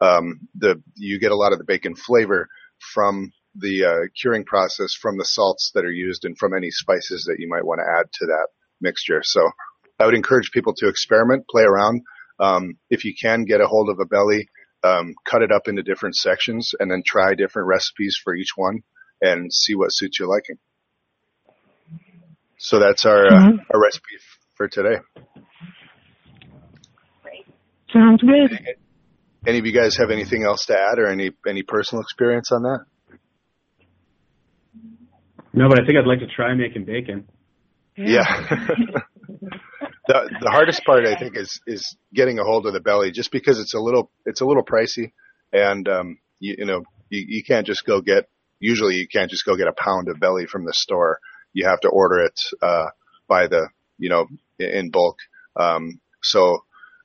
Um, 0.00 0.48
the 0.54 0.82
you 0.94 1.18
get 1.18 1.32
a 1.32 1.36
lot 1.36 1.52
of 1.52 1.58
the 1.58 1.64
bacon 1.64 1.94
flavor 1.94 2.48
from 2.92 3.32
the 3.54 3.84
uh, 3.84 4.08
curing 4.20 4.44
process, 4.44 4.94
from 4.94 5.18
the 5.18 5.24
salts 5.24 5.72
that 5.74 5.84
are 5.84 5.92
used, 5.92 6.24
and 6.24 6.36
from 6.38 6.54
any 6.54 6.70
spices 6.70 7.24
that 7.24 7.36
you 7.38 7.48
might 7.48 7.64
want 7.64 7.80
to 7.80 7.98
add 7.98 8.06
to 8.12 8.26
that 8.26 8.48
mixture. 8.80 9.20
So 9.22 9.50
I 9.98 10.06
would 10.06 10.14
encourage 10.14 10.50
people 10.52 10.74
to 10.78 10.88
experiment, 10.88 11.46
play 11.48 11.62
around. 11.62 12.02
Um, 12.40 12.78
if 12.90 13.04
you 13.04 13.14
can 13.20 13.44
get 13.44 13.60
a 13.60 13.66
hold 13.66 13.88
of 13.88 14.00
a 14.00 14.06
belly, 14.06 14.48
um, 14.82 15.14
cut 15.24 15.42
it 15.42 15.52
up 15.52 15.68
into 15.68 15.82
different 15.82 16.16
sections, 16.16 16.72
and 16.78 16.90
then 16.90 17.02
try 17.06 17.34
different 17.34 17.68
recipes 17.68 18.18
for 18.22 18.34
each 18.34 18.52
one 18.56 18.82
and 19.20 19.52
see 19.52 19.74
what 19.74 19.90
suits 19.90 20.18
your 20.18 20.28
liking. 20.28 20.56
So 22.58 22.78
that's 22.78 23.04
our 23.06 23.26
uh, 23.26 23.50
Mhm. 23.50 23.64
our 23.72 23.80
recipe 23.80 24.18
for 24.54 24.68
today. 24.68 24.98
Sounds 27.92 28.22
good. 28.22 28.58
Any 29.46 29.58
of 29.58 29.66
you 29.66 29.72
guys 29.72 29.96
have 29.96 30.10
anything 30.10 30.44
else 30.44 30.66
to 30.66 30.80
add, 30.80 30.98
or 30.98 31.06
any 31.06 31.32
any 31.46 31.62
personal 31.62 32.02
experience 32.02 32.50
on 32.52 32.62
that? 32.62 32.86
No, 35.54 35.68
but 35.68 35.80
I 35.80 35.84
think 35.84 35.98
I'd 35.98 36.06
like 36.06 36.20
to 36.20 36.26
try 36.26 36.54
making 36.54 36.84
bacon. 36.84 37.28
Yeah. 37.96 38.22
the 40.08 40.30
the 40.40 40.50
hardest 40.50 40.82
part 40.84 41.06
I 41.06 41.14
think 41.18 41.36
is 41.36 41.60
is 41.66 41.96
getting 42.14 42.38
a 42.38 42.44
hold 42.44 42.66
of 42.66 42.72
the 42.72 42.80
belly, 42.80 43.10
just 43.10 43.30
because 43.30 43.60
it's 43.60 43.74
a 43.74 43.80
little 43.80 44.10
it's 44.24 44.40
a 44.40 44.46
little 44.46 44.64
pricey, 44.64 45.12
and 45.52 45.86
um 45.88 46.18
you, 46.40 46.56
you 46.58 46.64
know 46.64 46.82
you, 47.10 47.24
you 47.28 47.44
can't 47.44 47.66
just 47.66 47.84
go 47.84 48.00
get 48.00 48.28
usually 48.60 48.96
you 48.96 49.06
can't 49.06 49.30
just 49.30 49.44
go 49.44 49.56
get 49.56 49.68
a 49.68 49.72
pound 49.72 50.08
of 50.08 50.18
belly 50.18 50.46
from 50.46 50.64
the 50.64 50.72
store. 50.72 51.18
You 51.52 51.66
have 51.66 51.80
to 51.80 51.88
order 51.88 52.20
it 52.20 52.40
uh 52.62 52.86
by 53.28 53.46
the 53.46 53.68
you 53.98 54.08
know 54.08 54.26
in 54.58 54.90
bulk. 54.90 55.18
Um 55.56 56.00
so 56.22 56.64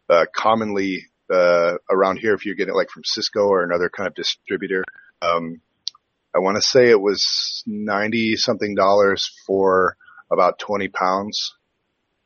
uh 0.10 0.26
commonly 0.34 1.06
uh 1.30 1.76
around 1.90 2.18
here 2.20 2.34
if 2.34 2.46
you're 2.46 2.56
getting 2.56 2.74
it 2.74 2.78
like 2.78 2.90
from 2.90 3.04
Sysco 3.04 3.46
or 3.48 3.64
another 3.64 3.90
kind 3.90 4.08
of 4.08 4.16
distributor, 4.16 4.86
um 5.22 5.60
I 6.38 6.40
want 6.40 6.56
to 6.58 6.62
say 6.62 6.90
it 6.92 7.02
was 7.02 7.64
90 7.66 8.36
something 8.36 8.76
dollars 8.76 9.28
for 9.48 9.98
about 10.32 10.60
20 10.60 10.88
pounds. 10.90 11.56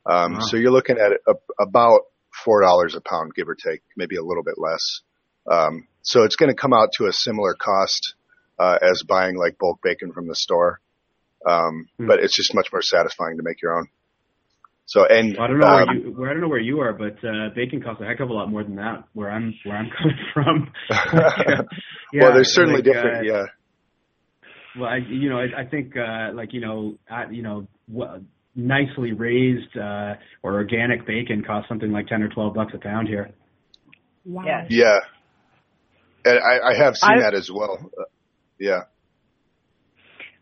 Um, 0.06 0.34
Wow. 0.34 0.40
so 0.42 0.58
you're 0.58 0.72
looking 0.72 0.98
at 0.98 1.14
a, 1.28 1.36
about 1.62 2.02
$4 2.46 2.96
a 2.96 3.02
pound, 3.02 3.34
give 3.36 3.48
or 3.48 3.56
take, 3.56 3.82
maybe 3.96 4.18
a 4.18 4.24
little 4.24 4.44
bit 4.44 4.56
less. 4.58 5.02
Um, 5.50 5.88
so 6.02 6.24
it's 6.24 6.36
going 6.36 6.50
to 6.50 6.56
come 6.60 6.74
out 6.74 6.90
to 6.98 7.06
a 7.06 7.14
similar 7.14 7.54
cost, 7.54 8.16
uh, 8.60 8.78
as 8.82 9.04
buying 9.08 9.38
like 9.38 9.58
bulk 9.58 9.80
bacon 9.82 10.12
from 10.12 10.28
the 10.28 10.36
store. 10.36 10.82
Um, 11.48 11.88
Hmm. 11.98 12.08
but 12.08 12.20
it's 12.20 12.36
just 12.36 12.54
much 12.54 12.68
more 12.72 12.82
satisfying 12.82 13.38
to 13.38 13.44
make 13.44 13.62
your 13.62 13.78
own. 13.78 13.88
So, 14.86 15.06
and, 15.06 15.36
Well, 15.38 15.46
I 15.46 15.48
don't 15.48 15.60
know 15.60 15.68
um, 15.68 15.88
where 15.88 15.96
you 15.96 16.12
where 16.18 16.30
I 16.30 16.34
don't 16.34 16.42
know 16.42 16.50
where 16.50 16.60
you 16.60 16.82
are, 16.82 16.94
but 16.94 17.18
uh, 17.26 17.50
bacon 17.56 17.82
costs 17.82 18.02
a 18.02 18.06
heck 18.06 18.20
of 18.20 18.30
a 18.30 18.34
lot 18.34 18.50
more 18.50 18.64
than 18.64 18.76
that 18.76 19.06
where 19.14 19.32
I'm 19.32 19.54
where 19.64 19.78
I'm 19.78 19.90
coming 19.98 20.18
from. 20.34 20.72
yeah, 22.14 22.24
well, 22.24 22.34
there's 22.34 22.54
certainly 22.54 22.82
like, 22.82 22.84
different, 22.84 23.18
uh, 23.28 23.34
yeah. 23.34 23.44
Well, 24.80 24.90
I, 24.90 24.98
you 24.98 25.30
know, 25.30 25.40
I, 25.40 25.62
I 25.62 25.66
think 25.66 25.96
uh, 25.98 26.34
like 26.34 26.54
you 26.54 26.62
know, 26.62 26.96
at, 27.10 27.34
you 27.34 27.44
know, 27.44 27.68
w- 27.92 28.24
nicely 28.56 29.12
raised 29.12 29.78
uh, 29.78 30.16
or 30.44 30.54
organic 30.54 31.06
bacon 31.06 31.44
costs 31.44 31.68
something 31.70 31.92
like 31.92 32.08
ten 32.08 32.22
or 32.22 32.30
twelve 32.30 32.54
bucks 32.54 32.74
a 32.74 32.78
pound 32.78 33.08
here. 33.08 33.32
Wow. 34.26 34.44
Yes. 34.46 34.68
Yeah. 34.70 35.00
And 36.24 36.40
I, 36.40 36.70
I 36.70 36.74
have 36.76 36.96
seen 36.96 37.12
I- 37.12 37.20
that 37.22 37.34
as 37.34 37.50
well. 37.52 37.90
Uh, 37.98 38.04
yeah. 38.60 38.82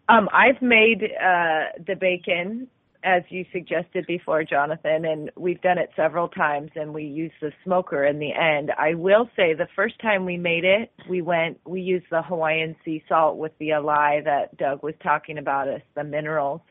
Um, 0.10 0.28
I've 0.34 0.62
made 0.62 1.04
uh, 1.04 1.82
the 1.86 1.96
bacon 1.96 2.68
as 3.04 3.24
you 3.30 3.46
suggested 3.54 4.06
before, 4.08 4.44
Jonathan, 4.44 5.06
and 5.06 5.32
we've 5.38 5.62
done 5.62 5.78
it 5.78 5.90
several 5.96 6.28
times, 6.28 6.72
and 6.76 6.94
we 6.94 7.04
use 7.04 7.32
the 7.42 7.52
smoker 7.64 8.06
in 8.06 8.20
the 8.20 8.34
end. 8.34 8.72
I 8.78 8.94
will 8.96 9.30
say 9.36 9.54
the 9.54 9.68
first 9.76 10.00
time 10.00 10.26
we 10.26 10.38
made 10.38 10.66
it, 10.66 10.92
we 11.10 11.22
went, 11.22 11.60
we 11.66 11.82
used 11.82 12.08
the 12.12 12.22
Hawaiian 12.22 12.76
sea 12.84 13.04
salt 13.08 13.38
with 13.38 13.54
the 13.58 13.70
alaea 13.70 14.26
that 14.26 14.58
Doug 14.58 14.84
was 14.84 14.96
talking 15.02 15.38
about, 15.38 15.70
us 15.70 15.82
the 15.96 16.04
minerals. 16.04 16.62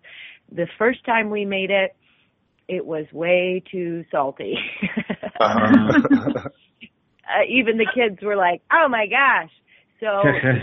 The 0.53 0.67
first 0.79 1.05
time 1.05 1.31
we 1.31 1.45
made 1.45 1.71
it, 1.71 1.97
it 2.69 2.85
was 2.85 3.07
way 3.13 3.63
too 3.71 4.05
salty. 4.11 4.59
Uh-huh. 5.41 6.01
uh, 7.29 7.45
even 7.49 7.79
the 7.79 7.87
kids 7.95 8.19
were 8.23 8.37
like, 8.37 8.61
"Oh 8.73 8.89
my 8.89 9.07
gosh!" 9.07 9.51
So 10.01 10.23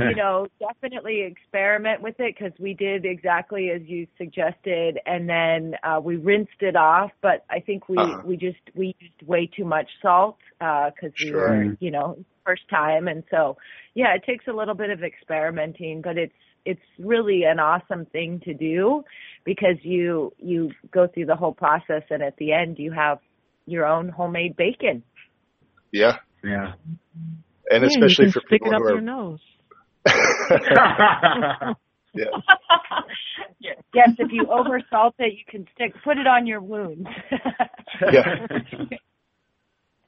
you 0.09 0.15
know, 0.15 0.47
definitely 0.59 1.21
experiment 1.21 2.01
with 2.01 2.15
it 2.19 2.35
because 2.37 2.57
we 2.59 2.73
did 2.73 3.05
exactly 3.05 3.69
as 3.69 3.81
you 3.83 4.07
suggested, 4.17 4.99
and 5.05 5.27
then 5.27 5.75
uh, 5.83 5.99
we 6.01 6.15
rinsed 6.15 6.61
it 6.61 6.75
off. 6.75 7.11
But 7.21 7.45
I 7.49 7.59
think 7.59 7.89
we 7.89 7.97
Uh-huh. 7.97 8.21
we 8.25 8.37
just 8.37 8.57
we 8.73 8.95
used 8.99 9.21
way 9.23 9.47
too 9.47 9.65
much 9.65 9.89
salt 10.01 10.37
because 10.59 11.11
we 11.19 11.29
Sure. 11.31 11.39
were 11.49 11.77
you 11.79 11.91
know 11.91 12.17
first 12.45 12.67
time, 12.69 13.07
and 13.07 13.23
so 13.29 13.57
yeah, 13.93 14.13
it 14.15 14.23
takes 14.25 14.47
a 14.47 14.53
little 14.53 14.75
bit 14.75 14.89
of 14.89 15.03
experimenting, 15.03 16.01
but 16.01 16.17
it's 16.17 16.33
it's 16.65 16.81
really 16.99 17.43
an 17.43 17.59
awesome 17.59 18.05
thing 18.07 18.39
to 18.45 18.53
do 18.53 19.03
because 19.43 19.77
you 19.83 20.33
you 20.39 20.71
go 20.91 21.07
through 21.07 21.25
the 21.25 21.35
whole 21.35 21.53
process, 21.53 22.03
and 22.09 22.23
at 22.23 22.35
the 22.37 22.51
end 22.53 22.77
you 22.79 22.91
have 22.91 23.19
your 23.65 23.85
own 23.85 24.09
homemade 24.09 24.55
bacon. 24.55 25.03
yeah. 25.91 26.17
Yeah. 26.43 26.73
And 27.69 27.83
Yeah, 27.83 27.87
especially 27.87 28.25
you 28.27 28.31
for 28.31 28.41
can 28.41 28.47
stick 28.47 28.61
people 28.61 28.71
it 28.71 28.75
up 28.75 28.81
who 28.81 28.89
your 28.89 28.97
are, 28.97 29.01
nose. 29.01 29.39
yeah. 32.13 32.25
Yes, 33.93 34.09
if 34.19 34.31
you 34.31 34.43
oversalt 34.45 35.13
it, 35.19 35.33
you 35.33 35.43
can 35.47 35.65
stick 35.73 35.93
put 36.03 36.17
it 36.17 36.27
on 36.27 36.45
your 36.45 36.61
wounds. 36.61 37.07
Yeah. 38.11 38.23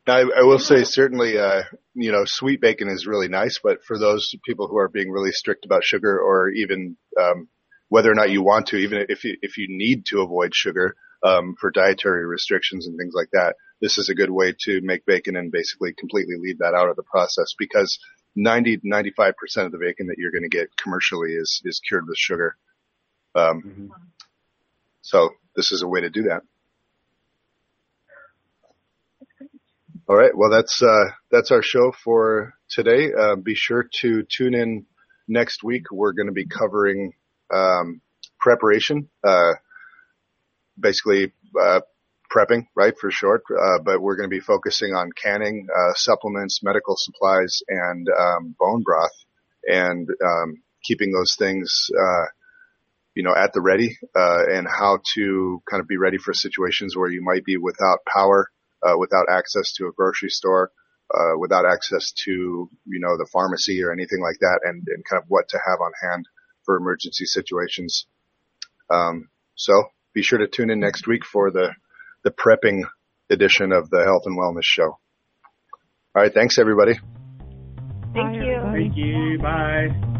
I, 0.07 0.21
I 0.21 0.43
will 0.43 0.59
say 0.59 0.83
certainly, 0.83 1.37
uh, 1.37 1.63
you 1.93 2.11
know, 2.11 2.23
sweet 2.25 2.61
bacon 2.61 2.89
is 2.89 3.07
really 3.07 3.27
nice, 3.29 3.59
but 3.63 3.83
for 3.85 3.97
those 3.97 4.33
people 4.45 4.67
who 4.67 4.77
are 4.77 4.87
being 4.89 5.09
really 5.11 5.31
strict 5.31 5.65
about 5.65 5.83
sugar 5.83 6.19
or 6.19 6.49
even, 6.49 6.97
um, 7.19 7.47
whether 7.89 8.11
or 8.11 8.15
not 8.15 8.29
you 8.29 8.41
want 8.41 8.67
to, 8.67 8.77
even 8.77 9.05
if 9.09 9.23
you, 9.23 9.37
if 9.41 9.57
you 9.57 9.67
need 9.69 10.05
to 10.07 10.21
avoid 10.21 10.53
sugar, 10.53 10.95
um, 11.23 11.55
for 11.59 11.71
dietary 11.71 12.25
restrictions 12.25 12.87
and 12.87 12.97
things 12.97 13.13
like 13.15 13.29
that, 13.31 13.55
this 13.81 13.97
is 13.97 14.09
a 14.09 14.15
good 14.15 14.29
way 14.31 14.53
to 14.65 14.81
make 14.81 15.05
bacon 15.05 15.35
and 15.35 15.51
basically 15.51 15.93
completely 15.93 16.35
leave 16.39 16.59
that 16.59 16.73
out 16.73 16.89
of 16.89 16.95
the 16.95 17.03
process 17.03 17.53
because 17.57 17.99
90, 18.35 18.77
95% 18.79 19.33
of 19.65 19.71
the 19.71 19.77
bacon 19.77 20.07
that 20.07 20.17
you're 20.17 20.31
going 20.31 20.43
to 20.43 20.49
get 20.49 20.75
commercially 20.77 21.31
is, 21.33 21.61
is 21.65 21.79
cured 21.87 22.07
with 22.07 22.17
sugar. 22.17 22.55
Um, 23.35 23.61
Mhm. 23.63 23.89
so 25.01 25.29
this 25.55 25.71
is 25.71 25.81
a 25.83 25.87
way 25.87 26.01
to 26.01 26.09
do 26.09 26.23
that. 26.23 26.43
All 30.09 30.15
right. 30.15 30.31
Well, 30.35 30.49
that's 30.49 30.81
uh, 30.81 31.05
that's 31.29 31.51
our 31.51 31.61
show 31.61 31.91
for 31.91 32.53
today. 32.69 33.11
Uh, 33.13 33.35
be 33.35 33.55
sure 33.55 33.89
to 34.01 34.23
tune 34.23 34.53
in 34.53 34.85
next 35.27 35.63
week. 35.63 35.91
We're 35.91 36.13
going 36.13 36.27
to 36.27 36.33
be 36.33 36.45
covering 36.47 37.13
um, 37.53 38.01
preparation, 38.39 39.09
uh, 39.23 39.53
basically 40.79 41.33
uh, 41.59 41.81
prepping, 42.33 42.67
right, 42.75 42.93
for 42.99 43.11
short. 43.11 43.43
Uh, 43.49 43.79
but 43.83 44.01
we're 44.01 44.15
going 44.15 44.29
to 44.29 44.35
be 44.35 44.39
focusing 44.39 44.93
on 44.93 45.11
canning, 45.11 45.67
uh, 45.75 45.93
supplements, 45.95 46.61
medical 46.63 46.95
supplies, 46.97 47.61
and 47.67 48.07
um, 48.09 48.55
bone 48.59 48.83
broth, 48.83 49.11
and 49.65 50.07
um, 50.23 50.61
keeping 50.83 51.11
those 51.11 51.35
things. 51.37 51.89
Uh, 51.97 52.25
you 53.15 53.23
know, 53.23 53.33
at 53.35 53.51
the 53.51 53.61
ready, 53.61 53.97
uh, 54.15 54.43
and 54.47 54.67
how 54.67 54.99
to 55.15 55.59
kind 55.67 55.81
of 55.81 55.87
be 55.87 55.97
ready 55.97 56.19
for 56.19 56.35
situations 56.35 56.95
where 56.95 57.09
you 57.09 57.23
might 57.23 57.43
be 57.43 57.57
without 57.57 58.05
power, 58.05 58.47
uh, 58.83 58.95
without 58.95 59.25
access 59.27 59.73
to 59.73 59.87
a 59.87 59.91
grocery 59.91 60.29
store, 60.29 60.71
uh, 61.11 61.35
without 61.39 61.65
access 61.65 62.11
to, 62.11 62.69
you 62.85 62.99
know, 62.99 63.17
the 63.17 63.27
pharmacy 63.33 63.81
or 63.83 63.91
anything 63.91 64.21
like 64.21 64.37
that 64.41 64.59
and, 64.63 64.83
and 64.87 65.03
kind 65.03 65.19
of 65.19 65.25
what 65.29 65.47
to 65.49 65.57
have 65.57 65.79
on 65.81 65.91
hand 65.99 66.27
for 66.63 66.77
emergency 66.77 67.25
situations. 67.25 68.05
Um, 68.91 69.29
so 69.55 69.73
be 70.13 70.21
sure 70.21 70.37
to 70.37 70.47
tune 70.47 70.69
in 70.69 70.79
next 70.79 71.07
week 71.07 71.25
for 71.25 71.49
the, 71.49 71.73
the 72.27 72.33
prepping 72.33 72.83
edition 73.29 73.71
of 73.71 73.89
the 73.89 74.03
health 74.03 74.23
and 74.25 74.37
wellness 74.37 74.63
show. 74.63 74.97
All 76.15 76.23
right. 76.23 76.33
Thanks 76.33 76.57
everybody. 76.59 76.93
Thank 78.13 78.35
you. 78.35 78.53
everybody. 78.53 78.83
Thank 78.83 78.97
you. 78.97 79.39
Bye. 79.41 80.16